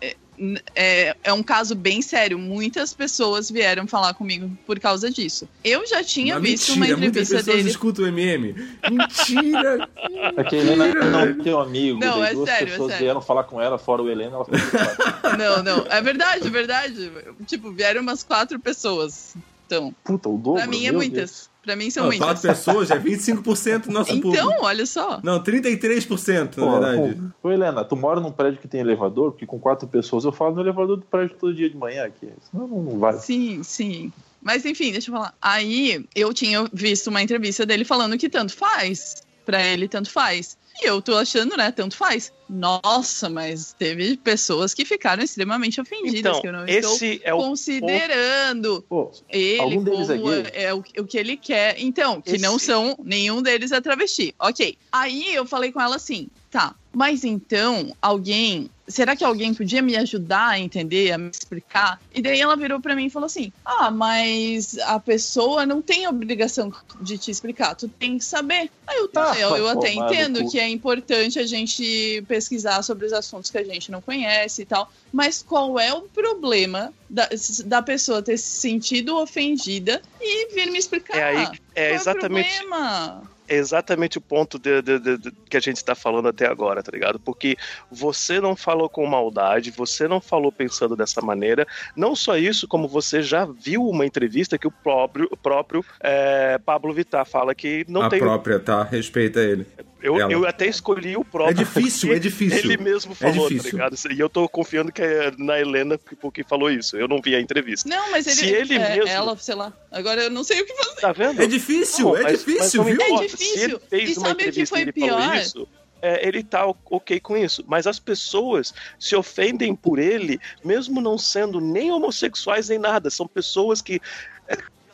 É, 0.75 1.09
É, 1.09 1.15
é 1.23 1.33
um 1.33 1.43
caso 1.43 1.75
bem 1.75 2.01
sério. 2.01 2.37
Muitas 2.39 2.93
pessoas 2.93 3.49
vieram 3.51 3.85
falar 3.87 4.13
comigo 4.13 4.49
por 4.65 4.79
causa 4.79 5.09
disso. 5.11 5.47
Eu 5.63 5.85
já 5.87 6.03
tinha 6.03 6.39
visto 6.39 6.69
mentira, 6.77 6.95
uma 6.95 7.05
entrevista 7.05 7.05
muitas 7.05 7.29
pessoas 7.29 7.57
dele. 7.57 7.69
escutam 7.69 8.05
o 8.05 8.07
MM. 8.07 8.55
Mentira! 8.89 9.89
É 10.37 10.43
que 10.43 10.55
a 10.55 10.59
Helena 10.59 10.87
não 11.05 11.43
tem 11.43 11.53
um 11.53 11.59
amigo, 11.59 11.99
Não, 11.99 12.23
é 12.23 12.33
duas 12.33 12.49
sério, 12.49 12.67
é 12.67 12.71
pessoas 12.71 12.91
sério. 12.91 13.05
vieram 13.05 13.21
falar 13.21 13.43
com 13.43 13.61
ela, 13.61 13.77
fora 13.77 14.01
o 14.01 14.09
Helena, 14.09 14.37
ela. 14.37 14.45
Não, 15.37 15.63
não. 15.63 15.85
É 15.89 16.01
verdade, 16.01 16.47
é 16.47 16.49
verdade. 16.49 17.11
Tipo, 17.45 17.71
vieram 17.71 18.01
umas 18.01 18.23
quatro 18.23 18.59
pessoas. 18.59 19.35
Então, 19.69 19.93
Puta, 20.03 20.27
o 20.29 20.37
dobro. 20.37 20.61
pra 20.63 20.67
mim 20.67 20.87
é 20.87 20.91
muitas. 20.91 21.47
Pra 21.61 21.75
mim 21.75 21.91
são 21.91 22.03
Não, 22.03 22.09
muitas. 22.09 22.25
quatro 22.25 22.41
pessoas 22.41 22.89
é 22.89 22.97
25% 22.97 23.85
do 23.85 23.91
nosso 23.91 24.09
público. 24.19 24.29
Então, 24.29 24.61
olha 24.61 24.85
só. 24.87 25.19
Não, 25.21 25.43
33%, 25.43 26.57
na 26.57 26.65
Pô, 26.65 26.71
verdade. 26.79 27.21
Ô, 27.43 27.51
Helena, 27.51 27.83
tu 27.85 27.95
mora 27.95 28.19
num 28.19 28.31
prédio 28.31 28.59
que 28.59 28.67
tem 28.67 28.79
elevador, 28.81 29.31
porque 29.31 29.45
com 29.45 29.59
quatro 29.59 29.87
pessoas 29.87 30.25
eu 30.25 30.31
falo 30.31 30.55
no 30.55 30.61
elevador 30.61 30.97
do 30.97 31.05
prédio 31.05 31.35
todo 31.39 31.53
dia 31.53 31.69
de 31.69 31.77
manhã 31.77 32.05
aqui. 32.05 32.27
Senão 32.49 32.67
não, 32.67 32.81
não 32.81 32.97
vai. 32.99 33.13
Sim, 33.19 33.61
sim. 33.61 34.11
Mas 34.41 34.65
enfim, 34.65 34.91
deixa 34.91 35.11
eu 35.11 35.15
falar. 35.15 35.35
Aí 35.39 36.03
eu 36.15 36.33
tinha 36.33 36.65
visto 36.73 37.07
uma 37.07 37.21
entrevista 37.21 37.65
dele 37.65 37.85
falando 37.85 38.17
que 38.17 38.29
tanto 38.29 38.55
faz 38.55 39.21
pra 39.45 39.61
ele 39.61 39.87
tanto 39.87 40.09
faz. 40.09 40.57
E 40.81 40.85
eu 40.87 41.01
tô 41.01 41.15
achando, 41.17 41.57
né, 41.57 41.71
tanto 41.71 41.95
faz. 41.95 42.31
Nossa, 42.49 43.29
mas 43.29 43.73
teve 43.77 44.15
pessoas 44.17 44.73
que 44.73 44.85
ficaram 44.85 45.21
extremamente 45.23 45.79
ofendidas, 45.79 46.19
Então, 46.19 46.41
que 46.41 46.47
eu 46.47 46.53
não 46.53 46.65
esse 46.67 47.05
estou 47.15 47.19
é 47.23 47.33
o 47.33 47.37
considerando 47.37 48.81
Pô, 48.87 49.11
ele 49.29 49.59
Algum 49.61 49.83
deles 49.83 50.07
como 50.07 50.31
é 50.33 50.41
gay? 50.41 50.51
é, 50.53 50.73
o, 50.73 50.79
o 50.79 51.05
que 51.05 51.17
ele 51.17 51.37
quer. 51.37 51.75
Então, 51.79 52.21
que 52.21 52.31
Esse- 52.31 52.41
não 52.41 52.57
são, 52.57 52.95
nenhum 53.03 53.41
deles 53.41 53.71
é 53.71 53.81
travesti. 53.81 54.33
Ok. 54.39 54.77
Aí 54.91 55.33
eu 55.35 55.45
falei 55.45 55.71
com 55.71 55.81
ela 55.81 55.95
assim, 55.95 56.27
tá, 56.49 56.73
mas 56.93 57.23
então, 57.23 57.95
alguém. 58.01 58.69
Será 58.89 59.15
que 59.15 59.23
alguém 59.23 59.53
podia 59.53 59.81
me 59.81 59.95
ajudar 59.95 60.49
a 60.49 60.59
entender, 60.59 61.11
a 61.11 61.17
me 61.17 61.29
explicar? 61.29 62.01
E 62.13 62.21
daí 62.21 62.41
ela 62.41 62.55
virou 62.55 62.81
pra 62.81 62.95
mim 62.95 63.05
e 63.05 63.09
falou 63.09 63.27
assim: 63.27 63.53
Ah, 63.63 63.91
mas 63.91 64.77
a 64.79 64.99
pessoa 64.99 65.65
não 65.65 65.81
tem 65.81 66.07
obrigação 66.07 66.73
de 66.99 67.17
te 67.17 67.29
explicar, 67.29 67.75
tu 67.75 67.87
tem 67.87 68.17
que 68.17 68.25
saber. 68.25 68.69
Aí 68.87 68.97
eu, 68.97 69.09
Ah, 69.15 69.37
eu, 69.37 69.57
eu 69.57 69.67
até 69.69 69.93
entendo 69.93 70.49
que 70.49 70.59
é 70.59 70.67
importante 70.67 71.37
a 71.39 71.45
gente 71.45 72.23
pesquisar 72.27 72.81
sobre 72.81 73.05
os 73.05 73.13
assuntos 73.13 73.51
que 73.51 73.57
a 73.57 73.63
gente 73.63 73.91
não 73.91 74.01
conhece 74.01 74.63
e 74.63 74.65
tal. 74.65 74.91
Mas 75.13 75.41
qual 75.41 75.79
é 75.79 75.93
o 75.93 76.01
problema 76.01 76.91
da, 77.09 77.29
da 77.65 77.81
pessoa 77.81 78.21
ter 78.21 78.37
se 78.37 78.59
sentido 78.59 79.17
ofendida 79.17 80.01
e 80.19 80.53
vir 80.53 80.71
me 80.71 80.79
explicar? 80.79 81.17
É 81.17 81.23
aí, 81.23 81.47
é 81.75 81.89
Qual 81.89 82.01
exatamente, 82.01 82.49
o 82.49 82.57
problema? 82.59 83.38
É 83.49 83.55
exatamente 83.55 84.17
o 84.17 84.21
ponto 84.21 84.57
de- 84.59 84.81
de- 84.81 84.99
de- 84.99 85.31
que 85.49 85.57
a 85.57 85.59
gente 85.59 85.83
tá 85.83 85.95
falando 85.95 86.27
até 86.29 86.47
agora, 86.47 86.81
tá 86.83 86.91
ligado? 86.91 87.19
Porque 87.19 87.57
você 87.91 88.39
não 88.39 88.55
falou 88.55 88.87
com 88.87 89.05
maldade, 89.05 89.71
você 89.71 90.07
não 90.07 90.21
falou 90.21 90.51
pensando 90.51 90.95
dessa 90.95 91.21
maneira. 91.21 91.67
Não 91.95 92.15
só 92.15 92.37
isso, 92.37 92.67
como 92.67 92.87
você 92.87 93.21
já 93.21 93.45
viu 93.45 93.83
uma 93.87 94.05
entrevista 94.05 94.57
que 94.57 94.67
o 94.67 94.71
próprio, 94.71 95.27
o 95.31 95.37
próprio 95.37 95.83
é, 95.99 96.57
Pablo 96.59 96.93
Vittar 96.93 97.25
fala 97.25 97.53
que 97.55 97.85
não 97.89 98.03
a 98.03 98.09
tem. 98.09 98.19
própria, 98.19 98.59
tá? 98.59 98.83
Respeita 98.83 99.39
ele. 99.39 99.65
Eu, 100.01 100.19
ela. 100.19 100.31
eu 100.31 100.47
até 100.47 100.65
escolhi 100.65 101.17
o 101.17 101.25
próprio. 101.25 101.51
É 101.51 101.53
difícil, 101.63 102.13
é 102.13 102.19
difícil. 102.19 102.57
Ele 102.59 102.77
mesmo 102.77 103.13
falou, 103.13 103.43
tá 103.43 103.49
difícil. 103.49 103.71
ligado? 103.71 103.95
E 104.11 104.19
eu 104.19 104.29
tô 104.29 104.47
confiando 104.47 104.91
que 104.91 105.01
é 105.01 105.31
na 105.37 105.59
Helena 105.59 105.97
que- 105.97 106.15
porque 106.15 106.43
falou 106.43 106.71
isso. 106.71 106.95
Eu 106.95 107.07
não 107.07 107.21
vi 107.21 107.35
a 107.35 107.41
entrevista. 107.41 107.87
Não, 107.89 108.09
mas 108.11 108.25
ele, 108.25 108.35
Se 108.35 108.45
ele 108.47 108.75
é, 108.75 108.95
mesmo- 108.95 109.09
ela, 109.09 109.37
sei 109.37 109.55
lá. 109.55 109.73
Agora 109.91 110.23
eu 110.23 110.29
não 110.29 110.43
sei 110.43 110.61
o 110.61 110.65
que 110.65 110.73
fazer. 110.73 111.01
Tá 111.01 111.11
vendo? 111.11 111.41
É 111.41 111.45
difícil, 111.47 112.05
Não, 112.05 112.17
é 112.17 112.23
mas- 112.23 112.39
difícil, 112.39 112.83
mas 112.83 112.97
não 112.97 113.05
viu? 113.07 113.17
É 113.17 113.27
difícil. 113.27 113.57
Se 113.57 113.63
ele 113.63 113.79
fez 113.89 114.09
E 114.15 114.19
uma 114.19 114.27
sabe 114.29 114.47
o 114.47 114.51
que 114.53 114.65
foi 114.65 114.91
pior? 114.91 115.35
isso, 115.35 115.67
é, 116.01 116.25
ele 116.25 116.43
tá 116.43 116.65
ok 116.85 117.19
com 117.19 117.35
isso. 117.35 117.63
Mas 117.67 117.85
as 117.85 117.99
pessoas 117.99 118.73
se 118.97 119.15
ofendem 119.17 119.75
por 119.75 119.99
ele, 119.99 120.39
mesmo 120.63 121.01
não 121.01 121.17
sendo 121.17 121.59
nem 121.59 121.91
homossexuais 121.91 122.69
nem 122.69 122.79
nada. 122.79 123.09
São 123.09 123.27
pessoas 123.27 123.81
que. 123.81 123.99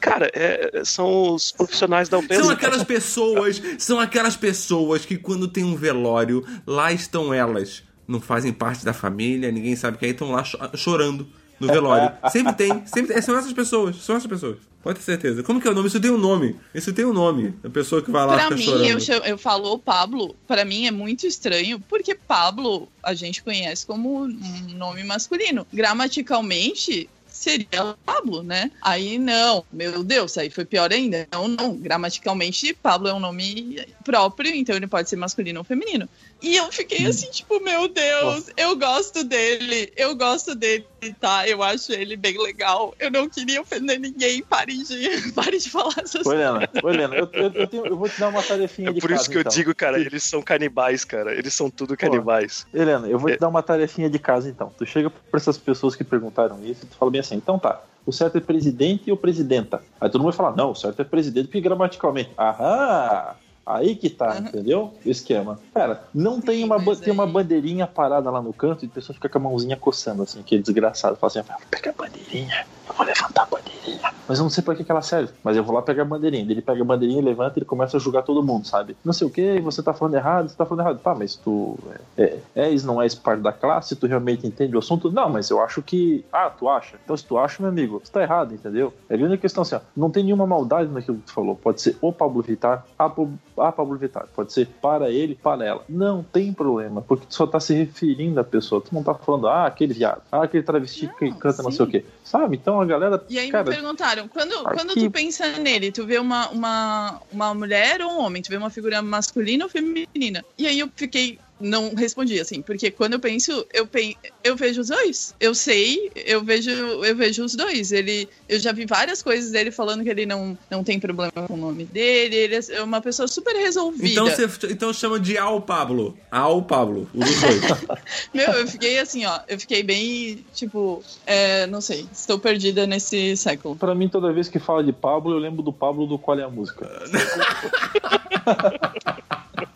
É, 0.05 0.09
Cara, 0.09 0.31
é, 0.33 0.81
são 0.85 1.33
os 1.33 1.51
profissionais 1.51 2.07
da 2.09 2.17
ofensa. 2.17 2.43
São 2.43 2.51
aquelas 2.51 2.83
pessoas, 2.83 3.61
são 3.79 3.99
aquelas 3.99 4.35
pessoas 4.35 5.05
que 5.05 5.17
quando 5.17 5.47
tem 5.47 5.63
um 5.63 5.75
velório, 5.75 6.45
lá 6.65 6.91
estão 6.93 7.33
elas. 7.33 7.83
Não 8.07 8.21
fazem 8.21 8.53
parte 8.53 8.85
da 8.85 8.93
família, 8.93 9.51
ninguém 9.51 9.75
sabe 9.75 9.97
que 9.97 10.05
aí 10.05 10.11
estão 10.11 10.31
lá 10.31 10.43
cho- 10.43 10.59
chorando 10.75 11.27
no 11.59 11.67
velório. 11.67 12.11
Sempre 12.31 12.53
tem, 12.53 12.85
sempre 12.85 13.13
tem. 13.13 13.21
São 13.21 13.35
essas 13.37 13.51
pessoas, 13.53 13.95
são 13.97 14.15
essas 14.15 14.27
pessoas. 14.29 14.57
Pode 14.83 14.99
ter 14.99 15.05
certeza. 15.05 15.41
Como 15.41 15.59
que 15.59 15.67
é 15.67 15.71
o 15.71 15.73
nome? 15.73 15.87
Isso 15.87 15.99
tem 15.99 16.11
um 16.11 16.17
nome. 16.19 16.55
Isso 16.75 16.93
tem 16.93 17.03
um 17.05 17.11
nome. 17.13 17.55
A 17.63 17.69
pessoa 17.71 18.03
que 18.03 18.11
vai 18.11 18.23
lá 18.27 18.35
Pra 18.35 18.51
mim, 18.55 18.61
chorando. 18.61 18.85
eu, 18.85 18.99
chamo- 18.99 19.25
eu 19.25 19.35
falo 19.39 19.71
o 19.73 19.79
Pablo, 19.79 20.35
pra 20.47 20.63
mim 20.63 20.85
é 20.85 20.91
muito 20.91 21.25
estranho, 21.25 21.79
porque 21.89 22.13
Pablo 22.13 22.87
a 23.01 23.15
gente 23.15 23.41
conhece 23.41 23.83
como 23.87 24.25
um 24.25 24.37
nome 24.75 25.03
masculino. 25.03 25.65
Gramaticalmente, 25.73 27.09
seria 27.45 27.95
Pablo, 28.03 28.41
né? 28.41 28.71
Aí 28.81 29.19
não, 29.19 29.63
meu 29.71 30.03
Deus, 30.03 30.35
aí 30.35 30.49
foi 30.49 30.65
pior 30.65 30.91
ainda. 30.91 31.27
Não, 31.31 31.47
não, 31.47 31.77
gramaticalmente, 31.77 32.73
Pablo 32.73 33.07
é 33.07 33.13
um 33.13 33.19
nome 33.19 33.85
próprio, 34.03 34.53
então 34.53 34.75
ele 34.75 34.87
pode 34.87 35.07
ser 35.07 35.15
masculino 35.15 35.59
ou 35.59 35.63
feminino. 35.63 36.09
E 36.41 36.57
eu 36.57 36.71
fiquei 36.71 37.05
assim, 37.07 37.29
tipo, 37.31 37.59
meu 37.63 37.87
Deus, 37.87 38.45
eu 38.57 38.75
gosto 38.77 39.23
dele, 39.23 39.91
eu 39.95 40.15
gosto 40.15 40.53
dele, 40.53 40.85
tá? 41.19 41.47
Eu 41.47 41.63
acho 41.63 41.91
ele 41.93 42.15
bem 42.15 42.37
legal. 42.37 42.93
Eu 42.99 43.09
não 43.09 43.27
queria 43.29 43.61
ofender 43.61 43.99
ninguém, 43.99 44.43
pare 44.43 44.75
de, 44.83 45.31
pare 45.33 45.57
de 45.57 45.69
falar 45.69 45.93
essas 46.03 46.25
Helena, 46.27 46.69
ô, 46.83 46.89
Helena 46.89 47.15
eu, 47.15 47.29
eu, 47.33 47.51
eu 47.53 47.67
tenho- 47.67 47.85
eu 47.87 47.97
vou 47.97 48.09
te 48.09 48.19
dar 48.19 48.29
uma 48.29 48.43
tarefinha 48.43 48.89
É 48.89 48.93
de 48.93 48.99
por 49.01 49.09
casa. 49.09 49.21
isso 49.21 49.31
que 49.31 49.37
eu 49.37 49.41
então. 49.41 49.53
digo, 49.53 49.73
cara, 49.73 49.99
eles 49.99 50.23
são 50.23 50.41
canibais, 50.41 51.03
cara. 51.03 51.33
Eles 51.33 51.53
são 51.53 51.69
tudo 51.69 51.95
canibais. 51.97 52.65
Helena, 52.73 53.07
eu 53.07 53.17
vou 53.17 53.29
É. 53.29 53.33
te 53.35 53.39
dar 53.39 53.47
uma 53.47 53.63
tarefinha 53.63 54.09
de 54.09 54.19
casa 54.19 54.49
então. 54.49 54.71
Tu 54.77 54.85
chega 54.85 55.09
pra 55.09 55.37
essas 55.39 55.57
pessoas 55.57 55.95
que 55.95 56.03
perguntaram 56.03 56.63
isso 56.63 56.85
e 56.85 56.87
tu 56.87 56.95
fala 56.97 57.09
bem 57.09 57.21
assim, 57.21 57.35
então 57.35 57.57
tá, 57.57 57.81
o 58.05 58.11
certo 58.11 58.37
é 58.37 58.41
presidente 58.41 59.09
ou 59.09 59.17
presidenta? 59.17 59.81
Aí 59.99 60.09
todo 60.09 60.21
mundo 60.21 60.31
vai 60.31 60.37
falar, 60.37 60.55
não, 60.55 60.71
o 60.71 60.75
certo 60.75 61.01
é 61.01 61.05
presidente 61.05 61.45
porque 61.47 61.61
gramaticalmente. 61.61 62.31
Aham! 62.37 63.35
Aí 63.65 63.95
que 63.95 64.09
tá, 64.09 64.37
entendeu? 64.37 64.93
O 65.03 65.09
esquema. 65.09 65.59
Cara, 65.73 66.03
não 66.13 66.39
tem 66.39 66.57
Sim, 66.59 66.63
uma, 66.65 66.77
ba- 66.77 66.85
mas 66.85 66.99
tem 66.99 67.11
uma 67.11 67.25
bandeirinha 67.25 67.87
parada 67.87 68.29
lá 68.29 68.41
no 68.41 68.53
canto 68.53 68.85
e 68.85 68.87
a 68.87 68.91
pessoa 68.91 69.13
fica 69.15 69.27
com 69.27 69.37
a 69.39 69.41
mãozinha 69.41 69.75
coçando, 69.75 70.21
assim, 70.21 70.43
que 70.43 70.55
é 70.55 70.59
desgraçado. 70.59 71.15
Fala 71.15 71.31
assim, 71.31 71.39
"Ah, 71.39 71.57
vou 71.57 71.67
pegar 71.71 71.91
a 71.91 71.93
bandeirinha, 71.93 72.65
eu 72.87 72.93
vou 72.93 73.05
levantar 73.05 73.41
a 73.43 73.45
bandeirinha. 73.45 74.13
Mas 74.27 74.39
eu 74.39 74.43
não 74.43 74.49
sei 74.49 74.63
pra 74.63 74.73
que, 74.75 74.83
que 74.83 74.91
ela 74.91 75.01
serve. 75.03 75.31
Mas 75.43 75.55
eu 75.55 75.63
vou 75.63 75.75
lá 75.75 75.81
pegar 75.83 76.01
a 76.01 76.05
bandeirinha. 76.05 76.43
Ele 76.49 76.61
pega 76.61 76.81
a 76.81 76.85
bandeirinha, 76.85 77.21
levanta 77.23 77.57
e 77.57 77.59
ele 77.59 77.65
começa 77.65 77.97
a 77.97 77.99
julgar 77.99 78.23
todo 78.23 78.41
mundo, 78.43 78.65
sabe? 78.65 78.97
Não 79.05 79.13
sei 79.13 79.27
o 79.27 79.29
que, 79.29 79.59
você 79.61 79.83
tá 79.83 79.93
falando 79.93 80.15
errado, 80.15 80.49
você 80.49 80.55
tá 80.55 80.65
falando 80.65 80.83
errado. 80.85 80.99
Tá, 80.99 81.13
mas 81.13 81.35
tu 81.35 81.77
é, 82.17 82.23
é, 82.55 82.69
és, 82.69 82.83
não 82.83 82.99
és 83.01 83.13
parte 83.13 83.41
da 83.41 83.51
classe, 83.51 83.95
tu 83.95 84.07
realmente 84.07 84.45
entende 84.47 84.75
o 84.75 84.79
assunto? 84.79 85.11
Não, 85.11 85.29
mas 85.29 85.49
eu 85.51 85.61
acho 85.61 85.81
que. 85.83 86.25
Ah, 86.33 86.49
tu 86.49 86.67
acha? 86.67 86.97
Então 87.03 87.15
se 87.15 87.23
tu 87.23 87.37
acha, 87.37 87.61
meu 87.61 87.69
amigo, 87.69 87.99
tu 88.03 88.09
tá 88.11 88.21
errado, 88.23 88.53
entendeu? 88.53 88.91
É 89.07 89.13
a 89.13 89.17
grande 89.17 89.37
questão 89.37 89.61
assim, 89.61 89.75
ó, 89.75 89.79
não 89.95 90.09
tem 90.09 90.23
nenhuma 90.23 90.47
maldade 90.47 90.91
naquilo 90.91 91.17
que 91.17 91.25
tu 91.27 91.33
falou. 91.33 91.55
Pode 91.55 91.81
ser 91.81 91.95
o 92.01 92.11
Pablo 92.11 92.41
Vittar, 92.41 92.83
a, 92.97 93.11
Pab- 93.55 93.67
a 93.67 93.71
Pablo 93.71 93.97
Vittar. 93.97 94.27
Pode 94.35 94.51
ser 94.53 94.67
para 94.81 95.09
ele, 95.09 95.35
para 95.35 95.65
ela. 95.65 95.85
Não 95.87 96.23
tem 96.23 96.53
problema, 96.53 97.01
porque 97.01 97.25
tu 97.25 97.33
só 97.35 97.47
tá 97.47 97.59
se 97.59 97.73
referindo 97.73 98.39
à 98.39 98.43
pessoa. 98.43 98.81
Tu 98.81 98.93
não 98.93 99.03
tá 99.03 99.13
falando, 99.15 99.47
ah, 99.47 99.65
aquele 99.65 99.93
viado, 99.93 100.21
ah, 100.31 100.43
aquele 100.43 100.63
travesti 100.63 101.07
que 101.07 101.31
canta 101.31 101.63
não 101.63 101.71
sim. 101.71 101.77
sei 101.77 101.85
o 101.85 101.89
quê. 101.89 102.05
Sabe? 102.23 102.55
Então 102.57 102.79
a 102.81 102.85
galera. 102.85 103.23
E 103.29 103.39
aí 103.39 103.49
cara, 103.49 103.63
me 103.63 103.69
perguntaram, 103.71 104.27
quando, 104.27 104.53
aqui- 104.53 104.75
quando 104.77 104.93
tu 104.93 105.09
pensa 105.11 105.57
nele, 105.57 105.91
tu 105.91 106.05
vê 106.05 106.19
uma, 106.19 106.49
uma, 106.49 107.21
uma 107.31 107.53
mulher 107.53 108.01
ou 108.01 108.11
um 108.11 108.19
homem? 108.19 108.41
Tu 108.41 108.49
vê 108.49 108.57
uma 108.57 108.69
figura 108.69 109.01
masculina 109.01 109.63
ou 109.65 109.69
feminina? 109.69 110.43
E 110.57 110.67
aí 110.67 110.79
eu 110.79 110.89
fiquei, 110.95 111.39
não 111.59 111.93
respondi 111.95 112.39
assim, 112.39 112.61
porque 112.61 112.91
quando 112.91 113.13
eu 113.13 113.19
penso, 113.19 113.65
eu, 113.73 113.87
pen, 113.87 114.15
eu 114.43 114.55
vejo 114.55 114.81
os 114.81 114.89
dois. 114.89 115.33
Eu 115.39 115.55
sei, 115.55 116.11
eu 116.15 116.43
vejo, 116.43 116.69
eu 116.69 117.15
vejo 117.15 117.43
os 117.43 117.55
dois. 117.55 117.91
Ele, 117.91 118.27
eu 118.47 118.59
já 118.59 118.71
vi 118.71 118.85
várias 118.85 119.21
coisas 119.21 119.51
dele 119.51 119.71
falando 119.71 120.03
que 120.03 120.09
ele 120.09 120.25
não, 120.25 120.57
não 120.69 120.83
tem 120.83 120.99
problema 120.99 121.31
com 121.31 121.53
o 121.53 121.57
nome 121.57 121.85
dele, 121.85 122.35
ele 122.35 122.55
é 122.55 122.83
uma 122.83 123.01
pessoa 123.01 123.27
super 123.27 123.55
resolvida. 123.55 124.07
Então, 124.07 124.25
você, 124.25 124.71
então 124.71 124.93
chama 124.93 125.19
de 125.19 125.37
Al 125.37 125.61
Pablo. 125.61 126.17
Al 126.29 126.61
Pablo, 126.63 127.09
os 127.13 127.41
dois. 127.41 127.61
Meu, 128.33 128.51
eu 128.51 128.67
fiquei 128.67 128.99
assim, 128.99 129.25
ó, 129.25 129.39
eu 129.47 129.59
fiquei 129.59 129.83
bem, 129.83 130.45
tipo, 130.53 131.03
é, 131.25 131.65
não 131.67 131.81
sei, 131.81 132.07
estou 132.11 132.37
perdida 132.37 132.85
nesse 132.85 133.37
século. 133.37 133.75
Pra 133.75 133.95
mim, 133.95 134.09
toda 134.09 134.33
vez 134.33 134.49
que 134.49 134.59
fala 134.59 134.83
de 134.83 134.91
Pablo, 134.91 135.33
eu 135.33 135.39
lembro 135.39 135.61
do 135.61 135.71
Pablo 135.71 136.05
do 136.05 136.19
Qual 136.19 136.37
é 136.37 136.43
a 136.43 136.49
Música. 136.49 136.85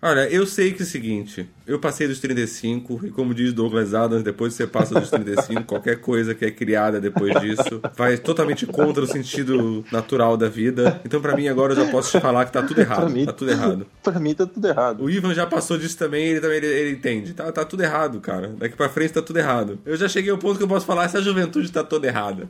Olha, 0.00 0.28
eu 0.30 0.46
sei 0.46 0.72
que 0.72 0.82
é 0.82 0.84
o 0.84 0.88
seguinte, 0.88 1.48
eu 1.66 1.76
passei 1.80 2.06
dos 2.06 2.20
35 2.20 3.00
e 3.06 3.10
como 3.10 3.34
diz 3.34 3.52
Douglas 3.52 3.94
Adams, 3.94 4.22
depois 4.22 4.52
que 4.52 4.58
você 4.58 4.66
passa 4.68 4.94
dos 4.94 5.10
35, 5.10 5.64
qualquer 5.66 5.96
coisa 6.00 6.36
que 6.36 6.44
é 6.44 6.52
criada 6.52 7.00
depois 7.00 7.34
disso 7.40 7.80
vai 7.96 8.16
totalmente 8.16 8.64
contra 8.64 9.02
o 9.02 9.06
sentido 9.08 9.84
natural 9.90 10.36
da 10.36 10.48
vida. 10.48 11.00
Então 11.04 11.20
pra 11.20 11.34
mim 11.34 11.48
agora 11.48 11.72
eu 11.72 11.84
já 11.84 11.90
posso 11.90 12.12
te 12.12 12.20
falar 12.20 12.44
que 12.44 12.52
tá 12.52 12.62
tudo 12.62 12.80
errado, 12.80 13.00
Pra 13.00 13.08
mim- 13.08 13.26
tá 13.26 13.32
tudo 13.32 13.50
errado. 13.50 13.86
pra 14.00 14.20
mim 14.20 14.34
tá 14.34 14.46
tudo 14.46 14.68
errado. 14.68 15.02
O 15.02 15.10
Ivan 15.10 15.34
já 15.34 15.46
passou 15.46 15.76
disso 15.76 15.98
também, 15.98 16.26
ele 16.28 16.40
também 16.40 16.58
ele, 16.58 16.66
ele 16.68 16.90
entende. 16.92 17.34
Tá, 17.34 17.50
tá 17.50 17.64
tudo 17.64 17.82
errado, 17.82 18.20
cara. 18.20 18.54
Daqui 18.56 18.76
pra 18.76 18.88
frente 18.88 19.14
tá 19.14 19.20
tudo 19.22 19.36
errado. 19.40 19.80
Eu 19.84 19.96
já 19.96 20.08
cheguei 20.08 20.30
ao 20.30 20.38
ponto 20.38 20.58
que 20.58 20.62
eu 20.62 20.68
posso 20.68 20.86
falar, 20.86 21.06
essa 21.06 21.20
juventude 21.20 21.72
tá 21.72 21.82
toda 21.82 22.06
errada. 22.06 22.48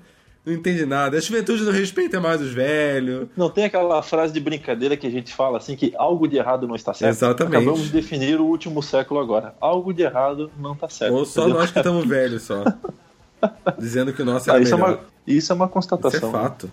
Não 0.49 0.55
entende 0.55 0.87
nada. 0.87 1.17
A 1.17 1.21
juventude 1.21 1.63
não 1.63 1.73
respeita 1.73 2.19
mais 2.21 2.41
os 2.41 2.53
velhos. 2.53 3.29
Não 3.37 3.51
tem 3.51 3.65
aquela 3.65 4.03
frase 4.03 4.33
de 4.33 4.41
brincadeira 4.41 4.97
que 4.97 5.07
a 5.07 5.11
gente 5.11 5.35
fala 5.35 5.59
assim 5.59 5.77
que 5.77 5.93
algo 5.97 6.27
de 6.27 6.37
errado 6.39 6.67
não 6.67 6.75
está 6.75 6.95
certo? 6.95 7.11
Exatamente. 7.13 7.57
Acabamos 7.57 7.83
de 7.83 7.91
definir 7.91 8.41
o 8.41 8.47
último 8.47 8.83
século 8.83 9.21
agora. 9.21 9.55
Algo 9.61 9.93
de 9.93 10.03
errado 10.03 10.51
não 10.59 10.73
está 10.73 10.89
certo. 10.89 11.15
Ou 11.15 11.25
só 11.27 11.43
entendeu? 11.43 11.61
nós 11.61 11.71
que 11.71 11.79
estamos 11.79 12.07
velhos 12.07 12.43
só. 12.45 12.65
Dizendo 13.79 14.13
que 14.13 14.23
o 14.23 14.25
nosso 14.25 14.51
Ah, 14.51 14.55
era 14.55 14.63
isso, 14.63 14.75
é 14.75 14.77
melhor. 14.77 14.91
uma, 14.95 15.01
isso 15.27 15.53
é 15.53 15.55
uma 15.55 15.67
Isso 15.67 15.73
constatação. 15.75 16.29
é 16.29 16.33
fato. 16.33 16.71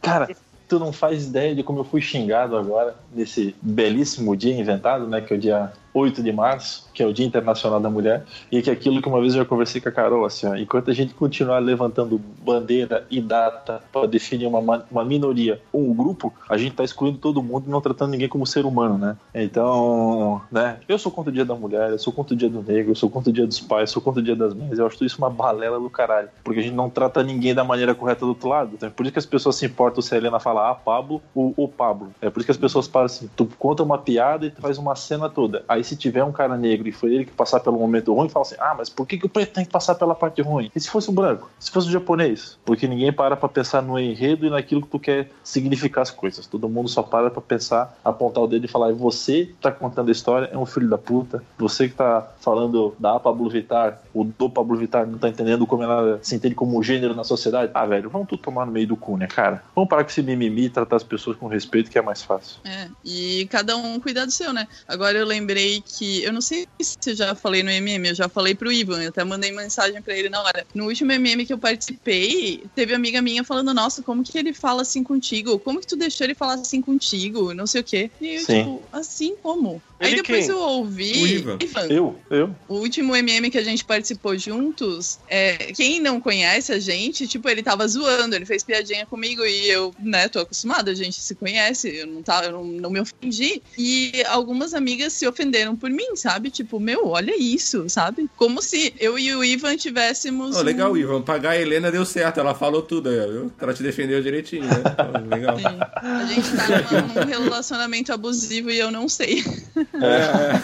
Cara, 0.00 0.28
tu 0.68 0.78
não 0.78 0.92
faz 0.92 1.26
ideia 1.26 1.54
de 1.54 1.62
como 1.62 1.80
eu 1.80 1.84
fui 1.84 2.00
xingado 2.00 2.56
agora 2.56 2.94
nesse 3.14 3.54
belíssimo 3.60 4.36
dia 4.36 4.54
inventado, 4.58 5.06
né? 5.08 5.20
Que 5.20 5.34
é 5.34 5.36
o 5.36 5.40
dia 5.40 5.72
8 5.92 6.22
de 6.22 6.32
março, 6.32 6.88
que 6.92 7.02
é 7.02 7.06
o 7.06 7.12
Dia 7.12 7.26
Internacional 7.26 7.80
da 7.80 7.90
Mulher, 7.90 8.24
e 8.50 8.60
que 8.62 8.70
é 8.70 8.72
aquilo 8.72 9.00
que 9.00 9.08
uma 9.08 9.20
vez 9.20 9.34
eu 9.34 9.40
já 9.40 9.44
conversei 9.44 9.80
com 9.80 9.88
a 9.88 9.92
Carol, 9.92 10.24
assim, 10.24 10.46
ó, 10.46 10.56
enquanto 10.56 10.90
a 10.90 10.94
gente 10.94 11.14
continuar 11.14 11.58
levantando 11.58 12.20
bandeira 12.42 13.06
e 13.10 13.20
data 13.20 13.82
para 13.92 14.06
definir 14.06 14.46
uma, 14.46 14.84
uma 14.90 15.04
minoria 15.04 15.60
ou 15.72 15.88
um 15.88 15.94
grupo, 15.94 16.32
a 16.48 16.56
gente 16.56 16.74
tá 16.74 16.84
excluindo 16.84 17.18
todo 17.18 17.42
mundo 17.42 17.64
e 17.66 17.70
não 17.70 17.80
tratando 17.80 18.10
ninguém 18.10 18.28
como 18.28 18.46
ser 18.46 18.64
humano, 18.64 18.98
né? 18.98 19.16
Então, 19.34 20.40
né, 20.50 20.78
eu 20.88 20.98
sou 20.98 21.10
contra 21.12 21.30
o 21.30 21.34
Dia 21.34 21.44
da 21.44 21.54
Mulher, 21.54 21.90
eu 21.90 21.98
sou 21.98 22.12
contra 22.12 22.34
o 22.34 22.36
Dia 22.36 22.48
do 22.48 22.62
Negro, 22.62 22.92
eu 22.92 22.96
sou 22.96 23.10
contra 23.10 23.30
o 23.30 23.32
Dia 23.32 23.46
dos 23.46 23.60
Pais, 23.60 23.90
eu 23.90 23.94
sou 23.94 24.02
contra 24.02 24.20
o 24.20 24.24
Dia 24.24 24.36
das 24.36 24.54
Mães, 24.54 24.78
eu 24.78 24.86
acho 24.86 25.04
isso 25.04 25.18
uma 25.18 25.30
balela 25.30 25.78
do 25.78 25.90
caralho, 25.90 26.28
porque 26.44 26.60
a 26.60 26.62
gente 26.62 26.74
não 26.74 26.90
trata 26.90 27.22
ninguém 27.22 27.54
da 27.54 27.64
maneira 27.64 27.94
correta 27.94 28.20
do 28.20 28.28
outro 28.28 28.48
lado, 28.48 28.72
então, 28.74 28.88
é 28.88 28.90
por 28.90 29.04
isso 29.04 29.12
que 29.12 29.18
as 29.18 29.26
pessoas 29.26 29.56
se 29.56 29.66
importam 29.66 30.02
se 30.02 30.14
a 30.14 30.16
Helena 30.16 30.40
fala 30.40 30.70
ah, 30.70 30.74
Pablo 30.74 31.22
ou 31.34 31.54
o 31.56 31.68
Pablo, 31.68 32.12
é 32.20 32.30
por 32.30 32.40
isso 32.40 32.46
que 32.46 32.52
as 32.52 32.56
pessoas 32.56 32.88
param 32.88 33.06
assim, 33.06 33.28
tu 33.36 33.48
conta 33.58 33.82
uma 33.82 33.98
piada 33.98 34.46
e 34.46 34.50
tu 34.50 34.60
faz 34.60 34.78
uma 34.78 34.94
cena 34.94 35.28
toda, 35.28 35.64
aí 35.68 35.77
se 35.84 35.96
tiver 35.96 36.24
um 36.24 36.32
cara 36.32 36.56
negro 36.56 36.88
e 36.88 36.92
foi 36.92 37.14
ele 37.14 37.24
que 37.24 37.32
passar 37.32 37.60
pelo 37.60 37.78
momento 37.78 38.14
ruim, 38.14 38.28
fala 38.28 38.44
assim: 38.44 38.56
ah, 38.58 38.74
mas 38.76 38.88
por 38.88 39.06
que, 39.06 39.18
que 39.18 39.26
o 39.26 39.28
preto 39.28 39.54
tem 39.54 39.64
que 39.64 39.70
passar 39.70 39.94
pela 39.94 40.14
parte 40.14 40.42
ruim? 40.42 40.70
E 40.74 40.80
se 40.80 40.88
fosse 40.88 41.10
o 41.10 41.12
branco? 41.12 41.50
Se 41.58 41.70
fosse 41.70 41.88
o 41.88 41.90
japonês? 41.90 42.58
Porque 42.64 42.86
ninguém 42.86 43.12
para 43.12 43.36
pra 43.36 43.48
pensar 43.48 43.82
no 43.82 43.98
enredo 43.98 44.46
e 44.46 44.50
naquilo 44.50 44.82
que 44.82 44.88
tu 44.88 44.98
quer 44.98 45.30
significar 45.42 46.02
as 46.02 46.10
coisas. 46.10 46.46
Todo 46.46 46.68
mundo 46.68 46.88
só 46.88 47.02
para 47.02 47.30
pra 47.30 47.40
pensar, 47.40 47.98
apontar 48.04 48.42
o 48.42 48.46
dedo 48.46 48.64
e 48.64 48.68
falar: 48.68 48.92
você 48.92 49.46
que 49.46 49.54
tá 49.54 49.70
contando 49.70 50.08
a 50.08 50.12
história 50.12 50.48
é 50.52 50.58
um 50.58 50.66
filho 50.66 50.88
da 50.88 50.98
puta. 50.98 51.42
Você 51.58 51.88
que 51.88 51.94
tá 51.94 52.28
falando 52.40 52.94
da 52.98 53.18
Pablo 53.18 53.48
Vittar, 53.48 54.00
o 54.14 54.24
do 54.24 54.50
Pablo 54.50 54.76
Vittar 54.76 55.06
não 55.06 55.18
tá 55.18 55.28
entendendo 55.28 55.66
como 55.66 55.82
ela 55.82 56.18
se 56.22 56.34
entende 56.34 56.54
como 56.54 56.82
gênero 56.82 57.14
na 57.14 57.24
sociedade. 57.24 57.70
Ah, 57.74 57.86
velho, 57.86 58.10
vamos 58.10 58.28
tudo 58.28 58.42
tomar 58.42 58.66
no 58.66 58.72
meio 58.72 58.86
do 58.86 58.96
cu, 58.96 59.16
né, 59.16 59.26
cara? 59.26 59.62
Vamos 59.74 59.88
parar 59.88 60.04
com 60.04 60.10
esse 60.10 60.22
mimimi 60.22 60.64
e 60.64 60.70
tratar 60.70 60.96
as 60.96 61.04
pessoas 61.04 61.36
com 61.36 61.46
respeito, 61.46 61.90
que 61.90 61.98
é 61.98 62.02
mais 62.02 62.22
fácil. 62.22 62.60
É, 62.64 62.88
e 63.04 63.46
cada 63.50 63.76
um 63.76 64.00
cuidar 64.00 64.24
do 64.24 64.30
seu, 64.30 64.52
né? 64.52 64.66
Agora 64.86 65.16
eu 65.16 65.26
lembrei 65.26 65.67
que, 65.82 66.22
eu 66.22 66.32
não 66.32 66.40
sei 66.40 66.66
se 66.80 66.96
eu 67.06 67.14
já 67.14 67.34
falei 67.34 67.62
no 67.62 67.70
MM, 67.70 68.08
eu 68.08 68.14
já 68.14 68.28
falei 68.28 68.54
pro 68.54 68.72
Ivan, 68.72 69.02
eu 69.02 69.08
até 69.08 69.24
mandei 69.24 69.52
mensagem 69.52 70.00
pra 70.02 70.16
ele 70.16 70.28
na 70.28 70.42
hora. 70.42 70.66
No 70.74 70.86
último 70.86 71.12
MM 71.12 71.44
que 71.46 71.52
eu 71.52 71.58
participei, 71.58 72.64
teve 72.74 72.94
amiga 72.94 73.20
minha 73.22 73.44
falando, 73.44 73.72
nossa, 73.74 74.02
como 74.02 74.22
que 74.22 74.38
ele 74.38 74.52
fala 74.52 74.82
assim 74.82 75.02
contigo? 75.02 75.58
Como 75.58 75.80
que 75.80 75.86
tu 75.86 75.96
deixou 75.96 76.24
ele 76.24 76.34
falar 76.34 76.54
assim 76.54 76.80
contigo? 76.80 77.54
Não 77.54 77.66
sei 77.66 77.80
o 77.80 77.84
quê. 77.84 78.10
E 78.20 78.34
eu, 78.34 78.40
Sim. 78.40 78.58
tipo, 78.58 78.82
assim 78.92 79.36
como? 79.42 79.80
Aí 80.00 80.12
Ele 80.12 80.22
depois 80.22 80.46
quem? 80.46 80.54
eu 80.54 80.60
ouvi. 80.60 81.12
O 81.12 81.26
Ivan. 81.26 81.58
Eu, 81.90 82.16
eu. 82.30 82.54
O 82.68 82.76
último 82.76 83.16
MM 83.16 83.50
que 83.50 83.58
a 83.58 83.64
gente 83.64 83.84
participou 83.84 84.38
juntos, 84.38 85.18
é, 85.28 85.56
quem 85.72 86.00
não 86.00 86.20
conhece 86.20 86.72
a 86.72 86.78
gente, 86.78 87.26
tipo, 87.26 87.48
ele 87.48 87.62
tava 87.62 87.86
zoando, 87.88 88.36
ele 88.36 88.46
fez 88.46 88.62
piadinha 88.62 89.04
comigo 89.06 89.44
e 89.44 89.68
eu, 89.68 89.92
né, 89.98 90.28
tô 90.28 90.38
acostumada, 90.38 90.92
a 90.92 90.94
gente 90.94 91.20
se 91.20 91.34
conhece, 91.34 91.88
eu 91.88 92.06
não, 92.06 92.22
tá, 92.22 92.44
eu 92.44 92.52
não, 92.52 92.64
não 92.64 92.90
me 92.90 93.00
ofendi. 93.00 93.60
E 93.76 94.22
algumas 94.28 94.72
amigas 94.72 95.12
se 95.14 95.26
ofenderam 95.26 95.57
por 95.76 95.90
mim, 95.90 96.16
sabe? 96.16 96.50
Tipo, 96.50 96.78
meu, 96.80 97.06
olha 97.08 97.34
isso, 97.36 97.88
sabe? 97.88 98.28
Como 98.36 98.60
se 98.62 98.92
eu 98.98 99.18
e 99.18 99.34
o 99.34 99.44
Ivan 99.44 99.76
tivéssemos. 99.76 100.56
Oh, 100.56 100.62
legal, 100.62 100.92
um... 100.92 100.96
Ivan. 100.96 101.22
Pagar 101.22 101.50
a 101.50 101.60
Helena 101.60 101.90
deu 101.90 102.04
certo, 102.04 102.40
ela 102.40 102.54
falou 102.54 102.82
tudo 102.82 103.10
viu? 103.10 103.52
Ela 103.60 103.74
te 103.74 103.82
defendeu 103.82 104.22
direitinho, 104.22 104.64
né? 104.64 104.82
Legal. 105.28 105.58
Sim. 105.58 105.78
A 106.02 106.24
gente 106.26 106.50
tá 106.56 106.66
num- 107.00 107.14
num 107.24 107.26
relacionamento 107.44 108.12
abusivo 108.12 108.70
e 108.70 108.78
eu 108.78 108.90
não 108.90 109.08
sei. 109.08 109.44
É, 109.76 110.58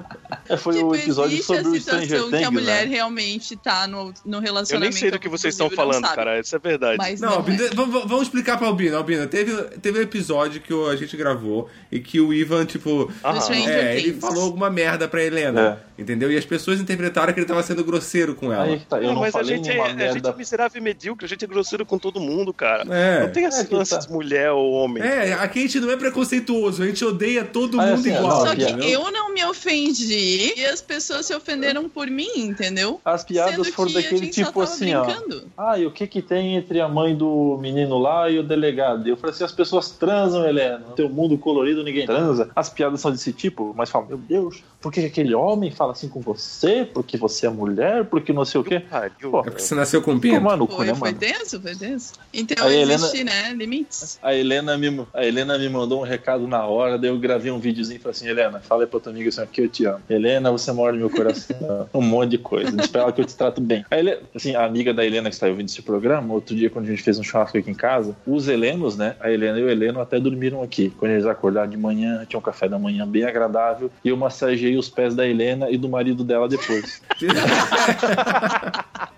foi 0.57 0.73
tipo, 0.75 0.87
o 0.87 0.95
episódio 0.95 1.33
existe 1.33 1.45
sobre 1.47 1.63
a 1.67 1.69
o 1.69 1.79
Stranger 1.79 2.01
situação 2.05 2.29
Things, 2.29 2.39
que 2.39 2.45
a 2.45 2.51
mulher 2.51 2.87
né? 2.87 2.93
realmente 2.95 3.55
tá 3.55 3.87
no, 3.87 4.13
no 4.25 4.37
Eu 4.37 4.41
relacionamento 4.41 4.93
nem 4.93 4.99
sei 4.99 5.11
do 5.11 5.19
que 5.19 5.29
vocês 5.29 5.53
estão 5.53 5.69
falando, 5.69 6.03
cara. 6.03 6.39
Isso 6.39 6.55
é 6.55 6.59
verdade. 6.59 6.97
Mas 6.97 7.19
Não, 7.19 7.29
não, 7.29 7.35
Albino, 7.37 7.63
é. 7.63 7.69
vamos, 7.69 8.01
vamos 8.03 8.21
explicar 8.23 8.57
pra 8.57 8.67
Albina. 8.67 8.97
Albina, 8.97 9.27
teve, 9.27 9.53
teve 9.79 9.99
um 9.99 10.01
episódio 10.01 10.61
que 10.61 10.73
a 10.89 10.95
gente 10.95 11.15
gravou 11.17 11.69
e 11.91 11.99
que 11.99 12.19
o 12.19 12.33
Ivan, 12.33 12.65
tipo. 12.65 13.11
Stranger 13.41 13.69
É, 13.69 13.99
ele 13.99 14.13
falou 14.13 14.43
alguma 14.43 14.69
merda 14.69 15.07
pra 15.07 15.23
Helena. 15.23 15.81
Entendeu? 15.97 16.31
E 16.31 16.37
as 16.37 16.45
pessoas 16.45 16.79
interpretaram 16.79 17.31
que 17.31 17.39
ele 17.39 17.45
tava 17.45 17.61
sendo 17.61 17.83
grosseiro 17.83 18.33
com 18.33 18.51
ela. 18.51 18.63
Aí 18.63 18.79
que 18.79 18.85
tá, 18.87 18.97
eu 18.97 19.03
Não, 19.03 19.13
não 19.13 19.21
mas 19.21 19.35
a 19.35 19.39
falei 19.39 19.55
gente, 19.57 19.69
é, 19.69 19.73
nenhuma 19.73 19.85
a 19.85 19.89
gente 19.91 19.97
merda. 20.13 20.29
é 20.29 20.35
miserável 20.35 20.81
e 20.81 20.83
medíocre, 20.83 21.25
a 21.25 21.29
gente 21.29 21.45
é 21.45 21.47
grosseiro 21.47 21.85
com 21.85 21.99
todo 21.99 22.19
mundo, 22.19 22.51
cara. 22.51 22.83
É. 22.89 23.21
Não 23.21 23.31
tem 23.31 23.45
esse 23.45 23.61
É 23.71 23.75
lance 23.75 23.91
tá. 23.91 23.97
de 23.99 24.11
mulher 24.11 24.51
ou 24.51 24.71
homem. 24.71 25.03
É, 25.03 25.33
aqui 25.33 25.59
a 25.59 25.61
gente 25.61 25.79
não 25.79 25.91
é 25.91 25.97
preconceituoso, 25.97 26.81
a 26.81 26.87
gente 26.87 27.05
odeia 27.05 27.43
todo 27.45 27.79
Ah, 27.79 27.85
mundo 27.85 27.99
assim, 27.99 28.15
igual. 28.15 28.47
Só 28.47 28.55
que 28.55 28.91
eu 28.91 29.11
não 29.11 29.31
me 29.31 29.45
ofendi 29.45 30.40
e 30.55 30.65
as 30.65 30.81
pessoas 30.81 31.25
se 31.25 31.35
ofenderam 31.35 31.87
por 31.89 32.07
mim, 32.07 32.29
entendeu? 32.35 32.99
As 33.03 33.23
piadas 33.23 33.67
Sendo 33.67 33.73
foram 33.73 33.93
daquele 33.93 34.27
tipo 34.27 34.61
assim, 34.61 34.93
ó. 34.93 35.03
brincando. 35.05 35.47
Ah, 35.57 35.77
e 35.77 35.85
o 35.85 35.91
que 35.91 36.07
que 36.07 36.21
tem 36.21 36.55
entre 36.55 36.79
a 36.79 36.87
mãe 36.87 37.15
do 37.15 37.57
menino 37.59 37.97
lá 37.97 38.29
e 38.29 38.39
o 38.39 38.43
delegado? 38.43 39.07
Eu 39.07 39.17
falei 39.17 39.33
assim, 39.33 39.43
as 39.43 39.51
pessoas 39.51 39.91
transam, 39.91 40.47
Helena. 40.47 40.79
No 40.79 40.95
teu 40.95 41.09
mundo 41.09 41.37
colorido 41.37 41.83
ninguém 41.83 42.05
transa. 42.05 42.49
As 42.55 42.69
piadas 42.69 43.01
são 43.01 43.11
desse 43.11 43.33
tipo, 43.33 43.73
mas 43.75 43.89
fala, 43.89 44.05
meu 44.05 44.17
Deus, 44.17 44.63
por 44.81 44.91
que 44.91 45.05
aquele 45.05 45.33
homem 45.35 45.69
fala 45.71 45.91
assim 45.91 46.09
com 46.09 46.19
você? 46.21 46.87
Porque 46.91 47.17
você 47.17 47.45
é 47.45 47.49
mulher? 47.49 48.05
Porque 48.05 48.33
não 48.33 48.43
sei 48.43 48.59
o 48.59 48.63
quê? 48.63 48.81
Pô, 49.21 49.39
É 49.39 49.43
porque 49.43 49.61
você 49.61 49.75
nasceu 49.75 50.01
com 50.01 50.19
pinto? 50.19 50.35
Tomar 50.35 50.57
no 50.57 50.67
cu, 50.67 50.77
Foi, 50.77 50.87
né, 50.87 50.95
foi 50.95 51.09
mano? 51.11 51.19
tenso, 51.19 51.61
foi 51.61 51.75
tenso. 51.75 52.13
Então 52.33 52.65
Aí, 52.65 52.81
existe, 52.81 53.23
né, 53.23 53.53
limites. 53.53 54.19
A 54.21 54.33
Helena, 54.33 54.77
me, 54.77 55.05
a 55.13 55.25
Helena 55.25 55.57
me 55.57 55.69
mandou 55.69 56.01
um 56.01 56.03
recado 56.03 56.47
na 56.47 56.65
hora, 56.65 56.97
daí 56.97 57.09
eu 57.09 57.19
gravei 57.19 57.51
um 57.51 57.59
videozinho 57.59 57.97
e 57.97 57.99
falei 57.99 58.15
assim, 58.15 58.27
Helena, 58.27 58.59
fala 58.59 58.83
aí 58.83 58.87
pra 58.87 58.99
tua 58.99 59.11
amiga 59.11 59.29
assim, 59.29 59.45
que 59.51 59.61
eu 59.61 59.69
te 59.69 59.85
amo. 59.85 60.01
Helena, 60.09 60.51
você 60.51 60.71
mora 60.71 60.93
no 60.93 60.99
meu 60.99 61.09
coração. 61.09 61.87
um 61.93 62.01
monte 62.01 62.31
de 62.31 62.37
coisa. 62.39 62.71
Diz 62.71 62.87
pra 62.87 63.01
ela 63.01 63.11
que 63.11 63.21
eu 63.21 63.25
te 63.25 63.35
trato 63.35 63.61
bem. 63.61 63.85
A, 63.91 63.99
Helena, 63.99 64.21
assim, 64.35 64.55
a 64.55 64.65
amiga 64.65 64.93
da 64.93 65.05
Helena 65.05 65.29
que 65.29 65.35
está 65.35 65.47
ouvindo 65.47 65.69
esse 65.69 65.81
programa, 65.81 66.33
outro 66.33 66.55
dia 66.55 66.69
quando 66.69 66.85
a 66.85 66.89
gente 66.89 67.03
fez 67.03 67.19
um 67.19 67.23
churrasco 67.23 67.57
aqui 67.57 67.69
em 67.69 67.75
casa, 67.75 68.15
os 68.25 68.47
Helenos, 68.47 68.97
né, 68.97 69.15
a 69.19 69.31
Helena 69.31 69.59
e 69.59 69.63
o 69.63 69.69
Heleno 69.69 70.01
até 70.01 70.19
dormiram 70.19 70.63
aqui. 70.63 70.91
Quando 70.97 71.11
eles 71.11 71.25
acordaram 71.25 71.69
de 71.69 71.77
manhã, 71.77 72.25
tinha 72.27 72.39
um 72.39 72.41
café 72.41 72.67
da 72.67 72.79
manhã 72.79 73.07
bem 73.07 73.23
agradável, 73.23 73.91
e 74.03 74.09
eu 74.09 74.17
massageei 74.17 74.70
os 74.77 74.89
pés 74.89 75.15
da 75.15 75.27
Helena 75.27 75.69
e 75.69 75.77
do 75.77 75.89
marido 75.89 76.23
dela 76.23 76.47
depois. 76.47 77.01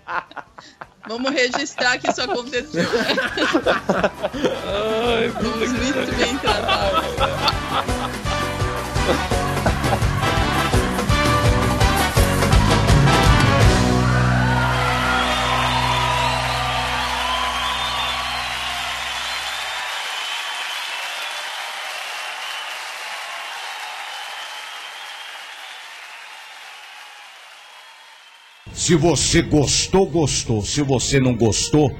Vamos 1.06 1.32
registrar 1.32 1.98
que 1.98 2.10
isso 2.10 2.22
aconteceu. 2.22 2.86
Ai, 4.66 5.30
muito 5.42 6.16
bem 6.16 6.38
tratados. 6.38 7.04
Se 28.84 28.94
você 28.96 29.40
gostou, 29.40 30.04
gostou. 30.04 30.62
Se 30.62 30.82
você 30.82 31.18
não 31.18 31.34
gostou, 31.34 31.90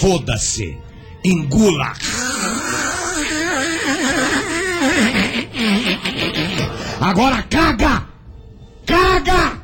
foda-se. 0.00 0.76
Engula. 1.24 1.92
Agora 7.00 7.40
caga! 7.44 8.08
Caga! 8.84 9.62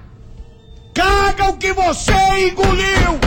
Caga 0.95 1.49
o 1.49 1.57
que 1.57 1.73
você 1.73 2.13
engoliu! 2.49 3.19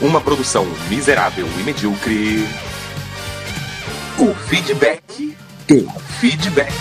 Uma 0.00 0.22
produção 0.22 0.66
miserável 0.88 1.46
e 1.58 1.62
medíocre. 1.62 2.48
O 4.18 4.34
feedback. 4.48 5.36
O 5.70 5.88
feedback. 6.18 6.72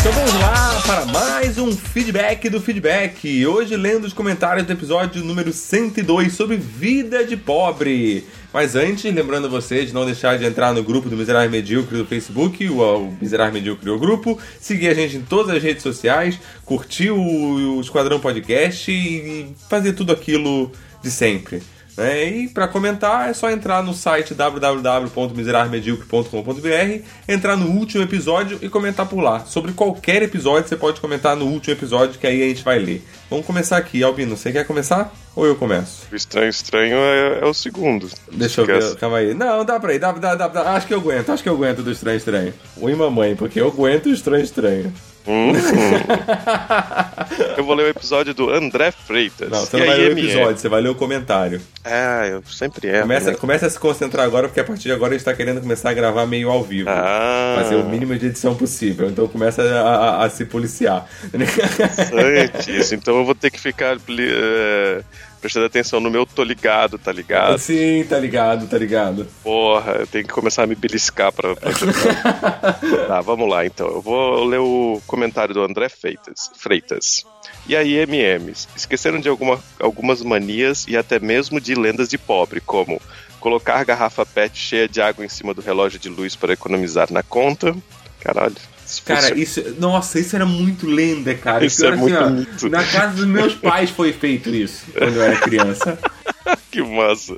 Então 0.00 0.12
vamos 0.12 0.32
lá 0.40 0.82
para 0.86 1.04
mais 1.04 1.58
um 1.58 1.72
feedback 1.72 2.48
do 2.48 2.58
feedback. 2.58 3.46
Hoje 3.46 3.76
lendo 3.76 4.06
os 4.06 4.14
comentários 4.14 4.66
do 4.66 4.72
episódio 4.72 5.22
número 5.22 5.52
102 5.52 6.32
sobre 6.32 6.56
vida 6.56 7.22
de 7.22 7.36
pobre. 7.36 8.24
Mas 8.50 8.74
antes, 8.74 9.12
lembrando 9.12 9.50
vocês 9.50 9.88
de 9.88 9.92
não 9.92 10.06
deixar 10.06 10.38
de 10.38 10.46
entrar 10.46 10.72
no 10.72 10.82
grupo 10.82 11.10
do 11.10 11.16
Miserável 11.18 11.50
Medíocre 11.50 11.98
do 11.98 12.06
Facebook, 12.06 12.66
o, 12.70 13.14
Miserável 13.20 13.52
Medíocre 13.52 13.90
o 13.90 13.98
grupo, 13.98 14.38
seguir 14.58 14.88
a 14.88 14.94
gente 14.94 15.18
em 15.18 15.22
todas 15.22 15.54
as 15.54 15.62
redes 15.62 15.82
sociais, 15.82 16.40
curtir 16.64 17.10
o, 17.10 17.76
o 17.76 17.80
Esquadrão 17.82 18.18
Podcast 18.18 18.90
e 18.90 19.54
fazer 19.68 19.92
tudo 19.92 20.14
aquilo 20.14 20.72
de 21.02 21.10
sempre. 21.10 21.60
Né? 21.96 22.28
E 22.28 22.48
para 22.48 22.66
comentar 22.68 23.30
é 23.30 23.32
só 23.32 23.50
entrar 23.50 23.82
no 23.82 23.94
site 23.94 24.34
www.miserávelmedíocre.com.br, 24.34 27.02
entrar 27.28 27.56
no 27.56 27.70
último 27.70 28.02
episódio 28.02 28.58
e 28.60 28.68
comentar 28.68 29.06
por 29.06 29.20
lá. 29.20 29.46
Sobre 29.46 29.72
qualquer 29.72 30.22
episódio 30.22 30.68
você 30.68 30.76
pode 30.76 31.00
comentar 31.00 31.34
no 31.36 31.46
último 31.46 31.72
episódio 31.72 32.18
que 32.18 32.26
aí 32.26 32.42
a 32.42 32.48
gente 32.48 32.62
vai 32.62 32.78
ler. 32.78 33.02
Vamos 33.30 33.46
começar 33.46 33.76
aqui, 33.76 34.02
Albino. 34.02 34.36
Você 34.36 34.50
quer 34.52 34.66
começar? 34.66 35.25
Ou 35.36 35.46
eu 35.46 35.54
começo? 35.54 36.06
O 36.10 36.16
estranho 36.16 36.48
estranho 36.48 36.96
é, 36.96 37.40
é 37.42 37.44
o 37.44 37.52
segundo. 37.52 38.08
Deixa 38.32 38.62
eu 38.62 38.66
ver, 38.66 38.96
calma 38.96 39.18
aí. 39.18 39.34
Não, 39.34 39.66
dá 39.66 39.78
pra 39.78 39.92
ir, 39.94 39.98
dá, 39.98 40.10
dá, 40.12 40.34
dá, 40.34 40.48
dá. 40.48 40.62
Acho 40.72 40.86
que 40.86 40.94
eu 40.94 40.98
aguento, 40.98 41.28
acho 41.30 41.42
que 41.42 41.48
eu 41.50 41.54
aguento 41.54 41.82
do 41.82 41.92
estranho 41.92 42.16
estranho. 42.16 42.54
Oi, 42.80 42.94
mamãe, 42.94 43.36
porque 43.36 43.60
eu 43.60 43.66
aguento 43.68 44.06
o 44.06 44.12
estranho 44.12 44.42
estranho. 44.42 44.90
Hum. 45.28 45.52
eu 47.58 47.64
vou 47.64 47.74
ler 47.74 47.82
o 47.82 47.88
episódio 47.88 48.32
do 48.32 48.48
André 48.48 48.92
Freitas. 48.92 49.50
Não, 49.50 49.58
você 49.58 49.76
E 49.76 49.80
não 49.80 49.86
vai 49.86 49.96
ler 49.96 50.14
o 50.14 50.18
episódio, 50.18 50.58
você 50.58 50.68
vai 50.68 50.80
ler 50.80 50.88
o 50.88 50.94
comentário. 50.94 51.60
Ah, 51.84 52.26
eu 52.28 52.42
sempre 52.44 52.88
erro. 52.88 53.02
Começa, 53.02 53.30
né? 53.32 53.36
começa 53.36 53.66
a 53.66 53.70
se 53.70 53.78
concentrar 53.78 54.24
agora, 54.24 54.46
porque 54.48 54.60
a 54.60 54.64
partir 54.64 54.84
de 54.84 54.92
agora 54.92 55.14
a 55.14 55.18
gente 55.18 55.24
tá 55.24 55.34
querendo 55.34 55.60
começar 55.60 55.90
a 55.90 55.94
gravar 55.94 56.24
meio 56.26 56.48
ao 56.48 56.62
vivo. 56.62 56.88
Ah. 56.88 57.56
Fazer 57.60 57.74
o 57.74 57.84
mínimo 57.84 58.16
de 58.16 58.26
edição 58.26 58.54
possível. 58.54 59.10
Então 59.10 59.26
começa 59.26 59.62
a, 59.62 60.22
a- 60.22 60.24
a 60.24 60.30
se 60.30 60.44
policiar. 60.44 61.06
Antes, 61.34 62.92
então 62.92 63.16
eu 63.18 63.24
vou 63.24 63.34
ter 63.34 63.50
que 63.50 63.60
ficar 63.60 63.96
é, 63.96 65.02
prestando 65.46 65.66
atenção 65.66 66.00
no 66.00 66.10
meu 66.10 66.26
tô 66.26 66.42
ligado, 66.42 66.98
tá 66.98 67.12
ligado? 67.12 67.56
Sim, 67.58 68.04
tá 68.08 68.18
ligado, 68.18 68.66
tá 68.66 68.76
ligado. 68.76 69.28
Porra, 69.44 69.92
eu 69.92 70.06
tenho 70.06 70.26
que 70.26 70.32
começar 70.32 70.64
a 70.64 70.66
me 70.66 70.74
beliscar 70.74 71.32
pra. 71.32 71.54
pra... 71.54 71.70
tá, 73.06 73.20
vamos 73.20 73.48
lá 73.48 73.64
então. 73.64 73.86
Eu 73.86 74.02
vou 74.02 74.44
ler 74.44 74.58
o 74.58 75.00
comentário 75.06 75.54
do 75.54 75.62
André 75.62 75.88
Freitas. 75.88 76.50
Freitas. 76.56 77.24
E 77.68 77.76
aí, 77.76 78.04
MMs? 78.04 78.66
Esqueceram 78.74 79.20
de 79.20 79.28
alguma, 79.28 79.60
algumas 79.78 80.20
manias 80.22 80.84
e 80.88 80.96
até 80.96 81.20
mesmo 81.20 81.60
de 81.60 81.76
lendas 81.76 82.08
de 82.08 82.18
pobre, 82.18 82.60
como 82.60 83.00
colocar 83.38 83.84
garrafa 83.84 84.26
PET 84.26 84.58
cheia 84.58 84.88
de 84.88 85.00
água 85.00 85.24
em 85.24 85.28
cima 85.28 85.54
do 85.54 85.60
relógio 85.60 86.00
de 86.00 86.08
luz 86.08 86.34
para 86.34 86.54
economizar 86.54 87.12
na 87.12 87.22
conta. 87.22 87.76
Caralho. 88.18 88.56
Cara, 89.04 89.34
isso. 89.38 89.62
Nossa, 89.78 90.18
isso 90.20 90.34
era 90.36 90.46
muito 90.46 90.86
lenda, 90.86 91.34
cara. 91.34 91.64
Isso 91.64 91.78
Pior 91.82 91.90
é 91.90 91.94
assim, 91.94 92.00
muito 92.02 92.16
ó, 92.24 92.30
mito. 92.30 92.68
Na 92.68 92.84
casa 92.84 93.14
dos 93.16 93.26
meus 93.26 93.54
pais 93.54 93.90
foi 93.90 94.12
feito 94.12 94.48
isso, 94.54 94.84
quando 94.96 95.14
eu 95.16 95.22
era 95.22 95.36
criança. 95.40 95.98
que 96.70 96.82
massa. 96.82 97.36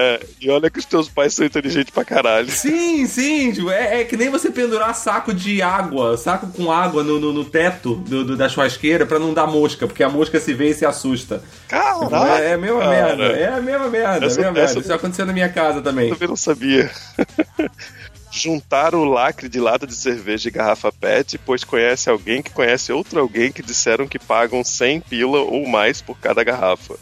É, 0.00 0.20
e 0.40 0.48
olha 0.48 0.70
que 0.70 0.78
os 0.78 0.84
teus 0.84 1.08
pais 1.08 1.34
são 1.34 1.44
inteligentes 1.44 1.90
pra 1.90 2.04
caralho. 2.04 2.48
Sim, 2.48 3.04
sim, 3.06 3.50
tipo, 3.52 3.68
é, 3.68 4.02
é 4.02 4.04
que 4.04 4.16
nem 4.16 4.30
você 4.30 4.48
pendurar 4.48 4.94
saco 4.94 5.34
de 5.34 5.60
água, 5.60 6.16
saco 6.16 6.46
com 6.52 6.70
água 6.70 7.02
no, 7.02 7.18
no, 7.18 7.32
no 7.32 7.44
teto 7.44 7.96
do, 7.96 8.22
do- 8.24 8.36
da 8.36 8.48
churrasqueira 8.48 9.04
pra 9.04 9.18
não 9.18 9.34
dar 9.34 9.48
mosca, 9.48 9.88
porque 9.88 10.04
a 10.04 10.08
mosca 10.08 10.38
se 10.38 10.54
vê 10.54 10.68
e 10.70 10.74
se 10.74 10.86
assusta. 10.86 11.42
Caralho! 11.66 12.14
é, 12.40 12.50
é 12.50 12.54
a 12.54 12.58
mesma 12.58 12.78
cara. 12.78 12.90
merda, 13.16 13.24
é 13.36 13.48
a 13.48 13.60
mesma 13.60 13.88
merda, 13.88 14.26
Essa- 14.26 14.40
é 14.40 14.44
a 14.44 14.52
mesma 14.52 14.60
essa- 14.60 14.74
merda. 14.74 14.80
Isso 14.80 14.92
aconteceu 14.94 15.26
na 15.26 15.32
minha 15.32 15.48
casa 15.48 15.80
também. 15.82 16.10
Eu 16.10 16.14
também 16.14 16.28
não 16.28 16.36
sabia. 16.36 16.88
Juntar 18.38 18.94
o 18.94 19.04
lacre 19.04 19.48
de 19.48 19.58
lata 19.58 19.86
de 19.86 19.94
cerveja 19.94 20.48
e 20.48 20.52
garrafa 20.52 20.92
PET, 20.92 21.38
pois 21.38 21.64
conhece 21.64 22.08
alguém 22.08 22.40
que 22.42 22.50
conhece 22.50 22.92
outro 22.92 23.18
alguém 23.18 23.50
que 23.50 23.62
disseram 23.62 24.06
que 24.06 24.18
pagam 24.18 24.62
100 24.62 25.00
pila 25.00 25.40
ou 25.40 25.66
mais 25.66 26.00
por 26.00 26.16
cada 26.18 26.44
garrafa. 26.44 26.94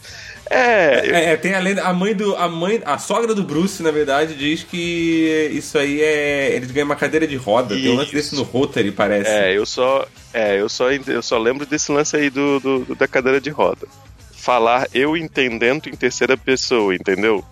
É, 0.48 1.02
eu- 1.04 1.14
É, 1.14 1.24
é, 1.32 1.36
tem 1.36 1.54
a 1.54 1.58
lenda, 1.58 1.82
a 1.82 1.92
mãe 1.92 2.14
do. 2.14 2.36
A 2.36 2.48
mãe. 2.48 2.80
A 2.84 2.98
sogra 2.98 3.34
do 3.34 3.42
Bruce, 3.42 3.82
na 3.82 3.90
verdade, 3.90 4.34
diz 4.36 4.62
que 4.62 5.50
isso 5.52 5.76
aí 5.76 6.00
é. 6.00 6.52
Eles 6.54 6.70
ganham 6.70 6.86
uma 6.86 6.94
cadeira 6.96 7.26
de 7.26 7.34
roda. 7.36 7.74
Tem 7.74 7.90
um 7.90 7.96
lance 7.96 8.06
Isso. 8.06 8.14
desse 8.14 8.34
no 8.36 8.42
Rotary, 8.44 8.92
parece. 8.92 9.28
é, 9.28 9.56
eu 9.58 9.66
só, 9.66 10.06
é, 10.32 10.60
eu 10.60 10.68
só, 10.68 10.90
eu 10.92 11.20
só 11.22 11.36
lembro 11.36 11.66
desse 11.66 11.90
lance 11.90 12.16
aí 12.16 12.30
do, 12.30 12.60
do- 12.60 12.78
do- 12.84 12.94
da 12.94 13.08
cadeira 13.08 13.40
de 13.40 13.50
roda. 13.50 13.88
Falar 14.36 14.86
eu 14.94 15.16
entendendo 15.16 15.88
em 15.88 15.96
terceira 15.96 16.36
pessoa, 16.36 16.94
entendeu? 16.94 17.44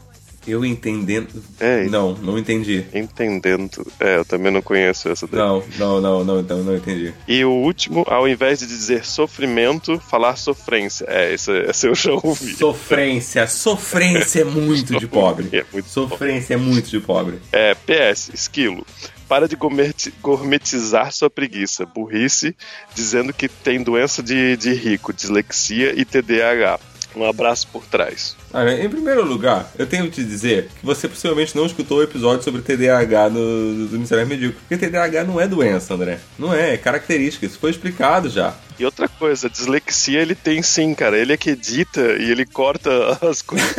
Eu 0.47 0.65
entendendo. 0.65 1.29
É, 1.59 1.85
Não, 1.85 2.13
não 2.15 2.39
entendi. 2.39 2.85
entendendo. 2.93 3.87
É, 3.99 4.19
eu 4.19 4.25
também 4.25 4.53
não 4.53 4.61
conheço 4.63 5.09
essa 5.09 5.27
daí. 5.27 5.39
Não, 5.41 5.63
não, 5.79 6.01
não, 6.01 6.25
não, 6.25 6.41
então 6.41 6.59
não 6.63 6.77
entendi. 6.77 7.13
E 7.27 7.45
o 7.45 7.51
último, 7.51 8.05
ao 8.09 8.29
invés 8.29 8.59
de 8.59 8.67
dizer 8.67 9.05
sofrimento, 9.05 9.99
falar 9.99 10.37
sofrência. 10.37 11.07
É, 11.09 11.33
essa, 11.33 11.53
essa 11.59 11.87
eu 11.87 11.95
já 11.95 12.13
ouvi. 12.13 12.55
Sofrência. 12.55 13.47
Sofrência 13.47 14.41
é 14.43 14.45
muito 14.45 14.99
de 14.99 15.07
pobre. 15.09 15.49
É 15.53 15.65
muito 15.73 15.89
Sofrência 15.89 16.55
é 16.55 16.57
muito 16.57 16.91
de 16.91 17.01
pobre. 17.01 17.39
É, 17.53 17.75
PS, 17.75 18.31
esquilo. 18.35 18.87
Para 19.27 19.49
de 19.49 19.57
gourmet- 19.57 20.13
gourmetizar 20.21 21.11
sua 21.11 21.31
preguiça, 21.31 21.87
burrice, 21.87 22.55
dizendo 22.95 23.33
que 23.33 23.49
tem 23.49 23.83
doença 23.83 24.23
de, 24.23 24.57
de 24.59 24.75
rico, 24.75 25.13
dislexia 25.13 25.95
e 25.99 26.05
TDAH. 26.05 26.79
Um 27.17 27.25
abraço 27.25 27.69
por 27.69 27.85
trás. 27.87 28.37
Em 28.81 28.89
primeiro 28.89 29.25
lugar, 29.25 29.71
eu 29.79 29.87
tenho 29.87 30.05
que 30.05 30.11
te 30.13 30.25
dizer 30.25 30.69
que 30.79 30.85
você 30.85 31.09
possivelmente 31.09 31.57
não 31.57 31.67
escutou 31.67 31.99
o 31.99 32.03
episódio 32.03 32.43
sobre 32.43 32.63
TDAH 32.63 33.31
no, 33.31 33.87
do 33.89 33.99
Miserável 33.99 34.29
Medíocre. 34.29 34.61
Porque 34.61 34.77
TDAH 34.77 35.25
não 35.25 35.41
é 35.41 35.47
doença, 35.47 35.95
André. 35.95 36.19
Não 36.39 36.53
é, 36.53 36.75
é 36.75 36.77
característica. 36.77 37.47
Isso 37.47 37.59
foi 37.59 37.71
explicado 37.71 38.29
já. 38.29 38.55
E 38.79 38.85
outra 38.85 39.09
coisa, 39.09 39.49
dislexia 39.49 40.21
ele 40.21 40.35
tem 40.35 40.61
sim, 40.63 40.95
cara. 40.95 41.17
Ele 41.17 41.33
é 41.33 41.37
que 41.37 41.51
edita 41.51 42.01
e 42.01 42.31
ele 42.31 42.45
corta 42.45 42.91
as 43.23 43.41
coisas 43.41 43.75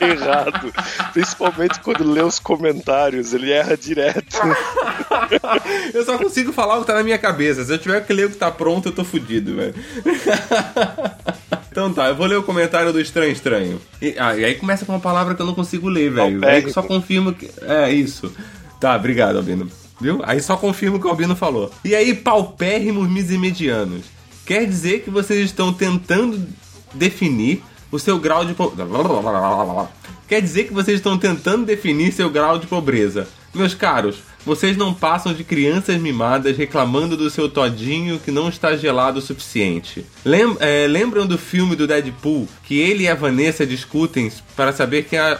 errado. 0.00 0.72
Principalmente 1.12 1.80
quando 1.80 2.08
lê 2.08 2.22
os 2.22 2.38
comentários, 2.38 3.32
ele 3.32 3.50
erra 3.50 3.76
direto. 3.76 4.38
Eu 5.92 6.04
só 6.04 6.16
consigo 6.16 6.52
falar 6.52 6.78
o 6.78 6.80
que 6.82 6.86
tá 6.86 6.94
na 6.94 7.02
minha 7.02 7.18
cabeça. 7.18 7.64
Se 7.64 7.72
eu 7.72 7.78
tiver 7.78 8.04
que 8.04 8.12
ler 8.12 8.26
o 8.26 8.30
que 8.30 8.36
tá 8.36 8.50
pronto, 8.50 8.88
eu 8.88 8.92
tô 8.92 9.04
fudido, 9.04 9.56
velho. 9.56 9.74
Então 11.70 11.92
tá, 11.92 12.08
eu 12.08 12.16
vou 12.16 12.26
ler 12.26 12.36
o 12.36 12.42
comentário 12.42 12.92
do 12.92 13.00
Estranho 13.00 13.32
Estranho. 13.32 13.80
E, 14.02 14.14
ah, 14.18 14.36
e 14.36 14.44
aí 14.44 14.54
começa 14.56 14.84
com 14.84 14.92
uma 14.92 15.00
palavra 15.00 15.34
que 15.34 15.42
eu 15.42 15.46
não 15.46 15.54
consigo 15.54 15.88
ler, 15.88 16.10
velho. 16.10 16.40
Aí 16.44 16.62
que 16.62 16.72
só 16.72 16.82
confirma 16.82 17.32
que. 17.32 17.48
É, 17.62 17.92
isso. 17.92 18.32
Tá, 18.80 18.96
obrigado, 18.96 19.36
Albino. 19.36 19.68
Viu? 20.00 20.20
Aí 20.24 20.40
só 20.40 20.56
confirma 20.56 20.96
o 20.96 21.00
que 21.00 21.06
o 21.06 21.10
Albino 21.10 21.36
falou. 21.36 21.70
E 21.84 21.94
aí, 21.94 22.14
paupérrimos 22.14 23.08
misimedianos. 23.08 24.02
Quer 24.46 24.66
dizer 24.66 25.02
que 25.02 25.10
vocês 25.10 25.44
estão 25.44 25.72
tentando 25.72 26.44
definir 26.94 27.62
o 27.92 27.98
seu 27.98 28.18
grau 28.18 28.44
de. 28.44 28.54
po- 28.54 28.72
Quer 30.26 30.40
dizer 30.40 30.64
que 30.64 30.72
vocês 30.72 30.96
estão 30.98 31.18
tentando 31.18 31.66
definir 31.66 32.12
seu 32.12 32.30
grau 32.30 32.58
de 32.58 32.66
pobreza. 32.66 33.28
Meus 33.54 33.74
caros, 33.74 34.18
vocês 34.44 34.76
não 34.76 34.92
passam 34.94 35.32
de 35.32 35.44
crianças 35.44 36.00
mimadas 36.00 36.56
reclamando 36.56 37.16
do 37.16 37.30
seu 37.30 37.48
todinho 37.48 38.18
que 38.18 38.30
não 38.30 38.48
está 38.48 38.76
gelado 38.76 39.18
o 39.18 39.22
suficiente. 39.22 40.04
Lem- 40.24 40.56
é, 40.60 40.86
lembram 40.88 41.26
do 41.26 41.36
filme 41.38 41.76
do 41.76 41.86
Deadpool 41.86 42.48
que 42.64 42.78
ele 42.78 43.04
e 43.04 43.08
a 43.08 43.14
Vanessa 43.14 43.66
discutem 43.66 44.30
para 44.56 44.72
saber 44.72 45.04
quem 45.04 45.18
a... 45.18 45.38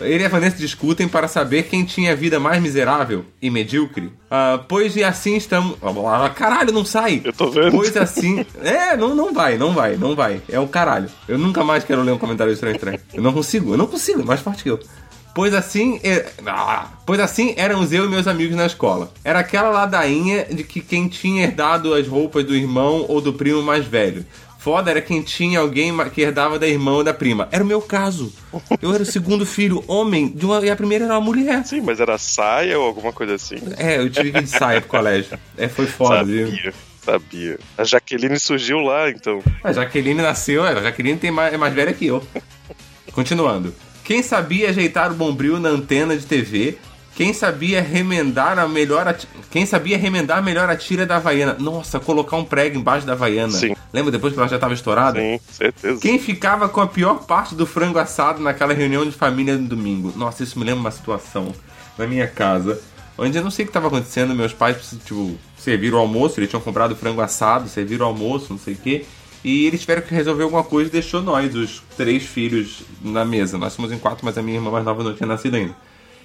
Ele 0.00 0.22
e 0.22 0.26
a 0.26 0.28
Vanessa 0.28 0.56
discutem 0.56 1.06
para 1.08 1.28
saber 1.28 1.64
quem 1.64 1.84
tinha 1.84 2.12
a 2.12 2.14
vida 2.16 2.38
mais 2.40 2.60
miserável 2.62 3.24
e 3.40 3.50
medíocre? 3.50 4.12
Ah, 4.30 4.60
pois 4.68 4.96
e 4.96 5.04
assim 5.04 5.36
estamos. 5.36 5.76
Caralho, 6.34 6.72
não 6.72 6.84
sai! 6.84 7.20
Eu 7.24 7.32
tô 7.32 7.50
vendo. 7.50 7.72
Pois 7.72 7.96
assim. 7.96 8.44
É, 8.62 8.96
não, 8.96 9.14
não 9.14 9.32
vai, 9.32 9.56
não 9.56 9.72
vai, 9.72 9.96
não 9.96 10.14
vai. 10.16 10.40
É 10.48 10.58
o 10.58 10.66
caralho. 10.66 11.08
Eu 11.28 11.38
nunca 11.38 11.62
mais 11.62 11.84
quero 11.84 12.02
ler 12.02 12.12
um 12.12 12.18
comentário 12.18 12.52
estranho 12.52 12.74
estranho. 12.74 12.98
Eu 13.12 13.22
não 13.22 13.32
consigo, 13.32 13.72
eu 13.72 13.76
não 13.78 13.86
consigo, 13.86 14.22
é 14.22 14.24
mais 14.24 14.40
forte 14.40 14.62
que 14.62 14.70
eu. 14.70 14.80
Pois 15.34 15.52
assim, 15.52 15.98
é- 16.04 16.26
ah, 16.46 16.86
pois 17.04 17.18
assim 17.18 17.54
éramos 17.56 17.92
eu 17.92 18.04
e 18.04 18.08
meus 18.08 18.26
amigos 18.28 18.56
na 18.56 18.66
escola. 18.66 19.12
Era 19.24 19.40
aquela 19.40 19.68
ladainha 19.70 20.44
de 20.44 20.62
que 20.62 20.80
quem 20.80 21.08
tinha 21.08 21.42
herdado 21.42 21.92
as 21.92 22.06
roupas 22.06 22.44
do 22.44 22.54
irmão 22.54 23.04
ou 23.08 23.20
do 23.20 23.32
primo 23.32 23.62
mais 23.62 23.84
velho. 23.84 24.24
Foda 24.58 24.90
era 24.90 25.02
quem 25.02 25.20
tinha 25.20 25.58
alguém 25.60 25.92
que 26.08 26.22
herdava 26.22 26.58
da 26.58 26.66
irmã 26.66 26.92
ou 26.92 27.04
da 27.04 27.12
prima. 27.12 27.48
Era 27.52 27.62
o 27.62 27.66
meu 27.66 27.82
caso. 27.82 28.32
Eu 28.80 28.94
era 28.94 29.02
o 29.02 29.06
segundo 29.06 29.44
filho, 29.44 29.84
homem, 29.86 30.28
de 30.28 30.46
uma, 30.46 30.64
e 30.64 30.70
a 30.70 30.76
primeira 30.76 31.04
era 31.04 31.14
uma 31.14 31.20
mulher. 31.20 31.62
Sim, 31.66 31.82
mas 31.82 32.00
era 32.00 32.16
saia 32.16 32.78
ou 32.78 32.86
alguma 32.86 33.12
coisa 33.12 33.34
assim? 33.34 33.56
É, 33.76 33.98
eu 33.98 34.08
tive 34.08 34.32
que 34.32 34.38
ir 34.38 34.42
de 34.44 34.48
saia 34.48 34.80
pro 34.80 34.88
colégio. 34.88 35.38
É, 35.58 35.68
foi 35.68 35.86
foda, 35.86 36.24
viu? 36.24 36.46
Sabia, 36.46 36.74
sabia. 37.04 37.58
A 37.76 37.84
Jaqueline 37.84 38.40
surgiu 38.40 38.78
lá, 38.78 39.10
então. 39.10 39.42
A 39.62 39.70
Jaqueline 39.70 40.22
nasceu, 40.22 40.64
a 40.64 40.80
Jaqueline 40.80 41.18
tem 41.18 41.30
mais, 41.30 41.52
é 41.52 41.58
mais 41.58 41.74
velha 41.74 41.92
que 41.92 42.06
eu. 42.06 42.22
Continuando. 43.12 43.74
Quem 44.04 44.22
sabia 44.22 44.68
ajeitar 44.68 45.10
o 45.10 45.14
bombril 45.14 45.58
na 45.58 45.70
antena 45.70 46.14
de 46.14 46.26
TV? 46.26 46.76
Quem 47.16 47.32
sabia 47.32 47.80
remendar 47.80 48.58
a 48.58 48.68
melhor 48.68 49.16
Quem 49.50 49.64
sabia 49.64 49.96
remendar 49.96 50.42
melhor 50.42 50.68
a 50.68 50.76
tira 50.76 51.06
da 51.06 51.16
Havaiana? 51.16 51.56
Nossa, 51.58 51.98
colocar 51.98 52.36
um 52.36 52.44
prego 52.44 52.76
embaixo 52.76 53.06
da 53.06 53.14
Havaiana. 53.14 53.52
Sim. 53.52 53.74
Lembra 53.92 54.12
depois 54.12 54.34
que 54.34 54.38
ela 54.38 54.48
já 54.48 54.56
estava 54.56 54.74
estourada? 54.74 55.18
Sim, 55.18 55.40
certeza. 55.50 56.00
Quem 56.00 56.18
ficava 56.18 56.68
com 56.68 56.80
a 56.80 56.86
pior 56.86 57.24
parte 57.24 57.54
do 57.54 57.64
frango 57.64 57.98
assado 57.98 58.42
naquela 58.42 58.74
reunião 58.74 59.06
de 59.06 59.12
família 59.12 59.56
no 59.56 59.66
domingo? 59.66 60.12
Nossa, 60.16 60.42
isso 60.42 60.58
me 60.58 60.64
lembra 60.64 60.80
uma 60.80 60.90
situação 60.90 61.54
na 61.96 62.06
minha 62.06 62.26
casa, 62.26 62.80
onde 63.16 63.38
eu 63.38 63.44
não 63.44 63.50
sei 63.50 63.64
o 63.64 63.66
que 63.66 63.70
estava 63.70 63.86
acontecendo, 63.86 64.34
meus 64.34 64.52
pais, 64.52 64.76
tipo, 65.04 65.38
serviram 65.56 65.98
o 65.98 66.00
almoço, 66.00 66.40
eles 66.40 66.50
tinham 66.50 66.60
comprado 66.60 66.96
frango 66.96 67.20
assado, 67.20 67.68
serviram 67.68 68.06
o 68.06 68.08
almoço, 68.08 68.48
não 68.50 68.58
sei 68.58 68.74
o 68.74 68.76
quê, 68.76 69.06
e 69.44 69.66
eles 69.66 69.80
tiveram 69.82 70.02
que 70.02 70.14
resolver 70.14 70.42
alguma 70.44 70.64
coisa 70.64 70.88
e 70.88 70.92
deixou 70.92 71.22
nós, 71.22 71.54
os 71.54 71.82
três 71.96 72.22
filhos, 72.24 72.82
na 73.02 73.24
mesa. 73.24 73.58
Nós 73.58 73.74
somos 73.74 73.92
em 73.92 73.98
quatro, 73.98 74.24
mas 74.24 74.36
a 74.38 74.42
minha 74.42 74.56
irmã 74.56 74.70
mais 74.70 74.84
nova 74.84 75.04
não 75.04 75.14
tinha 75.14 75.26
nascido 75.26 75.54
ainda. 75.56 75.76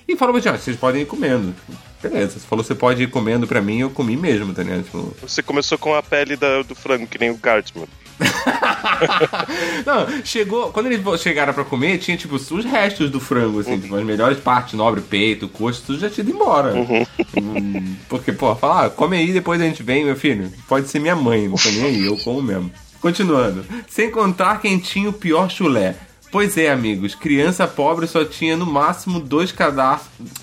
E 0.07 0.15
falou 0.15 0.33
gente, 0.39 0.49
ó, 0.49 0.57
vocês 0.57 0.75
podem 0.77 1.03
ir 1.03 1.05
comendo. 1.05 1.53
Beleza, 2.01 2.39
você 2.39 2.47
falou 2.47 2.63
você 2.63 2.73
pode 2.73 3.03
ir 3.03 3.09
comendo 3.11 3.45
pra 3.45 3.61
mim, 3.61 3.81
eu 3.81 3.89
comi 3.91 4.15
mesmo, 4.17 4.53
tá 4.55 4.63
ligado? 4.63 4.83
Tipo, 4.83 5.13
Você 5.21 5.43
começou 5.43 5.77
com 5.77 5.93
a 5.93 6.01
pele 6.01 6.35
da- 6.35 6.63
do 6.63 6.73
frango, 6.73 7.05
que 7.05 7.19
nem 7.19 7.29
o 7.29 7.37
Cartman. 7.37 7.85
Não, 9.85 10.25
chegou. 10.25 10.71
Quando 10.71 10.87
eles 10.87 11.01
chegaram 11.21 11.53
pra 11.53 11.63
comer, 11.63 11.97
tinha 11.99 12.17
tipo 12.17 12.35
os 12.35 12.65
restos 12.65 13.09
do 13.09 13.19
frango, 13.19 13.59
assim, 13.59 13.79
tipo, 13.79 13.95
as 13.95 14.03
melhores 14.03 14.39
partes, 14.39 14.73
nobre, 14.73 15.01
peito, 15.01 15.47
coxa, 15.47 15.81
tudo 15.85 15.99
já 15.99 16.09
tinha 16.09 16.23
ido 16.25 16.35
embora. 16.35 16.73
Hum, 16.75 17.95
Porque, 18.07 18.31
pô, 18.31 18.55
fala, 18.55 18.85
ah, 18.85 18.89
come 18.89 19.17
aí 19.17 19.31
depois 19.31 19.61
a 19.61 19.65
gente 19.65 19.83
vem, 19.83 20.05
meu 20.05 20.15
filho. 20.15 20.51
Pode 20.67 20.87
ser 20.89 20.99
minha 20.99 21.15
mãe, 21.15 21.47
não 21.47 21.55
tô 21.55 21.69
nem 21.69 21.83
aí, 21.83 22.05
eu 22.05 22.17
como 22.17 22.41
mesmo. 22.41 22.71
Continuando. 23.01 23.65
Sem 23.87 24.11
contar 24.11 24.61
quem 24.61 24.77
tinha 24.77 25.09
o 25.09 25.13
pior 25.13 25.49
chulé. 25.49 25.95
Pois 26.31 26.57
é, 26.57 26.69
amigos, 26.69 27.15
criança 27.15 27.67
pobre 27.67 28.05
só 28.05 28.23
tinha 28.23 28.55
no 28.55 28.65
máximo 28.65 29.19
dois, 29.19 29.53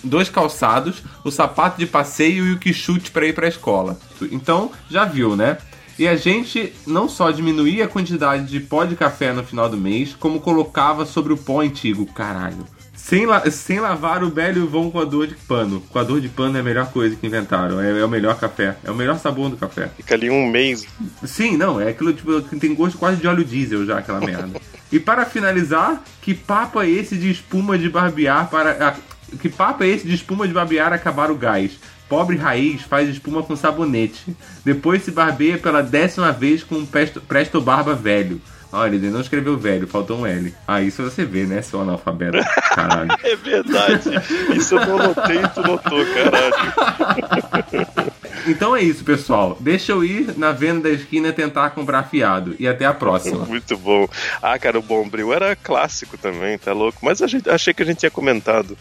dois 0.03 0.29
calçados, 0.29 1.03
o 1.23 1.31
sapato 1.31 1.79
de 1.79 1.87
passeio 1.87 2.45
e 2.45 2.53
o 2.53 2.59
que 2.59 2.73
chute 2.73 3.13
para 3.13 3.27
ir 3.27 3.35
pra 3.35 3.47
escola. 3.47 3.97
Então, 4.33 4.73
já 4.91 5.05
viu, 5.05 5.37
né? 5.37 5.59
E 5.99 6.09
a 6.09 6.17
gente 6.17 6.75
não 6.87 7.09
só 7.09 7.31
diminuía 7.31 7.85
a 7.85 7.89
quantidade 7.89 8.47
de 8.47 8.61
pó 8.61 8.85
de 8.85 8.97
café 8.97 9.33
no 9.33 9.45
final 9.45 9.69
do 9.69 9.77
mês, 9.77 10.15
como 10.19 10.41
colocava 10.41 11.07
sobre 11.07 11.33
o 11.33 11.37
pó 11.37 11.61
antigo, 11.61 12.05
caralho. 12.05 12.67
Sem, 13.07 13.25
la 13.25 13.49
sem 13.53 13.79
lavar 13.79 14.25
o 14.25 14.31
velho 14.31 14.67
vão 14.67 14.91
coador 14.91 15.29
de 15.29 15.37
pano. 15.37 15.81
Coador 15.93 16.21
de 16.21 16.29
pano 16.29 16.57
é 16.57 16.61
a 16.61 16.63
melhor 16.65 16.91
coisa 16.91 17.15
que 17.15 17.25
inventaram. 17.25 17.81
É, 17.81 18.01
é 18.01 18.05
o 18.05 18.09
melhor 18.09 18.37
café. 18.37 18.77
É 18.83 18.91
o 18.91 18.97
melhor 18.97 19.17
sabor 19.21 19.49
do 19.49 19.57
café. 19.57 19.89
Fica 19.97 20.17
ali 20.17 20.29
um 20.29 20.51
mês. 20.51 20.85
Sim, 21.23 21.57
não. 21.57 21.81
É 21.81 21.91
aquilo 21.91 22.13
tipo, 22.13 22.43
que 22.43 22.57
tem 22.57 22.75
gosto 22.75 22.99
quase 22.99 23.19
de 23.21 23.29
óleo 23.29 23.45
diesel 23.45 23.87
já, 23.87 23.99
aquela 23.99 24.19
merda. 24.21 24.61
e 24.91 24.99
para 24.99 25.25
finalizar, 25.25 26.03
que 26.21 26.35
papo 26.35 26.81
é 26.81 26.91
esse 26.91 27.17
de 27.17 27.31
espuma 27.31 27.79
de 27.79 27.89
barbear 27.89 28.51
para. 28.51 28.89
ah, 28.89 28.97
que 29.41 29.49
papo 29.49 29.85
é 29.85 29.87
esse 29.87 30.05
de 30.05 30.15
espuma 30.17 30.49
de 30.49 30.53
barbear 30.53 30.93
acabar 30.93 31.31
o 31.31 31.37
gás? 31.37 31.79
Pobre 32.09 32.37
raiz 32.37 32.83
faz 32.83 33.09
espuma 33.09 33.41
com 33.41 33.55
sabonete. 33.55 34.37
Depois 34.65 35.05
se 35.05 35.13
barbeia 35.13 35.57
pela 35.59 35.81
décima 35.81 36.33
vez 36.33 36.65
com 36.65 36.75
um 36.75 36.87
presto, 36.87 37.21
presto 37.21 37.61
barba 37.61 37.95
velho. 37.95 38.41
Olha, 38.73 38.95
ele 38.95 39.11
não 39.11 39.21
escreveu 39.21 39.57
velho, 39.57 39.87
faltou 39.87 40.19
um 40.19 40.27
L. 40.27 40.55
Ah, 40.67 40.83
isso 40.83 41.03
você 41.03 41.25
vê, 41.25 41.45
né, 41.45 41.63
seu 41.63 41.81
analfabeto? 41.81 42.39
Caralho. 42.75 43.11
É 43.23 43.35
verdade. 43.35 44.11
Isso 44.55 44.75
eu 44.77 44.87
não 44.87 44.99
notei 44.99 45.37
e 45.39 45.49
tu 45.49 45.63
notou, 45.63 46.05
caralho. 46.07 47.87
Então 48.47 48.77
é 48.77 48.83
isso, 48.83 49.05
pessoal. 49.05 49.57
Deixa 49.59 49.93
eu 49.93 50.05
ir 50.05 50.37
na 50.39 50.53
venda 50.53 50.89
da 50.89 50.95
esquina 50.95 51.33
tentar 51.33 51.71
comprar 51.71 52.05
fiado. 52.05 52.55
E 52.59 52.69
até 52.69 52.85
a 52.85 52.95
próxima. 52.95 53.45
Muito 53.47 53.77
bom. 53.77 54.09
Ah, 54.41 54.59
cara, 54.59 54.79
o 54.79 54.83
Bombril 54.83 55.33
era 55.33 55.57
clássico 55.57 56.17
também, 56.17 56.57
tá 56.57 56.73
louco? 56.73 56.99
Mas 57.03 57.21
a 57.21 57.27
gente, 57.27 57.51
achei 57.51 57.75
que 57.75 57.83
a 57.83 57.87
gente 57.87 57.99
tinha 57.99 58.11
comentado. 58.11 58.77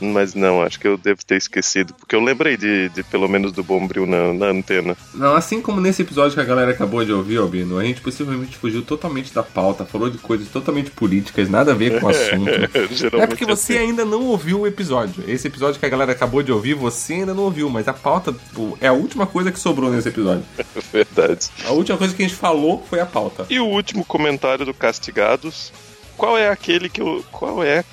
Mas 0.00 0.34
não, 0.34 0.62
acho 0.62 0.78
que 0.78 0.86
eu 0.86 0.96
devo 0.96 1.24
ter 1.24 1.36
esquecido. 1.36 1.94
Porque 1.94 2.14
eu 2.14 2.20
lembrei 2.20 2.56
de, 2.56 2.88
de 2.90 3.02
pelo 3.02 3.28
menos 3.28 3.52
do 3.52 3.62
Bombril 3.62 4.06
na, 4.06 4.32
na 4.32 4.46
antena. 4.46 4.96
Não, 5.14 5.34
assim 5.34 5.60
como 5.60 5.80
nesse 5.80 6.02
episódio 6.02 6.34
que 6.34 6.40
a 6.40 6.44
galera 6.44 6.70
acabou 6.70 7.04
de 7.04 7.12
ouvir, 7.12 7.38
Albino, 7.38 7.78
a 7.78 7.84
gente 7.84 8.00
possivelmente 8.00 8.56
fugiu 8.56 8.82
totalmente 8.82 9.32
da 9.32 9.42
pauta, 9.42 9.84
falou 9.84 10.10
de 10.10 10.18
coisas 10.18 10.48
totalmente 10.48 10.90
políticas, 10.90 11.48
nada 11.48 11.72
a 11.72 11.74
ver 11.74 12.00
com 12.00 12.06
o 12.06 12.10
assunto. 12.10 12.50
Geralmente 12.92 13.24
é 13.24 13.26
porque 13.26 13.44
é 13.44 13.46
você 13.46 13.74
assim. 13.74 13.86
ainda 13.86 14.04
não 14.04 14.22
ouviu 14.22 14.60
o 14.60 14.66
episódio. 14.66 15.24
Esse 15.28 15.48
episódio 15.48 15.78
que 15.78 15.86
a 15.86 15.88
galera 15.88 16.12
acabou 16.12 16.42
de 16.42 16.52
ouvir, 16.52 16.74
você 16.74 17.14
ainda 17.14 17.34
não 17.34 17.44
ouviu, 17.44 17.70
mas 17.70 17.88
a 17.88 17.92
pauta 17.92 18.32
tipo, 18.32 18.76
é 18.80 18.88
a 18.88 18.92
última 18.92 19.26
coisa 19.26 19.52
que 19.52 19.58
sobrou 19.58 19.90
nesse 19.90 20.08
episódio. 20.08 20.44
Verdade. 20.92 21.50
A 21.64 21.72
última 21.72 21.96
coisa 21.96 22.14
que 22.14 22.22
a 22.22 22.26
gente 22.26 22.38
falou 22.38 22.84
foi 22.88 23.00
a 23.00 23.06
pauta. 23.06 23.46
E 23.48 23.58
o 23.58 23.66
último 23.66 24.04
comentário 24.04 24.64
do 24.64 24.74
Castigados. 24.74 25.72
Qual 26.16 26.38
é 26.38 26.48
aquele 26.48 26.88
que 26.88 27.00
eu. 27.00 27.24
Qual 27.30 27.62
é. 27.62 27.84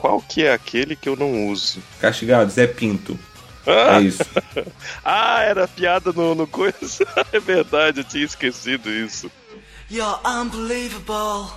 Qual 0.00 0.18
que 0.22 0.44
é 0.44 0.54
aquele 0.54 0.96
que 0.96 1.10
eu 1.10 1.14
não 1.14 1.48
uso? 1.48 1.82
Castigado, 2.00 2.50
Zé 2.50 2.66
Pinto. 2.66 3.18
Ah! 3.66 3.98
É 3.98 4.00
isso. 4.00 4.24
ah, 5.04 5.42
era 5.42 5.68
piada 5.68 6.10
no, 6.10 6.34
no 6.34 6.46
coisa. 6.46 7.06
é 7.30 7.38
verdade, 7.38 8.00
eu 8.00 8.04
tinha 8.04 8.24
esquecido 8.24 8.88
isso. 8.90 9.30
You're 9.90 10.18
unbelievable. 10.24 11.52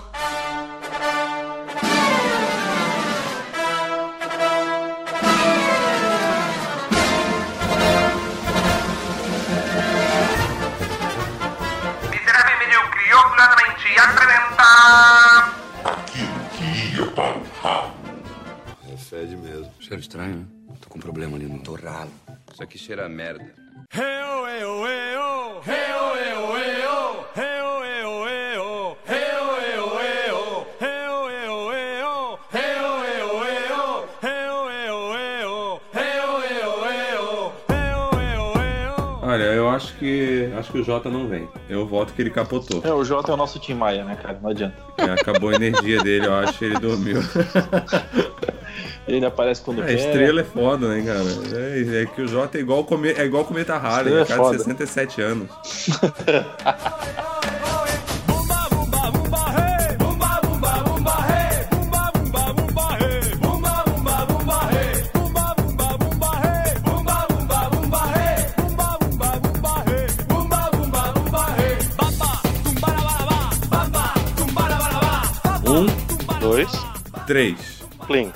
Miserável 12.12 12.60
medíocre, 12.60 13.14
orgulhosamente 13.14 14.00
apresenta... 14.00 14.64
É 15.20 15.23
Cheiro 19.94 20.02
estranho, 20.02 20.36
né? 20.38 20.46
Tô 20.82 20.90
com 20.90 20.98
um 20.98 21.02
problema 21.02 21.38
ali 21.38 21.46
no 21.46 21.60
torralo. 21.60 22.10
Isso 22.52 22.64
aqui 22.64 22.80
cheira 22.80 23.06
a 23.06 23.10
merda. 23.10 23.46
Olha, 39.22 39.44
eu 39.46 39.70
acho 39.70 39.96
que. 39.98 40.52
Acho 40.58 40.72
que 40.72 40.78
o 40.80 40.84
Jota 40.84 41.10
não 41.10 41.28
vem. 41.28 41.48
Eu 41.68 41.88
voto 41.88 42.14
que 42.14 42.22
ele 42.22 42.30
capotou. 42.30 42.82
É, 42.84 42.94
o 42.94 43.04
Jota 43.04 43.32
é 43.32 43.34
o 43.34 43.38
nosso 43.38 43.60
Tim 43.60 43.74
Maia, 43.74 44.04
né, 44.04 44.16
cara? 44.16 44.40
Não 44.42 44.50
adianta. 44.50 44.76
É, 44.98 45.06
acabou 45.06 45.50
a 45.50 45.56
energia 45.56 46.04
dele, 46.04 46.28
eu 46.28 46.34
acho, 46.34 46.64
ele 46.64 46.80
dormiu. 46.80 47.18
Ele 49.08 49.26
aparece 49.26 49.62
quando 49.62 49.82
A 49.82 49.86
quer. 49.86 49.94
estrela 49.96 50.42
é 50.42 50.44
foda, 50.44 50.88
né, 50.88 51.04
cara? 51.06 51.60
É, 51.60 52.02
é 52.04 52.06
que 52.06 52.22
o 52.22 52.28
Jota 52.28 52.58
é 52.58 52.62
igual, 52.62 52.84
come, 52.86 53.10
é 53.12 53.26
igual 53.26 53.44
cometa 53.44 53.76
Estrela 54.08 54.20
é 54.20 54.24
é 54.24 54.26
cara 54.26 54.40
de 54.40 54.46
foda. 54.46 54.58
67 54.60 55.22
anos. 55.22 55.50
Um, 75.66 75.88
Dois. 76.40 76.70
três. 77.26 77.84
Plim. 78.06 78.32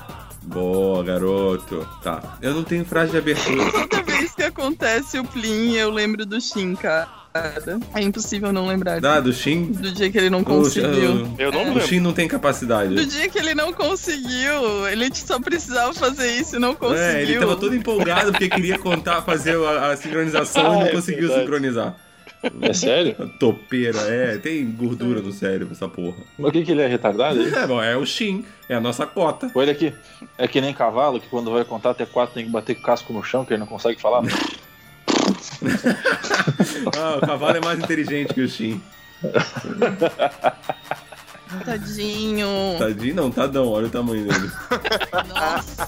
Boa, 0.47 1.03
garoto. 1.03 1.87
Tá. 2.01 2.37
Eu 2.41 2.53
não 2.53 2.63
tenho 2.63 2.85
frase 2.85 3.11
de 3.11 3.17
abertura. 3.17 3.71
Toda 3.89 4.03
vez 4.03 4.33
que 4.33 4.43
acontece 4.43 5.19
o 5.19 5.23
Plim, 5.23 5.73
eu 5.75 5.89
lembro 5.91 6.25
do 6.25 6.39
Shin, 6.39 6.75
cara. 6.75 7.07
É 7.93 8.01
impossível 8.01 8.51
não 8.51 8.65
lembrar. 8.65 9.03
Ah, 9.05 9.19
do 9.19 9.31
Shin? 9.31 9.65
Do 9.71 9.91
dia 9.91 10.09
que 10.09 10.17
ele 10.17 10.29
não 10.29 10.39
O- 10.41 10.45
conseguiu. 10.45 11.29
Eu 11.37 11.51
não 11.51 11.61
O 11.61 11.65
lembro. 11.65 11.85
Shin 11.87 11.99
não 11.99 12.11
tem 12.11 12.27
capacidade. 12.27 12.95
Do 12.95 13.05
dia 13.05 13.29
que 13.29 13.37
ele 13.37 13.53
não 13.53 13.71
conseguiu. 13.71 14.87
Ele 14.87 15.13
só 15.13 15.39
precisava 15.39 15.93
fazer 15.93 16.31
isso 16.31 16.55
e 16.55 16.59
não 16.59 16.73
conseguiu. 16.73 17.03
É, 17.03 17.21
ele 17.21 17.37
tava 17.39 17.55
todo 17.55 17.75
empolgado 17.75 18.31
porque 18.31 18.49
queria 18.49 18.79
contar, 18.79 19.21
fazer 19.21 19.55
a, 19.57 19.91
a 19.91 19.97
sincronização 19.97 20.63
e 20.63 20.65
Ah, 20.65 20.79
não 20.79 20.87
é 20.87 20.91
conseguiu 20.91 21.27
verdade. 21.27 21.41
sincronizar. 21.41 21.95
É 22.61 22.73
sério? 22.73 23.15
Topeira, 23.39 23.99
é, 24.01 24.37
tem 24.37 24.69
gordura 24.71 25.21
no 25.21 25.31
cérebro 25.31 25.73
essa 25.73 25.87
porra. 25.87 26.17
Mas 26.37 26.49
o 26.49 26.51
que, 26.51 26.63
que 26.63 26.71
ele 26.71 26.81
é 26.81 26.87
retardado? 26.87 27.41
É, 27.41 27.67
bom, 27.67 27.81
é 27.81 27.97
o 27.97 28.05
Shin, 28.05 28.45
é 28.69 28.75
a 28.75 28.79
nossa 28.79 29.05
cota. 29.05 29.51
Olha 29.55 29.71
aqui. 29.71 29.93
É 30.37 30.47
que 30.47 30.61
nem 30.61 30.73
cavalo, 30.73 31.19
que 31.19 31.27
quando 31.27 31.51
vai 31.51 31.65
contar 31.65 31.91
até 31.91 32.05
quatro 32.05 32.35
tem 32.35 32.45
que 32.45 32.51
bater 32.51 32.75
com 32.75 32.81
o 32.81 32.85
casco 32.85 33.13
no 33.13 33.23
chão, 33.23 33.43
que 33.43 33.53
ele 33.53 33.59
não 33.59 33.67
consegue 33.67 33.99
falar. 33.99 34.23
Ah, 36.97 37.17
o 37.17 37.25
cavalo 37.25 37.57
é 37.57 37.61
mais 37.61 37.79
inteligente 37.79 38.33
que 38.33 38.41
o 38.41 38.47
Shin. 38.47 38.81
Tadinho. 41.65 42.47
Tadinho 42.77 43.15
não, 43.15 43.31
tadão, 43.31 43.69
olha 43.69 43.87
o 43.87 43.89
tamanho 43.89 44.27
dele. 44.27 44.51
Nossa. 45.27 45.87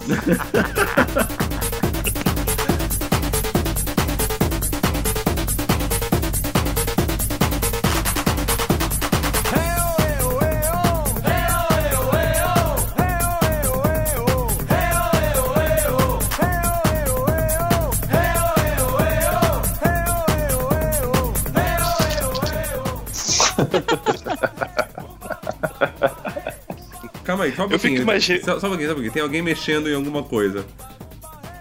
Calma 27.24 27.44
aí, 27.44 27.56
só 27.56 27.68
um 27.68 27.72
Eu 27.72 27.80
fico 27.80 28.04
pouquinho. 28.06 28.44
Só, 28.44 28.60
só 28.60 28.68
um 28.68 28.70
pouquinho, 28.70 28.90
só 28.90 28.94
um 28.94 28.96
pouquinho. 28.96 29.12
Tem 29.14 29.22
alguém 29.22 29.42
mexendo 29.42 29.90
em 29.90 29.96
alguma 29.96 30.24
coisa. 30.24 30.66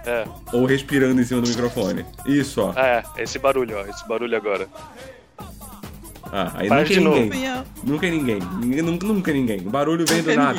É. 0.06 0.24
Ou 0.52 0.64
respirando 0.64 1.20
em 1.20 1.24
cima 1.24 1.40
do 1.42 1.48
microfone. 1.48 2.04
Isso, 2.26 2.62
ó. 2.62 2.72
É, 2.78 3.02
esse 3.18 3.38
barulho, 3.38 3.76
ó. 3.78 3.82
Esse 3.86 4.06
barulho 4.08 4.36
agora. 4.36 4.66
Ah, 6.32 6.52
aí 6.56 6.68
Faz 6.68 6.82
nunca 6.82 6.92
é 6.92 6.96
de 6.96 7.00
novo. 7.00 7.20
ninguém. 7.20 7.46
Eu. 7.46 7.64
Nunca 7.84 8.06
é 8.06 8.10
ninguém. 8.10 8.38
Ninguém- 8.60 8.82
Nunca, 8.82 9.06
nunca 9.06 9.30
é 9.30 9.34
ninguém. 9.34 9.60
O 9.60 9.70
barulho 9.70 10.04
vem 10.06 10.22
do 10.22 10.30
é 10.30 10.36
nada. 10.36 10.58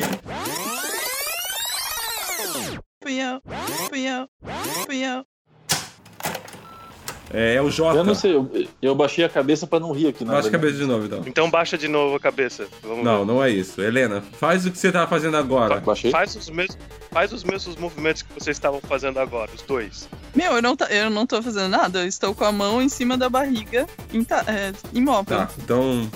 É, 7.32 7.56
é 7.56 7.62
o 7.62 7.70
Jota. 7.70 7.98
Eu 8.00 8.04
não 8.04 8.16
sei, 8.16 8.36
eu, 8.36 8.50
eu 8.82 8.96
baixei 8.96 9.24
a 9.24 9.30
cabeça 9.30 9.68
pra 9.68 9.80
não 9.80 9.92
rir 9.92 10.08
aqui, 10.08 10.26
Baixa 10.26 10.48
a 10.48 10.52
cabeça 10.52 10.78
de 10.78 10.86
novo, 10.86 11.06
então. 11.06 11.22
Então 11.26 11.50
baixa 11.50 11.78
de 11.78 11.88
novo 11.88 12.16
a 12.16 12.20
cabeça. 12.20 12.68
Vamos 12.82 13.04
Não, 13.04 13.20
ver. 13.20 13.26
não 13.34 13.44
é 13.44 13.50
isso. 13.50 13.82
Helena, 13.82 14.24
faz 14.40 14.66
o 14.66 14.72
que 14.72 14.78
você 14.78 14.92
tá 14.92 15.06
fazendo 15.08 15.38
agora. 15.38 15.80
Baixei? 15.80 16.10
Faz 16.12 16.36
os, 16.36 16.50
mesmos, 16.50 16.78
faz 17.12 17.32
os 17.32 17.44
mesmos 17.44 17.76
movimentos 17.76 18.22
que 18.24 18.34
vocês 18.34 18.58
estavam 18.58 18.80
fazendo 18.82 19.20
agora, 19.20 19.50
os 19.54 19.62
dois. 19.62 20.10
Meu, 20.36 20.54
eu 20.54 20.62
não, 20.62 20.76
tá, 20.76 20.86
eu 20.86 21.10
não 21.10 21.26
tô 21.28 21.42
fazendo 21.42 21.70
nada. 21.70 22.00
Eu 22.00 22.08
estou 22.08 22.34
com 22.34 22.44
a 22.46 22.52
mão 22.52 22.82
em 22.82 22.90
cima 22.90 23.18
da 23.18 23.30
barriga, 23.30 23.86
inta- 24.14 24.44
é, 24.48 24.72
imóvel. 24.94 25.38
Tá, 25.38 25.50
então. 25.64 26.10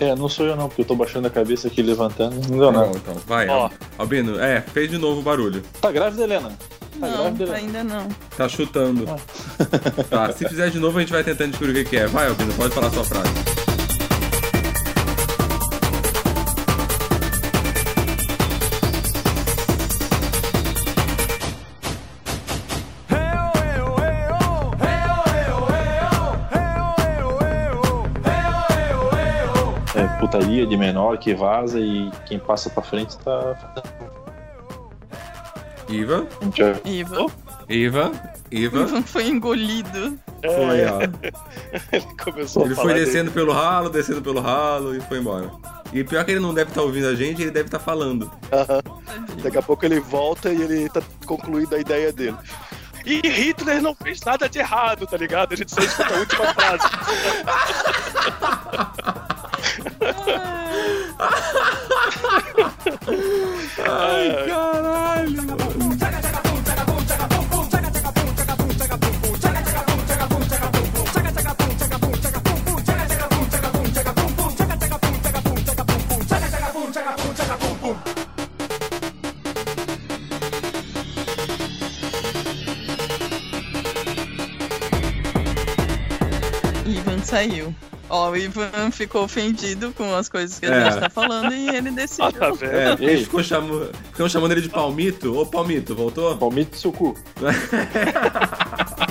É, 0.00 0.14
não 0.14 0.28
sou 0.28 0.46
eu 0.46 0.54
não, 0.54 0.68
porque 0.68 0.82
eu 0.82 0.86
tô 0.86 0.94
baixando 0.94 1.26
a 1.26 1.30
cabeça 1.30 1.66
aqui, 1.66 1.82
levantando. 1.82 2.36
Não 2.48 2.58
deu 2.58 2.70
nada. 2.70 2.86
Não, 2.86 2.92
então, 2.94 3.14
vai. 3.26 3.48
Ó. 3.48 3.68
Albino, 3.98 4.38
é, 4.38 4.60
fez 4.60 4.88
de 4.88 4.96
novo 4.96 5.18
o 5.20 5.22
barulho. 5.24 5.60
Tá 5.80 5.90
grávida, 5.90 6.22
Helena? 6.22 6.52
Tá 7.00 7.06
Não, 7.06 7.16
grávida, 7.16 7.44
Helena? 7.44 7.56
ainda 7.58 7.84
não. 7.84 8.08
Tá 8.36 8.48
chutando. 8.48 9.04
Tá, 10.08 10.32
se 10.32 10.48
fizer 10.48 10.70
de 10.70 10.78
novo, 10.78 10.98
a 10.98 11.00
gente 11.00 11.12
vai 11.12 11.22
tentando 11.24 11.50
descobrir 11.50 11.72
o 11.80 11.84
que 11.84 11.90
que 11.90 11.96
é. 11.96 12.06
Vai, 12.06 12.28
Albino, 12.28 12.52
pode 12.54 12.72
falar 12.74 12.90
sua 12.90 13.04
frase. 13.04 13.28
É 29.94 30.06
putaria 30.20 30.66
de 30.66 30.76
menor 30.76 31.18
que 31.18 31.34
vaza 31.34 31.80
e 31.80 32.10
quem 32.26 32.38
passa 32.38 32.70
pra 32.70 32.82
frente 32.82 33.16
tá. 33.18 33.56
Iva, 35.88 36.26
A 36.40 36.44
gente 36.44 36.58
já- 36.58 36.76
Ivan. 36.84 37.26
Iva, 37.68 38.12
Iva. 38.50 38.80
Ivan 38.80 39.02
foi 39.06 39.26
engolido. 39.28 40.18
Foi, 40.42 40.84
ó. 40.86 41.00
Ele 41.92 42.06
começou 42.22 42.64
Ele 42.64 42.72
a 42.72 42.76
foi 42.76 42.84
falar 42.84 42.98
descendo 42.98 43.30
pelo 43.32 43.52
ralo, 43.52 43.88
descendo 43.90 44.22
pelo 44.22 44.40
ralo 44.40 44.94
e 44.96 45.00
foi 45.00 45.18
embora. 45.18 45.50
E 45.92 46.04
pior 46.04 46.24
que 46.24 46.32
ele 46.32 46.40
não 46.40 46.52
deve 46.52 46.70
estar 46.70 46.82
ouvindo 46.82 47.08
a 47.08 47.14
gente, 47.14 47.40
ele 47.40 47.50
deve 47.50 47.66
estar 47.68 47.78
falando. 47.78 48.30
Aham. 48.52 48.82
Daqui 49.42 49.56
a 49.56 49.62
pouco 49.62 49.86
ele 49.86 49.98
volta 50.00 50.52
e 50.52 50.60
ele 50.60 50.88
tá 50.90 51.00
concluindo 51.24 51.74
a 51.74 51.78
ideia 51.78 52.12
dele. 52.12 52.36
E 53.06 53.26
Hitler 53.26 53.80
não 53.80 53.94
fez 53.94 54.20
nada 54.20 54.48
de 54.50 54.58
errado, 54.58 55.06
tá 55.06 55.16
ligado? 55.16 55.54
A 55.54 55.56
gente 55.56 55.72
só 55.74 55.80
escuta 55.80 56.14
a 56.14 56.18
última 56.18 56.54
frase. 56.54 56.88
Ai, 63.84 64.46
caralho. 64.46 65.58
Ivan 86.86 87.22
saiu. 87.22 87.74
Ó, 88.10 88.30
o 88.30 88.36
Ivan 88.36 88.90
ficou 88.90 89.24
ofendido 89.24 89.92
com 89.96 90.14
as 90.14 90.28
coisas 90.28 90.58
que 90.58 90.66
a 90.66 90.70
É. 90.74 90.84
gente 90.90 91.00
tá 91.00 91.10
falando 91.10 91.52
e 91.52 91.68
ele 91.68 91.90
decidiu. 91.90 92.24
Ah, 92.26 92.32
tá 92.32 92.50
vendo? 92.50 92.72
É, 92.74 92.96
eles 93.00 93.24
ficou 93.24 93.42
chamando, 93.42 93.90
ficam 94.12 94.28
chamando 94.28 94.52
ele 94.52 94.62
de 94.62 94.68
Palmito. 94.70 95.38
Ô, 95.38 95.44
Palmito, 95.44 95.94
voltou? 95.94 96.36
Palmito 96.36 96.70
do 96.72 96.76
seu 96.76 96.92
cu. 96.92 97.14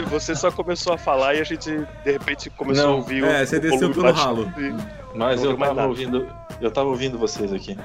gente- 0.00 0.08
você 0.10 0.34
só 0.34 0.50
começou 0.50 0.92
a 0.92 0.98
falar 0.98 1.34
e 1.34 1.40
a 1.40 1.44
gente, 1.44 1.70
de 2.04 2.12
repente, 2.12 2.50
começou 2.50 2.84
Não, 2.84 2.92
a 2.92 2.96
ouvir 2.96 3.22
o. 3.22 3.26
é, 3.26 3.44
você 3.44 3.58
desceu 3.58 3.90
pelo 3.92 4.12
ralo. 4.12 4.52
e- 4.58 5.16
Mas 5.18 5.42
eu 5.42 5.56
tava 5.56 5.74
nada. 5.74 5.88
ouvindo. 5.88 6.26
Eu 6.60 6.70
tava 6.70 6.88
ouvindo 6.88 7.18
vocês 7.18 7.52
aqui. 7.52 7.76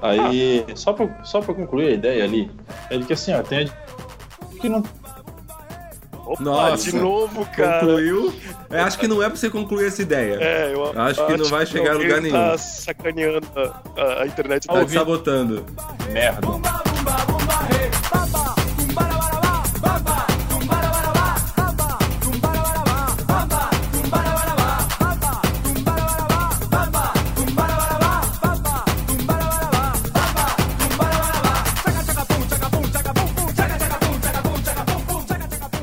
Aí, 0.00 0.64
só, 0.74 0.92
pra, 0.92 1.08
só 1.22 1.40
pra 1.40 1.54
concluir 1.54 1.88
a 1.88 1.90
ideia 1.92 2.24
ali, 2.24 2.50
é 2.90 2.98
de 2.98 3.04
que 3.04 3.12
assim, 3.12 3.32
ó, 3.34 3.42
tem 3.42 3.68
a... 3.68 4.58
que 4.60 4.68
não 4.68 4.82
Opa, 6.24 6.42
Nossa. 6.42 6.90
de 6.90 6.96
novo, 6.96 7.44
cara. 7.46 7.80
Concluiu. 7.80 8.32
É, 8.70 8.80
acho 8.80 8.96
que 8.98 9.08
não 9.08 9.20
é 9.22 9.26
pra 9.28 9.36
você 9.36 9.50
concluir 9.50 9.86
essa 9.88 10.02
ideia. 10.02 10.38
É, 10.40 10.72
eu 10.72 10.92
Acho 11.00 11.26
que 11.26 11.36
não 11.36 11.46
vai 11.46 11.66
chegar 11.66 11.92
a 11.92 11.98
lugar 11.98 12.20
nenhum. 12.20 12.34
Tá 12.34 12.56
sacaneando 12.56 13.46
a, 13.56 14.00
a- 14.00 14.22
a 14.22 14.26
internet. 14.26 14.66
Tá 14.68 14.84
te 14.84 14.92
sabotando. 14.92 15.64
merda. 16.12 16.46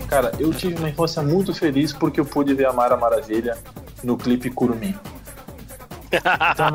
Cara, 0.10 0.32
eu 0.40 0.52
tive 0.52 0.76
uma 0.76 0.90
infância 0.90 1.22
muito 1.22 1.54
feliz 1.54 1.94
porque 1.94 2.20
eu 2.20 2.26
pude 2.26 2.54
ver 2.54 2.66
a 2.66 2.74
Mara 2.74 2.98
Maravilha 2.98 3.58
no 4.04 4.18
clipe 4.18 4.50
Curumim. 4.50 4.96
Então, 6.12 6.74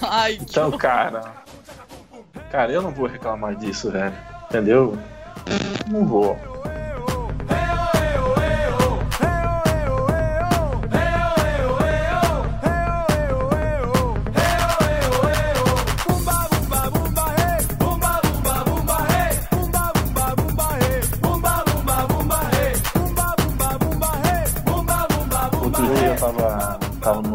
Ai, 0.08 0.36
que 0.36 0.42
então, 0.42 0.70
cara. 0.72 1.44
Cara, 2.50 2.72
eu 2.72 2.80
não 2.80 2.90
vou 2.90 3.06
reclamar 3.06 3.54
disso, 3.56 3.90
velho. 3.90 4.14
Entendeu? 4.48 4.96
Não 5.90 6.06
vou. 6.06 6.38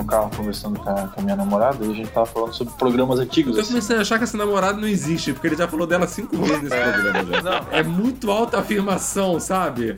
Carro 0.10 0.30
conversando 0.36 0.80
com 0.80 0.90
a, 0.90 1.08
com 1.08 1.22
a 1.22 1.24
minha 1.24 1.36
namorada 1.36 1.86
e 1.86 1.92
a 1.92 1.94
gente 1.94 2.10
tava 2.12 2.26
falando 2.26 2.54
sobre 2.54 2.74
programas 2.76 3.20
antigos. 3.20 3.56
Eu 3.56 3.62
assim. 3.62 3.72
comecei 3.72 3.98
a 3.98 4.02
achar 4.02 4.18
que 4.18 4.24
essa 4.24 4.38
namorada 4.38 4.78
não 4.80 4.88
existe, 4.88 5.32
porque 5.34 5.48
ele 5.48 5.56
já 5.56 5.68
falou 5.68 5.86
dela 5.88 6.08
cinco 6.08 6.38
vezes 6.38 6.64
nesse 6.64 6.76
programa. 6.76 7.42
Já. 7.42 7.66
É 7.72 7.84
muito 7.84 8.32
alta 8.32 8.60
afirmação, 8.60 9.40
sabe? 9.40 9.96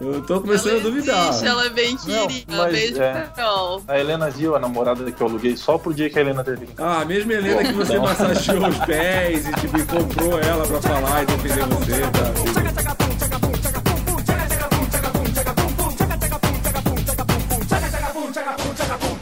Eu 0.00 0.22
tô 0.22 0.40
começando 0.40 0.76
a 0.78 0.80
duvidar. 0.82 1.28
Existe, 1.28 1.46
ela 1.46 1.66
é 1.66 1.68
bem 1.68 1.94
querida. 1.94 2.56
mas 2.56 2.72
Beijo, 2.72 3.02
é. 3.02 3.28
Carol. 3.36 3.82
A 3.86 3.98
Helena 3.98 4.30
viu 4.30 4.56
a 4.56 4.58
namorada 4.58 5.12
que 5.12 5.20
eu 5.22 5.26
aluguei 5.26 5.54
só 5.58 5.76
pro 5.76 5.92
dia 5.92 6.08
que 6.08 6.18
a 6.18 6.22
Helena 6.22 6.42
teve. 6.42 6.68
Ah, 6.78 7.04
mesmo 7.04 7.30
Helena 7.32 7.62
que 7.64 7.72
você 7.74 7.92
Então. 7.92 8.04
massageou 8.04 8.66
os 8.66 8.78
pés 8.78 9.46
e 9.46 9.52
tipo, 9.52 9.78
comprou 9.94 10.40
ela 10.40 10.66
pra 10.66 10.80
falar 10.80 11.22
e 11.22 11.26
defender 11.26 11.66
você, 11.66 12.00
tá? 12.00 13.49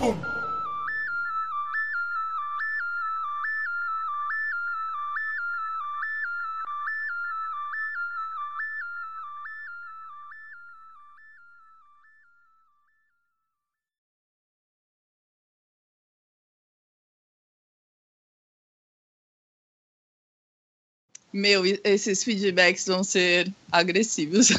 Boom! 0.08 0.37
Meu, 21.32 21.62
esses 21.84 22.24
feedbacks 22.24 22.86
vão 22.86 23.04
ser 23.04 23.52
agressivos. 23.70 24.48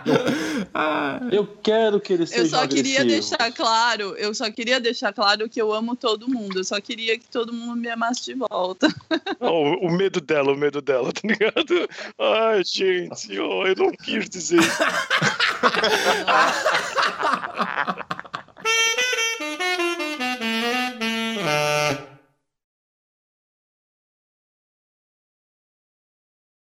Eu 1.32 1.46
quero 1.62 2.00
que 2.00 2.12
eles 2.12 2.30
Eu 2.32 2.44
sejam 2.44 2.60
só 2.60 2.66
queria 2.66 3.00
agressivos. 3.00 3.30
deixar 3.30 3.52
claro, 3.52 4.14
eu 4.16 4.34
só 4.34 4.50
queria 4.50 4.80
deixar 4.80 5.12
claro 5.12 5.48
que 5.48 5.60
eu 5.60 5.72
amo 5.72 5.96
todo 5.96 6.28
mundo. 6.28 6.58
Eu 6.58 6.64
só 6.64 6.80
queria 6.80 7.18
que 7.18 7.26
todo 7.28 7.52
mundo 7.52 7.76
me 7.76 7.88
amasse 7.88 8.24
de 8.24 8.34
volta. 8.34 8.88
O, 9.40 9.86
o 9.86 9.90
medo 9.90 10.20
dela, 10.20 10.52
o 10.52 10.56
medo 10.56 10.82
dela, 10.82 11.12
tá 11.12 11.20
ligado? 11.24 11.88
Ai, 12.18 12.62
gente, 12.64 13.38
oh, 13.38 13.66
eu 13.66 13.74
não 13.74 13.90
quis 13.92 14.28
dizer 14.28 14.60
isso. 14.60 14.82